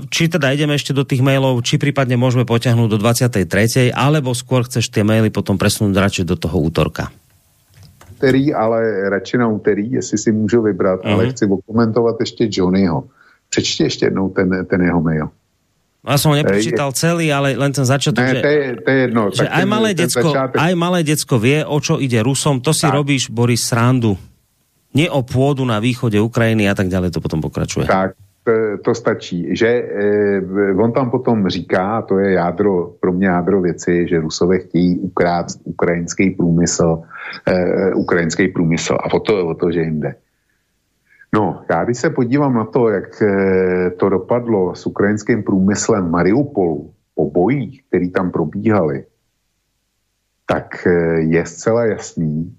Či 0.10 0.34
teda 0.34 0.50
ideme 0.58 0.74
ešte 0.74 0.90
do 0.90 1.06
tých 1.06 1.22
mailov, 1.22 1.62
či 1.62 1.78
prípadne 1.78 2.18
môžeme 2.18 2.50
poťahnuť 2.50 2.88
do 2.90 2.98
23. 2.98 3.94
alebo 3.94 4.34
skôr 4.34 4.66
chceš 4.66 4.90
tie 4.90 5.06
maily 5.06 5.30
potom 5.30 5.56
presunúť 5.56 5.94
radšej 5.94 6.26
do 6.26 6.36
toho 6.36 6.58
útorka 6.58 7.14
úterý, 8.18 8.50
ale 8.50 9.10
radši 9.14 9.38
na 9.38 9.48
úterý, 9.48 9.92
jestli 10.02 10.18
si 10.18 10.32
můžu 10.32 10.62
vybrat, 10.62 11.00
mm-hmm. 11.06 11.14
ale 11.14 11.24
mhm. 11.24 11.32
chci 11.32 11.46
okomentovat 11.46 12.16
ještě 12.20 12.50
Johnnyho. 12.50 13.04
Přečti 13.50 13.84
ještě 13.84 14.06
jednou 14.06 14.30
ten, 14.30 14.66
ten 14.66 14.82
jeho 14.82 15.02
mail. 15.02 15.30
Ja 16.08 16.16
som 16.16 16.32
ho 16.32 16.40
neprečítal 16.40 16.96
celý, 16.96 17.36
ale 17.36 17.60
len 17.60 17.68
ten 17.76 17.84
začiatok, 17.84 18.24
ne, 18.24 18.32
že, 18.32 18.40
to 18.40 18.48
je, 18.48 18.64
to 18.80 18.90
je 18.92 18.98
jedno, 19.12 19.24
že 19.28 19.44
aj, 19.44 19.66
malé 19.68 19.90
ten 19.92 20.08
decko, 20.08 20.30
začátek... 20.32 20.56
aj 20.56 20.74
malé 20.80 21.00
decko 21.04 21.36
vie, 21.36 21.58
o 21.68 21.78
čo 21.84 22.00
ide 22.00 22.24
Rusom, 22.24 22.64
to 22.64 22.72
si 22.72 22.88
tak. 22.88 22.96
robíš, 22.96 23.28
Boris, 23.28 23.68
srandu. 23.68 24.16
Nie 24.96 25.12
o 25.12 25.20
pôdu 25.20 25.68
na 25.68 25.84
východe 25.84 26.16
Ukrajiny 26.16 26.64
a 26.72 26.76
tak 26.80 26.88
ďalej, 26.88 27.12
to 27.12 27.20
potom 27.20 27.44
pokračuje. 27.44 27.92
Tak, 27.92 28.16
to, 28.48 28.78
to 28.84 28.96
stačí. 28.96 29.52
Že 29.52 29.68
eh, 29.68 30.74
on 30.80 30.92
tam 30.92 31.12
potom 31.12 31.48
říká, 31.48 32.02
to 32.02 32.20
je 32.20 32.32
jádro, 32.32 32.96
pro 33.00 33.12
mě 33.12 33.28
jádro 33.28 33.62
věci, 33.62 34.08
že 34.08 34.20
Rusové 34.20 34.60
chtějí 34.60 35.00
ukrát 35.00 35.46
ukrajinský 35.64 36.32
průmysl, 36.32 37.04
eh, 37.48 37.94
ukrajinský 37.94 38.48
průmysl 38.48 38.96
a 38.96 39.14
o 39.14 39.20
to, 39.20 39.48
o 39.48 39.54
to, 39.54 39.72
že 39.72 39.82
jim 39.82 40.00
jde. 40.00 40.16
No, 41.36 41.62
já 41.70 41.84
když 41.84 41.98
se 41.98 42.10
podívám 42.10 42.54
na 42.54 42.66
to, 42.66 42.90
jak 42.90 43.22
eh, 43.22 43.90
to 44.00 44.10
dopadlo 44.10 44.76
s 44.76 44.86
ukrajinským 44.88 45.44
průmyslem 45.44 46.12
Mariupolu 46.12 46.94
po 47.16 47.32
bojích, 47.32 47.84
který 47.88 48.12
tam 48.12 48.32
probíhaly, 48.32 49.06
tak 50.46 50.88
eh, 50.88 51.20
je 51.20 51.46
zcela 51.46 51.86
jasný, 51.86 52.56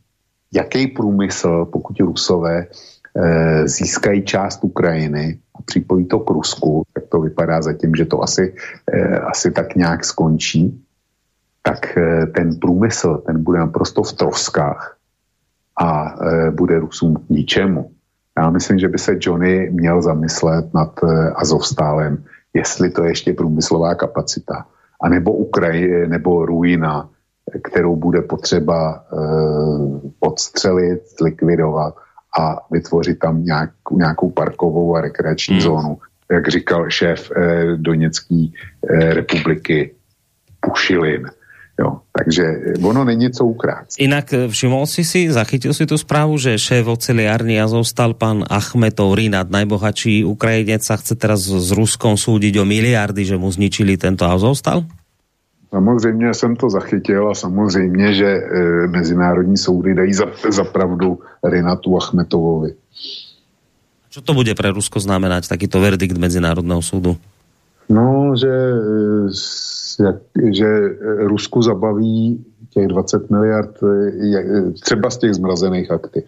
jaký 0.52 0.86
průmysl, 0.86 1.64
pokud 1.72 2.00
Rusové 2.00 2.66
eh, 2.66 3.68
získají 3.68 4.22
část 4.22 4.64
Ukrajiny 4.64 5.38
připojí 5.68 6.08
to 6.08 6.18
k 6.24 6.30
Rusku, 6.30 6.82
tak 6.92 7.04
to 7.12 7.20
vypadá 7.20 7.62
zatím, 7.62 7.94
že 7.94 8.04
to 8.04 8.22
asi, 8.22 8.54
asi 9.28 9.50
tak 9.52 9.76
nějak 9.76 10.04
skončí, 10.04 10.72
tak 11.62 11.98
ten 12.34 12.56
průmysl, 12.56 13.22
ten 13.26 13.44
bude 13.44 13.58
naprosto 13.58 14.02
v 14.02 14.12
troskách 14.12 14.96
a 15.76 16.16
bude 16.50 16.80
Rusům 16.80 17.16
k 17.16 17.28
ničemu. 17.28 17.90
Já 18.38 18.50
myslím, 18.50 18.78
že 18.78 18.88
by 18.88 18.98
se 18.98 19.18
Johnny 19.20 19.70
měl 19.70 20.02
zamyslet 20.02 20.74
nad 20.74 20.94
eh, 21.04 21.30
Azovstálem, 21.36 22.24
jestli 22.54 22.90
to 22.90 23.04
je 23.04 23.10
ještě 23.10 23.32
průmyslová 23.32 23.94
kapacita, 23.94 24.66
anebo 25.02 25.32
Ukraj, 25.32 26.08
nebo 26.08 26.46
ruina, 26.46 27.10
kterou 27.64 27.96
bude 27.96 28.22
potřeba 28.22 29.04
uh, 29.12 30.00
odstřelit, 30.20 31.00
likvidovat 31.20 31.94
a 32.38 32.58
vytvořit 32.70 33.18
tam 33.18 33.44
nějak, 33.44 33.70
nějakou 33.92 34.30
parkovou 34.30 34.96
a 34.96 35.00
rekreační 35.00 35.54
hmm. 35.54 35.62
zónu, 35.62 35.98
jak 36.30 36.48
říkal 36.48 36.90
šéf 36.90 37.30
eh, 37.36 37.76
Doněcké 37.76 38.46
eh, 38.90 39.14
republiky 39.14 39.90
Pušilin. 40.60 41.26
Jo, 41.78 42.02
takže 42.10 42.42
ono 42.82 43.04
není 43.04 43.30
co 43.30 43.44
ukrát. 43.46 43.86
Inak 44.02 44.34
eh, 44.34 44.50
všimol 44.50 44.86
si 44.90 45.06
si, 45.06 45.30
zachytil 45.30 45.70
si 45.70 45.86
tu 45.86 45.94
správu, 45.94 46.34
že 46.34 46.58
šéf 46.58 46.90
oceliárny 46.90 47.54
Azovstal 47.62 48.18
pán 48.18 48.42
Achmetov 48.50 49.14
Rinat, 49.14 49.46
najbohatší 49.46 50.26
Ukrajinec, 50.26 50.82
sa 50.82 50.98
chce 50.98 51.14
teraz 51.14 51.46
s 51.46 51.70
Ruskom 51.70 52.18
súdiť 52.18 52.58
o 52.58 52.66
miliardy, 52.66 53.22
že 53.22 53.38
mu 53.38 53.46
zničili 53.46 53.94
tento 53.94 54.26
Azovstal? 54.26 54.90
Samozřejmě 55.70 56.34
jsem 56.34 56.56
to 56.56 56.70
zachytil 56.70 57.30
a 57.30 57.34
samozřejmě, 57.34 58.14
že 58.14 58.26
e, 58.26 58.40
mezinárodní 58.88 59.56
soudy 59.56 59.94
dají 59.94 60.14
za, 60.14 60.26
za 60.48 60.64
pravdu 60.64 61.18
Rinatu 61.44 61.96
Achmetovovi. 61.96 62.74
Čo 64.08 64.24
to 64.24 64.32
bude 64.32 64.56
pre 64.56 64.72
Rusko 64.72 65.04
znamenať, 65.04 65.52
takýto 65.52 65.76
verdikt 65.84 66.16
Mezinárodného 66.16 66.80
súdu? 66.80 67.20
No, 67.92 68.32
že 68.32 68.48
e, 68.48 69.28
jak, 70.00 70.18
že 70.52 70.68
Rusku 71.28 71.62
zabaví 71.62 72.40
těch 72.70 72.86
20 72.86 73.30
miliard 73.30 73.76
je, 74.16 74.72
třeba 74.80 75.10
z 75.10 75.16
těch 75.18 75.34
zmrazených 75.34 75.90
aktiv. 75.90 76.24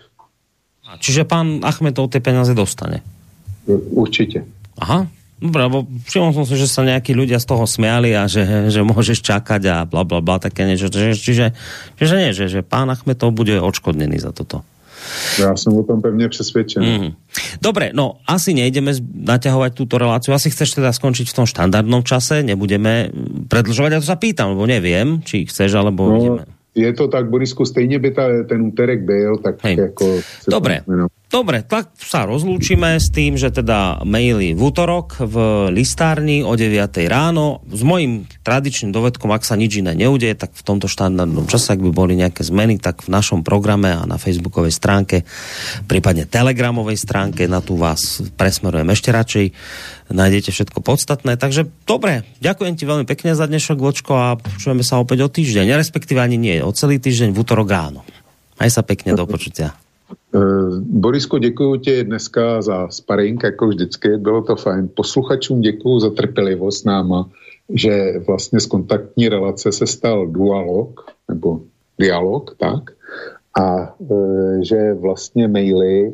Čiže 0.98 1.24
pán 1.24 1.62
Achmetov 1.62 2.10
ty 2.10 2.20
peníze 2.20 2.54
dostane? 2.54 3.00
Určitě. 3.94 4.44
Aha, 4.78 5.06
Dobre, 5.40 5.60
lebo 5.64 5.88
všimol 6.04 6.36
som 6.36 6.44
si, 6.44 6.54
že 6.60 6.68
sa 6.68 6.84
nejakí 6.84 7.16
ľudia 7.16 7.40
z 7.40 7.48
toho 7.48 7.64
smiali 7.64 8.12
a 8.12 8.28
že, 8.28 8.68
že 8.68 8.84
môžeš 8.84 9.24
čakať 9.24 9.62
a 9.72 9.76
bla 9.88 10.04
bla 10.04 10.20
bla, 10.20 10.36
také 10.36 10.68
niečo. 10.68 10.92
Čiže, 10.92 11.16
čiže, 11.16 11.46
čiže 11.96 12.14
nie, 12.20 12.30
že, 12.36 12.52
že 12.52 12.60
pán 12.60 12.92
Achmetov 12.92 13.32
bude 13.32 13.56
odškodnený 13.56 14.20
za 14.20 14.36
toto. 14.36 14.60
Já 15.40 15.56
jsem 15.56 15.72
o 15.72 15.82
tom 15.82 16.02
pevně 16.02 16.28
přesvědčen. 16.28 16.84
Mm. 16.84 17.12
Dobre, 17.62 17.90
no 17.94 18.20
asi 18.28 18.52
nejdeme 18.54 18.92
naťahovať 19.00 19.70
túto 19.72 19.96
reláciu. 19.96 20.36
Asi 20.36 20.52
chceš 20.52 20.76
teda 20.76 20.92
skončiť 20.92 21.24
v 21.24 21.36
tom 21.40 21.46
štandardnom 21.48 22.04
čase, 22.04 22.44
nebudeme 22.44 23.08
predlžovať. 23.48 23.90
Ja 23.96 24.00
to 24.04 24.10
sa 24.12 24.20
pýtam, 24.20 24.52
lebo 24.54 24.68
neviem, 24.68 25.24
či 25.24 25.48
chceš, 25.48 25.72
alebo 25.72 26.04
no, 26.04 26.16
ideme. 26.20 26.42
Je 26.74 26.92
to 26.92 27.08
tak, 27.08 27.32
Borisku, 27.32 27.66
stejně 27.66 27.98
by 27.98 28.10
ta, 28.10 28.24
ten 28.48 28.62
úterek 28.62 29.02
byl, 29.02 29.36
tak 29.36 29.54
Hej. 29.64 29.76
jako... 29.76 30.20
Dobre, 30.48 30.80
Dobre, 31.31 31.62
tak 31.62 31.94
sa 31.94 32.27
rozlúčime 32.27 32.98
s 32.98 33.15
tým, 33.15 33.39
že 33.39 33.55
teda 33.55 34.02
maily 34.02 34.51
v 34.51 34.61
útorok 34.66 35.23
v 35.23 35.36
listárni 35.70 36.43
o 36.43 36.59
9 36.59 36.90
ráno. 37.07 37.62
S 37.70 37.86
mojím 37.86 38.27
tradičným 38.43 38.90
dovedkom, 38.90 39.31
ak 39.31 39.47
sa 39.47 39.55
nič 39.55 39.78
iné 39.78 39.94
neudeje, 39.94 40.35
tak 40.35 40.51
v 40.59 40.66
tomto 40.66 40.90
štandardnom 40.90 41.47
čase, 41.47 41.78
ak 41.78 41.86
by 41.86 41.94
boli 41.94 42.19
nejaké 42.19 42.43
zmeny, 42.43 42.82
tak 42.82 43.07
v 43.07 43.15
našom 43.15 43.47
programe 43.47 43.94
a 43.94 44.02
na 44.11 44.19
facebookovej 44.19 44.74
stránke, 44.74 45.23
prípadne 45.86 46.27
telegramovej 46.27 46.98
stránke, 46.98 47.47
na 47.47 47.62
tu 47.62 47.78
vás 47.78 48.27
presmerujem 48.35 48.90
ešte 48.90 49.15
radšej. 49.15 49.47
Nájdete 50.11 50.51
všetko 50.51 50.82
podstatné. 50.82 51.39
Takže 51.39 51.70
dobre, 51.86 52.27
ďakujem 52.43 52.74
ti 52.74 52.90
veľmi 52.90 53.07
pekne 53.07 53.39
za 53.39 53.47
dnešok, 53.47 53.78
Vočko, 53.78 54.19
a 54.19 54.35
počujeme 54.35 54.82
sa 54.82 54.98
opäť 54.98 55.23
o 55.23 55.31
týždeň, 55.31 55.78
respektíve 55.78 56.19
ani 56.19 56.35
nie, 56.35 56.59
o 56.59 56.74
celý 56.74 56.98
týždeň 56.98 57.31
v 57.31 57.39
útorok 57.39 57.70
ráno. 57.70 58.02
Aj 58.59 58.66
sa 58.66 58.82
pekne 58.82 59.15
do 59.15 59.31
počutia. 59.31 59.78
Uh, 60.35 60.78
Borisko, 60.78 61.39
děkuji 61.39 61.77
ti 61.77 62.05
dneska 62.05 62.62
za 62.62 62.89
sparring, 62.89 63.43
jako 63.43 63.66
vždycky, 63.69 64.16
bylo 64.16 64.43
to 64.43 64.57
fajn. 64.57 64.89
Posluchačům 64.94 65.61
děkuji 65.61 66.01
za 66.01 66.11
trpělivost 66.11 66.81
s 66.81 66.85
náma, 66.85 67.31
že 67.74 68.12
vlastně 68.27 68.61
z 68.61 68.66
kontaktní 68.66 69.28
relace 69.28 69.73
se 69.73 69.86
stal 69.86 70.27
dualog, 70.27 71.11
nebo 71.28 71.61
dialog, 71.98 72.57
tak, 72.59 72.90
a 73.61 73.94
uh, 73.98 74.61
že 74.62 74.94
vlastně 74.94 75.48
maily 75.48 76.12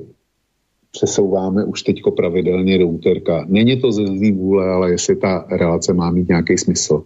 přesouváme 0.91 1.65
už 1.65 1.83
teďko 1.83 2.11
pravidelně 2.11 2.79
do 2.79 2.87
úterka. 2.87 3.45
Není 3.49 3.81
to 3.81 3.93
ze 3.93 4.07
zlý 4.07 4.33
vůle, 4.33 4.69
ale 4.69 4.91
jestli 4.91 5.17
ta 5.17 5.47
relace 5.51 5.93
má 5.93 6.11
mít 6.11 6.29
nějaký 6.29 6.59
smysl, 6.59 7.03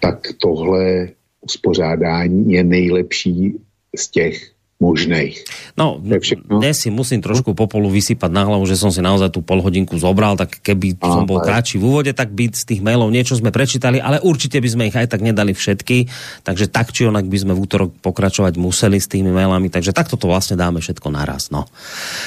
tak 0.00 0.28
tohle 0.40 1.08
uspořádání 1.40 2.52
je 2.52 2.64
nejlepší 2.64 3.56
z 3.96 4.10
těch 4.10 4.53
možných. 4.84 5.40
No, 5.80 5.96
dnes 5.96 6.76
si 6.76 6.92
musím 6.92 7.24
trošku 7.24 7.56
popolu 7.56 7.88
vysypať 7.88 8.28
na 8.28 8.44
hlavu, 8.44 8.68
že 8.68 8.76
som 8.76 8.92
si 8.92 9.00
naozaj 9.00 9.32
tú 9.32 9.40
polhodinku 9.40 9.96
zobral, 9.96 10.36
tak 10.36 10.60
keby 10.60 11.00
a, 11.00 11.08
som 11.08 11.24
bol 11.24 11.40
kratší 11.40 11.80
v 11.80 11.86
úvode, 11.88 12.12
tak 12.12 12.36
by 12.36 12.52
z 12.52 12.64
tých 12.68 12.80
mailov 12.84 13.08
niečo 13.08 13.32
sme 13.34 13.48
prečítali, 13.48 13.96
ale 13.96 14.20
určite 14.20 14.60
by 14.60 14.68
sme 14.68 14.86
ich 14.92 14.96
aj 14.96 15.08
tak 15.08 15.24
nedali 15.24 15.56
všetky, 15.56 16.12
takže 16.44 16.68
tak 16.68 16.92
či 16.92 17.08
onak 17.08 17.24
by 17.24 17.38
sme 17.40 17.56
v 17.56 17.62
útorok 17.64 17.90
pokračovať 18.04 18.60
museli 18.60 19.00
s 19.00 19.08
tými 19.08 19.32
mailami, 19.32 19.72
takže 19.72 19.96
takto 19.96 20.20
to 20.20 20.28
vlastne 20.28 20.60
dáme 20.60 20.84
všetko 20.84 21.08
naraz. 21.08 21.48
No. 21.48 21.64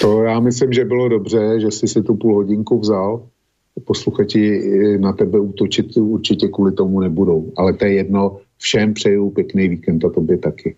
To 0.01 0.23
já 0.23 0.39
myslím, 0.39 0.73
že 0.73 0.85
bylo 0.85 1.09
dobře, 1.09 1.61
že 1.61 1.71
si 1.71 1.87
si 1.87 2.01
tu 2.01 2.15
půl 2.15 2.35
hodinku 2.35 2.79
vzal, 2.79 3.21
posluchači 3.85 4.61
na 4.97 5.13
tebe 5.13 5.39
útočit 5.39 5.97
určitě 5.97 6.47
kvůli 6.47 6.71
tomu 6.71 6.99
nebudou, 6.99 7.51
ale 7.57 7.73
to 7.73 7.85
je 7.85 7.93
jedno, 7.93 8.37
všem 8.57 8.93
přeju 8.93 9.29
pěkný 9.29 9.67
víkend 9.67 10.05
a 10.05 10.09
tobě 10.09 10.37
taky. 10.37 10.75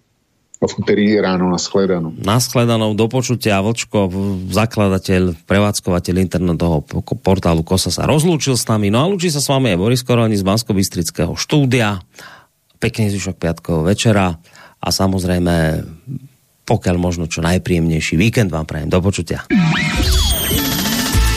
A 0.60 0.68
v 0.68 0.74
úterý 0.76 1.16
ráno 1.24 1.48
nashledanou. 1.48 2.20
Nashledanou, 2.20 2.92
do 2.92 3.08
počutia. 3.08 3.64
Vlčko, 3.64 4.12
zakladateľ, 4.52 5.48
prevádzkovateľ 5.48 6.16
internetového 6.20 6.84
portálu 7.24 7.64
Kosa 7.64 7.96
sa 7.96 8.04
rozlúčil 8.04 8.60
s 8.60 8.68
nami. 8.68 8.92
No 8.92 9.00
a 9.00 9.08
lúči 9.08 9.32
sa 9.32 9.40
s 9.40 9.48
vami 9.48 9.72
aj 9.72 9.80
Boris 9.80 10.04
Koroni 10.04 10.36
z 10.36 10.44
bansko 10.44 10.76
štúdia. 11.40 12.04
Pekný 12.76 13.08
zvyšok 13.08 13.40
piatkového 13.40 13.88
večera 13.88 14.36
a 14.84 14.88
samozrejme 14.92 15.56
pokiaľ 16.68 16.96
možno 17.02 17.26
čo 17.26 17.42
najpríjemnejší 17.42 18.20
víkend 18.20 18.54
vám 18.54 18.70
prajem. 18.70 18.94
Do 18.94 19.02
počutia. 19.02 19.48